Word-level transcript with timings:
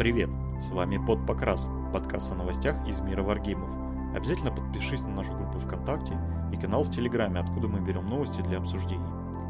Привет! 0.00 0.30
С 0.58 0.70
вами 0.70 0.96
Под 0.96 1.26
Покрас, 1.26 1.68
подкаст 1.92 2.32
о 2.32 2.34
новостях 2.34 2.74
из 2.88 3.02
мира 3.02 3.22
варгеймов. 3.22 3.68
Обязательно 4.16 4.50
подпишись 4.50 5.02
на 5.02 5.10
нашу 5.10 5.34
группу 5.34 5.58
ВКонтакте 5.58 6.16
и 6.54 6.56
канал 6.56 6.84
в 6.84 6.90
Телеграме, 6.90 7.40
откуда 7.40 7.68
мы 7.68 7.80
берем 7.80 8.08
новости 8.08 8.40
для 8.40 8.56
обсуждений. 8.56 9.04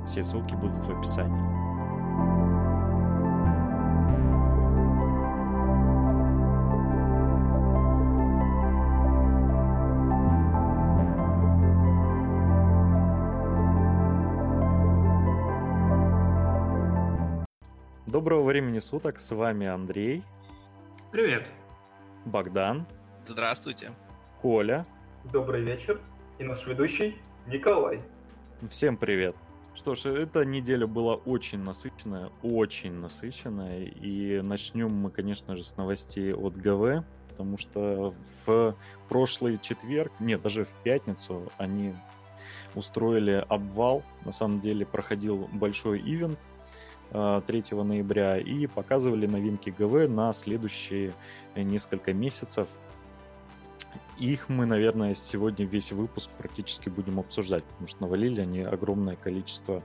Все 0.09 0.25
ссылки 0.25 0.57
будут 0.57 0.83
в 0.83 0.91
описании. 0.91 1.39
Доброго 18.09 18.43
времени 18.43 18.81
суток, 18.81 19.21
с 19.21 19.31
вами 19.31 19.69
Андрей, 19.69 20.25
Привет. 21.13 21.51
Богдан, 22.25 22.87
Здравствуйте. 23.27 23.91
Коля. 24.41 24.87
Добрый 25.33 25.61
вечер. 25.61 26.01
И 26.39 26.45
наш 26.45 26.65
ведущий 26.69 27.19
Николай. 27.49 28.01
Всем 28.69 28.97
привет. 28.97 29.35
Что 29.75 29.97
ж, 29.97 30.07
эта 30.07 30.45
неделя 30.45 30.87
была 30.87 31.17
очень 31.17 31.59
насыщенная, 31.65 32.31
очень 32.45 32.93
насыщенная. 32.93 33.87
И 33.87 34.41
начнем 34.41 34.93
мы, 34.93 35.11
конечно 35.11 35.57
же, 35.57 35.65
с 35.65 35.77
новостей 35.77 36.33
от 36.33 36.57
ГВ, 36.57 37.05
потому 37.29 37.59
что 37.59 38.15
в 38.47 38.77
прошлый 39.09 39.59
четверг, 39.59 40.13
нет, 40.21 40.41
даже 40.43 40.65
в 40.65 40.73
пятницу 40.85 41.51
они 41.59 41.97
устроили 42.77 43.45
обвал. 43.49 44.05
На 44.25 44.31
самом 44.31 44.61
деле 44.61 44.87
проходил 44.87 45.49
большой 45.53 45.99
ивент, 45.99 46.39
3 47.11 47.65
э, 47.71 47.83
ноября 47.83 48.39
и 48.39 48.67
показывали 48.67 49.27
новинки 49.27 49.71
ГВ 49.71 50.09
на 50.09 50.33
следующие 50.33 51.15
несколько 51.55 52.13
месяцев. 52.13 52.69
Их 54.19 54.49
мы, 54.49 54.67
наверное, 54.67 55.15
сегодня 55.15 55.65
весь 55.65 55.93
выпуск 55.93 56.31
практически 56.37 56.89
будем 56.89 57.19
обсуждать, 57.19 57.65
потому 57.65 57.87
что 57.87 58.03
навалили 58.03 58.43
они 58.43 58.61
огромное 58.61 59.17
количество 59.17 59.83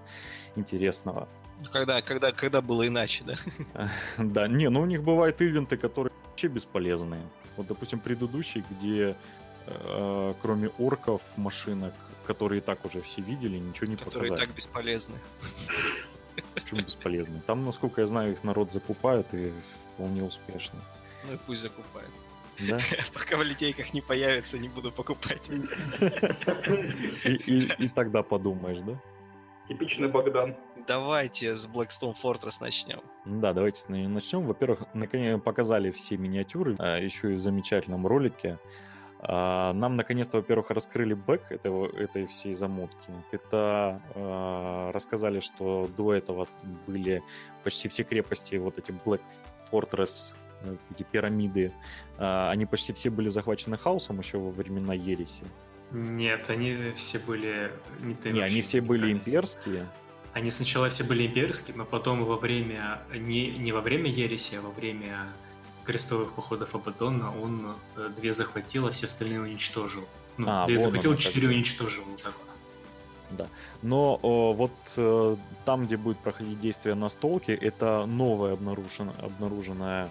интересного. 0.56 1.28
Когда, 1.72 2.02
когда, 2.02 2.32
когда 2.32 2.62
было 2.62 2.86
иначе, 2.86 3.24
да? 3.24 3.90
Да, 4.18 4.48
не, 4.48 4.70
ну 4.70 4.82
у 4.82 4.86
них 4.86 5.04
бывают 5.04 5.42
ивенты, 5.42 5.78
которые 5.78 6.14
вообще 6.28 6.48
бесполезные. 6.48 7.22
Вот, 7.56 7.68
допустим, 7.68 8.00
предыдущий, 8.00 8.64
где 8.70 9.16
э, 9.68 10.34
кроме 10.42 10.68
орков, 10.78 11.22
машинок, 11.38 11.94
которые 12.26 12.60
и 12.60 12.62
так 12.62 12.84
уже 12.86 13.02
все 13.02 13.22
видели, 13.22 13.58
ничего 13.58 13.88
не 13.88 13.96
которые 13.96 13.96
показали. 13.96 14.30
Которые 14.30 14.44
и 14.44 14.46
так 14.48 14.56
бесполезны. 14.56 15.16
Почему 16.54 16.82
бесполезно? 16.82 17.42
Там, 17.42 17.64
насколько 17.64 18.02
я 18.02 18.08
знаю, 18.08 18.34
их 18.34 18.44
народ 18.44 18.72
закупает 18.72 19.34
и 19.34 19.54
вполне 19.94 20.24
успешно. 20.24 20.80
Ну 21.28 21.34
и 21.34 21.38
пусть 21.38 21.62
закупает. 21.62 22.10
Да? 22.60 22.80
Пока 23.14 23.38
в 23.38 23.44
литейках 23.44 23.94
не 23.94 24.02
появится, 24.02 24.58
не 24.58 24.70
буду 24.70 24.92
покупать. 24.92 25.50
И, 27.26 27.34
и, 27.34 27.86
и 27.86 27.90
тогда 27.90 28.24
подумаешь, 28.24 28.80
да? 28.80 29.00
Типичный 29.68 30.08
Богдан. 30.08 30.56
Давайте 30.88 31.56
с 31.56 31.68
Blackstone 31.68 32.16
Fortress 32.22 32.58
начнем. 32.62 33.02
Да, 33.26 33.54
давайте 33.54 33.82
с 33.82 33.90
нее 33.90 34.08
начнем. 34.08 34.46
Во-первых, 34.46 34.84
наконец 34.94 35.42
показали 35.42 35.90
все 35.90 36.18
миниатюры, 36.18 36.76
а 36.78 36.98
еще 37.00 37.34
и 37.34 37.36
в 37.36 37.40
замечательном 37.40 38.06
ролике. 38.06 38.60
А, 39.28 39.74
нам 39.74 39.96
наконец-то, 39.96 40.38
во-первых, 40.38 40.70
раскрыли 40.70 41.16
бэк 41.16 41.50
этого, 41.50 41.88
этой 41.88 42.28
всей 42.28 42.54
замутки. 42.54 43.10
Это 43.32 44.02
э, 44.14 44.92
рассказали, 44.94 45.40
что 45.40 45.90
до 45.98 46.14
этого 46.14 46.48
были 46.86 47.24
почти 47.64 47.88
все 47.90 48.04
крепости, 48.04 48.56
вот 48.56 48.78
эти 48.78 48.92
Black 48.92 49.22
Fortress, 49.72 50.36
эти 50.92 51.04
пирамиды, 51.04 51.72
э, 52.18 52.50
они 52.50 52.68
почти 52.68 52.94
все 52.94 53.10
были 53.10 53.30
захвачены 53.30 53.78
хаосом 53.78 54.20
еще 54.20 54.38
во 54.38 54.52
времена 54.52 54.94
Ереси. 54.94 55.44
Нет, 55.92 56.50
они 56.50 56.94
все 56.96 57.18
были... 57.20 57.72
Не, 58.02 58.32
не 58.32 58.42
они 58.42 58.62
все 58.62 58.82
были 58.82 59.12
имперские. 59.12 59.88
Они 60.34 60.52
сначала 60.52 60.90
все 60.90 61.04
были 61.04 61.26
имперские, 61.26 61.76
но 61.78 61.86
потом 61.86 62.26
во 62.26 62.38
время... 62.38 63.02
Не, 63.12 63.58
не 63.58 63.72
во 63.72 63.82
время 63.82 64.10
Ереси, 64.10 64.56
а 64.56 64.62
во 64.62 64.70
время 64.70 65.34
крестовых 65.86 66.34
походов 66.34 66.76
Абаддона 66.76 67.32
он 67.42 67.76
э, 67.96 68.10
две 68.18 68.32
захватил, 68.32 68.88
а 68.88 68.92
все 68.92 69.06
остальные 69.06 69.42
уничтожил. 69.42 70.04
Ну, 70.38 70.46
а, 70.50 70.66
две 70.66 70.78
захватил, 70.78 71.16
четыре 71.16 71.50
уничтожил, 71.50 72.04
вот 72.06 72.22
так 72.22 72.34
вот. 72.40 72.56
Да. 73.32 73.48
Но 73.82 74.20
о, 74.22 74.54
вот 74.54 74.72
э, 74.98 75.36
там, 75.66 75.86
где 75.86 75.98
будет 75.98 76.18
проходить 76.18 76.60
действие 76.60 76.96
на 76.96 77.10
столке, 77.10 77.54
это 77.54 78.06
новая 78.06 78.54
обнаружен, 78.54 79.12
обнаруженная 79.22 80.10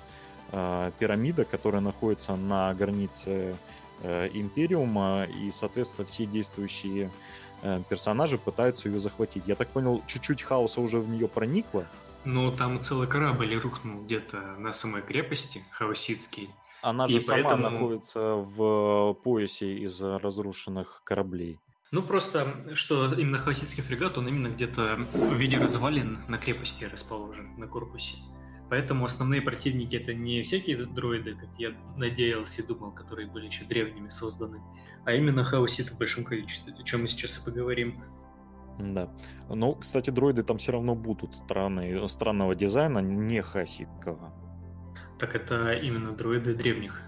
э, 0.53 0.91
пирамида, 0.99 1.45
которая 1.45 1.81
находится 1.81 2.35
на 2.37 2.75
границе 2.75 3.57
э, 4.03 4.29
Империума, 4.33 5.25
и, 5.25 5.51
соответственно, 5.51 6.07
все 6.07 6.27
действующие 6.27 7.11
э, 7.63 7.83
персонажи 7.89 8.39
пытаются 8.39 8.89
ее 8.89 9.01
захватить. 9.01 9.45
Я 9.47 9.55
так 9.55 9.69
понял, 9.69 10.03
чуть-чуть 10.07 10.43
хаоса 10.43 10.81
уже 10.81 10.99
в 10.99 11.09
нее 11.09 11.29
проникло, 11.29 11.87
ну, 12.25 12.53
там 12.53 12.81
целый 12.81 13.07
корабль 13.07 13.55
рухнул 13.57 14.05
где-то 14.05 14.57
на 14.59 14.73
самой 14.73 15.03
крепости, 15.03 15.63
Хаоситский. 15.71 16.51
Она 16.83 17.07
же 17.07 17.19
и 17.19 17.21
сама 17.21 17.43
поэтому... 17.43 17.71
находится 17.71 18.35
в 18.35 19.15
поясе 19.25 19.79
из 19.79 20.01
разрушенных 20.03 21.03
кораблей. 21.05 21.59
Ну, 21.93 22.03
просто, 22.03 22.75
что 22.75 23.13
именно 23.15 23.39
Хаоситский 23.39 23.83
фрегат, 23.83 24.19
он 24.19 24.29
именно 24.29 24.49
где-то 24.49 24.99
в 25.13 25.35
виде 25.35 25.59
развалин 25.59 26.19
на 26.29 26.39
крепости 26.39 26.85
расположен, 26.85 27.57
на 27.57 27.69
корпусе. 27.69 28.17
Поэтому 28.69 29.05
основные 29.05 29.43
противники 29.43 29.95
это 29.95 30.15
не 30.15 30.43
всякие 30.43 30.87
дроиды, 30.87 31.37
как 31.37 31.51
я 31.59 31.71
надеялся 31.97 32.63
и 32.63 32.67
думал, 32.67 32.93
которые 32.93 33.31
были 33.31 33.47
еще 33.47 33.65
древними 33.65 34.09
созданы, 34.09 34.61
а 35.05 35.13
именно 35.13 35.45
хаоситы 35.45 35.95
в 35.95 35.99
большом 35.99 36.25
количестве, 36.25 36.75
о 36.75 36.83
чем 36.83 37.03
мы 37.03 37.07
сейчас 37.07 37.39
и 37.39 37.45
поговорим. 37.45 38.03
Да. 38.79 39.09
Но, 39.49 39.75
кстати, 39.75 40.11
дроиды 40.11 40.43
там 40.43 40.59
все 40.59 40.73
равно 40.73 40.95
будут 40.95 41.35
странные, 41.35 42.09
странного 42.09 42.55
дизайна, 42.55 42.99
не 42.99 43.43
хасидского. 43.43 44.33
Так 45.19 45.35
это 45.37 45.73
именно 45.75 46.13
дроиды 46.13 46.55
древних. 46.55 47.01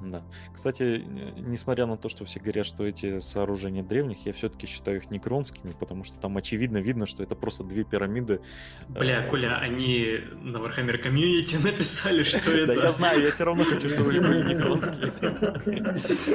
Да. 0.00 0.22
Кстати, 0.54 1.04
несмотря 1.38 1.86
на 1.86 1.96
то, 1.96 2.08
что 2.08 2.24
все 2.24 2.38
говорят, 2.38 2.66
что 2.66 2.86
эти 2.86 3.20
сооружения 3.20 3.82
древних, 3.82 4.26
я 4.26 4.32
все-таки 4.32 4.66
считаю 4.66 4.98
их 4.98 5.10
некронскими, 5.10 5.72
потому 5.72 6.04
что 6.04 6.18
там 6.18 6.36
очевидно 6.36 6.78
видно, 6.78 7.06
что 7.06 7.22
это 7.22 7.34
просто 7.34 7.64
две 7.64 7.84
пирамиды. 7.84 8.40
Бля, 8.88 9.24
э, 9.24 9.30
Коля, 9.30 9.56
они 9.58 10.20
на 10.42 10.58
Warhammer 10.58 11.02
Community 11.02 11.58
написали, 11.62 12.24
что 12.24 12.50
это... 12.50 12.74
Да 12.74 12.74
я 12.74 12.92
знаю, 12.92 13.22
я 13.22 13.30
все 13.30 13.44
равно 13.44 13.64
хочу, 13.64 13.88
чтобы 13.88 14.10
они 14.10 14.20
были 14.20 14.54
некронские. 14.54 15.12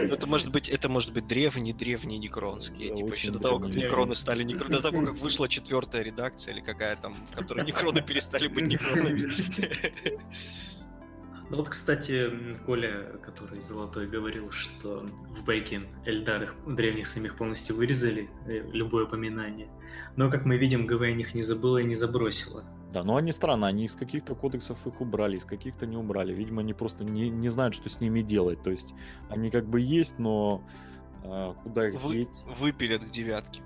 Это 0.11 0.27
может 0.27 0.51
быть, 0.51 0.69
это 0.69 0.89
может 0.89 1.13
быть 1.13 1.27
древние, 1.27 1.73
древние 1.73 2.17
некронские. 2.19 2.95
Типа 2.95 3.13
еще 3.13 3.31
до 3.31 3.39
того, 3.39 3.59
как 3.59 3.73
некроны 3.73 4.15
стали 4.15 4.43
некроны, 4.43 4.73
до 4.73 4.81
того, 4.81 5.05
как 5.05 5.15
вышла 5.21 5.47
четвертая 5.47 6.01
редакция 6.01 6.53
или 6.53 6.61
какая 6.61 6.95
там, 6.95 7.13
в 7.31 7.35
которой 7.35 7.65
некроны 7.65 8.01
перестали 8.01 8.47
быть 8.47 8.67
некронами. 8.67 9.29
Ну 11.51 11.57
вот, 11.57 11.67
кстати, 11.67 12.31
Коля, 12.65 13.19
который 13.21 13.59
золотой, 13.59 14.07
говорил, 14.07 14.51
что 14.51 15.05
в 15.37 15.43
Бейке 15.43 15.81
Эльдар 16.05 16.43
их 16.43 16.55
древних 16.65 17.07
самих 17.07 17.35
полностью 17.35 17.75
вырезали, 17.75 18.29
э, 18.47 18.61
любое 18.71 19.03
упоминание. 19.03 19.67
Но, 20.15 20.31
как 20.31 20.45
мы 20.45 20.55
видим, 20.55 20.87
ГВ 20.87 21.01
о 21.01 21.11
них 21.11 21.35
не 21.35 21.43
забыла 21.43 21.79
и 21.79 21.83
не 21.83 21.95
забросила. 21.95 22.63
Да, 22.93 23.03
но 23.03 23.17
они 23.17 23.33
странно, 23.33 23.67
они 23.67 23.83
из 23.83 23.95
каких-то 23.95 24.33
кодексов 24.33 24.87
их 24.87 25.01
убрали, 25.01 25.35
из 25.35 25.43
каких-то 25.43 25.85
не 25.85 25.97
убрали. 25.97 26.33
Видимо, 26.33 26.61
они 26.61 26.73
просто 26.73 27.03
не, 27.03 27.29
не 27.29 27.49
знают, 27.49 27.75
что 27.75 27.89
с 27.89 27.99
ними 27.99 28.21
делать. 28.21 28.63
То 28.63 28.71
есть 28.71 28.93
они 29.27 29.51
как 29.51 29.65
бы 29.65 29.81
есть, 29.81 30.19
но 30.19 30.63
э, 31.25 31.53
куда 31.63 31.89
их 31.89 32.01
Вы, 32.01 32.13
деть? 32.13 32.43
Выпилят 32.57 33.03
к 33.03 33.09
девятке. 33.09 33.61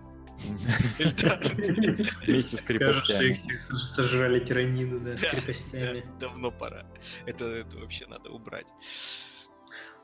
Вместе 2.28 2.58
с 2.58 2.62
крепостями. 2.62 3.34
Сожрали 3.34 4.40
тиранину, 4.40 5.00
да, 5.00 5.18
с 5.18 5.22
крепостями. 5.22 6.04
Давно 6.20 6.52
пора. 6.52 6.86
Это 7.26 7.66
вообще 7.74 8.06
надо 8.08 8.30
убрать. 8.30 8.68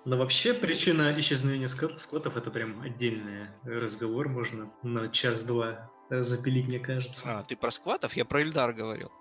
Но 0.03 0.17
вообще 0.17 0.53
причина 0.53 1.19
исчезновения 1.19 1.67
скотов 1.67 2.35
это 2.35 2.49
прям 2.49 2.81
отдельный 2.81 3.49
разговор, 3.63 4.29
можно 4.29 4.67
на 4.81 5.09
час-два 5.09 5.91
запилить, 6.09 6.67
мне 6.67 6.79
кажется. 6.79 7.23
А, 7.25 7.43
ты 7.43 7.55
про 7.55 7.69
скватов? 7.69 8.13
Я 8.15 8.25
про 8.25 8.41
Эльдар 8.41 8.73
говорил. 8.73 9.11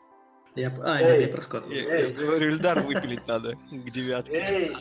Я, 0.57 0.75
а, 0.83 1.01
эй, 1.01 1.19
нет, 1.19 1.29
я 1.29 1.35
про 1.35 1.43
скотов. 1.43 1.71
Я, 1.71 2.07
я 2.07 2.11
говорю, 2.11 2.51
Эльдар 2.51 2.81
выпилить 2.81 3.27
надо 3.29 3.57
к 3.71 3.91
девятке. 3.91 4.33
Эй, 4.33 4.77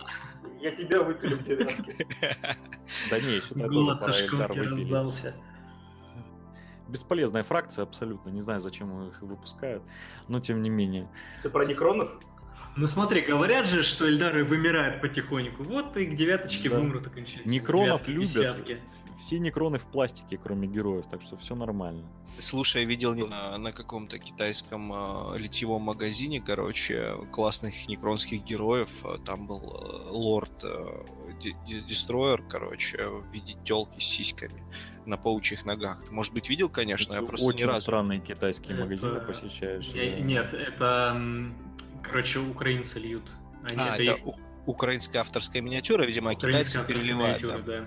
я 0.61 0.71
тебя 0.71 1.03
выпилю 1.03 1.37
к 1.37 1.43
девятке. 1.43 2.07
Да 3.11 3.19
не, 3.19 3.35
еще 3.35 3.53
Голос 3.53 3.99
Сашка 3.99 4.47
раздался 4.47 5.35
бесполезная 6.89 7.43
фракция 7.43 7.83
абсолютно. 7.83 8.29
Не 8.29 8.41
знаю, 8.41 8.59
зачем 8.59 9.07
их 9.09 9.21
выпускают, 9.21 9.83
но 10.27 10.39
тем 10.39 10.61
не 10.61 10.69
менее. 10.69 11.07
Ты 11.43 11.49
про 11.49 11.65
некронов? 11.65 12.19
Ну 12.75 12.87
смотри, 12.87 13.21
говорят 13.21 13.65
же, 13.65 13.83
что 13.83 14.07
Эльдары 14.07 14.45
вымирают 14.45 15.01
потихоньку. 15.01 15.63
Вот 15.63 15.97
и 15.97 16.05
к 16.05 16.15
девяточке 16.15 16.69
Да. 16.69 16.77
вымрут 16.77 17.07
окончательно. 17.07 17.49
Некронов 17.51 18.05
Девятки, 18.05 18.09
любят. 18.11 18.27
десятки. 18.29 18.79
Все 19.19 19.37
некроны 19.39 19.79
в 19.79 19.83
пластике, 19.83 20.37
кроме 20.41 20.65
героев, 20.67 21.05
так 21.11 21.21
что 21.21 21.35
все 21.37 21.53
нормально. 21.55 22.07
Слушай, 22.39 22.83
я 22.83 22.87
видел 22.87 23.13
на, 23.27 23.57
на 23.57 23.73
каком-то 23.73 24.17
китайском 24.17 24.93
э, 24.93 25.37
литьевом 25.39 25.81
магазине, 25.81 26.39
короче, 26.39 27.15
классных 27.31 27.87
некронских 27.89 28.43
героев. 28.45 28.89
Э, 29.03 29.17
Там 29.25 29.45
был 29.45 29.59
э, 29.61 30.09
лорд 30.11 30.63
э, 30.63 31.03
Дестройер, 31.87 32.43
короче, 32.49 32.97
в 33.09 33.25
виде 33.33 33.57
телки 33.65 33.99
с 33.99 34.05
сиськами 34.05 34.63
на 35.09 35.17
паучьих 35.17 35.65
ногах. 35.65 36.03
Ты, 36.05 36.11
может 36.11 36.33
быть, 36.33 36.49
видел, 36.49 36.69
конечно, 36.69 37.13
я 37.13 37.19
Ты 37.21 37.25
просто 37.27 37.45
очень 37.45 37.59
ни 37.59 37.63
разу... 37.63 37.81
странные 37.81 38.19
китайские 38.19 38.73
Это- 38.75 38.83
магазины 38.83 39.19
посещаешь. 39.19 39.87
Я- 39.87 40.11
да. 40.11 40.19
Нет, 40.21 40.53
это, 40.53 41.21
короче, 42.01 42.39
украинцы 42.39 42.99
льют. 42.99 43.23
Они, 43.63 43.75
А, 43.77 43.95
это 43.95 44.03
это 44.03 44.03
их 44.03 44.27
у- 44.27 44.35
украинская 44.65 45.21
авторская 45.21 45.61
миниатюра, 45.61 46.03
видимо, 46.03 46.33
китайцы 46.35 46.79
переливают. 46.87 47.41
да. 47.41 47.57
да. 47.59 47.85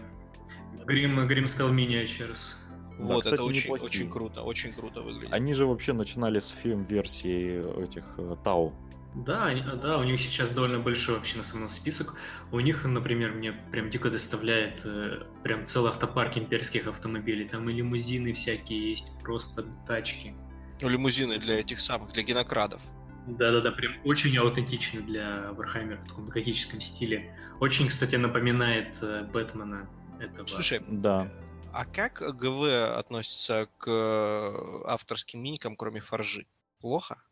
Грим, 0.84 1.26
Грим 1.28 1.46
сказал 1.46 1.72
Miniatures. 1.72 2.56
Да, 2.98 3.04
Вот, 3.04 3.20
кстати, 3.22 3.34
это 3.34 3.44
очень, 3.44 3.62
неплохие. 3.62 3.86
очень 3.86 4.10
круто, 4.10 4.42
очень 4.42 4.72
круто 4.74 5.00
выглядит. 5.00 5.32
Они 5.32 5.54
же 5.54 5.64
вообще 5.66 5.92
начинали 5.92 6.40
с 6.40 6.48
фем-версии 6.48 7.82
этих 7.84 8.04
э, 8.19 8.36
Тау. 8.44 8.74
Да, 9.14 9.46
они- 9.46 9.62
да, 9.62 9.98
у 9.98 10.04
них 10.04 10.20
сейчас 10.20 10.52
довольно 10.54 10.78
большой 10.78 11.16
вообще 11.16 11.36
на 11.38 11.44
самом 11.44 11.68
список. 11.68 12.14
У 12.50 12.60
них, 12.60 12.84
например, 12.84 13.32
мне 13.32 13.52
прям 13.52 13.90
дико 13.90 14.10
доставляет 14.10 14.82
э, 14.86 15.22
прям 15.42 15.66
целый 15.66 15.90
автопарк 15.90 16.38
имперских 16.38 16.86
автомобилей. 16.86 17.46
Там 17.46 17.68
и 17.68 17.74
лимузины 17.74 18.32
всякие 18.32 18.90
есть, 18.90 19.12
просто 19.22 19.64
тачки. 19.86 20.34
Ну, 20.80 20.88
лимузины 20.88 21.38
для 21.38 21.60
этих 21.60 21.80
самых, 21.80 22.12
для 22.12 22.22
генокрадов. 22.22 22.80
Да-да-да, 23.26 23.70
прям 23.70 23.92
очень 24.04 24.36
аутентично 24.38 25.02
для 25.02 25.52
Вархаммера 25.52 25.98
в 26.00 26.06
таком 26.08 26.26
готическом 26.26 26.80
стиле. 26.80 27.36
Очень, 27.60 27.88
кстати, 27.88 28.16
напоминает 28.16 28.98
э, 29.02 29.24
Бэтмена 29.30 29.88
этого. 30.20 30.46
Слушай, 30.46 30.80
Да. 30.88 31.30
а 31.72 31.84
как 31.84 32.14
ГВ 32.36 32.96
относится 32.98 33.68
к 33.76 33.86
э, 33.88 34.82
авторским 34.86 35.40
миникам, 35.42 35.76
кроме 35.76 36.00
форжи? 36.00 36.46
Плохо? 36.80 37.22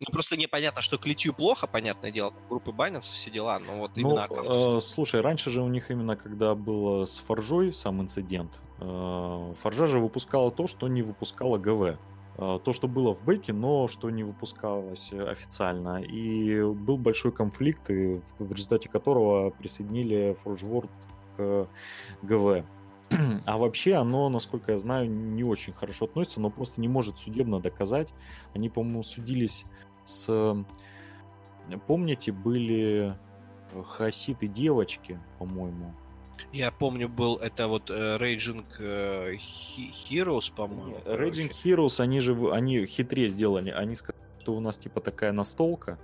Ну, 0.00 0.12
просто 0.12 0.36
непонятно, 0.36 0.80
что 0.80 0.96
к 0.96 1.06
литью 1.06 1.34
плохо, 1.34 1.66
понятное 1.66 2.12
дело, 2.12 2.32
группы 2.48 2.70
банятся, 2.70 3.14
все 3.16 3.30
дела, 3.30 3.58
но 3.58 3.78
вот 3.78 3.92
Ну, 3.96 4.02
именно 4.10 4.24
авторским. 4.24 4.76
э, 4.76 4.80
слушай, 4.80 5.20
раньше 5.20 5.50
же 5.50 5.60
у 5.60 5.66
них 5.68 5.90
именно, 5.90 6.16
когда 6.16 6.54
был 6.54 7.02
с 7.04 7.18
Форжой 7.18 7.72
сам 7.72 8.00
инцидент, 8.00 8.60
э, 8.78 9.54
Форжа 9.60 9.86
же 9.86 9.98
выпускала 9.98 10.52
то, 10.52 10.68
что 10.68 10.86
не 10.86 11.02
выпускала 11.02 11.58
ГВ. 11.58 11.98
Э, 12.40 12.60
То, 12.64 12.72
что 12.72 12.86
было 12.86 13.12
в 13.12 13.24
бэке, 13.24 13.52
но 13.52 13.88
что 13.88 14.08
не 14.10 14.22
выпускалось 14.22 15.12
э, 15.12 15.20
официально. 15.28 16.00
И 16.00 16.62
был 16.62 16.96
большой 16.96 17.32
конфликт, 17.32 17.90
и 17.90 18.14
в, 18.14 18.22
в 18.38 18.52
результате 18.52 18.88
которого 18.88 19.50
присоединили 19.50 20.36
Forge 20.44 20.62
World 20.62 20.90
к 21.36 21.68
ГВ. 22.22 22.64
А 23.46 23.56
вообще 23.56 23.94
оно, 23.94 24.28
насколько 24.28 24.72
я 24.72 24.78
знаю, 24.78 25.10
не 25.10 25.42
очень 25.42 25.72
хорошо 25.72 26.04
относится, 26.04 26.40
но 26.40 26.50
просто 26.50 26.78
не 26.80 26.88
может 26.88 27.18
судебно 27.18 27.58
доказать. 27.58 28.12
Они, 28.54 28.68
по-моему, 28.68 29.02
судились 29.02 29.64
с... 30.08 30.64
Помните, 31.86 32.32
были 32.32 33.14
э, 33.74 33.82
хаоситы 33.82 34.46
девочки, 34.46 35.20
по-моему. 35.38 35.94
Я 36.50 36.70
помню, 36.70 37.08
был 37.08 37.36
это 37.36 37.68
вот 37.68 37.90
э, 37.90 38.16
Raging 38.16 38.64
э, 38.78 39.34
He- 39.34 39.90
Heroes, 39.90 40.50
по-моему. 40.54 40.96
Raging 41.04 41.48
короче. 41.48 41.52
Heroes, 41.64 42.00
они 42.00 42.20
же 42.20 42.34
они 42.52 42.86
хитрее 42.86 43.28
сделали. 43.28 43.70
Они 43.70 43.96
сказали, 43.96 44.22
что 44.40 44.54
у 44.54 44.60
нас 44.60 44.78
типа 44.78 45.00
такая 45.00 45.32
настолка. 45.32 45.98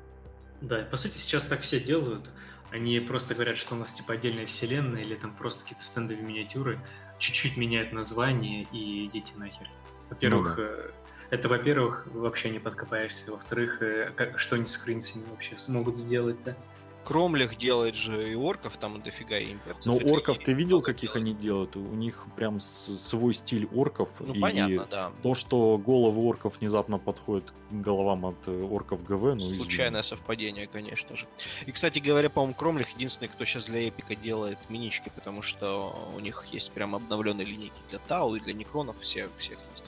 Да, 0.60 0.82
по 0.82 0.98
сути, 0.98 1.16
сейчас 1.16 1.46
так 1.46 1.60
все 1.62 1.80
делают. 1.80 2.30
Они 2.70 3.00
просто 3.00 3.34
говорят, 3.34 3.56
что 3.56 3.74
у 3.74 3.78
нас 3.78 3.92
типа 3.92 4.14
отдельная 4.14 4.46
вселенная 4.46 5.00
или 5.02 5.14
там 5.14 5.34
просто 5.34 5.62
какие-то 5.62 5.84
стендовые 5.84 6.26
миниатюры, 6.26 6.78
чуть-чуть 7.18 7.56
меняют 7.56 7.92
название 7.92 8.66
и 8.72 9.06
идите 9.06 9.32
нахер. 9.36 9.70
Во-первых, 10.10 10.58
Ну 10.58 10.62
э, 10.64 10.90
это, 11.30 11.48
во-первых, 11.48 12.06
вообще 12.12 12.50
не 12.50 12.58
подкопаешься. 12.58 13.32
Во-вторых, 13.32 13.82
э, 13.82 14.12
как, 14.14 14.38
что 14.38 14.56
они 14.56 14.66
с 14.66 14.76
украинцами 14.76 15.24
вообще 15.30 15.56
смогут 15.58 15.96
сделать-то? 15.96 16.56
Кромлях 17.04 17.56
делает 17.56 17.94
же 17.94 18.30
и 18.32 18.34
орков, 18.34 18.76
там 18.78 19.00
дофига 19.02 19.38
и 19.38 19.52
имперцев. 19.52 19.86
Но 19.86 19.98
и 19.98 20.04
орков 20.10 20.38
ты 20.38 20.52
видел, 20.54 20.80
каких 20.80 21.12
делает. 21.12 21.22
они 21.22 21.34
делают? 21.34 21.76
У 21.76 21.94
них 21.94 22.26
прям 22.34 22.60
свой 22.60 23.34
стиль 23.34 23.66
орков. 23.66 24.20
Ну, 24.20 24.34
и 24.34 24.40
понятно, 24.40 24.86
да. 24.90 25.12
То, 25.22 25.34
что 25.34 25.78
головы 25.78 26.22
орков 26.22 26.58
внезапно 26.60 26.98
подходят 26.98 27.52
к 27.70 27.74
головам 27.74 28.24
от 28.26 28.48
э, 28.48 28.62
орков 28.62 29.04
ГВ, 29.04 29.22
ну 29.22 29.36
извини. 29.36 29.60
Случайное 29.60 30.02
совпадение, 30.02 30.66
конечно 30.66 31.14
же. 31.14 31.26
И, 31.66 31.72
кстати 31.72 31.98
говоря, 31.98 32.30
по-моему, 32.30 32.54
Кромлих 32.54 32.90
единственный, 32.90 33.28
кто 33.28 33.44
сейчас 33.44 33.66
для 33.66 33.86
Эпика 33.88 34.16
делает 34.16 34.58
минички, 34.70 35.12
потому 35.14 35.42
что 35.42 36.10
у 36.16 36.20
них 36.20 36.46
есть 36.52 36.72
прям 36.72 36.94
обновленные 36.94 37.44
линейки 37.44 37.80
для 37.90 37.98
Тау 37.98 38.34
и 38.36 38.40
для 38.40 38.54
Некронов, 38.54 38.96
все, 39.00 39.28
всех 39.36 39.58
есть. 39.72 39.84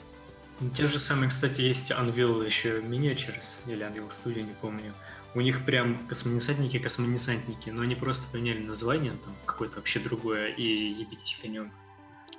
Те 0.75 0.87
же 0.87 0.99
самые, 0.99 1.29
кстати, 1.29 1.61
есть 1.61 1.91
Unreal 1.91 2.43
еще 2.45 2.79
Miniatures, 2.79 3.59
или 3.67 3.85
Unreal 3.85 4.09
Studio, 4.09 4.41
не 4.41 4.53
помню. 4.53 4.93
У 5.35 5.41
них 5.41 5.65
прям 5.65 5.99
космонесантники, 6.07 6.79
космонесантники, 6.79 7.69
но 7.69 7.81
они 7.81 7.95
просто 7.95 8.25
поменяли 8.31 8.63
название, 8.63 9.11
там 9.23 9.35
какое-то 9.45 9.75
вообще 9.75 9.99
другое, 9.99 10.47
и 10.47 10.63
ебитесь 10.63 11.37
конем. 11.41 11.71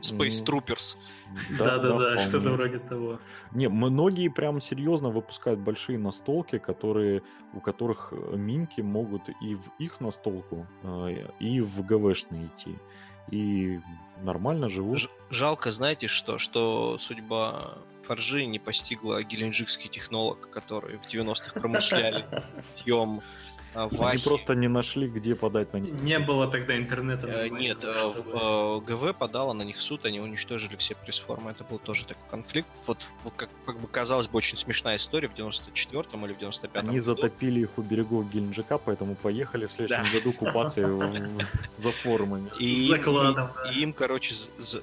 Space 0.00 0.42
Ну, 0.46 0.58
Troopers. 0.58 0.96
Да-да-да, 1.58 2.18
что-то 2.18 2.50
вроде 2.50 2.78
того. 2.78 3.18
Не, 3.52 3.68
многие 3.68 4.28
прям 4.28 4.60
серьезно 4.60 5.10
выпускают 5.10 5.60
большие 5.60 5.98
настолки, 5.98 6.58
которые, 6.58 7.22
у 7.52 7.60
которых 7.60 8.12
э, 8.12 8.36
минки 8.36 8.80
могут 8.80 9.28
и 9.40 9.54
в 9.54 9.68
их 9.80 10.00
настолку, 10.00 10.66
э, 10.82 11.26
и 11.40 11.60
в 11.60 11.84
ГВшные 11.84 12.46
идти. 12.46 12.76
И 13.30 13.80
нормально 14.22 14.68
живут. 14.68 14.98
Ж- 14.98 15.08
жалко, 15.30 15.72
знаете 15.72 16.06
что, 16.06 16.38
что 16.38 16.96
судьба 16.98 17.78
Форжи 18.08 18.46
не 18.46 18.58
постигла 18.58 19.22
геленджикский 19.22 19.90
технолог, 19.90 20.50
который 20.50 20.96
в 20.96 21.06
90-х 21.06 21.52
промышляли 21.60 22.24
пьем 23.72 23.82
Они 23.90 23.96
вахи. 23.98 24.24
просто 24.24 24.54
не 24.54 24.68
нашли, 24.68 25.08
где 25.08 25.34
подать 25.34 25.72
на 25.72 25.78
них. 25.78 25.92
Не 26.00 26.18
было 26.18 26.46
тогда 26.48 26.76
интернета. 26.76 27.26
Э, 27.26 27.48
Нет, 27.48 27.78
э, 27.82 27.92
чтобы- 27.92 28.22
в- 28.32 28.36
э, 28.36 28.80
ГВ 28.86 29.14
подала 29.18 29.54
на 29.54 29.62
них 29.62 29.76
в 29.76 29.82
суд, 29.82 30.04
они 30.06 30.20
уничтожили 30.20 30.76
все 30.76 30.94
пресс-формы. 30.94 31.50
Это 31.50 31.64
был 31.64 31.78
тоже 31.78 32.04
такой 32.06 32.22
конфликт. 32.30 32.68
Вот, 32.86 33.06
вот 33.24 33.34
как, 33.36 33.50
как 33.66 33.78
бы 33.80 33.86
казалось 33.88 34.28
бы, 34.28 34.38
очень 34.38 34.56
смешная 34.58 34.96
история 34.96 35.28
в 35.28 35.34
94-м 35.34 36.24
или 36.26 36.32
в 36.32 36.38
95-м 36.38 36.88
Они 36.88 36.98
году. 36.98 37.00
затопили 37.00 37.60
их 37.60 37.70
у 37.78 37.82
берегов 37.82 38.30
Геленджика, 38.30 38.78
поэтому 38.78 39.14
поехали 39.14 39.66
в 39.66 39.72
следующем 39.72 40.12
году 40.12 40.32
купаться 40.32 40.80
за 41.76 41.90
формами. 41.92 42.50
И, 42.58 42.88
да. 43.04 43.52
им, 43.74 43.92
короче, 43.92 44.34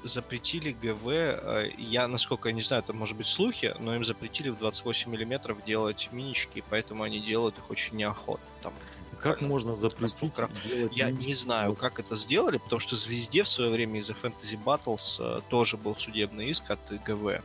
запретили 0.04 0.72
ГВ. 0.72 1.08
э, 1.08 1.72
Я, 1.78 2.08
насколько 2.08 2.50
я 2.50 2.54
не 2.56 2.62
знаю, 2.62 2.84
это 2.84 2.94
может 2.94 3.18
быть 3.18 3.28
слухи, 3.28 3.74
но 3.80 3.96
им 3.96 4.04
запретили 4.04 4.50
в 4.50 4.58
28 4.58 5.12
миллиметров 5.12 5.58
делать 5.66 6.10
минички, 6.12 6.64
поэтому 6.70 7.04
они 7.04 7.20
делают 7.20 7.58
их 7.58 7.70
очень 7.70 7.98
неохотно. 7.98 8.46
Там, 8.62 8.74
Как 9.16 9.22
правильно. 9.38 9.48
можно 9.48 9.76
запретить 9.76 10.34
делать 10.64 10.96
я 10.98 11.10
не 11.12 11.34
знаю, 11.34 11.76
как 11.76 12.00
это 12.00 12.16
сделали, 12.16 12.58
потому 12.58 12.80
что 12.80 12.96
Звезде 12.96 13.44
в 13.44 13.48
свое 13.48 13.70
время 13.72 14.00
из-за 14.00 14.14
Fantasy 14.14 14.58
Battles 14.64 15.18
э, 15.20 15.42
тоже 15.50 15.78
был 15.78 15.96
судебный 15.96 16.50
иск 16.50 16.70
от 16.72 16.80
ГВ. 17.06 17.42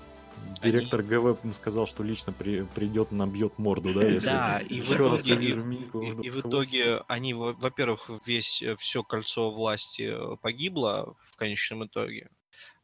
Директор 0.63 1.03
ГВ 1.03 1.39
сказал, 1.55 1.87
что 1.87 2.03
лично 2.03 2.33
при- 2.33 2.63
придет, 2.63 3.13
набьет 3.13 3.59
морду, 3.59 3.93
да, 3.95 4.01
если 4.09 4.27
Да, 4.29 4.59
и 4.59 4.81
в 4.81 4.91
итоге- 4.93 5.35
увижу 5.35 5.65
Минку 5.65 6.01
И, 6.03 6.07
и 6.27 6.31
в 6.31 6.43
28. 6.43 6.49
итоге 6.49 7.05
они, 7.09 7.35
во- 7.35 7.53
во-первых, 7.53 8.11
весь 8.27 8.63
все 8.79 9.03
кольцо 9.03 9.51
власти 9.51 10.11
э, 10.13 10.37
погибло 10.41 11.15
в 11.19 11.37
конечном 11.37 11.85
итоге. 11.87 12.31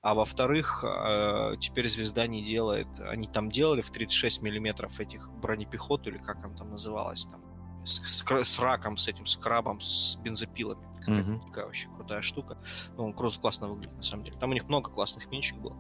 А 0.03 0.15
во-вторых, 0.15 0.85
э, 0.87 1.55
теперь 1.61 1.89
звезда 1.89 2.27
не 2.27 2.45
делает. 2.45 2.87
Они 3.01 3.27
там 3.27 3.49
делали 3.51 3.81
в 3.81 3.91
36 3.91 4.41
миллиметров 4.43 5.01
этих 5.01 5.29
бронепехот, 5.31 6.07
или 6.07 6.19
как 6.19 6.41
там 6.43 6.55
там 6.57 6.71
называлось 6.71 7.25
там. 7.25 7.43
С, 7.87 8.01
с 8.01 8.45
с 8.45 8.59
раком, 8.59 8.97
с 8.97 9.09
этим, 9.09 9.27
с 9.27 9.37
крабом, 9.37 9.81
с 9.81 10.17
бензопилами. 10.17 10.85
Какая-то 11.01 11.31
Мгм. 11.31 11.41
такая 11.47 11.67
вообще 11.67 11.89
крутая 11.95 12.21
штука. 12.21 12.59
Ну, 12.97 13.05
он 13.05 13.13
просто 13.13 13.41
классно 13.41 13.69
выглядит, 13.69 13.97
на 13.97 14.03
самом 14.03 14.25
деле. 14.25 14.37
Там 14.39 14.51
у 14.51 14.55
них 14.55 14.65
много 14.65 14.91
классных 14.91 15.31
минчик 15.31 15.57
было. 15.57 15.77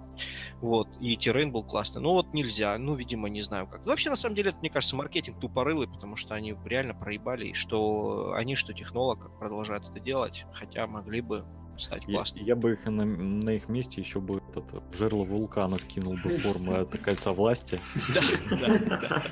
Вот. 0.61 0.89
И 1.01 1.17
террейн 1.17 1.51
был 1.51 1.65
классный. 1.65 2.01
Ну, 2.01 2.11
вот 2.13 2.33
нельзя. 2.33 2.79
Ну, 2.79 2.95
видимо, 2.95 3.29
не 3.29 3.43
знаю 3.43 3.67
как. 3.67 3.85
Вообще, 3.85 4.09
на 4.09 4.15
самом 4.15 4.37
деле, 4.37 4.51
это, 4.51 4.61
мне 4.61 4.71
кажется, 4.71 4.95
маркетинг 4.95 5.41
тупорылый, 5.41 5.89
потому 5.89 6.15
что 6.15 6.35
они 6.35 6.55
реально 6.65 6.95
проебали, 6.95 7.53
что 7.55 8.35
они, 8.37 8.55
что 8.55 8.73
технолог 8.73 9.37
продолжают 9.41 9.89
это 9.89 9.99
делать, 9.99 10.47
хотя 10.53 10.87
могли 10.87 11.21
бы 11.23 11.45
стать 11.79 12.05
Я, 12.07 12.15
классными. 12.19 12.45
я 12.45 12.57
бы 12.57 12.73
их 12.73 12.85
на, 12.87 13.05
на 13.05 13.51
их 13.51 13.69
месте 13.69 14.01
еще 14.01 14.21
бы 14.21 14.43
этот 14.51 14.73
в 14.93 14.97
жерло 14.97 15.25
вулкана 15.25 15.79
скинул 15.79 16.15
бы 16.23 16.31
формы 16.39 16.79
от 16.79 16.97
кольца 16.99 17.33
власти, 17.33 17.81
Да, 18.15 18.21
да, 18.51 18.99
да. 19.01 19.23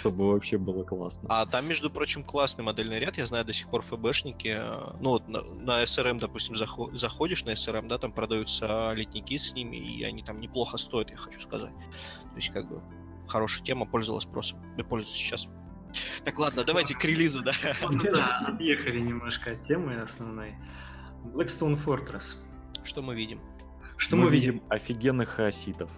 чтобы 0.00 0.32
вообще 0.32 0.58
было 0.58 0.84
классно. 0.84 1.28
А 1.30 1.46
там, 1.46 1.66
между 1.68 1.90
прочим, 1.90 2.22
классный 2.24 2.64
модельный 2.64 2.98
ряд. 2.98 3.18
Я 3.18 3.26
знаю 3.26 3.44
до 3.44 3.52
сих 3.52 3.68
пор 3.68 3.82
ФБшники. 3.82 4.48
э, 4.58 4.96
Ну, 5.00 5.10
вот 5.10 5.28
на, 5.28 5.42
на 5.42 5.82
SRM, 5.82 6.18
допустим, 6.18 6.54
захо- 6.54 6.94
заходишь 6.94 7.44
на 7.44 7.50
SRM, 7.50 7.88
да, 7.88 7.98
там 7.98 8.12
продаются 8.12 8.92
летники 8.94 9.36
с 9.36 9.52
ними, 9.54 9.76
и 9.76 10.02
они 10.04 10.22
там 10.22 10.40
неплохо 10.40 10.76
стоят, 10.76 11.10
я 11.10 11.16
хочу 11.16 11.40
сказать. 11.40 11.74
То 11.78 12.36
есть, 12.36 12.50
как 12.50 12.68
бы, 12.68 12.82
хорошая 13.26 13.64
тема, 13.64 13.86
пользовалась 13.86 14.24
спросом. 14.24 14.58
И 14.76 14.82
пользуется 14.82 15.16
сейчас. 15.18 15.48
Так, 16.22 16.38
ладно, 16.38 16.64
давайте 16.64 16.94
к 16.94 17.02
релизу, 17.04 17.42
да. 17.42 17.52
Да, 18.12 18.38
отъехали 18.46 19.00
немножко 19.00 19.52
от 19.52 19.64
темы 19.64 19.96
основной. 20.00 20.54
Blackstone 21.32 21.78
Fortress. 21.82 22.44
Что 22.84 23.02
мы 23.02 23.14
видим? 23.14 23.40
Что 23.96 24.16
мы, 24.16 24.30
видим? 24.30 24.62
Офигенных 24.68 25.28
хаоситов. 25.28 25.90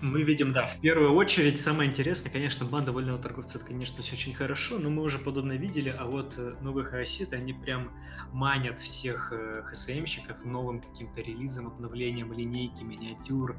Мы 0.00 0.22
видим, 0.22 0.52
да, 0.52 0.66
в 0.66 0.80
первую 0.80 1.12
очередь, 1.12 1.60
самое 1.60 1.90
интересное, 1.90 2.32
конечно, 2.32 2.64
банда 2.64 2.90
вольного 2.90 3.18
торговца, 3.18 3.58
это, 3.58 3.66
конечно, 3.66 4.02
все 4.02 4.14
очень 4.14 4.32
хорошо, 4.32 4.78
но 4.78 4.88
мы 4.88 5.02
уже 5.02 5.18
подобное 5.18 5.58
видели, 5.58 5.94
а 5.98 6.06
вот 6.06 6.36
э, 6.38 6.54
новые 6.62 6.86
хаоситы, 6.86 7.36
они 7.36 7.52
прям 7.52 7.90
манят 8.32 8.80
всех 8.80 9.30
э, 9.30 9.62
ХСМщиков 9.66 10.42
новым 10.46 10.80
каким-то 10.80 11.20
релизом, 11.20 11.66
обновлением 11.66 12.32
линейки, 12.32 12.82
миниатюр, 12.82 13.56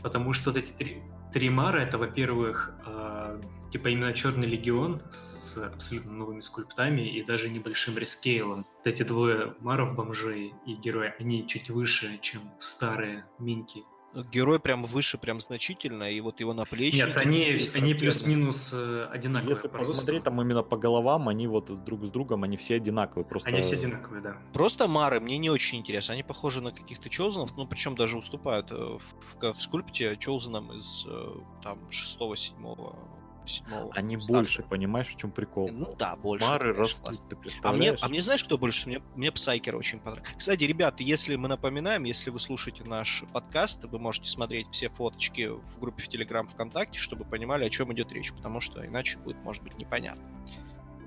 потому 0.00 0.32
что 0.32 0.52
вот 0.52 0.58
эти 0.62 0.70
три, 0.70 1.02
три 1.32 1.50
Мара, 1.50 1.82
это, 1.82 1.98
во-первых, 1.98 2.72
э, 2.86 3.40
типа 3.74 3.88
именно 3.88 4.12
Черный 4.12 4.46
Легион 4.46 5.00
с 5.10 5.58
абсолютно 5.58 6.12
новыми 6.12 6.40
скульптами 6.42 7.00
и 7.00 7.24
даже 7.24 7.50
небольшим 7.50 7.98
рескейлом. 7.98 8.64
Вот 8.78 8.86
эти 8.86 9.02
двое 9.02 9.56
Маров, 9.58 9.96
бомжей 9.96 10.54
и 10.64 10.74
герои, 10.74 11.12
они 11.18 11.44
чуть 11.48 11.70
выше, 11.70 12.20
чем 12.22 12.42
старые 12.60 13.24
Минки 13.40 13.82
Герой 14.30 14.60
прям 14.60 14.84
выше, 14.84 15.18
прям 15.18 15.40
значительно, 15.40 16.08
и 16.08 16.20
вот 16.20 16.38
его 16.38 16.54
наплечники... 16.54 17.04
Нет, 17.04 17.16
они, 17.16 17.58
они 17.74 17.94
плюс-минус 17.94 18.72
э, 18.72 19.08
одинаковые. 19.10 19.56
Если 19.56 19.66
посмотреть 19.66 20.22
там 20.22 20.40
именно 20.40 20.62
по 20.62 20.76
головам, 20.76 21.28
они 21.28 21.48
вот 21.48 21.82
друг 21.84 22.06
с 22.06 22.10
другом, 22.10 22.44
они 22.44 22.56
все 22.56 22.76
одинаковые. 22.76 23.26
Просто... 23.26 23.48
Они 23.48 23.62
все 23.62 23.74
одинаковые, 23.74 24.22
да. 24.22 24.36
Просто 24.52 24.86
Мары 24.86 25.18
мне 25.18 25.36
не 25.38 25.50
очень 25.50 25.80
интересно. 25.80 26.14
Они 26.14 26.22
похожи 26.22 26.60
на 26.60 26.70
каких-то 26.70 27.08
Чоузенов, 27.08 27.56
ну 27.56 27.66
причем 27.66 27.96
даже 27.96 28.16
уступают 28.16 28.70
э, 28.70 28.76
в, 28.76 29.00
в, 29.00 29.52
в 29.52 29.60
скульпте 29.60 30.16
Чоузенам 30.16 30.70
из 30.72 31.06
э, 31.08 31.34
там 31.64 31.80
6-7 31.90 32.94
седьмого. 33.48 33.92
Они 33.94 34.16
старта. 34.18 34.32
больше, 34.32 34.62
понимаешь, 34.62 35.08
в 35.08 35.16
чем 35.16 35.30
прикол? 35.30 35.70
Ну 35.70 35.94
да, 35.98 36.16
больше. 36.16 36.46
Мары 36.46 36.72
растут, 36.72 37.20
ты 37.28 37.36
а 37.62 37.72
мне, 37.72 37.96
а 38.00 38.08
мне 38.08 38.22
знаешь, 38.22 38.44
кто 38.44 38.58
больше? 38.58 38.88
Мне, 38.88 39.02
мне 39.14 39.32
Псайкер 39.32 39.76
очень 39.76 40.00
понравился. 40.00 40.34
Кстати, 40.36 40.64
ребята, 40.64 41.02
если 41.02 41.36
мы 41.36 41.48
напоминаем, 41.48 42.04
если 42.04 42.30
вы 42.30 42.38
слушаете 42.38 42.84
наш 42.84 43.24
подкаст, 43.32 43.84
вы 43.84 43.98
можете 43.98 44.28
смотреть 44.28 44.68
все 44.70 44.88
фоточки 44.88 45.48
в 45.48 45.78
группе 45.78 46.02
в 46.02 46.08
Телеграм 46.08 46.48
ВКонтакте, 46.48 46.98
чтобы 46.98 47.24
понимали, 47.24 47.64
о 47.64 47.70
чем 47.70 47.92
идет 47.92 48.12
речь, 48.12 48.32
потому 48.32 48.60
что 48.60 48.86
иначе 48.86 49.18
будет, 49.18 49.36
может 49.42 49.62
быть, 49.62 49.76
непонятно. 49.78 50.24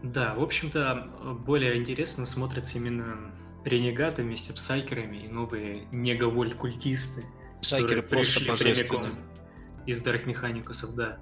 Да, 0.04 0.36
в 0.36 0.44
общем-то, 0.44 1.36
более 1.46 1.78
интересно 1.78 2.26
смотрятся 2.26 2.78
именно 2.78 3.32
ренегаты 3.66 4.24
вместе 4.24 4.52
с 4.52 4.56
псайкерами 4.56 5.18
и 5.18 5.28
новые 5.28 5.88
Negavolt 5.92 6.51
культисты. 6.51 7.26
Псайкеры 7.62 8.02
просто 8.02 8.46
божественные. 8.48 9.16
Из 9.86 10.02
Дарк 10.02 10.26
Механикусов, 10.26 10.96
да. 10.96 11.18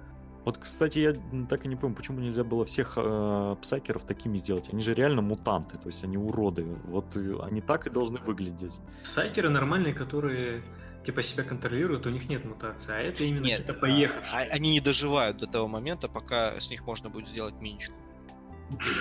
Вот, 0.46 0.58
кстати, 0.58 0.98
я 0.98 1.12
так 1.48 1.64
и 1.64 1.68
не 1.68 1.74
понимаю, 1.74 1.96
почему 1.96 2.20
нельзя 2.20 2.44
было 2.44 2.64
всех 2.64 2.92
э, 2.96 3.56
псакеров 3.60 4.04
такими 4.04 4.36
сделать. 4.36 4.68
Они 4.72 4.80
же 4.80 4.94
реально 4.94 5.20
мутанты, 5.20 5.76
то 5.76 5.88
есть 5.88 6.04
они 6.04 6.16
уроды. 6.16 6.64
Вот 6.84 7.16
э, 7.16 7.36
они 7.42 7.60
так 7.60 7.88
и 7.88 7.90
должны 7.90 8.20
выглядеть. 8.20 8.72
Псакеры 9.02 9.48
нормальные, 9.48 9.92
которые 9.92 10.62
типа 11.04 11.24
себя 11.24 11.42
контролируют, 11.42 12.06
у 12.06 12.10
них 12.10 12.28
нет 12.28 12.44
мутации, 12.44 12.94
а 12.94 12.98
это 12.98 13.24
именно 13.24 13.42
нет, 13.42 13.58
какие-то 13.58 13.80
поехавшие. 13.80 14.46
А, 14.48 14.54
они 14.54 14.70
не 14.70 14.80
доживают 14.80 15.38
до 15.38 15.48
того 15.48 15.66
момента, 15.66 16.08
пока 16.08 16.60
с 16.60 16.70
них 16.70 16.86
можно 16.86 17.10
будет 17.10 17.26
сделать 17.26 17.60
миничку. 17.60 17.96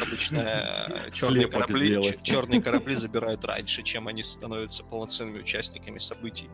Обычно 0.01 0.39
э, 0.39 1.11
черные 1.11 1.47
корабли, 1.47 2.01
черные 2.23 2.59
корабли 2.59 2.95
забирают 2.95 3.45
раньше, 3.45 3.83
чем 3.83 4.07
они 4.07 4.23
становятся 4.23 4.83
полноценными 4.83 5.41
участниками 5.41 5.99
событий. 5.99 6.49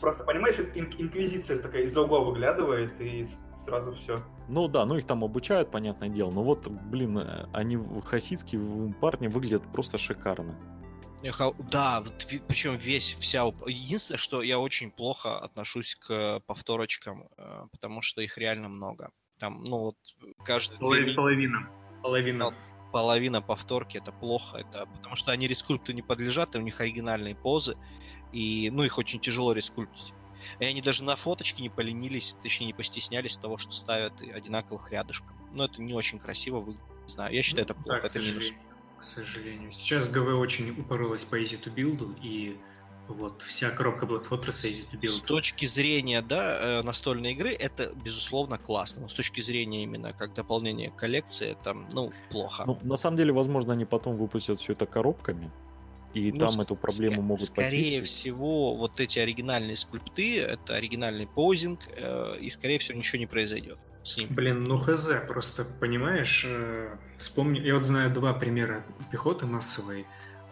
Просто 0.00 0.24
понимаешь, 0.24 0.56
инквизиция 0.58 1.60
такая 1.60 1.84
из-за 1.84 2.02
угла 2.02 2.18
выглядывает 2.18 3.00
и 3.00 3.24
сразу 3.64 3.94
все. 3.94 4.22
Ну 4.48 4.68
да, 4.68 4.84
ну 4.84 4.96
их 4.96 5.06
там 5.06 5.24
обучают, 5.24 5.70
понятное 5.70 6.08
дело. 6.08 6.30
Но 6.30 6.42
вот, 6.42 6.68
блин, 6.68 7.18
э, 7.18 7.48
они 7.52 7.78
хасидские 8.04 8.94
парни 9.00 9.28
выглядят 9.28 9.62
просто 9.72 9.98
шикарно. 9.98 10.54
Да, 11.70 12.02
вот, 12.02 12.26
причем 12.46 12.76
весь, 12.76 13.14
вся... 13.14 13.44
Единственное, 13.66 14.18
что 14.18 14.42
я 14.42 14.58
очень 14.58 14.90
плохо 14.90 15.38
отношусь 15.38 15.96
к 15.96 16.40
повторочкам, 16.46 17.28
э, 17.38 17.66
потому 17.72 18.02
что 18.02 18.20
их 18.20 18.36
реально 18.36 18.68
много. 18.68 19.10
Там, 19.38 19.64
ну 19.64 19.78
вот, 19.78 19.96
каждый... 20.44 20.78
Половина. 20.78 21.14
Половина. 21.14 21.68
Половина. 22.02 22.54
Половина 22.92 23.42
повторки 23.42 23.96
это 23.96 24.12
плохо, 24.12 24.58
это 24.58 24.86
потому 24.86 25.16
что 25.16 25.32
они 25.32 25.48
рескульпту 25.48 25.92
не 25.92 26.02
подлежат, 26.02 26.54
и 26.54 26.58
у 26.58 26.60
них 26.60 26.80
оригинальные 26.80 27.34
позы, 27.34 27.76
и, 28.32 28.70
ну, 28.70 28.84
их 28.84 28.98
очень 28.98 29.18
тяжело 29.18 29.52
рескульптить. 29.52 30.12
И 30.58 30.64
они 30.64 30.82
даже 30.82 31.04
на 31.04 31.16
фоточке 31.16 31.62
не 31.62 31.68
поленились, 31.68 32.36
точнее, 32.42 32.66
не 32.66 32.72
постеснялись 32.72 33.36
того, 33.36 33.58
что 33.58 33.72
ставят 33.72 34.20
одинаковых 34.20 34.90
рядышком. 34.90 35.36
Но 35.52 35.64
это 35.66 35.80
не 35.80 35.94
очень 35.94 36.18
красиво 36.18 36.58
выглядит. 36.58 36.82
Не 37.06 37.12
знаю, 37.12 37.34
я 37.34 37.42
считаю, 37.42 37.64
это 37.64 37.74
плохо, 37.74 38.00
да, 38.02 38.08
это 38.08 38.18
минус. 38.18 38.52
К 38.98 39.02
сожалению. 39.02 39.70
Сейчас 39.70 40.08
ГВ 40.08 40.38
очень 40.38 40.70
упоролась 40.70 41.24
по 41.24 41.40
easy 41.40 41.62
to 41.62 41.72
build, 41.74 42.18
и 42.22 42.56
вот 43.08 43.42
вся 43.42 43.70
коробка 43.70 44.06
Black 44.06 44.28
Fortress 44.28 44.64
easy 44.64 44.90
to 44.90 44.98
build. 44.98 45.08
С 45.08 45.20
точки 45.20 45.66
зрения, 45.66 46.22
да, 46.22 46.80
э, 46.80 46.82
настольной 46.82 47.32
игры, 47.32 47.50
это, 47.50 47.92
безусловно, 48.02 48.56
классно. 48.56 49.02
Но 49.02 49.08
с 49.08 49.14
точки 49.14 49.40
зрения 49.40 49.82
именно 49.82 50.12
как 50.12 50.32
дополнение 50.32 50.90
коллекции, 50.90 51.56
там, 51.62 51.86
ну, 51.92 52.12
плохо. 52.30 52.64
Ну, 52.66 52.78
на 52.82 52.96
самом 52.96 53.16
деле, 53.16 53.32
возможно, 53.32 53.74
они 53.74 53.84
потом 53.84 54.16
выпустят 54.16 54.60
все 54.60 54.72
это 54.72 54.86
коробками 54.86 55.50
и 56.14 56.32
ну, 56.32 56.46
там 56.46 56.60
эту 56.60 56.76
проблему 56.76 57.20
ск- 57.20 57.24
могут 57.24 57.42
Скорее 57.44 57.98
пофиксить. 58.00 58.06
всего, 58.06 58.74
вот 58.74 59.00
эти 59.00 59.18
оригинальные 59.18 59.76
скульпты, 59.76 60.40
это 60.40 60.74
оригинальный 60.76 61.26
позинг, 61.26 61.80
э, 61.96 62.36
и, 62.40 62.48
скорее 62.50 62.78
всего, 62.78 62.96
ничего 62.96 63.18
не 63.18 63.26
произойдет 63.26 63.78
с 64.04 64.16
ним. 64.16 64.28
Блин, 64.30 64.64
ну 64.64 64.78
хз, 64.78 65.08
просто 65.26 65.64
понимаешь, 65.80 66.44
э, 66.46 66.96
вспомни, 67.18 67.58
я 67.60 67.74
вот 67.74 67.84
знаю 67.84 68.12
два 68.12 68.32
примера 68.34 68.84
пехоты 69.10 69.46
массовой. 69.46 70.06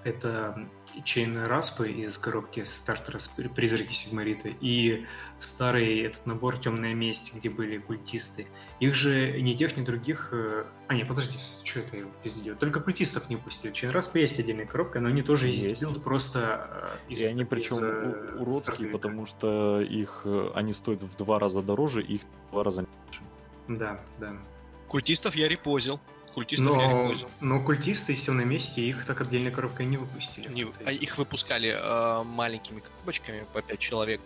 Это 0.05 0.69
Чейн 1.05 1.45
Распы 1.45 1.91
из 1.91 2.19
коробки 2.19 2.65
стартера 2.65 3.19
Призраки 3.55 3.93
Сигмарита 3.93 4.49
и 4.61 5.07
старый 5.39 6.01
этот 6.01 6.27
набор 6.27 6.59
Темная 6.59 6.95
месть, 6.95 7.35
где 7.35 7.49
были 7.49 7.79
культисты. 7.79 8.47
Их 8.81 8.95
же 8.95 9.41
ни 9.41 9.55
тех, 9.55 9.77
ни 9.77 9.85
других... 9.85 10.31
Э, 10.33 10.65
а, 10.89 10.95
нет, 10.95 11.09
подожди, 11.09 11.39
что 11.65 11.81
это 11.81 11.97
я 11.97 12.05
пиздец? 12.23 12.57
Только 12.59 12.81
культистов 12.81 13.29
не 13.31 13.37
пустил. 13.37 13.73
Чейн 13.73 13.93
Распы 13.93 14.21
есть 14.21 14.39
отдельная 14.39 14.67
коробка, 14.67 15.01
но 15.01 15.09
они 15.09 15.23
тоже 15.23 15.49
есть 15.49 15.81
билд 15.81 16.03
просто 16.03 16.99
э, 17.09 17.13
из, 17.13 17.21
И 17.23 17.27
они 17.27 17.45
причем 17.45 17.77
из, 17.77 17.83
э, 17.83 18.37
уродские, 18.39 18.89
потому 18.91 19.27
что 19.27 19.81
их 19.81 20.27
они 20.55 20.73
стоят 20.73 21.03
в 21.03 21.17
два 21.17 21.39
раза 21.39 21.63
дороже, 21.63 22.03
их 22.03 22.23
в 22.23 22.51
два 22.53 22.63
раза 22.63 22.83
меньше. 22.83 23.23
Да, 23.69 24.01
да. 24.19 24.37
Культистов 24.89 25.35
я 25.37 25.49
репозил. 25.49 26.01
Культистов 26.35 26.77
но, 26.77 26.83
я 26.83 26.89
репозил. 26.89 27.29
Но 27.41 27.61
культисты, 27.61 28.13
если 28.13 28.31
на 28.31 28.43
месте, 28.43 28.83
их 28.83 29.05
так 29.05 29.21
отдельной 29.21 29.51
коробкой 29.51 29.87
не 29.87 29.99
выпустили. 29.99 30.49
Не, 30.49 30.67
а 30.85 30.93
их 30.93 31.19
выпускали 31.19 31.77
э, 31.77 32.23
маленькими 32.25 32.81
коробочками 32.81 33.45
по 33.53 33.61
5 33.61 33.79
человек. 33.79 34.21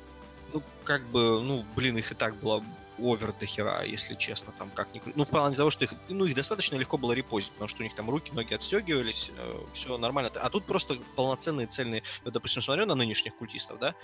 Ну, 0.53 0.63
как 0.85 1.03
бы, 1.07 1.43
ну, 1.43 1.65
блин, 1.75 1.99
их 1.99 2.13
и 2.13 2.15
так 2.15 2.37
было 2.37 2.63
овер 2.99 3.33
до 3.33 3.47
хера, 3.47 3.83
если 3.83 4.15
честно, 4.15 4.53
там 4.53 4.71
как 4.71 4.93
ни 4.95 5.03
Ну, 5.15 5.25
в 5.25 5.29
плане 5.29 5.57
того, 5.57 5.71
что 5.71 5.85
их, 5.85 5.93
ну, 6.09 6.25
их 6.25 6.35
достаточно 6.35 6.77
легко 6.77 6.97
было 6.97 7.13
репозить, 7.13 7.53
потому 7.53 7.69
что 7.69 7.81
у 7.81 7.83
них 7.83 7.95
там 7.95 8.09
руки, 8.09 8.33
ноги 8.33 8.55
отстегивались, 8.55 9.31
э, 9.37 9.59
все 9.73 9.99
нормально. 9.99 10.31
А 10.35 10.49
тут 10.49 10.65
просто 10.65 10.97
полноценные 11.15 11.67
цельные, 11.67 12.03
вот, 12.25 12.33
допустим, 12.33 12.63
смотрю 12.63 12.87
на 12.87 12.95
нынешних 12.95 13.37
культистов, 13.37 13.79
да, 13.79 13.95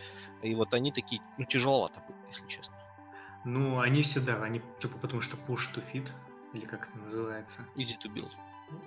и 0.43 0.55
вот 0.55 0.75
они 0.75 0.93
такие, 0.93 1.23
ну, 1.39 1.45
тяжеловато 1.45 2.03
если 2.29 2.47
честно. 2.47 2.75
Ну, 3.45 3.81
они 3.81 4.03
всегда, 4.03 4.43
они, 4.43 4.61
типа, 4.81 4.99
потому 4.99 5.21
что 5.21 5.37
push 5.37 5.69
to 5.75 5.83
fit, 5.93 6.09
или 6.53 6.65
как 6.65 6.89
это 6.89 6.99
называется? 6.99 7.63
Easy 7.77 7.97
to 8.03 8.13
build. 8.13 8.31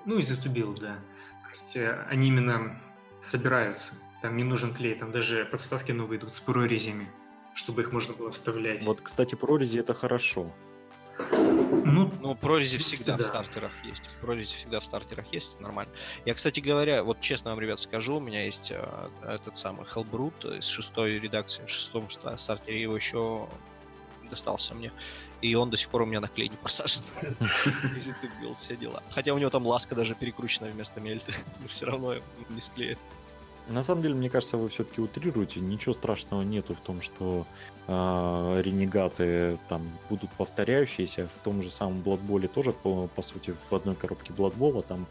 Ну, 0.05 0.19
easy 0.19 0.41
to 0.41 0.51
build, 0.51 0.79
да. 0.79 0.95
То 1.43 1.49
есть 1.49 1.75
э, 1.75 2.05
они 2.09 2.27
именно 2.27 2.79
собираются. 3.21 3.95
Там 4.21 4.37
не 4.37 4.43
нужен 4.43 4.73
клей, 4.73 4.95
там 4.95 5.11
даже 5.11 5.45
подставки 5.45 5.91
новые 5.91 6.19
идут 6.19 6.33
с 6.33 6.39
прорезями, 6.39 7.09
чтобы 7.53 7.81
их 7.81 7.91
можно 7.91 8.13
было 8.13 8.31
вставлять. 8.31 8.83
Вот, 8.83 9.01
кстати, 9.01 9.35
прорези 9.35 9.79
это 9.79 9.93
хорошо. 9.93 10.51
Ну, 11.85 12.11
ну 12.19 12.35
прорези 12.35 12.77
всегда 12.77 13.15
да. 13.15 13.23
в 13.23 13.27
стартерах 13.27 13.71
есть. 13.83 14.09
Прорези 14.21 14.55
всегда 14.55 14.79
в 14.79 14.85
стартерах 14.85 15.25
есть, 15.31 15.53
это 15.53 15.63
нормально. 15.63 15.93
Я, 16.25 16.33
кстати 16.33 16.59
говоря, 16.59 17.03
вот 17.03 17.21
честно 17.21 17.51
вам, 17.51 17.59
ребят, 17.59 17.79
скажу, 17.79 18.17
у 18.17 18.19
меня 18.19 18.45
есть 18.45 18.71
э, 18.71 19.09
этот 19.21 19.55
самый 19.57 19.85
Hellbrut 19.85 20.57
из 20.57 20.65
шестой 20.65 21.19
редакции, 21.19 21.63
в 21.65 21.69
шестом 21.69 22.09
стартере, 22.09 22.81
его 22.81 22.95
еще 22.95 23.47
достался 24.29 24.73
мне 24.73 24.91
и 25.45 25.55
он 25.55 25.69
до 25.69 25.77
сих 25.77 25.89
пор 25.89 26.01
у 26.01 26.05
меня 26.05 26.19
на 26.19 26.27
клей 26.27 26.49
не 26.49 26.57
посажен. 26.57 27.01
Изитубил, 27.97 28.55
все 28.55 28.75
дела. 28.75 29.03
Хотя 29.11 29.33
у 29.33 29.37
него 29.37 29.49
там 29.49 29.65
ласка 29.67 29.95
даже 29.95 30.15
перекручена 30.15 30.67
вместо 30.67 30.99
мельты, 30.99 31.33
но 31.61 31.67
все 31.67 31.85
равно 31.85 32.15
не 32.49 32.61
склеит. 32.61 32.97
На 33.67 33.83
самом 33.83 34.03
деле, 34.03 34.13
мне 34.13 34.29
кажется, 34.29 34.57
вы 34.57 34.69
все-таки 34.69 35.01
утрируете. 35.01 35.59
Ничего 35.59 35.95
страшного 35.95 36.43
нету 36.43 36.75
в 36.75 36.79
том, 36.79 37.01
что 37.01 37.47
э, 37.87 38.61
ренегаты 38.63 39.57
там 39.69 39.81
будут 40.07 40.29
повторяющиеся. 40.31 41.27
В 41.27 41.43
том 41.43 41.63
же 41.63 41.71
самом 41.71 42.01
Бладболе 42.01 42.47
тоже, 42.47 42.73
по, 42.73 43.07
по 43.07 43.21
сути, 43.23 43.55
в 43.69 43.73
одной 43.73 43.95
коробке 43.95 44.33
Бладбола 44.33 44.83
там... 44.83 45.07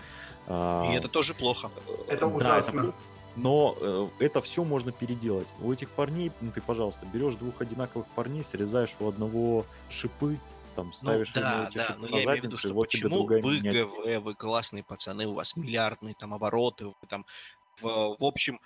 Э, 0.46 0.84
И 0.88 0.94
это 0.94 1.08
тоже 1.08 1.34
плохо. 1.34 1.68
Это 2.06 2.28
ужасно. 2.28 2.82
Да, 2.82 2.88
это, 2.88 2.94
но 3.36 3.76
э, 3.80 4.08
это 4.20 4.40
все 4.40 4.64
можно 4.64 4.92
переделать. 4.92 5.48
У 5.60 5.72
этих 5.72 5.90
парней, 5.90 6.30
ну, 6.40 6.50
ты, 6.52 6.60
пожалуйста, 6.60 7.04
берешь 7.06 7.34
двух 7.36 7.60
одинаковых 7.60 8.06
парней, 8.08 8.44
срезаешь 8.44 8.94
у 9.00 9.08
одного 9.08 9.64
шипы, 9.90 10.38
там 10.76 10.86
Ну, 10.88 10.92
ставишь 10.92 11.32
да, 11.32 11.52
ему 11.60 11.68
эти 11.68 11.76
да, 11.78 11.84
шипы 11.84 12.00
но 12.00 12.08
на 12.08 12.16
я 12.16 12.24
имею 12.24 12.40
в 12.40 12.44
виду, 12.44 12.56
задницу, 12.56 12.58
что 12.68 12.74
вот 12.74 12.82
почему 12.90 13.26
вы 13.26 13.40
миниатюра. 13.60 13.86
ГВ, 14.18 14.24
вы 14.24 14.34
классные 14.34 14.82
пацаны, 14.84 15.26
у 15.26 15.34
вас 15.34 15.56
миллиардные 15.56 16.14
там 16.18 16.34
обороты, 16.34 16.86
вы 16.86 16.94
там 17.08 17.24
в, 17.80 18.16
в 18.18 18.24
общем 18.24 18.60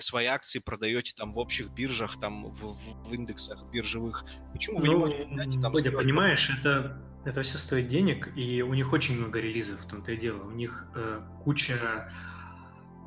свои 0.00 0.26
акции 0.26 0.60
продаете 0.60 1.12
там 1.16 1.32
в 1.32 1.38
общих 1.38 1.70
биржах, 1.70 2.20
там 2.20 2.46
в, 2.52 2.74
в- 2.74 3.08
в 3.08 3.14
индексах 3.14 3.64
биржевых. 3.72 4.24
Почему 4.52 4.78
вы 4.78 4.88
не 4.88 4.94
Ну, 4.94 5.00
можете 5.00 5.22
и 5.22 5.60
там 5.60 5.76
сделать 5.76 5.98
понимаешь, 5.98 6.50
это, 6.50 7.02
это 7.24 7.42
все 7.42 7.58
стоит 7.58 7.88
денег, 7.88 8.28
и 8.36 8.62
у 8.62 8.74
них 8.74 8.92
очень 8.92 9.18
много 9.18 9.40
релизов, 9.40 9.80
в 9.80 9.88
том-то 9.88 10.12
и 10.12 10.16
дело. 10.18 10.44
У 10.46 10.50
них 10.50 10.86
э, 10.94 11.20
куча, 11.42 12.12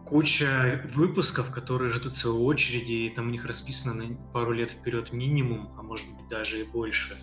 куча 0.06 0.82
выпусков, 0.94 1.52
которые 1.52 1.90
ждут 1.92 2.16
своей 2.16 2.38
очереди, 2.38 2.92
и 2.92 3.10
там 3.10 3.28
у 3.28 3.32
них 3.32 3.46
расписано 3.46 3.94
на 3.94 4.16
пару 4.32 4.52
лет 4.52 4.70
вперед 4.70 5.12
минимум, 5.12 5.74
а 5.78 5.82
может 5.82 6.08
быть 6.16 6.28
даже 6.28 6.62
и 6.62 6.64
больше. 6.64 7.18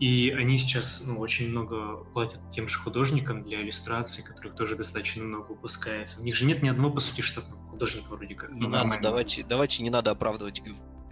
И 0.00 0.30
они 0.36 0.58
сейчас 0.58 1.04
ну, 1.06 1.20
очень 1.20 1.50
много 1.50 2.04
платят 2.12 2.40
тем 2.50 2.66
же 2.66 2.78
художникам 2.78 3.44
для 3.44 3.62
иллюстраций, 3.62 4.24
которых 4.24 4.56
тоже 4.56 4.76
достаточно 4.76 5.22
много 5.22 5.50
выпускается. 5.50 6.20
У 6.20 6.24
них 6.24 6.34
же 6.34 6.44
нет 6.44 6.62
ни 6.62 6.68
одного, 6.68 6.94
по 6.94 7.00
сути, 7.00 7.20
штатного 7.20 7.68
художника 7.68 8.08
вроде 8.08 8.34
как. 8.34 8.50
Не 8.50 8.62
ну, 8.62 8.68
надо, 8.68 8.78
нормального. 8.78 9.02
давайте, 9.02 9.44
давайте 9.44 9.82
не 9.82 9.90
надо 9.90 10.10
оправдывать 10.10 10.62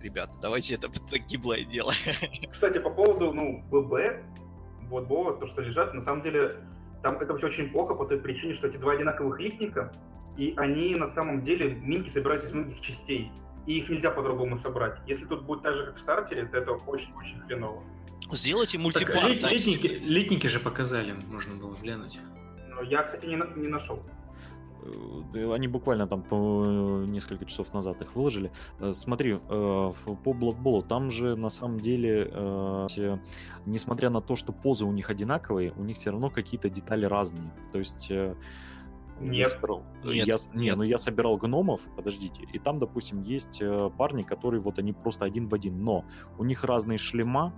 ребята, 0.03 0.39
давайте 0.41 0.75
это, 0.75 0.89
это 1.07 1.19
гиблое 1.19 1.65
дело. 1.65 1.93
Кстати, 2.51 2.79
по 2.79 2.91
поводу, 2.91 3.33
ну, 3.33 3.63
ББ, 3.71 4.89
вот 4.89 5.07
Бова, 5.07 5.37
то, 5.37 5.47
что 5.47 5.63
лежат, 5.63 5.95
на 5.95 6.01
самом 6.01 6.23
деле, 6.23 6.57
там 7.03 7.17
это 7.17 7.27
вообще 7.27 7.47
очень 7.47 7.71
плохо 7.71 7.95
по 7.95 8.05
той 8.07 8.19
причине, 8.19 8.55
что 8.55 8.67
эти 8.67 8.77
два 8.77 8.93
одинаковых 8.93 9.41
литника, 9.41 9.93
и 10.41 10.55
они 10.57 10.95
на 10.97 11.07
самом 11.07 11.43
деле 11.45 11.75
минки 11.75 12.09
собираются 12.09 12.49
из 12.49 12.55
многих 12.55 12.81
частей, 12.81 13.31
и 13.67 13.79
их 13.79 13.91
нельзя 13.91 14.11
по-другому 14.11 14.57
собрать. 14.57 14.99
Если 15.07 15.27
тут 15.27 15.45
будет 15.45 15.63
так 15.63 15.75
же, 15.75 15.85
как 15.87 15.97
в 15.97 16.01
стартере, 16.01 16.47
то 16.47 16.57
это 16.57 16.73
очень-очень 16.73 17.41
хреново. 17.41 17.83
Сделайте 18.33 18.79
Так, 18.79 18.83
мультипар. 18.85 19.29
лет- 19.29 19.43
летники, 19.51 19.87
летники 19.87 20.47
же 20.47 20.59
показали, 20.61 21.15
можно 21.27 21.55
было 21.57 21.77
глянуть. 21.83 22.19
Но 22.69 22.83
я, 22.83 23.03
кстати, 23.03 23.27
не, 23.27 23.37
не 23.61 23.69
нашел. 23.69 23.99
Э, 25.35 25.53
Они 25.53 25.69
буквально 25.69 26.07
там 26.07 26.23
по 26.23 26.65
несколько 27.07 27.45
часов 27.45 27.75
назад 27.75 28.01
их 28.01 28.15
выложили. 28.17 28.51
Э, 28.79 28.93
Смотри, 28.95 29.33
э, 29.35 29.93
по 30.25 30.33
блокболу 30.33 30.83
там 30.83 31.11
же 31.11 31.37
на 31.37 31.51
самом 31.51 31.81
деле, 31.81 32.31
э, 32.33 33.19
несмотря 33.67 34.09
на 34.09 34.21
то, 34.23 34.37
что 34.37 34.53
позы 34.53 34.87
у 34.87 34.93
них 34.93 35.11
одинаковые, 35.11 35.73
у 35.77 35.85
них 35.85 35.99
все 35.99 36.11
равно 36.11 36.31
какие-то 36.31 36.71
детали 36.71 37.05
разные. 37.05 37.53
То 37.73 37.79
есть 37.79 38.11
э, 39.21 39.25
я 39.25 39.31
Нет. 39.31 39.49
собирал- 39.51 39.85
Нет, 40.05 40.27
я, 40.27 40.37
не, 40.55 40.65
нет. 40.67 40.77
ну 40.77 40.83
я 40.83 40.99
собирал 40.99 41.37
гномов, 41.37 41.83
подождите, 41.97 42.43
и 42.53 42.59
там, 42.59 42.79
допустим, 42.79 43.23
есть 43.23 43.61
э, 43.61 43.91
парни, 43.97 44.23
которые 44.23 44.61
вот 44.61 44.79
они 44.79 44.93
просто 44.93 45.25
один 45.25 45.49
в 45.49 45.55
один, 45.55 45.83
но 45.85 46.05
у 46.39 46.45
них 46.45 46.65
разные 46.65 46.99
шлема, 46.99 47.53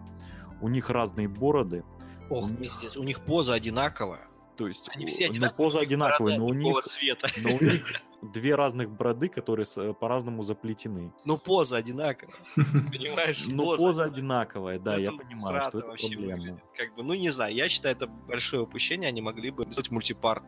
у 0.61 0.69
них 0.69 0.91
разные 0.91 1.29
бороды, 1.29 1.85
Ох, 2.31 2.45
у 2.45 2.49
них- 2.49 2.59
пиздец, 2.59 2.97
у 2.97 3.03
них 3.03 3.21
поза 3.21 3.55
одинаковая. 3.55 4.29
то 4.57 4.67
есть 4.69 4.89
Они 4.95 5.07
все 5.07 5.27
ну, 5.27 5.33
одинаковые, 5.33 5.57
поза 5.57 5.81
одинаковые, 5.81 6.39
но 6.39 6.47
у 6.47 6.53
них 6.55 6.83
цвета. 6.83 7.29
но 7.43 7.51
у 7.57 7.65
них 7.65 7.85
две 8.23 8.55
разных 8.55 8.89
бороды, 8.91 9.29
которые 9.29 9.67
с- 9.67 9.93
по-разному 9.95 10.43
заплетены. 10.45 11.13
Ну, 11.25 11.37
поза 11.39 11.77
одинаковая. 11.77 12.35
Понимаешь? 12.93 13.45
Ну, 13.49 13.77
поза 13.77 14.05
одинаковая, 14.05 14.79
да, 14.79 14.97
я 14.97 15.11
понимаю, 15.11 15.61
что 15.63 15.79
это 15.79 15.89
проблема. 15.89 16.27
выглядит. 16.37 16.55
Как 16.77 16.95
бы, 16.95 17.03
ну, 17.03 17.15
не 17.15 17.31
знаю, 17.31 17.53
я 17.55 17.69
считаю, 17.69 17.97
это 17.97 18.07
большое 18.07 18.63
упущение. 18.63 19.09
Они 19.09 19.21
могли 19.21 19.51
бы 19.51 19.65
сделать 19.65 19.91
мультипарт 19.91 20.45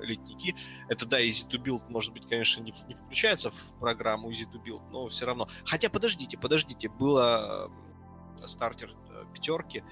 летники. 0.00 0.54
Это, 0.88 1.06
да, 1.06 1.20
Easy 1.20 1.48
to 1.48 1.62
Build, 1.62 1.82
может 1.88 2.12
быть, 2.12 2.28
конечно, 2.28 2.62
не, 2.62 2.72
не 2.88 2.94
включается 2.94 3.50
в 3.50 3.78
программу 3.78 4.30
Easy 4.30 4.50
to 4.50 4.62
Build, 4.62 4.82
но 4.90 5.06
все 5.08 5.26
равно. 5.26 5.48
Хотя, 5.64 5.88
подождите, 5.88 6.38
подождите, 6.38 6.88
было 6.88 7.70
стартер 8.44 8.90
э, 9.10 9.24
пятерки, 9.32 9.84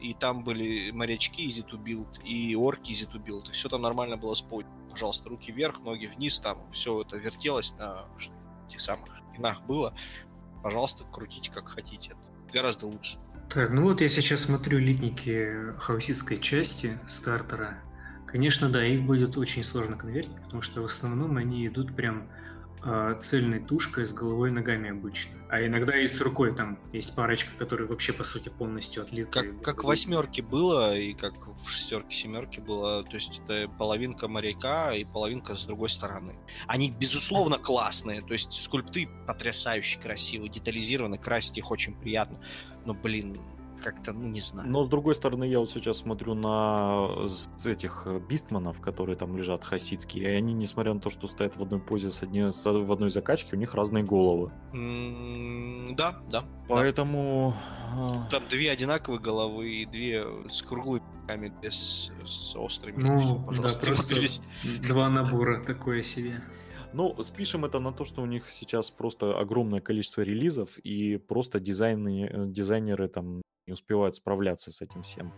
и 0.00 0.14
там 0.14 0.44
были 0.44 0.90
морячки 0.90 1.46
Easy 1.46 1.66
to 1.66 1.82
Build, 1.82 2.22
и 2.24 2.54
орки 2.54 2.92
Easy 2.92 3.10
to 3.10 3.22
Build, 3.22 3.48
и 3.48 3.52
все 3.52 3.68
там 3.68 3.82
нормально 3.82 4.16
было 4.16 4.34
с. 4.34 4.44
Пожалуйста, 4.90 5.28
руки 5.28 5.52
вверх, 5.52 5.80
ноги 5.80 6.06
вниз, 6.06 6.40
там 6.40 6.70
все 6.72 7.02
это 7.02 7.16
вертелось 7.16 7.72
на 7.74 8.06
этих 8.66 8.80
самых 8.80 9.20
пинах 9.32 9.62
было. 9.62 9.94
Пожалуйста, 10.62 11.04
крутите 11.04 11.50
как 11.50 11.68
хотите. 11.68 12.16
Это 12.44 12.52
гораздо 12.52 12.86
лучше. 12.86 13.18
Так, 13.48 13.70
ну 13.70 13.82
вот 13.82 14.00
я 14.00 14.08
сейчас 14.08 14.42
смотрю 14.42 14.78
литники 14.78 15.74
хауситской 15.78 16.38
части 16.38 16.98
стартера. 17.06 17.82
Конечно, 18.30 18.68
да, 18.68 18.86
их 18.86 19.02
будет 19.02 19.36
очень 19.36 19.64
сложно 19.64 19.96
конвертить, 19.96 20.34
потому 20.44 20.62
что 20.62 20.82
в 20.82 20.84
основном 20.84 21.36
они 21.36 21.66
идут 21.66 21.94
прям 21.96 22.28
а, 22.82 23.14
цельной 23.14 23.60
тушкой 23.60 24.06
с 24.06 24.12
головой 24.12 24.48
и 24.48 24.52
ногами 24.52 24.90
обычно. 24.90 25.32
А 25.50 25.64
иногда 25.66 25.98
и 25.98 26.06
с 26.06 26.18
рукой 26.20 26.54
там 26.54 26.78
есть 26.92 27.14
парочка, 27.14 27.50
которые 27.58 27.86
вообще 27.86 28.12
по 28.12 28.24
сути 28.24 28.48
полностью 28.48 29.02
отлиты. 29.02 29.30
Как, 29.30 29.62
как 29.62 29.84
в 29.84 29.86
восьмерке 29.86 30.40
было, 30.40 30.96
и 30.96 31.12
как 31.12 31.34
в 31.48 31.68
шестерке, 31.68 32.14
семерке 32.14 32.62
было, 32.62 33.02
то 33.04 33.14
есть 33.16 33.42
это 33.44 33.68
половинка 33.68 34.28
моряка 34.28 34.94
и 34.94 35.04
половинка 35.04 35.56
с 35.56 35.66
другой 35.66 35.90
стороны. 35.90 36.38
Они, 36.68 36.90
безусловно, 36.90 37.58
классные, 37.58 38.22
то 38.22 38.32
есть 38.32 38.52
скульпты 38.52 39.08
потрясающе 39.26 40.00
красивые, 40.00 40.50
детализированы, 40.50 41.18
красить 41.18 41.58
их 41.58 41.70
очень 41.70 41.94
приятно, 41.94 42.40
но, 42.86 42.94
блин, 42.94 43.36
как-то, 43.80 44.12
ну, 44.12 44.28
не 44.28 44.40
знаю. 44.40 44.68
Но 44.70 44.84
с 44.84 44.88
другой 44.88 45.14
стороны, 45.14 45.44
я 45.44 45.58
вот 45.58 45.70
сейчас 45.70 45.98
смотрю 45.98 46.34
на 46.34 47.26
с- 47.28 47.48
этих 47.66 48.02
э, 48.06 48.20
бистманов, 48.20 48.80
которые 48.80 49.16
там 49.16 49.36
лежат 49.36 49.64
хасидские, 49.64 50.24
и 50.24 50.36
они, 50.36 50.52
несмотря 50.52 50.94
на 50.94 51.00
то, 51.00 51.10
что 51.10 51.26
стоят 51.28 51.56
в 51.56 51.62
одной 51.62 51.80
позе 51.80 52.10
с 52.10 52.22
одни- 52.22 52.52
с- 52.52 52.64
в 52.64 52.92
одной 52.92 53.10
закачке, 53.10 53.56
у 53.56 53.58
них 53.58 53.74
разные 53.74 54.04
головы. 54.04 54.52
М, 54.72 55.94
Да, 55.96 56.12
да. 56.30 56.40
да. 56.42 56.44
Поэтому 56.68 57.54
э, 57.94 58.30
Там 58.30 58.42
две 58.48 58.70
одинаковые 58.70 59.20
головы 59.20 59.68
и 59.82 59.86
две 59.86 60.24
с 60.48 60.62
круглыми 60.62 61.02
пиками, 61.26 61.52
две 61.60 61.70
с, 61.70 62.10
с 62.24 62.56
острыми. 62.56 63.02
Ну, 63.02 63.18
да, 63.38 63.46
пожалуйста. 63.46 63.86
просто 63.86 64.14
Вот 64.14 64.22
весь- 64.22 64.42
два 64.88 65.08
набора 65.08 65.58
такое 65.60 66.02
себе. 66.02 66.42
Ну, 66.92 67.14
спишем 67.22 67.64
это 67.64 67.78
на 67.78 67.92
то, 67.92 68.04
что 68.04 68.20
у 68.22 68.26
них 68.26 68.50
сейчас 68.50 68.90
просто 68.90 69.38
огромное 69.38 69.80
количество 69.80 70.22
релизов, 70.22 70.76
и 70.78 71.18
просто 71.18 71.60
дизайны, 71.60 72.28
э, 72.32 72.46
дизайнеры 72.46 73.06
там 73.08 73.42
не 73.70 73.74
успевают 73.74 74.16
справляться 74.16 74.72
с 74.72 74.82
этим 74.82 75.02
всем. 75.02 75.32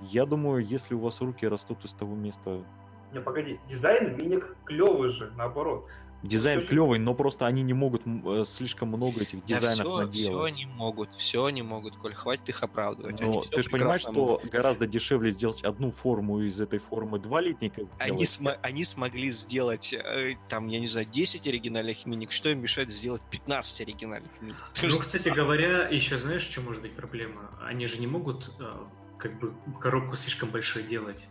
Я 0.00 0.24
думаю, 0.24 0.64
если 0.64 0.94
у 0.94 1.00
вас 1.00 1.20
руки 1.20 1.46
растут 1.46 1.84
из 1.84 1.92
того 1.92 2.14
места... 2.16 2.64
Не, 3.12 3.20
погоди, 3.20 3.60
дизайн 3.68 4.16
миник 4.16 4.56
клевый 4.64 5.10
же, 5.10 5.30
наоборот. 5.36 5.86
Дизайн 6.22 6.58
Очень- 6.60 6.68
клевый, 6.68 6.98
но 7.00 7.14
просто 7.14 7.46
они 7.46 7.62
не 7.62 7.72
могут 7.72 8.02
э, 8.06 8.44
слишком 8.46 8.88
много 8.88 9.22
этих 9.22 9.40
Да 9.44 9.58
дизайнов 9.58 9.86
все, 9.86 9.96
наделать. 9.98 10.52
они 10.52 10.66
могут, 10.66 11.14
все 11.14 11.44
они 11.46 11.62
могут, 11.62 11.96
Коль, 11.96 12.14
хватит 12.14 12.48
их 12.48 12.62
оправдывать. 12.62 13.20
Но 13.20 13.40
всё 13.40 13.50
ты 13.50 13.62
же 13.64 13.70
понимаешь, 13.70 14.02
прекрасно 14.02 14.12
что 14.12 14.24
могут. 14.38 14.50
гораздо 14.50 14.86
дешевле 14.86 15.30
сделать 15.32 15.62
одну 15.64 15.90
форму 15.90 16.40
из 16.42 16.60
этой 16.60 16.78
формы 16.78 17.18
два 17.18 17.40
литника 17.40 17.82
Они, 17.98 18.24
сделать. 18.24 18.56
смо- 18.56 18.58
они 18.62 18.84
смогли 18.84 19.30
сделать, 19.32 19.92
э, 19.92 20.36
там, 20.48 20.68
я 20.68 20.78
не 20.78 20.86
знаю, 20.86 21.06
10 21.10 21.46
оригинальных 21.48 22.06
миник, 22.06 22.30
что 22.30 22.48
им 22.50 22.60
мешает 22.60 22.92
сделать 22.92 23.22
15 23.30 23.80
оригинальных 23.80 24.30
миник? 24.40 24.56
То 24.80 24.86
Ну, 24.86 24.98
кстати 24.98 25.24
самое. 25.24 25.42
говоря, 25.42 25.88
еще 25.88 26.18
знаешь, 26.18 26.42
что 26.42 26.60
может 26.60 26.82
быть 26.82 26.94
проблема? 26.94 27.50
Они 27.66 27.86
же 27.86 27.98
не 27.98 28.06
могут 28.06 28.52
э, 28.60 28.72
как 29.18 29.38
бы 29.40 29.52
коробку 29.80 30.14
слишком 30.16 30.50
большой 30.50 30.84
делать. 30.84 31.26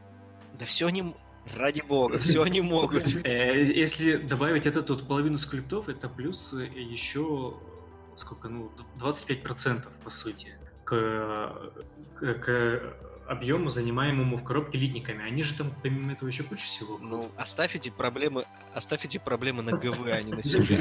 Да 0.60 0.66
все 0.66 0.88
они, 0.88 1.14
ради 1.56 1.82
бога, 1.82 2.18
все 2.20 2.44
они 2.44 2.62
могут. 2.62 3.04
Э, 3.24 3.62
Если 3.64 4.18
добавить 4.18 4.66
это 4.66 4.82
тут 4.82 5.08
половину 5.08 5.38
скульптов, 5.38 5.90
это 5.90 6.10
плюс 6.10 6.54
э, 6.54 6.66
еще 6.68 7.56
сколько, 8.16 8.50
ну, 8.50 8.72
25% 9.00 9.84
по 10.04 10.10
сути 10.10 10.50
к, 10.84 11.72
к, 12.16 12.34
к 12.36 12.82
объему, 13.28 13.70
занимаемому 13.70 14.38
в 14.38 14.44
коробке 14.44 14.78
литниками. 14.78 15.24
Они 15.24 15.44
же 15.44 15.56
там 15.56 15.74
помимо 15.82 16.14
этого 16.14 16.28
еще 16.28 16.44
куча 16.44 16.66
всего. 16.66 16.98
Ну, 17.00 17.32
оставь 17.38 17.76
эти 17.76 17.90
проблемы, 17.90 18.46
оставь 18.74 19.06
эти 19.06 19.18
проблемы 19.18 19.62
на 19.64 19.72
ГВ, 19.78 20.06
а 20.08 20.22
не 20.22 20.34
на 20.34 20.44
себя. 20.44 20.78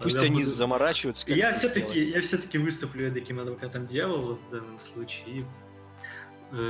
Пусть 0.00 0.14
Тогда 0.16 0.26
они 0.26 0.42
буду- 0.42 0.48
заморачиваются, 0.48 1.30
я 1.32 1.52
все-таки, 1.54 1.98
я 2.10 2.20
все-таки 2.22 2.56
выступлю 2.58 3.12
таким 3.12 3.40
адвокатом 3.40 3.86
дьявола 3.86 4.36
в 4.36 4.50
данном 4.50 4.78
случае 4.78 5.24
и 5.28 5.44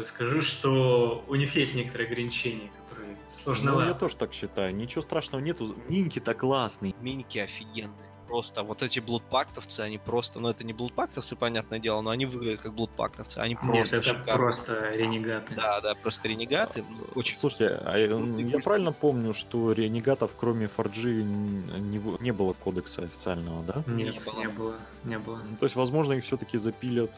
скажу, 0.03 0.43
что 0.43 1.25
у 1.29 1.35
них 1.35 1.55
есть 1.57 1.75
некоторые 1.75 2.09
ограничения, 2.09 2.71
которые 2.85 3.13
Ну, 3.15 3.19
сложновато. 3.27 3.89
я 3.89 3.95
тоже 3.95 4.17
так 4.17 4.33
считаю. 4.33 4.75
Ничего 4.75 5.03
страшного 5.03 5.41
нету. 5.43 5.75
Минки-то 5.89 6.35
классный. 6.35 6.95
Миньки 7.01 7.39
офигенные. 7.39 7.95
Просто 8.27 8.63
вот 8.63 8.83
эти 8.83 9.01
блудпактовцы, 9.01 9.81
они 9.81 9.97
просто, 9.97 10.39
ну 10.39 10.51
это 10.51 10.63
не 10.63 10.75
блудпактовцы, 10.75 11.35
понятное 11.35 11.79
дело, 11.79 12.03
но 12.03 12.11
они 12.11 12.27
выглядят 12.27 12.61
как 12.61 12.75
блудпактовцы, 12.75 13.39
они 13.39 13.55
Нет, 13.55 13.63
просто 13.63 13.97
это 13.97 14.07
шикарные. 14.09 14.35
просто 14.37 14.91
ренегаты. 14.93 15.55
Да, 15.55 15.81
да, 15.81 15.95
просто 15.95 16.29
ренегаты. 16.29 16.85
ну, 16.91 17.07
Очень 17.15 17.39
Слушайте, 17.39 17.81
а, 17.87 17.97
э, 17.97 18.07
крутые 18.07 18.35
я 18.37 18.43
культуры. 18.43 18.63
правильно 18.63 18.93
помню, 18.93 19.33
что 19.33 19.73
ренегатов, 19.73 20.33
кроме 20.39 20.69
Форджи, 20.69 21.23
не, 21.23 21.99
в- 21.99 22.21
не 22.21 22.33
было 22.33 22.53
кодекса 22.53 23.01
официального, 23.05 23.63
да? 23.63 23.83
Нет, 23.87 24.13
Не 24.13 24.21
было. 24.31 24.39
не 24.41 24.49
было, 24.49 24.75
не 25.05 25.19
было. 25.19 25.37
Ну, 25.49 25.57
То 25.57 25.65
есть, 25.65 25.77
возможно, 25.77 26.13
их 26.13 26.25
все-таки 26.25 26.59
запилят 26.59 27.15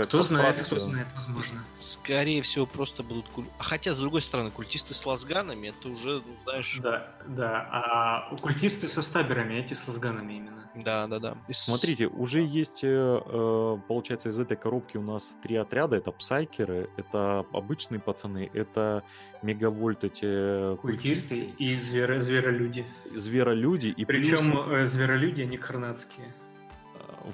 как 0.00 0.08
Кто 0.08 0.22
знает, 0.22 0.62
кто 0.62 0.78
знает, 0.78 1.06
возможно. 1.14 1.62
Скорее 1.78 2.40
всего, 2.40 2.64
просто 2.64 3.02
будут 3.02 3.28
куль... 3.28 3.44
А 3.58 3.62
хотя, 3.62 3.92
с 3.92 3.98
другой 3.98 4.22
стороны, 4.22 4.50
культисты 4.50 4.94
с 4.94 5.04
лазганами, 5.04 5.68
это 5.68 5.88
уже, 5.90 6.22
ну, 6.26 6.36
знаешь... 6.44 6.78
Да, 6.82 7.12
да. 7.26 7.68
А 7.70 8.36
культисты 8.36 8.88
со 8.88 9.02
стаберами, 9.02 9.54
эти 9.54 9.74
с 9.74 9.86
лазганами 9.86 10.32
именно. 10.34 10.70
Да, 10.74 11.06
да, 11.06 11.18
да. 11.18 11.36
И 11.48 11.52
Смотрите, 11.52 12.06
уже 12.06 12.40
есть, 12.40 12.82
э, 12.82 12.88
э, 13.26 13.78
получается, 13.88 14.30
из 14.30 14.38
этой 14.38 14.56
коробки 14.56 14.96
у 14.96 15.02
нас 15.02 15.36
три 15.42 15.56
отряда. 15.56 15.96
Это 15.96 16.12
псайкеры, 16.12 16.88
это 16.96 17.44
обычные 17.52 18.00
пацаны, 18.00 18.50
это 18.54 19.02
мегавольт 19.42 20.04
эти 20.04 20.76
Культисты 20.76 21.52
и 21.58 21.76
зверо 21.76 22.18
зверолюди. 22.18 22.86
зверолюди. 23.14 23.88
И 23.88 24.04
Причем 24.06 24.52
плюс, 24.52 24.66
э, 24.68 24.84
зверолюди, 24.84 25.42
они 25.42 25.58
карнацкие. 25.58 26.26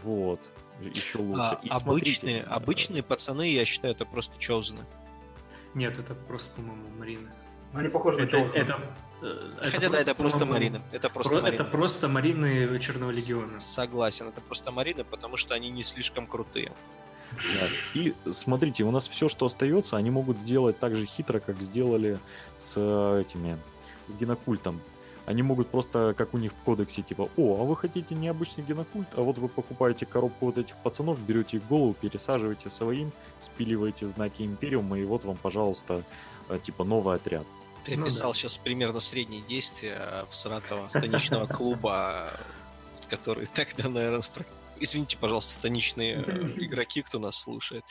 вот, 0.02 0.40
еще 0.80 1.18
лучше. 1.18 1.40
А, 1.42 1.60
И 1.62 1.68
обычные, 1.68 1.74
смотрите, 1.80 2.36
э, 2.38 2.42
обычные 2.42 3.02
пацаны, 3.02 3.50
я 3.52 3.64
считаю, 3.64 3.94
это 3.94 4.04
просто 4.04 4.38
чозны. 4.38 4.84
Нет, 5.74 5.98
это 5.98 6.14
просто, 6.14 6.50
по-моему, 6.56 6.82
Марина. 6.98 7.30
Ну, 7.72 7.78
Они 7.80 7.88
похожи 7.88 8.18
на 8.18 8.22
Это, 8.22 8.30
Чоузена. 8.38 8.54
это, 8.62 8.80
э, 9.22 9.68
Хотя 9.70 9.88
да, 9.90 10.00
это 10.00 10.14
просто 10.14 10.46
Марина. 10.46 10.82
Это 10.92 11.10
просто 11.10 11.34
про- 11.34 11.42
Марина. 11.42 11.62
это 11.62 11.70
просто 11.70 12.08
Марины 12.08 12.78
Черного 12.80 13.10
Легиона. 13.10 13.60
Согласен, 13.60 14.28
это 14.28 14.40
просто 14.40 14.70
Марина, 14.72 15.04
потому 15.04 15.36
что 15.36 15.54
они 15.54 15.70
не 15.70 15.82
слишком 15.82 16.26
крутые. 16.26 16.72
Да. 17.32 17.66
И 18.00 18.14
смотрите, 18.30 18.84
у 18.84 18.90
нас 18.90 19.08
все, 19.08 19.28
что 19.28 19.46
остается, 19.46 19.96
они 19.96 20.10
могут 20.10 20.38
сделать 20.38 20.78
так 20.78 20.94
же 20.96 21.06
хитро, 21.06 21.40
как 21.40 21.60
сделали 21.60 22.18
с 22.56 22.74
э, 22.76 23.20
этими, 23.26 23.58
с 24.06 24.12
генокультом. 24.14 24.80
Они 25.26 25.42
могут 25.42 25.68
просто, 25.68 26.14
как 26.16 26.34
у 26.34 26.38
них 26.38 26.52
в 26.52 26.62
кодексе, 26.62 27.02
типа, 27.02 27.28
о, 27.36 27.60
а 27.60 27.64
вы 27.64 27.76
хотите 27.76 28.14
необычный 28.14 28.64
генокульт, 28.64 29.08
а 29.16 29.22
вот 29.22 29.38
вы 29.38 29.48
покупаете 29.48 30.06
коробку 30.06 30.46
вот 30.46 30.58
этих 30.58 30.76
пацанов, 30.76 31.20
берете 31.20 31.56
их 31.56 31.66
голову, 31.66 31.94
пересаживаете 31.94 32.70
своим, 32.70 33.10
спиливаете 33.40 34.06
знаки 34.06 34.42
Империума, 34.42 34.98
и 34.98 35.04
вот 35.04 35.24
вам, 35.24 35.36
пожалуйста, 35.36 36.02
э, 36.48 36.58
типа, 36.62 36.84
новый 36.84 37.16
отряд. 37.16 37.44
Ты 37.84 37.96
Ну 37.96 38.04
описал 38.04 38.30
да. 38.30 38.34
сейчас 38.34 38.56
примерно 38.56 39.00
средние 39.00 39.42
действия 39.42 40.24
в 40.30 40.34
Саратова 40.34 40.88
станичного 40.88 41.46
клуба, 41.46 42.30
который 43.08 43.46
тогда, 43.46 43.88
наверное, 43.88 44.22
Извините, 44.80 45.16
пожалуйста, 45.18 45.52
станичные 45.52 46.16
игроки, 46.56 47.02
кто 47.02 47.18
нас 47.18 47.36
слушает. 47.36 47.84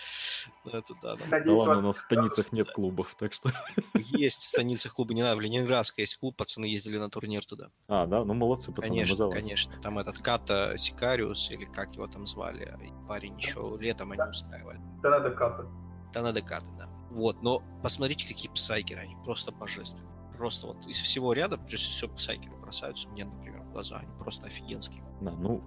Ну, 0.64 0.72
Это 0.72 0.94
да, 1.02 1.16
да. 1.16 1.54
Ладно, 1.54 1.80
у 1.80 1.82
нас 1.82 1.98
в 1.98 2.00
станицах 2.00 2.52
нет 2.52 2.72
клубов, 2.72 3.16
так 3.18 3.34
что... 3.34 3.52
Есть 3.96 4.42
в 4.42 4.44
станице 4.44 4.90
клуба, 4.90 5.14
не 5.14 5.22
знаю, 5.22 5.38
в 5.38 5.42
Ленинградской 5.42 6.04
есть 6.04 6.18
клуб, 6.18 6.36
пацаны 6.36 6.66
ездили 6.66 6.98
на 6.98 7.10
турнир 7.10 7.46
туда. 7.46 7.70
А, 7.88 8.06
да, 8.06 8.24
ну 8.24 8.34
молодцы, 8.34 8.72
пацаны, 8.72 8.96
конечно, 8.96 9.30
конечно. 9.30 9.82
Там 9.82 10.00
этот 10.00 10.20
Ката 10.20 10.76
Сикариус, 10.78 11.52
или 11.52 11.66
как 11.66 11.96
его 11.96 12.08
там 12.08 12.26
звали, 12.26 12.78
парень 13.08 13.38
еще 13.38 13.78
летом 13.80 14.12
они 14.12 14.22
устраивали. 14.22 14.80
Да 15.02 15.10
надо 15.10 15.32
ката. 15.32 15.68
Да 16.14 16.22
надо 16.22 16.42
Ката, 16.42 16.66
да. 16.78 16.88
Вот, 17.12 17.42
но 17.42 17.62
посмотрите, 17.84 18.28
какие 18.28 18.52
псайкеры, 18.52 19.02
они 19.02 19.16
просто 19.24 19.52
божественные. 19.52 20.14
Просто 20.38 20.68
вот 20.68 20.86
из 20.86 21.00
всего 21.00 21.34
ряда, 21.34 21.58
прежде 21.58 21.90
всего, 21.90 22.14
псайкеры 22.14 22.56
бросаются 22.58 23.08
мне, 23.10 23.26
например, 23.26 23.62
в 23.62 23.72
глаза. 23.72 23.98
Они 23.98 24.12
просто 24.20 24.48
офигенские. 24.48 25.04
Да, 25.22 25.32
ну, 25.32 25.64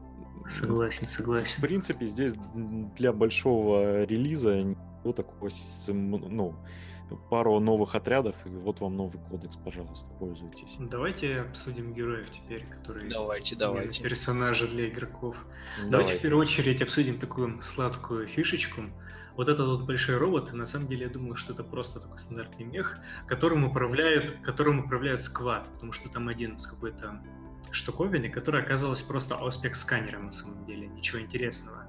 Согласен, 0.49 1.07
В 1.07 1.11
согласен. 1.11 1.63
принципе, 1.63 2.07
здесь 2.07 2.35
для 2.97 3.13
большого 3.13 4.05
релиза 4.05 4.63
ничего 4.63 5.13
такого, 5.13 5.51
м, 5.89 6.11
ну, 6.11 6.55
пару 7.31 7.59
новых 7.61 7.95
отрядов, 7.95 8.37
и 8.45 8.51
вот 8.51 8.81
вам 8.81 8.97
новый 8.97 9.21
кодекс, 9.31 9.57
пожалуйста, 9.57 10.11
пользуйтесь. 10.19 10.77
Давайте 10.79 11.41
обсудим 11.41 11.95
героев 11.95 12.31
теперь, 12.31 12.67
которые 12.67 13.09
Давайте, 13.11 13.57
давайте. 13.57 14.03
персонажи 14.03 14.69
для 14.69 14.89
игроков. 14.89 15.37
Давайте 15.77 15.91
Давайте. 15.91 16.19
в 16.19 16.21
первую 16.23 16.43
очередь 16.43 16.83
обсудим 16.83 17.19
такую 17.19 17.63
сладкую 17.63 18.29
фишечку. 18.29 18.83
Вот 19.37 19.49
этот 19.49 19.69
вот 19.69 19.87
большой 19.87 20.17
робот, 20.19 20.53
на 20.53 20.67
самом 20.67 20.89
деле 20.89 21.05
я 21.07 21.09
думал, 21.09 21.37
что 21.37 21.53
это 21.55 21.63
просто 21.63 22.01
такой 22.01 22.19
стандартный 22.19 22.67
мех, 22.67 22.99
которым 23.27 23.65
управляют, 23.65 24.33
которым 24.43 24.81
управляет 24.81 25.23
сквад, 25.23 25.69
потому 25.73 25.93
что 25.93 26.09
там 26.09 26.27
один 26.29 26.59
с 26.59 26.67
какой-то 26.67 27.23
штуковиной, 27.71 28.29
которая 28.29 28.63
оказалась 28.63 29.03
просто 29.03 29.37
ауспек-сканером 29.37 30.27
на 30.27 30.31
самом 30.31 30.65
деле, 30.67 30.87
ничего 30.89 31.21
интересного. 31.21 31.85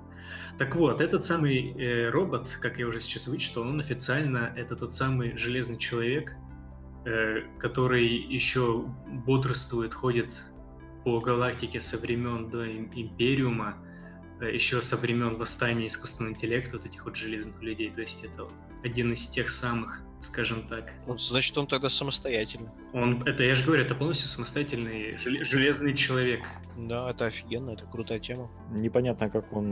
Так 0.57 0.75
вот, 0.75 0.99
этот 0.99 1.23
самый 1.23 1.71
э, 1.71 2.09
робот, 2.09 2.57
как 2.61 2.79
я 2.79 2.87
уже 2.87 2.99
сейчас 2.99 3.27
вычитал, 3.27 3.63
он 3.63 3.79
официально 3.79 4.53
это 4.57 4.75
тот 4.75 4.93
самый 4.93 5.37
железный 5.37 5.77
человек, 5.77 6.35
э, 7.05 7.43
который 7.59 8.07
еще 8.07 8.85
бодрствует, 9.25 9.93
ходит 9.93 10.35
по 11.05 11.19
галактике 11.21 11.79
со 11.79 11.97
времен 11.97 12.49
до 12.49 12.65
им- 12.65 12.91
Империума, 12.93 13.77
э, 14.41 14.53
еще 14.53 14.81
со 14.81 14.97
времен 14.97 15.37
восстания 15.37 15.87
искусственного 15.87 16.33
интеллекта, 16.33 16.77
вот 16.77 16.85
этих 16.85 17.05
вот 17.05 17.15
железных 17.15 17.61
людей. 17.61 17.89
То 17.89 18.01
есть 18.01 18.25
это 18.25 18.43
вот 18.43 18.53
один 18.83 19.13
из 19.13 19.27
тех 19.27 19.49
самых, 19.49 20.01
скажем 20.21 20.67
так. 20.67 20.91
Значит, 21.17 21.57
он 21.57 21.67
тогда 21.67 21.89
самостоятельный. 21.89 22.69
Он, 22.93 23.21
это, 23.23 23.43
я 23.43 23.55
же 23.55 23.65
говорю, 23.65 23.83
это 23.83 23.95
полностью 23.95 24.27
самостоятельный 24.27 25.15
желе- 25.17 25.43
железный 25.43 25.93
человек. 25.93 26.41
Да, 26.77 27.09
это 27.09 27.25
офигенно, 27.25 27.71
это 27.71 27.85
крутая 27.85 28.19
тема. 28.19 28.49
Непонятно, 28.71 29.29
как 29.29 29.51
он 29.53 29.71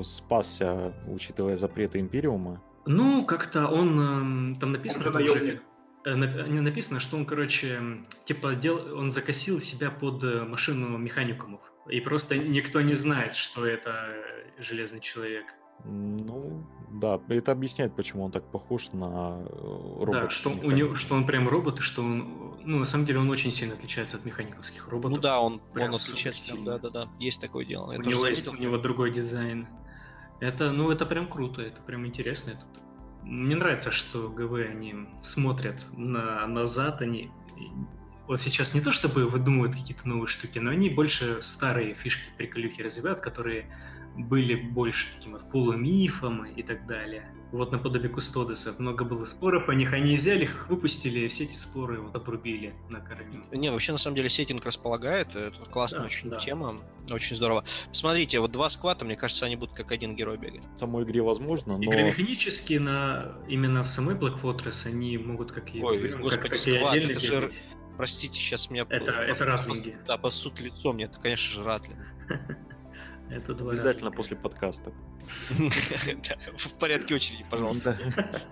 э, 0.00 0.02
спасся, 0.04 0.92
учитывая 1.08 1.56
запреты 1.56 1.98
Империума. 1.98 2.62
Ну, 2.86 3.24
как-то 3.24 3.66
он, 3.68 4.00
эм, 4.00 4.54
там 4.56 4.70
Он 4.70 4.72
написано... 4.72 5.04
же 5.04 5.24
уже- 5.24 5.34
наемник. 5.34 5.62
Э, 6.04 6.14
нап- 6.14 6.48
не 6.48 6.60
написано, 6.60 6.98
что 7.00 7.16
он, 7.16 7.26
короче, 7.26 7.74
м, 7.74 8.06
типа, 8.24 8.54
дел... 8.54 8.96
он 8.98 9.10
закосил 9.10 9.60
себя 9.60 9.90
под 9.90 10.24
э, 10.24 10.44
машину 10.44 10.96
механикумов. 10.98 11.60
И 11.88 12.00
просто 12.00 12.36
никто 12.38 12.80
не 12.80 12.94
знает, 12.94 13.36
что 13.36 13.66
это 13.66 13.90
э, 14.08 14.62
железный 14.62 15.00
человек. 15.00 15.44
Ну, 15.84 16.64
да, 16.90 17.20
это 17.28 17.52
объясняет, 17.52 17.94
почему 17.94 18.24
он 18.24 18.32
так 18.32 18.44
похож 18.44 18.92
на 18.92 19.38
э, 19.38 19.96
робота. 20.00 20.22
да, 20.22 20.30
что 20.30 20.50
у 20.50 20.70
него, 20.70 20.94
что 20.94 21.14
он 21.14 21.24
прям 21.24 21.48
робот, 21.48 21.78
и 21.78 21.82
что 21.82 22.02
он, 22.02 22.56
ну, 22.64 22.78
на 22.78 22.84
самом 22.84 23.06
деле, 23.06 23.20
он 23.20 23.30
очень 23.30 23.52
сильно 23.52 23.74
отличается 23.74 24.16
от 24.16 24.24
механиковских 24.24 24.88
роботов. 24.88 25.16
Ну 25.16 25.22
да, 25.22 25.40
он, 25.40 25.60
прям 25.72 25.90
он 25.90 25.94
отличается. 25.96 26.42
сильно. 26.42 26.64
Да, 26.64 26.78
да, 26.78 26.90
да. 26.90 27.08
Есть 27.18 27.40
такое 27.40 27.64
дело. 27.64 27.92
Я 27.92 27.98
у 27.98 28.02
него 28.02 28.26
есть, 28.26 28.48
у 28.48 28.56
него 28.56 28.76
другой 28.76 29.12
дизайн. 29.12 29.68
Это, 30.40 30.72
ну, 30.72 30.90
это 30.90 31.06
прям 31.06 31.28
круто, 31.28 31.62
это 31.62 31.80
прям 31.82 32.06
интересно. 32.06 32.50
Это... 32.50 32.64
Мне 33.22 33.54
нравится, 33.54 33.90
что 33.90 34.28
ГВ 34.28 34.54
они 34.54 34.94
смотрят 35.22 35.86
на 35.96 36.46
назад, 36.46 37.02
они 37.02 37.30
вот 38.26 38.40
сейчас 38.40 38.74
не 38.74 38.80
то 38.80 38.92
чтобы 38.92 39.26
выдумывают 39.26 39.74
какие-то 39.74 40.08
новые 40.08 40.28
штуки, 40.28 40.58
но 40.58 40.70
они 40.70 40.88
больше 40.88 41.42
старые 41.42 41.94
фишки, 41.94 42.22
приколюхи 42.36 42.80
развивают, 42.80 43.20
которые 43.20 43.66
были 44.16 44.54
больше 44.54 45.06
таким 45.16 45.32
вот 45.32 45.50
полумифом 45.50 46.44
и 46.44 46.62
так 46.62 46.86
далее. 46.86 47.32
Вот 47.52 47.72
наподобие 47.72 48.08
Кустодесов 48.10 48.78
много 48.78 49.04
было 49.04 49.24
споров 49.24 49.68
о 49.68 49.74
них, 49.74 49.92
они 49.92 50.14
взяли 50.16 50.44
их, 50.44 50.68
выпустили, 50.68 51.26
все 51.28 51.44
эти 51.44 51.56
споры 51.56 52.00
вот 52.00 52.14
обрубили 52.14 52.74
на 52.88 53.00
корню. 53.00 53.42
Не, 53.50 53.70
вообще, 53.72 53.90
на 53.92 53.98
самом 53.98 54.14
деле, 54.16 54.28
сеттинг 54.28 54.64
располагает. 54.64 55.34
Это 55.34 55.58
классная 55.70 56.00
Да, 56.00 56.06
очень 56.06 56.30
да. 56.30 56.38
тема. 56.38 56.80
Очень 57.10 57.34
здорово. 57.34 57.64
Посмотрите, 57.88 58.38
вот 58.38 58.52
два 58.52 58.68
сквата, 58.68 59.04
мне 59.04 59.16
кажется, 59.16 59.46
они 59.46 59.56
будут 59.56 59.74
как 59.74 59.90
один 59.90 60.14
герой 60.14 60.38
бегать. 60.38 60.62
В 60.74 60.78
самой 60.78 61.02
игре 61.04 61.22
возможно, 61.22 61.76
но... 61.76 61.82
Игромеханически 61.84 62.74
на 62.74 63.32
именно 63.48 63.82
в 63.82 63.88
самой 63.88 64.14
Black 64.14 64.40
Fortress 64.40 64.86
они 64.86 65.18
могут 65.18 65.50
как 65.50 65.74
и, 65.74 65.82
Ой, 65.82 66.08
как, 66.08 66.20
господи, 66.20 66.54
сквад, 66.56 66.92
отдельно 66.92 67.10
это 67.12 67.20
же. 67.20 67.50
Простите, 67.96 68.34
сейчас 68.38 68.70
меня... 68.70 68.82
Это- 68.88 69.04
пос- 69.10 69.12
это 69.12 69.44
ратлинги. 69.44 69.96
Да, 70.06 70.16
посут 70.18 70.60
лицом. 70.60 70.96
Нет, 70.98 71.10
это, 71.10 71.20
конечно 71.20 71.52
же, 71.52 71.64
Ратлин. 71.64 71.96
Это 73.30 73.54
два 73.54 73.72
Обязательно 73.72 74.10
раза. 74.10 74.16
после 74.16 74.36
подкаста. 74.36 74.92
В 75.50 76.78
порядке 76.78 77.14
очереди, 77.14 77.44
пожалуйста. 77.50 77.96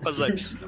По 0.02 0.12
записи. 0.12 0.58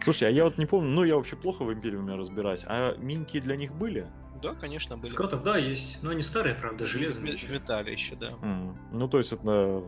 Слушай, 0.00 0.28
а 0.28 0.30
я 0.30 0.44
вот 0.44 0.58
не 0.58 0.66
помню, 0.66 0.90
ну 0.90 1.04
я 1.04 1.16
вообще 1.16 1.36
плохо 1.36 1.64
в 1.64 1.72
Империуме 1.72 2.14
разбираюсь, 2.14 2.62
а 2.66 2.94
минки 2.96 3.40
для 3.40 3.56
них 3.56 3.74
были? 3.74 4.06
Да, 4.42 4.54
конечно, 4.54 4.96
были. 4.96 5.10
Скотов, 5.10 5.42
да, 5.42 5.56
есть. 5.56 5.98
Но 6.02 6.10
они 6.10 6.22
старые, 6.22 6.54
правда, 6.54 6.86
железные. 6.86 7.36
В 7.36 7.50
металле 7.50 7.92
еще, 7.92 8.14
да. 8.14 8.30
Ну, 8.92 9.08
то 9.08 9.18
есть 9.18 9.32
это... 9.32 9.82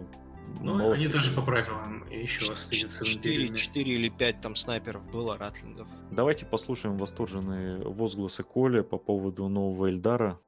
Ну, 0.61 0.75
молодцы. 0.75 0.97
они 1.05 1.07
даже 1.07 1.31
по 1.33 1.43
правилам 1.43 2.09
еще 2.11 2.53
остаются 2.53 3.05
в 3.05 3.07
Четыре, 3.07 3.35
Империуме. 3.37 3.57
четыре 3.57 3.93
или 3.93 4.09
пять 4.09 4.41
там 4.41 4.57
снайперов 4.57 5.09
было, 5.09 5.39
ратлингов. 5.39 5.87
Давайте 6.11 6.45
послушаем 6.45 6.97
восторженные 6.97 7.79
возгласы 7.87 8.43
Коли 8.43 8.81
по 8.81 8.99
поводу 8.99 9.47
нового 9.47 9.89
Эльдара. 9.91 10.41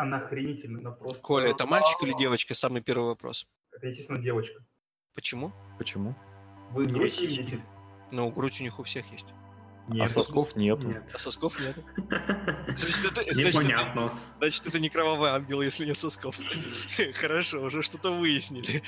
Она 0.00 0.16
охренительная, 0.18 0.80
она 0.80 0.90
просто... 0.92 1.22
Коля, 1.22 1.50
это 1.50 1.66
мальчик 1.66 2.02
или 2.02 2.16
девочка? 2.16 2.54
Самый 2.54 2.80
первый 2.80 3.08
вопрос. 3.08 3.46
Это, 3.72 3.86
естественно, 3.88 4.18
девочка. 4.22 4.64
Почему? 5.14 5.52
Почему? 5.78 6.14
Вы 6.72 6.86
грудь 6.86 7.20
видите? 7.20 7.60
Ну, 8.12 8.28
грудь 8.32 8.60
у 8.60 8.64
них 8.64 8.80
у 8.80 8.82
всех 8.82 9.06
есть. 9.12 9.26
а 9.88 9.92
Нет. 9.94 10.10
сосков 10.10 10.56
нету. 10.56 10.82
Нет. 10.88 11.04
А 11.14 11.18
сосков 11.18 11.60
нет. 11.60 11.76
Значит, 11.96 13.04
это, 13.04 13.22
значит, 13.22 13.38
это, 13.38 13.48
Непонятно. 13.62 14.18
значит, 14.38 14.66
это 14.66 14.80
не 14.80 14.88
кровавый 14.88 15.30
ангел, 15.30 15.62
если 15.62 15.84
нет 15.86 15.96
сосков. 15.96 16.36
Хорошо, 17.14 17.60
уже 17.62 17.82
что-то 17.82 18.10
выяснили. 18.10 18.82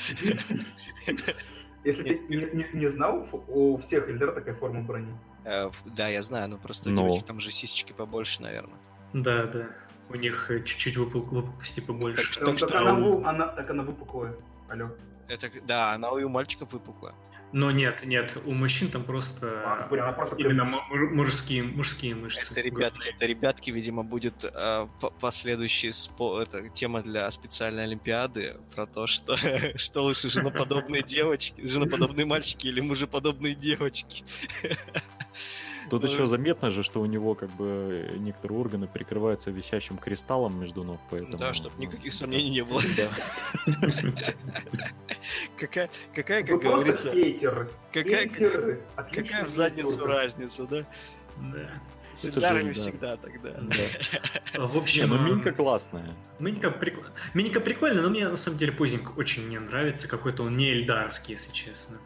Если 1.84 2.02
ты 2.02 2.18
не, 2.28 2.36
не- 2.52 2.70
не 2.80 2.86
знал, 2.88 3.24
у 3.48 3.76
всех 3.76 4.08
Эльдар 4.08 4.32
такая 4.32 4.54
форма 4.54 4.82
брони. 4.82 5.16
Э, 5.44 5.70
Да, 5.84 6.08
я 6.08 6.20
знаю, 6.22 6.48
но 6.48 6.58
просто 6.58 6.88
Но. 6.90 7.02
девочек 7.02 7.26
там 7.26 7.38
же 7.38 7.52
сисечки 7.52 7.92
побольше, 7.92 8.42
наверное. 8.42 8.78
Да, 9.12 9.44
да. 9.46 9.68
У 10.12 10.16
них 10.16 10.50
э, 10.50 10.62
чуть-чуть 10.62 10.96
выпук- 10.96 11.30
выпуклости 11.32 11.80
побольше. 11.80 12.34
Так 12.38 12.44
Так, 12.46 12.58
что- 12.58 12.78
она, 12.78 12.92
вы- 12.94 13.24
она- 13.24 13.46
так 13.48 13.70
она 13.70 13.82
выпуклая. 13.82 14.34
Алло. 14.68 14.90
Это, 15.28 15.50
да, 15.66 15.92
она 15.94 16.10
у 16.10 16.28
мальчиков 16.28 16.72
выпуклая. 16.72 17.14
Но 17.54 17.70
нет, 17.70 18.02
нет, 18.06 18.38
у 18.46 18.52
мужчин 18.52 18.90
там 18.90 19.04
просто, 19.04 19.46
А, 19.64 19.86
блин, 19.88 20.02
она 20.04 20.12
просто 20.12 20.36
именно 20.36 20.64
му- 20.64 20.82
мужские, 21.14 21.62
мужские 21.62 22.14
мышцы. 22.14 22.50
Это 22.50 22.60
ребятки, 22.62 23.08
это 23.08 23.26
ребятки, 23.26 23.70
видимо, 23.70 24.02
будет 24.04 24.44
э, 24.44 24.88
по- 25.00 25.10
последующий 25.10 25.90
спо- 25.90 26.40
это 26.42 26.66
тема 26.70 27.02
для 27.02 27.30
специальной 27.30 27.84
олимпиады 27.84 28.56
про 28.74 28.86
то, 28.86 29.06
что 29.06 29.36
что 29.76 30.02
лучше 30.02 30.30
женоподобные 30.30 31.02
девочки, 31.02 31.66
женоподобные 31.66 32.24
мальчики 32.26 32.66
или 32.68 32.80
мужеподобные 32.80 33.54
девочки. 33.54 34.24
Тут 35.92 36.04
Ну, 36.04 36.08
еще 36.08 36.24
заметно 36.24 36.70
же, 36.70 36.82
что 36.82 37.02
у 37.02 37.06
него 37.06 37.34
как 37.34 37.50
бы 37.50 38.16
некоторые 38.16 38.58
органы 38.58 38.86
прикрываются 38.86 39.50
висящим 39.50 39.98
кристаллом 39.98 40.58
между 40.58 40.84
ног, 40.84 40.98
поэтому... 41.10 41.36
Да, 41.36 41.52
чтобы 41.52 41.74
ну, 41.76 41.82
никаких 41.82 42.14
сомнений 42.14 42.48
не 42.48 42.64
было. 42.64 42.80
Какая, 45.58 45.90
какая, 46.14 46.44
как 46.44 46.60
говорится, 46.60 47.12
какая, 47.92 48.26
какая 48.96 49.44
в 49.44 49.48
задницу 49.50 50.06
разница, 50.06 50.66
да? 50.66 50.86
Да. 51.36 51.70
С 52.14 52.24
Эльдарами 52.24 52.72
да. 52.72 52.74
всегда 52.74 53.16
тогда. 53.18 53.50
Да. 53.50 54.66
В 54.66 54.74
Не, 54.74 54.80
общем, 54.80 55.08
ну 55.10 55.16
а, 55.16 55.18
Минька 55.18 55.52
классная. 55.52 56.16
Минька, 56.38 56.68
прик- 56.68 57.04
Минька 57.34 57.60
прикольно, 57.60 58.00
но 58.02 58.08
мне 58.08 58.28
на 58.28 58.36
самом 58.36 58.58
деле 58.58 58.72
Пузинг 58.72 59.18
очень 59.18 59.46
не 59.48 59.58
нравится. 59.58 60.08
Какой-то 60.08 60.44
он 60.44 60.56
не 60.56 60.70
эльдарский, 60.70 61.34
если 61.34 61.52
честно. 61.52 61.98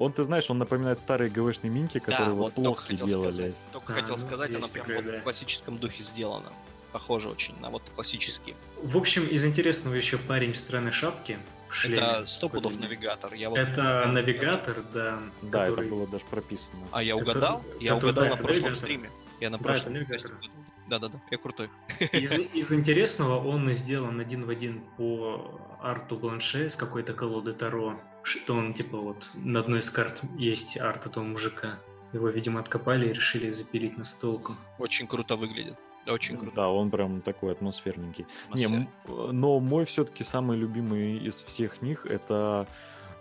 Он, 0.00 0.12
ты 0.12 0.24
знаешь, 0.24 0.48
он 0.48 0.56
напоминает 0.58 0.98
старые 0.98 1.30
ГВшные 1.30 1.70
миньки, 1.70 1.98
которые 2.00 2.28
Да, 2.28 2.32
вот 2.32 2.42
вот 2.42 2.54
только 2.54 2.68
плоские 2.70 2.96
хотел 2.98 3.06
делались. 3.06 3.34
сказать. 3.34 3.56
Только 3.72 3.92
А, 3.92 3.96
хотел 3.96 4.16
ну, 4.16 4.20
сказать, 4.22 4.54
она 4.54 4.66
прям 4.66 4.86
вот 4.96 5.04
да. 5.04 5.20
в 5.20 5.22
классическом 5.22 5.76
духе 5.78 6.02
сделана. 6.02 6.50
Похоже 6.90 7.28
очень 7.28 7.54
на 7.60 7.68
вот 7.68 7.82
классический. 7.94 8.56
В 8.82 8.96
общем, 8.96 9.26
из 9.26 9.44
интересного 9.44 9.94
еще 9.94 10.16
парень 10.16 10.54
в 10.54 10.58
странной 10.58 10.90
шапке. 10.92 11.38
В 11.68 11.74
шлеме. 11.74 11.98
Это 11.98 12.24
сто 12.24 12.48
пудов 12.48 12.78
навигатор. 12.80 13.34
Я 13.34 13.50
вот... 13.50 13.58
Это 13.58 14.06
навигатор, 14.08 14.82
да. 14.94 15.18
Да, 15.42 15.66
который- 15.66 15.86
это 15.86 15.94
было 15.94 16.06
даже 16.06 16.24
прописано. 16.24 16.80
А 16.92 17.02
я 17.02 17.14
Который- 17.18 17.30
угадал? 17.32 17.64
Я 17.78 17.94
который- 17.94 18.10
угадал 18.10 18.24
да, 18.24 18.30
на 18.30 18.36
прошлом 18.38 18.62
навигатор. 18.62 18.74
стриме. 18.76 19.10
Я 19.38 19.50
на 19.50 19.58
Да, 19.58 19.64
прошлом 19.64 19.94
подкасте 19.94 20.28
угадал. 20.28 20.50
Да-да-да, 20.88 21.20
я 21.30 21.38
крутой. 21.38 21.68
Из, 22.10 22.32
из 22.54 22.72
интересного 22.72 23.46
он 23.46 23.70
сделан 23.74 24.18
один 24.18 24.46
в 24.46 24.50
один 24.50 24.82
по 24.96 25.60
арту 25.80 26.16
Бланше 26.16 26.70
с 26.70 26.76
какой-то 26.76 27.12
колоды 27.12 27.52
Таро. 27.52 28.00
Что 28.22 28.54
он, 28.54 28.74
типа, 28.74 28.98
вот 28.98 29.28
на 29.34 29.60
одной 29.60 29.78
из 29.80 29.90
карт 29.90 30.20
есть 30.38 30.76
арт 30.78 31.06
этого 31.06 31.24
мужика. 31.24 31.78
Его, 32.12 32.28
видимо, 32.28 32.60
откопали 32.60 33.08
и 33.08 33.12
решили 33.12 33.50
запилить 33.50 33.96
на 33.96 34.04
столку. 34.04 34.54
Очень 34.78 35.06
круто 35.06 35.36
выглядит. 35.36 35.76
Очень 36.06 36.36
круто. 36.38 36.56
Да, 36.56 36.68
он 36.68 36.90
прям 36.90 37.20
такой 37.22 37.52
атмосферненький. 37.52 38.26
Не, 38.54 38.64
Атмосфера. 38.64 38.88
м- 39.08 39.40
но 39.40 39.60
мой 39.60 39.84
все-таки 39.84 40.24
самый 40.24 40.56
любимый 40.58 41.18
из 41.18 41.40
всех 41.40 41.82
них 41.82 42.06
это 42.06 42.66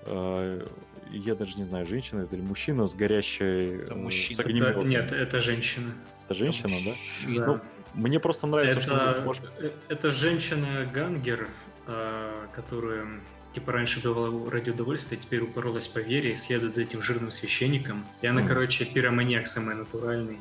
э, 0.06 0.66
я 1.12 1.36
даже 1.36 1.58
не 1.58 1.66
знаю, 1.66 1.86
женщина 1.86 2.22
это 2.22 2.36
или 2.36 2.42
мужчина 2.44 2.88
с 2.88 2.96
горящей 2.96 3.76
Это 3.80 3.94
э, 3.94 3.96
мужчина. 3.98 4.36
с 4.38 4.40
Это- 4.40 4.50
огнеметом. 4.50 4.88
нет, 4.88 5.12
это 5.12 5.40
женщина. 5.40 5.94
Это 6.26 6.34
женщина, 6.34 6.70
да? 6.86 6.92
Мужчина. 6.92 7.46
Ну, 7.46 7.60
Мне 7.96 8.20
просто 8.20 8.48
нравится, 8.48 8.80
что 8.80 8.96
Это, 8.96 9.22
может- 9.26 9.44
э, 9.60 9.72
это 9.90 10.10
женщина-гангер, 10.10 11.48
э, 11.88 12.48
которая 12.54 13.08
типа 13.54 13.72
раньше 13.72 14.02
давала 14.02 14.50
ради 14.52 14.70
удовольствия, 14.70 15.18
теперь 15.18 15.42
упоролась 15.42 15.88
по 15.88 16.00
вере 16.00 16.34
и 16.34 16.36
следует 16.36 16.76
за 16.76 16.84
этим 16.84 17.02
жирным 17.02 17.32
священником. 17.32 18.06
И 18.22 18.28
она, 18.28 18.42
Мгм. 18.42 18.50
короче, 18.50 18.86
пироманьяк 18.86 19.48
самый 19.48 19.76
натуральный. 19.76 20.40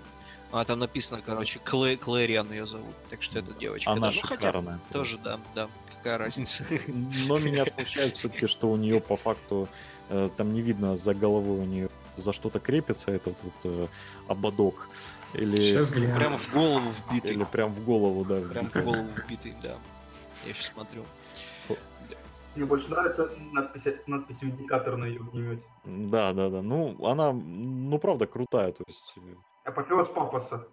А 0.51 0.65
там 0.65 0.79
написано, 0.79 1.21
короче, 1.25 1.59
Клэ, 1.63 1.97
Клэриан 1.97 2.51
ее 2.51 2.67
зовут. 2.67 2.95
Так 3.11 3.23
что 3.23 3.39
это 3.39 3.53
девочка. 3.55 3.91
она 3.91 4.11
да. 4.11 4.17
Ну, 4.17 4.23
хотя 4.23 4.35
шикарная. 4.37 4.81
тоже, 4.93 5.19
да, 5.19 5.41
да. 5.55 5.69
Какая 5.97 6.17
разница? 6.19 6.65
Но 7.27 7.39
меня 7.39 7.65
смущает 7.67 8.17
все-таки, 8.17 8.47
что 8.47 8.71
у 8.71 8.77
нее 8.77 9.01
по 9.01 9.17
факту 9.17 9.69
э, 10.09 10.31
там 10.37 10.53
не 10.55 10.63
видно 10.63 10.97
за 10.97 11.13
головой 11.13 11.59
у 11.59 11.65
нее 11.65 11.91
за 12.17 12.33
что-то 12.33 12.61
крепится 12.61 13.11
этот 13.11 13.37
вот 13.43 13.55
э, 13.65 13.87
ободок. 14.27 14.89
Или, 15.35 15.59
Сейчас. 15.59 15.91
Прямо 15.91 16.39
в 16.39 16.51
голову 16.51 16.89
вбитый. 16.91 17.33
или 17.33 17.45
прям 17.45 17.75
в 17.75 17.85
голову, 17.85 18.25
да. 18.25 18.41
Прям 18.41 18.71
в 18.71 18.75
голову 18.83 19.09
вбитый, 19.17 19.55
да. 19.63 19.77
Я 20.47 20.55
сейчас 20.55 20.67
смотрю. 20.73 21.05
Мне 22.59 22.67
больше 22.67 22.91
нравится 22.91 23.31
надпись, 23.53 23.87
надпись 24.09 24.43
индикатор 24.43 24.97
на 24.97 25.05
ее 25.05 25.21
огнемете. 25.21 25.63
Да, 25.85 26.33
да, 26.33 26.51
да. 26.51 26.61
Ну, 26.61 27.07
она, 27.07 27.33
ну, 27.33 27.97
правда, 28.01 28.27
крутая. 28.27 28.73
То 28.73 28.83
есть, 28.89 29.15
э, 29.17 29.37
Апофеоз 29.65 30.09
пафоса. 30.09 30.67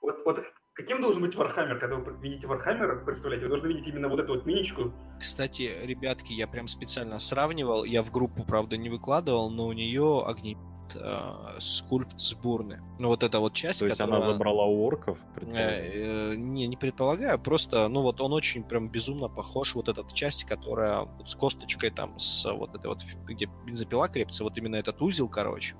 Вот, 0.00 0.22
вот 0.24 0.42
каким 0.72 1.02
должен 1.02 1.20
быть 1.20 1.36
Вархаммер, 1.36 1.78
когда 1.78 1.96
вы 1.96 2.16
видите 2.22 2.46
Вархаммер, 2.46 3.04
представляете, 3.04 3.44
вы 3.44 3.50
должны 3.50 3.68
видеть 3.68 3.86
именно 3.86 4.08
вот 4.08 4.18
эту 4.18 4.32
вот 4.32 4.46
миничку. 4.46 4.94
Кстати, 5.20 5.70
ребятки, 5.82 6.32
я 6.32 6.46
прям 6.46 6.68
специально 6.68 7.18
сравнивал. 7.18 7.84
Я 7.84 8.02
в 8.02 8.10
группу, 8.10 8.42
правда, 8.42 8.78
не 8.78 8.88
выкладывал, 8.88 9.50
но 9.50 9.66
у 9.66 9.72
нее 9.74 10.24
огнемет 10.26 10.75
э, 10.94 11.58
скульпт 11.58 12.20
с 12.20 12.34
бурны. 12.34 12.80
Ну, 12.98 13.08
вот 13.08 13.22
эта 13.22 13.40
вот 13.40 13.54
часть, 13.54 13.80
то 13.80 13.86
есть 13.86 13.98
которая... 13.98 14.20
она 14.20 14.32
забрала 14.32 14.64
у 14.64 14.84
орков, 14.84 15.18
Э, 15.36 16.32
э, 16.32 16.34
Не, 16.36 16.66
не 16.66 16.76
предполагаю, 16.76 17.38
просто, 17.38 17.88
ну 17.88 18.02
вот 18.02 18.20
он 18.20 18.32
очень 18.32 18.62
прям 18.62 18.88
безумно 18.88 19.28
похож, 19.28 19.74
вот 19.74 19.88
эта 19.88 20.04
часть, 20.12 20.44
которая 20.44 21.02
вот 21.02 21.28
с 21.28 21.34
косточкой 21.34 21.90
там, 21.90 22.18
с 22.18 22.44
вот 22.50 22.74
этой 22.74 22.86
вот, 22.86 23.02
где 23.26 23.48
бензопила 23.64 24.08
крепится, 24.08 24.44
вот 24.44 24.56
именно 24.58 24.76
этот 24.76 25.00
узел, 25.02 25.28
короче, 25.28 25.76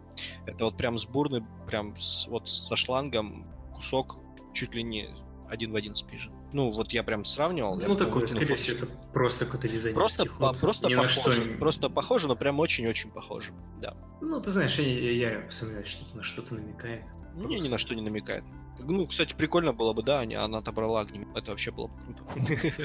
это 0.47 0.65
вот 0.65 0.77
прям 0.77 0.99
с 0.99 1.07
бурны, 1.07 1.47
прям 1.67 1.97
с, 1.97 2.27
вот 2.29 2.49
со 2.49 2.77
шлангом 2.77 3.47
кусок 3.75 4.19
чуть 4.53 4.75
ли 4.75 4.83
не 4.83 5.09
один 5.49 5.73
в 5.73 5.77
один 5.77 5.95
спижен. 5.95 6.33
Ну, 6.53 6.71
вот 6.71 6.93
я 6.93 7.03
прям 7.03 7.25
сравнивал. 7.25 7.77
Ну, 7.77 7.89
выкинул 7.95 8.27
скорее 8.29 8.55
всего, 8.57 8.77
это 8.79 8.87
просто 9.13 9.45
какой-то 9.47 9.69
дизайнерский 9.69 9.95
Просто, 9.95 10.25
по- 10.27 10.53
просто 10.55 10.89
Ни 10.89 10.95
что 11.09 11.23
похоже. 11.23 11.45
не- 11.45 11.55
Просто 11.57 11.89
похоже, 11.91 12.29
но 12.29 12.37
прям 12.37 12.59
очень-очень 12.61 13.11
похоже. 13.11 13.53
Да. 13.81 13.95
Ну, 14.21 14.41
ты 14.41 14.51
знаешь, 14.51 14.79
я, 14.79 14.85
я, 14.87 15.31
я 15.41 15.51
сомневаюсь, 15.51 15.89
что 15.89 16.05
это 16.07 16.17
на 16.17 16.23
что-то 16.23 16.55
намекает. 16.55 17.03
Не, 17.35 17.57
ни 17.59 17.69
на 17.69 17.79
что 17.79 17.95
не 17.95 18.03
намекает. 18.03 18.45
Ну, 18.79 19.07
кстати, 19.07 19.35
прикольно 19.35 19.73
было 19.73 19.93
бы, 19.93 20.03
да, 20.03 20.21
они- 20.21 20.35
она 20.35 20.59
отобрала 20.59 21.01
огнем. 21.01 21.31
Это 21.37 21.51
вообще 21.51 21.71
было 21.71 21.87
бы 21.89 21.95
круто. 22.15 22.83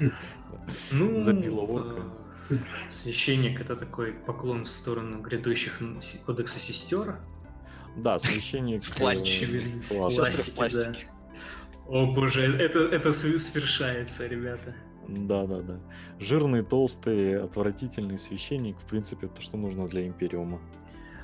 Ну, 0.90 1.20
Забила 1.20 1.60
орка. 1.60 2.02
э, 2.50 2.56
Священник 2.90 3.60
это 3.60 3.76
такой 3.76 4.12
поклон 4.12 4.64
в 4.64 4.68
сторону 4.68 5.20
грядущих 5.20 5.80
кодекса 6.24 6.58
сестер. 6.58 7.18
Да, 7.96 8.18
священник... 8.18 8.84
В 8.84 8.94
пластике. 8.96 9.46
э. 9.90 10.10
Сестры 10.10 10.42
в 10.42 10.54
пластике. 10.54 11.08
О 11.88 12.06
боже, 12.06 12.56
это, 12.58 12.80
это 12.80 13.12
свершается, 13.12 14.26
ребята. 14.26 14.74
Да, 15.08 15.46
да, 15.46 15.62
да. 15.62 15.80
Жирный, 16.18 16.62
толстый, 16.62 17.40
отвратительный 17.40 18.18
священник, 18.18 18.76
в 18.78 18.86
принципе, 18.86 19.28
то, 19.28 19.40
что 19.40 19.56
нужно 19.56 19.86
для 19.86 20.06
Империума. 20.06 20.60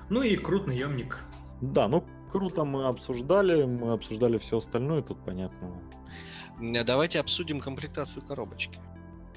Ну 0.08 0.22
и 0.22 0.36
крут 0.36 0.66
наемник. 0.66 1.18
Да, 1.60 1.88
ну 1.88 2.04
круто 2.30 2.64
мы 2.64 2.86
обсуждали, 2.86 3.64
мы 3.64 3.92
обсуждали 3.92 4.38
все 4.38 4.58
остальное, 4.58 5.02
тут 5.02 5.24
понятно. 5.24 5.80
Давайте 6.60 7.18
обсудим 7.18 7.60
комплектацию 7.60 8.24
коробочки. 8.24 8.78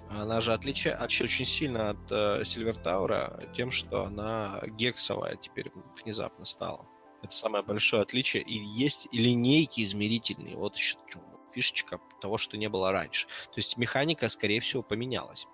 Она 0.09 0.41
же 0.41 0.53
отличается 0.53 1.23
очень 1.23 1.45
сильно 1.45 1.89
от 1.89 2.11
э, 2.11 2.41
Tower 2.41 3.51
тем, 3.53 3.71
что 3.71 4.03
она 4.03 4.61
гексовая 4.77 5.35
теперь 5.35 5.71
внезапно 6.03 6.45
стала. 6.45 6.85
Это 7.25 7.33
самое 7.33 7.63
большое 7.63 8.03
отличие. 8.03 8.43
И 8.43 8.53
есть 8.53 9.07
и 9.11 9.17
линейки 9.17 9.81
измерительные. 9.81 10.55
Вот 10.55 10.75
еще 10.77 10.97
фишечка 11.51 11.99
того, 12.21 12.37
что 12.37 12.55
не 12.55 12.69
было 12.69 12.91
раньше. 12.91 13.25
То 13.25 13.55
есть 13.55 13.77
механика, 13.77 14.29
скорее 14.29 14.59
всего, 14.59 14.83
поменялась. 14.83 15.47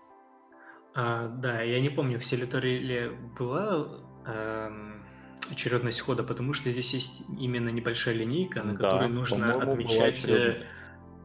А, 0.94 1.28
да, 1.30 1.62
я 1.62 1.80
не 1.80 1.88
помню, 1.90 2.20
в 2.20 2.26
Селиторе 2.26 3.12
была 3.40 3.88
эм, 4.26 5.02
очередность 5.50 6.02
хода, 6.02 6.24
потому 6.24 6.52
что 6.52 6.70
здесь 6.72 6.94
есть 6.94 7.24
именно 7.40 7.70
небольшая 7.70 8.16
линейка, 8.16 8.64
на 8.64 8.74
Да, 8.74 8.92
которой 8.92 9.08
нужно 9.08 9.62
отмечать 9.62 10.26
э, 10.26 10.28
очередность. 10.28 10.68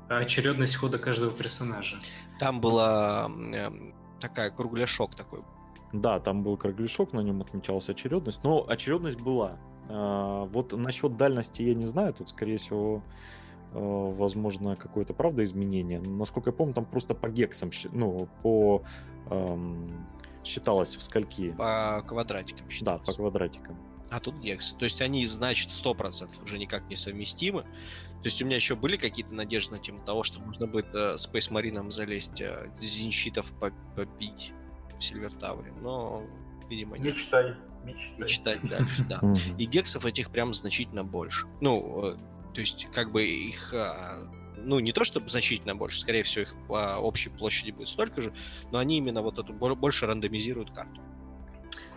очередность 0.08 0.76
хода 0.76 0.98
каждого 0.98 1.32
персонажа. 1.32 1.96
Там 2.38 2.60
была 2.60 3.24
м, 3.26 3.92
такая 4.20 4.50
кругляшок 4.52 5.16
такой. 5.16 5.40
Да, 5.92 6.20
там 6.20 6.44
был 6.44 6.56
кругляшок, 6.56 7.12
на 7.12 7.20
нем 7.20 7.40
отмечалась 7.40 7.88
очередность, 7.88 8.44
но 8.44 8.64
очередность 8.68 9.18
была. 9.20 9.58
А, 9.88 10.44
Вот 10.46 10.72
насчет 10.72 11.16
дальности 11.16 11.62
я 11.62 11.74
не 11.74 11.86
знаю, 11.86 12.12
тут, 12.14 12.28
скорее 12.30 12.58
всего, 12.58 13.02
э, 13.72 13.78
возможно, 14.18 14.76
какое-то, 14.76 15.14
правда, 15.14 15.44
изменение. 15.44 16.00
Но, 16.00 16.10
Насколько 16.16 16.50
я 16.50 16.54
помню, 16.56 16.74
там 16.74 16.84
просто 16.86 17.14
по 17.14 17.28
гексам, 17.28 17.70
ну, 17.92 18.28
по... 18.42 18.82
эм, 19.30 19.90
считалось 20.44 20.94
в 20.96 21.02
скольки. 21.02 21.50
По 21.52 22.02
квадратикам 22.06 22.66
Да, 22.66 22.72
считалось. 22.72 23.06
по 23.08 23.12
квадратикам. 23.14 23.76
А 24.10 24.20
тут 24.20 24.36
гекс. 24.38 24.72
То 24.78 24.84
есть 24.84 25.02
они, 25.02 25.26
значит, 25.26 25.70
100% 25.70 26.28
уже 26.44 26.58
никак 26.58 26.88
не 26.88 26.94
совместимы. 26.96 27.62
То 27.62 28.24
есть 28.28 28.40
у 28.40 28.46
меня 28.46 28.54
еще 28.56 28.76
были 28.76 28.96
какие-то 28.96 29.34
надежды 29.34 29.74
на 29.74 29.78
тему 29.80 30.00
того, 30.04 30.22
что 30.22 30.40
можно 30.40 30.66
будет 30.68 30.94
э, 30.94 31.14
Space 31.16 31.50
Marine 31.50 31.90
залезть, 31.90 32.40
э, 32.40 32.70
зенщитов 32.78 33.52
по- 33.58 33.72
побить 33.96 34.52
в 34.98 35.02
Silver 35.04 35.32
Tower 35.34 35.61
е, 35.61 35.72
но, 35.82 36.22
видимо, 36.70 36.96
нет. 36.98 37.14
Мечтай, 37.16 37.54
мечтай. 37.86 38.18
Не 38.18 38.26
читать 38.26 38.68
дальше, 38.68 39.04
да. 39.04 39.20
И 39.58 39.64
гексов 39.64 40.04
этих 40.04 40.30
прям 40.30 40.52
значительно 40.52 41.04
больше. 41.04 41.46
Ну, 41.60 42.12
э, 42.12 42.16
то 42.54 42.60
есть, 42.60 42.88
как 42.92 43.12
бы 43.12 43.24
их 43.24 43.72
а, 43.74 44.28
ну, 44.56 44.80
не 44.80 44.92
то 44.92 45.04
чтобы 45.04 45.28
значительно 45.28 45.76
больше, 45.76 45.98
скорее 45.98 46.22
всего, 46.22 46.42
их 46.42 46.54
по 46.68 46.96
общей 46.98 47.30
площади 47.30 47.70
будет 47.70 47.88
столько 47.88 48.20
же, 48.20 48.32
но 48.72 48.78
они 48.78 48.98
именно 48.98 49.22
вот 49.22 49.38
эту 49.38 49.52
больше 49.52 50.06
рандомизируют 50.06 50.72
карту. 50.72 51.00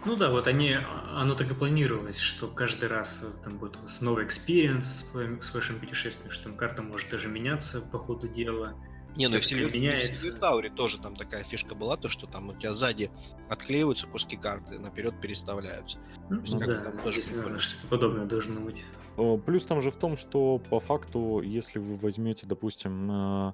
Ну 0.06 0.16
да, 0.16 0.30
вот 0.32 0.48
они, 0.48 0.78
оно 1.14 1.36
так 1.36 1.52
и 1.52 1.54
планировалось, 1.54 2.20
что 2.20 2.48
каждый 2.48 2.88
раз 2.88 3.24
э, 3.24 3.44
там 3.44 3.58
будет 3.58 3.76
у 3.76 3.82
вас 3.82 4.02
новый 4.02 4.26
experience 4.26 5.12
с 5.42 5.54
вашим 5.54 5.80
путешествием, 5.80 6.32
что 6.32 6.46
там 6.46 6.56
карта 6.56 6.82
может 6.82 7.10
даже 7.10 7.28
меняться 7.28 7.82
по 7.82 8.00
ходу 8.00 8.30
дела. 8.30 8.76
Не, 9.16 9.28
ну 9.28 9.38
и 9.38 9.40
в 9.40 9.46
Сильвертауре 9.46 10.70
тоже 10.70 11.00
там 11.00 11.16
такая 11.16 11.44
фишка 11.44 11.76
была, 11.76 11.98
то 11.98 12.08
что 12.08 12.28
там 12.28 12.50
у 12.50 12.54
тебя 12.54 12.74
сзади 12.74 13.12
отклеиваются 13.50 14.08
куски 14.08 14.38
карты, 14.38 14.80
наперед 14.80 15.20
переставляются. 15.20 16.00
Ну, 16.30 16.42
есть, 16.42 16.58
да, 16.58 16.80
там 16.82 16.98
тоже 17.00 17.22
здесь, 17.22 17.36
наверное, 17.36 17.60
что-то 17.60 17.88
подобное 17.88 18.26
должно 18.26 18.62
быть. 18.62 18.86
Плюс 19.46 19.66
там 19.66 19.82
же 19.82 19.92
в 19.92 19.98
том, 19.98 20.16
что 20.16 20.60
по 20.70 20.80
факту, 20.80 21.42
если 21.42 21.80
вы 21.80 21.98
возьмете, 21.98 22.46
допустим, 22.46 23.12
э, 23.12 23.54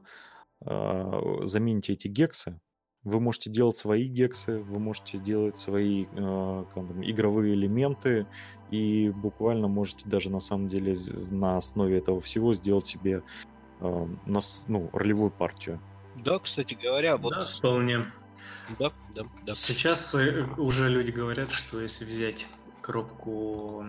э, 0.65 1.46
замените 1.46 1.94
эти 1.94 2.08
гексы, 2.08 2.60
вы 3.06 3.20
можете 3.20 3.50
делать 3.52 3.78
свои 3.78 4.08
гексы, 4.08 4.58
вы 4.58 4.80
можете 4.80 5.20
делать 5.20 5.58
свои 5.58 6.06
э, 6.06 6.65
там, 6.74 7.04
игровые 7.04 7.54
элементы, 7.54 8.28
и 8.72 9.10
буквально 9.10 9.68
можете 9.68 10.10
даже 10.10 10.30
на 10.30 10.39
самом 10.39 10.70
деле 10.70 10.98
на 11.32 11.58
основе 11.58 11.98
этого 11.98 12.20
всего 12.20 12.54
сделать 12.54 12.88
себе 12.88 13.24
э, 13.80 14.08
нас, 14.26 14.62
ну, 14.68 14.90
ролевую 14.94 15.32
партию. 15.32 15.80
Да, 16.16 16.40
кстати 16.40 16.78
говоря, 16.82 17.18
вот... 17.18 17.34
Да, 17.34 17.42
вполне. 17.42 18.12
Да, 18.80 18.92
да, 19.14 19.24
да. 19.46 19.54
Сейчас 19.54 20.16
э, 20.16 20.48
уже 20.58 20.90
люди 20.90 21.12
говорят, 21.12 21.52
что 21.52 21.82
если 21.82 22.06
взять 22.06 22.48
коробку 22.82 23.86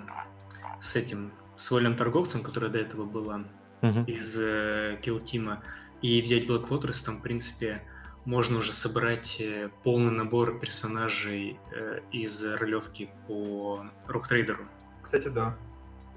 с 0.80 0.96
этим, 0.96 1.32
с 1.56 1.70
вольным 1.70 1.96
торговцем, 1.96 2.42
которая 2.42 2.70
до 2.70 2.78
этого 2.78 3.04
была 3.04 3.44
uh-huh. 3.82 4.06
из 4.06 4.38
э, 4.38 4.98
Kill 5.02 5.22
Team, 5.22 5.58
и 6.02 6.20
взять 6.20 6.44
Black 6.46 6.68
Waters, 6.68 7.04
там, 7.04 7.18
в 7.18 7.22
принципе, 7.22 7.82
можно 8.24 8.58
уже 8.58 8.72
собрать 8.72 9.40
э, 9.40 9.70
полный 9.82 10.12
набор 10.12 10.58
персонажей 10.58 11.58
э, 11.72 12.00
из 12.12 12.42
ролевки 12.42 13.08
по 13.26 13.86
Рок-трейдеру. 14.06 14.66
Кстати, 15.02 15.28
да. 15.28 15.56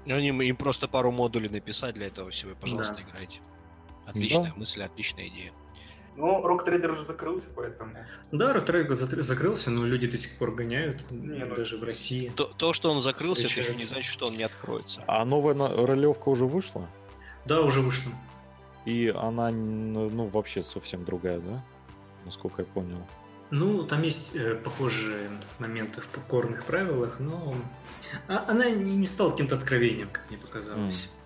Они 0.06 0.28
им 0.28 0.56
просто 0.56 0.88
пару 0.88 1.12
модулей 1.12 1.48
написать 1.48 1.94
для 1.94 2.08
этого 2.08 2.30
всего, 2.30 2.52
пожалуйста, 2.60 2.94
да. 2.94 3.02
играйте. 3.02 3.40
Отличная 4.10 4.50
да. 4.50 4.54
мысль, 4.56 4.82
отличная 4.82 5.28
идея. 5.28 5.52
Ну, 6.16 6.42
Рок-трейдер 6.46 6.90
уже 6.90 7.04
закрылся, 7.04 7.46
поэтому... 7.54 7.96
Да, 8.32 8.52
Рок-трейдер 8.52 8.94
закрылся, 8.94 9.70
но 9.70 9.86
люди 9.86 10.06
до 10.06 10.18
сих 10.18 10.38
пор 10.38 10.52
гоняют, 10.52 11.10
не, 11.10 11.44
ну... 11.44 11.54
даже 11.54 11.78
в 11.78 11.84
России. 11.84 12.32
То, 12.36 12.44
то, 12.44 12.72
что 12.72 12.90
он 12.90 13.00
закрылся, 13.00 13.46
это 13.46 13.60
еще 13.60 13.74
не 13.74 13.84
значит, 13.84 14.12
что 14.12 14.26
он 14.26 14.36
не 14.36 14.42
откроется. 14.42 15.02
А 15.06 15.24
новая 15.24 15.54
ролевка 15.54 16.28
уже 16.28 16.44
вышла? 16.44 16.88
Да, 17.46 17.62
уже 17.62 17.80
вышла. 17.80 18.12
И 18.84 19.08
она, 19.08 19.50
ну, 19.50 20.26
вообще 20.26 20.62
совсем 20.62 21.04
другая, 21.04 21.38
да? 21.38 21.64
насколько 22.24 22.62
я 22.62 22.68
понял. 22.68 22.98
Ну, 23.50 23.84
там 23.84 24.02
есть 24.02 24.36
э, 24.36 24.54
похожие 24.54 25.30
моменты 25.58 26.00
в 26.00 26.06
покорных 26.06 26.64
правилах, 26.64 27.18
но 27.18 27.54
а, 28.28 28.44
она 28.46 28.70
не, 28.70 28.96
не 28.96 29.06
стала 29.06 29.32
каким-то 29.32 29.56
откровением, 29.56 30.08
как 30.10 30.30
мне 30.30 30.38
показалось. 30.38 31.06
Mm. 31.06 31.19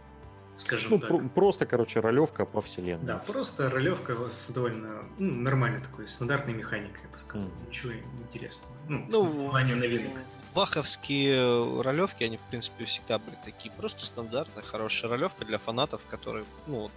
Скажем 0.57 0.93
ну, 0.93 0.99
так. 0.99 1.09
Про- 1.09 1.29
просто, 1.29 1.67
короче, 1.67 2.01
ролевка 2.01 2.45
по 2.45 2.63
вселенной. 2.63 3.05
Да, 3.05 3.19
просто 3.19 3.69
ролевка 3.71 4.17
с 4.31 4.51
довольно 4.51 5.05
ну, 5.19 5.33
нормальной 5.43 5.81
такой, 5.81 6.07
стандартной 6.07 6.55
механикой, 6.55 7.03
я 7.03 7.09
бы 7.09 7.19
сказал. 7.19 7.49
Mm. 7.49 7.69
Ничего 7.69 7.93
интересного. 7.93 8.73
Ну, 8.89 9.07
ну 9.11 9.23
в 9.25 9.51
плане 9.51 9.75
новинок. 9.75 10.13
Ваховские 10.53 11.81
ролевки, 11.83 12.23
они, 12.23 12.37
в 12.37 12.43
принципе, 12.43 12.85
всегда 12.85 13.19
были 13.19 13.37
такие 13.45 13.73
просто 13.73 14.07
стандартные, 14.07 14.63
хорошая 14.63 15.11
ролевка 15.11 15.45
для 15.45 15.59
фанатов, 15.59 16.03
которые, 16.09 16.45
ну, 16.67 16.91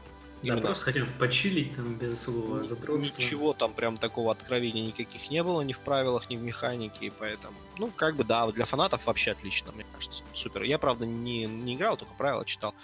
да, 0.43 0.49
Именно. 0.49 0.67
просто 0.67 0.85
хотят 0.85 1.09
почилить 1.17 1.75
там 1.75 1.95
без 1.95 2.13
особого 2.13 2.63
задротства. 2.63 3.19
Ничего 3.19 3.53
там 3.53 3.73
прям 3.73 3.97
такого 3.97 4.31
откровения 4.31 4.85
никаких 4.85 5.31
не 5.31 5.43
было 5.43 5.61
ни 5.61 5.73
в 5.73 5.79
правилах, 5.79 6.29
ни 6.29 6.37
в 6.37 6.43
механике, 6.43 7.07
и 7.07 7.09
поэтому, 7.09 7.55
ну, 7.79 7.87
как 7.87 8.15
бы, 8.15 8.23
да, 8.23 8.45
для 8.51 8.65
фанатов 8.65 9.07
вообще 9.07 9.31
отлично, 9.31 9.71
мне 9.71 9.85
кажется. 9.93 10.23
Супер. 10.33 10.61
Я, 10.61 10.77
правда, 10.77 11.07
не, 11.07 11.45
не 11.45 11.75
играл, 11.75 11.97
только 11.97 12.13
правила 12.13 12.45
читал. 12.45 12.75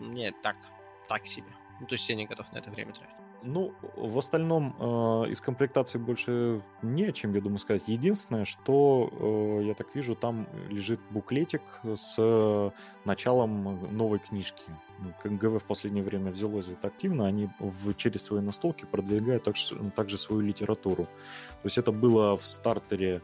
Мне 0.00 0.32
так, 0.42 0.56
так 1.08 1.26
себе. 1.26 1.48
Ну, 1.80 1.86
то 1.86 1.94
есть 1.94 2.08
я 2.08 2.16
не 2.16 2.26
готов 2.26 2.52
на 2.52 2.58
это 2.58 2.70
время 2.70 2.92
тратить. 2.92 3.14
Ну, 3.42 3.72
в 3.96 4.18
остальном 4.18 4.76
э, 4.78 5.30
из 5.30 5.40
комплектации 5.40 5.98
больше 5.98 6.60
не 6.82 7.06
о 7.06 7.12
чем, 7.12 7.34
я 7.34 7.40
думаю, 7.40 7.58
сказать. 7.58 7.84
Единственное, 7.86 8.44
что, 8.44 9.08
э, 9.60 9.66
я 9.66 9.74
так 9.74 9.94
вижу, 9.94 10.14
там 10.14 10.46
лежит 10.68 11.00
буклетик 11.10 11.62
с 11.94 12.72
началом 13.04 13.96
новой 13.96 14.18
книжки. 14.18 14.62
КГВ 15.22 15.62
в 15.62 15.64
последнее 15.64 16.04
время 16.04 16.30
взялось 16.30 16.68
это 16.68 16.88
активно, 16.88 17.26
они 17.26 17.48
в, 17.58 17.94
через 17.94 18.24
свои 18.24 18.42
настолки 18.42 18.84
продвигают 18.84 19.44
также, 19.44 19.74
также 19.96 20.18
свою 20.18 20.42
литературу. 20.42 21.04
То 21.04 21.64
есть 21.64 21.78
это 21.78 21.92
было 21.92 22.36
в 22.36 22.44
стартере 22.44 23.22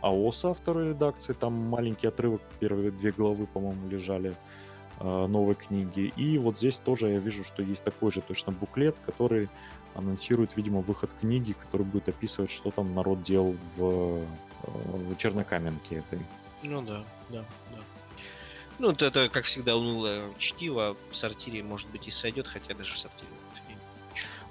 АОСа 0.00 0.54
второй 0.54 0.88
редакции, 0.88 1.34
там 1.34 1.52
маленький 1.52 2.08
отрывок, 2.08 2.42
первые 2.58 2.90
две 2.90 3.12
главы, 3.12 3.46
по-моему, 3.46 3.88
лежали. 3.88 4.30
Э, 4.30 4.61
новой 5.02 5.54
книги. 5.54 6.12
И 6.16 6.38
вот 6.38 6.58
здесь 6.58 6.78
тоже 6.78 7.10
я 7.10 7.18
вижу, 7.18 7.44
что 7.44 7.62
есть 7.62 7.84
такой 7.84 8.12
же 8.12 8.20
точно 8.20 8.52
буклет, 8.52 8.96
который 9.04 9.48
анонсирует, 9.94 10.56
видимо, 10.56 10.80
выход 10.80 11.10
книги, 11.20 11.52
который 11.52 11.84
будет 11.84 12.08
описывать, 12.08 12.50
что 12.50 12.70
там 12.70 12.94
народ 12.94 13.22
делал 13.22 13.56
в, 13.76 13.82
э, 13.82 14.24
в 14.62 15.16
Чернокаменке 15.16 15.96
этой. 15.96 16.20
Ну 16.62 16.82
да, 16.82 17.02
да, 17.28 17.44
да. 17.70 17.78
Ну, 18.78 18.90
это, 18.90 19.28
как 19.28 19.44
всегда, 19.44 19.76
унылое 19.76 20.24
чтиво. 20.38 20.96
В 21.10 21.16
сортире, 21.16 21.62
может 21.62 21.88
быть, 21.90 22.08
и 22.08 22.10
сойдет, 22.10 22.46
хотя 22.46 22.74
даже 22.74 22.94
в 22.94 22.98
сортире 22.98 23.28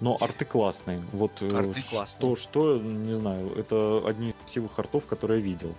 но 0.02 0.18
арты 0.20 0.46
классные. 0.46 1.02
Вот 1.14 1.32
э, 1.42 1.56
арты 1.56 1.82
классные. 1.90 2.08
Что, 2.08 2.36
что, 2.36 2.78
не 2.80 3.14
знаю, 3.14 3.54
это 3.56 4.04
одни 4.06 4.30
из 4.30 4.34
красивых 4.34 4.78
артов, 4.78 5.06
которые 5.06 5.40
я 5.40 5.46
видел. 5.46 5.76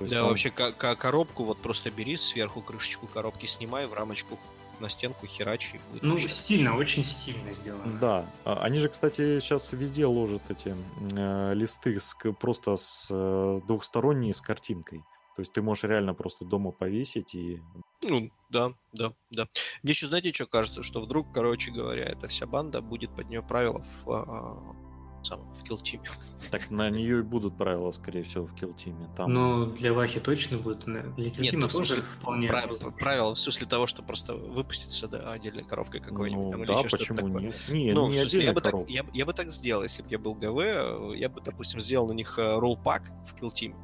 То 0.00 0.04
есть 0.04 0.14
да, 0.14 0.20
там... 0.20 0.28
вообще 0.30 0.50
коробку 0.50 1.44
вот 1.44 1.58
просто 1.58 1.90
бери 1.90 2.16
сверху 2.16 2.62
крышечку 2.62 3.06
коробки 3.06 3.44
снимай 3.44 3.86
в 3.86 3.92
рамочку 3.92 4.38
на 4.78 4.88
стенку 4.88 5.26
херачи. 5.26 5.78
Ну, 6.00 6.12
вообще... 6.12 6.30
стильно, 6.30 6.74
очень 6.74 7.04
стильно 7.04 7.52
сделано. 7.52 7.98
Да. 8.00 8.26
А, 8.46 8.62
они 8.62 8.78
же, 8.78 8.88
кстати, 8.88 9.40
сейчас 9.40 9.72
везде 9.72 10.06
ложат 10.06 10.40
эти 10.48 10.74
э, 11.12 11.52
листы 11.52 12.00
с, 12.00 12.16
просто 12.40 12.78
с 12.78 13.08
э, 13.10 13.60
двухсторонние 13.66 14.32
с 14.32 14.40
картинкой. 14.40 15.00
То 15.36 15.42
есть 15.42 15.52
ты 15.52 15.60
можешь 15.60 15.84
реально 15.84 16.14
просто 16.14 16.46
дома 16.46 16.70
повесить 16.70 17.34
и... 17.34 17.60
Ну, 18.02 18.30
да, 18.48 18.72
да, 18.94 19.12
да. 19.30 19.48
Мне 19.82 19.90
еще, 19.90 20.06
знаете, 20.06 20.32
что 20.32 20.46
кажется? 20.46 20.82
Что 20.82 21.02
вдруг, 21.02 21.30
короче 21.30 21.72
говоря, 21.72 22.04
эта 22.06 22.26
вся 22.26 22.46
банда 22.46 22.80
будет 22.80 23.14
под 23.14 23.28
нее 23.28 23.42
правила 23.42 23.82
в 23.82 24.10
а, 24.10 24.89
самом, 25.24 25.52
в 25.54 25.62
килтиме. 25.62 26.04
Так 26.50 26.70
на 26.70 26.88
нее 26.88 27.18
и 27.18 27.22
будут 27.22 27.56
правила, 27.56 27.92
скорее 27.92 28.22
всего, 28.22 28.46
в 28.46 28.54
килтиме. 28.54 29.08
Там... 29.16 29.32
Ну, 29.32 29.66
для 29.66 29.92
Вахи 29.92 30.20
точно 30.20 30.56
будет. 30.56 30.84
Для 30.84 31.30
килтима 31.30 31.62
ну, 31.62 31.68
тоже 31.68 32.02
вполне. 32.02 32.48
Прав... 32.48 32.96
Правила 32.96 33.34
в 33.34 33.38
смысле 33.38 33.66
того, 33.66 33.86
что 33.86 34.02
просто 34.02 34.34
выпустится 34.34 35.06
да, 35.06 35.32
отдельной 35.32 35.64
коробкой 35.64 36.00
какой-нибудь. 36.00 36.56
Ну, 36.56 36.64
там, 36.64 36.76
да, 36.76 36.82
почему 36.90 37.38
нет? 37.38 37.54
Не, 37.68 37.92
ну, 37.92 38.08
не 38.08 38.20
смысле, 38.20 38.44
я 38.44 38.52
бы, 38.52 38.60
так, 38.60 38.74
я, 38.88 39.04
я 39.12 39.26
бы 39.26 39.32
так 39.34 39.50
сделал, 39.50 39.82
если 39.82 40.02
бы 40.02 40.08
я 40.10 40.18
был 40.18 40.34
ГВ, 40.34 41.14
я 41.14 41.28
бы, 41.28 41.40
допустим, 41.40 41.78
сделал 41.80 42.08
на 42.08 42.12
них 42.12 42.38
ролл-пак 42.38 43.12
в 43.26 43.34
килтиме 43.38 43.76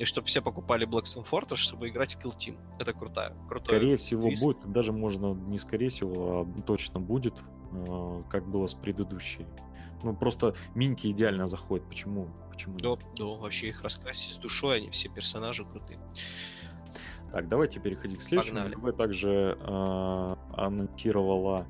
и 0.00 0.04
чтобы 0.06 0.28
все 0.28 0.40
покупали 0.40 0.88
Blackstone 0.88 1.26
Fortress, 1.30 1.56
чтобы 1.56 1.90
играть 1.90 2.14
в 2.14 2.18
Kill 2.18 2.34
Team. 2.34 2.56
Это 2.78 2.94
крутая, 2.94 3.36
крутой 3.50 3.76
Скорее 3.76 3.96
всего 3.98 4.22
твист. 4.22 4.42
будет, 4.42 4.72
даже 4.72 4.92
можно 4.94 5.34
не 5.34 5.58
скорее 5.58 5.90
всего, 5.90 6.40
а 6.40 6.62
точно 6.62 7.00
будет, 7.00 7.34
э, 7.36 7.42
как 8.28 8.48
было 8.48 8.66
с 8.66 8.74
предыдущей. 8.74 9.46
Ну, 10.02 10.14
просто 10.14 10.54
миньки 10.74 11.08
идеально 11.10 11.46
заходят. 11.46 11.86
Почему? 11.88 12.28
Почему? 12.50 12.78
Да, 12.78 12.96
да, 13.16 13.24
вообще 13.24 13.68
их 13.68 13.82
раскрасить 13.82 14.32
с 14.32 14.36
душой, 14.36 14.78
они 14.78 14.90
все 14.90 15.08
персонажи 15.08 15.64
крутые. 15.64 15.98
Так, 17.32 17.48
давайте 17.48 17.80
переходить 17.80 18.18
к 18.18 18.22
следующему. 18.22 18.70
Погнали. 18.70 18.92
также 18.92 19.56
э, 19.60 20.36
анонсировала 20.54 21.66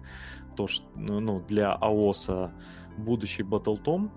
то, 0.56 0.66
что 0.66 0.86
ну, 0.94 1.20
ну 1.20 1.40
для 1.40 1.72
АОСа 1.72 2.52
будущий 2.96 3.42
Tom 3.42 4.10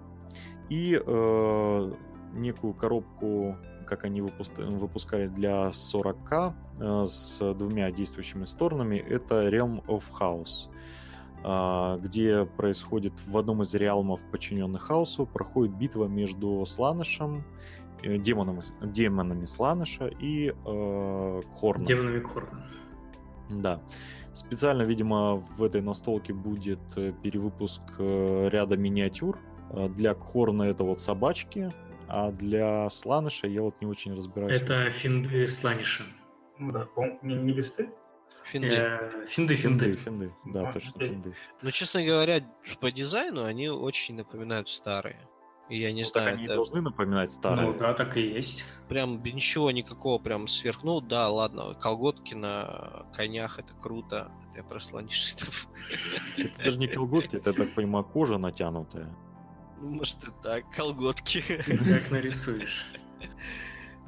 и 0.69 0.99
э, 1.05 1.93
некую 2.33 2.73
коробку, 2.73 3.57
как 3.85 4.05
они 4.05 4.21
выпускали 4.21 5.27
для 5.27 5.69
40к 5.69 6.53
э, 6.79 7.05
с 7.07 7.53
двумя 7.53 7.91
действующими 7.91 8.45
сторонами. 8.45 8.95
Это 8.95 9.49
Realm 9.49 9.85
of 9.85 10.03
House. 10.17 10.69
Где 11.43 12.45
происходит 12.45 13.13
в 13.27 13.37
одном 13.37 13.63
из 13.63 13.73
реалмов, 13.73 14.21
подчиненных 14.31 14.83
хаосу, 14.83 15.25
проходит 15.25 15.75
битва 15.75 16.05
между 16.05 16.65
Сланышем, 16.65 17.43
э, 18.01 18.17
демонами, 18.17 18.61
демонами 18.81 19.45
Сланыша 19.45 20.07
и 20.07 20.49
э, 20.51 21.41
Хорном. 21.59 21.85
Демонами 21.85 22.21
Хорна. 22.21 22.65
Да. 23.49 23.81
Специально, 24.33 24.83
видимо, 24.83 25.35
в 25.35 25.61
этой 25.61 25.81
настолке 25.81 26.33
будет 26.33 26.79
э, 26.95 27.11
перевыпуск 27.21 27.81
э, 27.99 28.49
ряда 28.49 28.77
миниатюр. 28.77 29.37
Для 29.95 30.13
Хорна 30.13 30.63
это 30.63 30.83
вот 30.83 31.01
собачки, 31.01 31.71
а 32.07 32.31
для 32.31 32.89
Сланыша 32.91 33.47
я 33.47 33.63
вот 33.63 33.81
не 33.81 33.87
очень 33.87 34.15
разбираюсь. 34.15 34.61
Это 34.61 34.91
финды 34.91 35.47
Сланиша. 35.47 36.03
Ну 36.59 36.71
да, 36.71 36.87
не, 37.23 37.33
не 37.35 37.53
бесты? 37.53 37.89
Финды. 38.45 38.67
Э, 38.75 39.25
Финды, 39.27 39.55
Финды, 39.55 39.85
финды. 39.93 39.95
финды. 39.95 40.33
Да, 40.45 40.69
А, 40.69 40.73
точно, 40.73 40.99
финды. 40.99 41.35
Но, 41.61 41.71
честно 41.71 42.03
говоря, 42.03 42.41
по 42.79 42.91
дизайну 42.91 43.43
они 43.45 43.69
очень 43.69 44.15
напоминают 44.15 44.69
старые. 44.69 45.27
И 45.69 45.79
я 45.79 45.93
не 45.93 46.03
Ну, 46.03 46.09
так 46.09 46.21
знаю, 46.23 46.33
они 46.35 46.43
и 46.43 46.45
это 46.45 46.55
должны 46.55 46.81
напоминать 46.81 47.31
старые. 47.31 47.67
Ну 47.71 47.73
да, 47.79 47.93
так 47.93 48.17
и 48.17 48.21
есть. 48.21 48.65
прям 48.89 49.23
ничего 49.23 49.71
никакого 49.71 50.19
прям 50.21 50.47
сверх. 50.47 50.83
Ну 50.83 50.99
да, 50.99 51.29
ладно, 51.29 51.73
колготки 51.75 52.33
на 52.33 53.05
конях 53.15 53.59
это 53.59 53.73
круто. 53.75 54.29
Это 54.49 54.57
я 54.57 54.63
про 54.63 54.79
слонишитов. 54.79 55.67
Это 56.37 56.63
даже 56.65 56.79
не 56.79 56.87
колготки, 56.87 57.37
это, 57.37 57.51
я 57.51 57.55
так 57.55 57.73
понимаю, 57.73 58.03
кожа 58.03 58.37
натянутая. 58.37 59.15
Ну, 59.79 59.89
Может 59.91 60.23
и 60.25 60.31
так, 60.43 60.69
колготки. 60.69 61.41
Как 61.41 62.11
нарисуешь. 62.11 62.85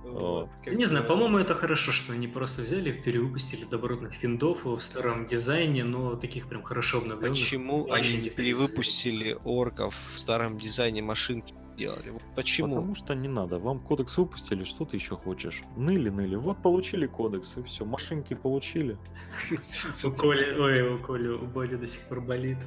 Вот, 0.05 0.49
как 0.63 0.75
Не 0.75 0.85
знаю, 0.85 1.05
по-моему, 1.05 1.39
это 1.39 1.55
хорошо, 1.55 1.91
что 1.91 2.13
они 2.13 2.27
просто 2.27 2.61
взяли, 2.61 2.91
перевыпустили 2.91 3.65
добротных 3.65 4.13
финдов 4.13 4.63
в 4.63 4.79
старом 4.79 5.25
дизайне, 5.25 5.83
но 5.83 6.15
таких 6.15 6.47
прям 6.47 6.63
хорошо 6.63 6.99
обновленных. 6.99 7.31
Почему 7.31 7.91
они 7.91 8.17
не 8.17 8.29
перевыпустили 8.29 9.37
орков 9.43 9.95
в 10.13 10.19
старом 10.19 10.57
дизайне 10.57 11.01
машинки 11.01 11.53
делали? 11.75 12.13
Почему? 12.35 12.75
Потому 12.75 12.95
что 12.95 13.15
не 13.15 13.27
надо. 13.27 13.59
Вам 13.59 13.79
кодекс 13.79 14.17
выпустили, 14.17 14.63
что 14.63 14.85
ты 14.85 14.97
еще 14.97 15.15
хочешь? 15.15 15.63
Ныли, 15.75 16.09
ныли. 16.09 16.35
Вот 16.35 16.61
получили 16.61 17.07
кодекс, 17.07 17.57
и 17.57 17.63
все. 17.63 17.83
Машинки 17.83 18.35
получили. 18.35 18.97
У 20.03 20.11
Коли, 20.11 20.59
ой, 20.59 20.95
у 20.95 20.99
Коли, 20.99 21.29
у 21.29 21.45
Боли 21.45 21.75
до 21.75 21.87
сих 21.87 22.01
пор 22.07 22.21
болит. 22.21 22.57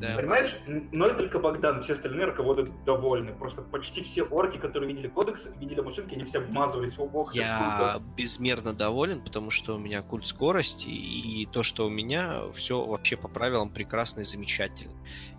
Да. 0.00 0.16
Понимаешь, 0.16 0.56
но 0.66 1.08
и 1.08 1.14
только 1.14 1.38
Богдан, 1.38 1.82
все 1.82 1.92
остальные 1.92 2.26
руководят 2.26 2.70
довольны. 2.84 3.32
Просто 3.34 3.62
почти 3.62 4.02
все 4.02 4.22
орки, 4.22 4.56
которые 4.58 4.92
видели 4.92 5.08
кодекс, 5.08 5.46
видели 5.58 5.80
машинки, 5.80 6.14
они 6.14 6.24
все 6.24 6.38
обмазывались. 6.38 6.98
О, 6.98 7.06
бог, 7.06 7.28
как 7.28 7.36
Я 7.36 7.58
круто. 7.58 8.02
безмерно 8.16 8.72
доволен, 8.72 9.22
потому 9.22 9.50
что 9.50 9.76
у 9.76 9.78
меня 9.78 10.02
культ 10.02 10.26
скорости, 10.26 10.88
и 10.88 11.46
то, 11.52 11.62
что 11.62 11.86
у 11.86 11.90
меня 11.90 12.50
все 12.54 12.84
вообще 12.84 13.16
по 13.16 13.28
правилам 13.28 13.70
прекрасно 13.70 14.20
и 14.20 14.24
замечательно. 14.24 14.94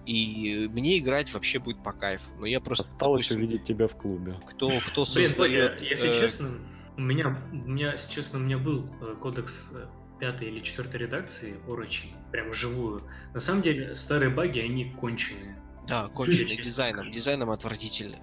И 0.06 0.70
мне 0.72 0.98
играть 1.00 1.34
вообще 1.34 1.60
будет 1.60 1.84
по 1.84 1.92
кайфу. 1.92 2.36
Но 2.40 2.46
я 2.46 2.60
просто, 2.60 2.84
Осталось 2.84 3.22
допустим, 3.28 3.38
увидеть 3.38 3.64
тебя 3.66 3.88
в 3.88 3.96
клубе. 3.96 4.36
кто, 4.46 4.70
кто 4.88 5.04
Блин, 5.14 5.28
создает... 5.28 5.82
Если 5.82 6.10
э, 6.10 6.20
честно, 6.22 6.52
у 6.98 7.02
меня, 7.02 7.42
у 7.52 7.56
меня, 7.56 7.92
если 7.94 8.12
честно, 8.12 8.40
у 8.40 8.42
меня 8.42 8.58
был 8.58 8.86
э, 9.02 9.16
кодекс 9.22 9.72
э, 9.76 9.86
пятой 10.22 10.50
или 10.50 10.60
четвертой 10.62 11.02
редакции 11.02 11.56
Орочи, 11.68 12.10
прям 12.32 12.52
вживую. 12.52 13.02
На 13.34 13.40
самом 13.40 13.64
деле, 13.64 13.96
старые 13.96 14.30
баги, 14.30 14.60
они 14.60 14.86
конченые. 15.02 15.58
Да, 15.88 16.08
конченый 16.10 16.50
Честно 16.50 16.64
дизайном. 16.64 17.12
Дизайном 17.12 17.50
отвратительный. 17.50 18.20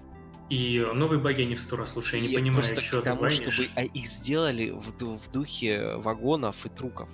И 0.49 0.79
новые 0.95 1.19
баги, 1.19 1.41
они 1.41 1.55
в 1.55 1.61
сто 1.61 1.75
раз 1.75 1.95
лучше. 1.95 2.15
Я 2.15 2.21
не 2.23 2.33
понимаю, 2.33 2.53
просто 2.53 2.81
что 2.81 3.01
к 3.01 3.03
ты 3.03 3.09
тому, 3.09 3.21
вайнишь. 3.21 3.53
чтобы 3.53 3.69
а, 3.75 3.83
их 3.83 4.05
сделали 4.07 4.71
в, 4.71 4.93
в 4.97 5.31
духе 5.31 5.95
вагонов 5.97 6.65
и 6.65 6.69
труков. 6.69 7.09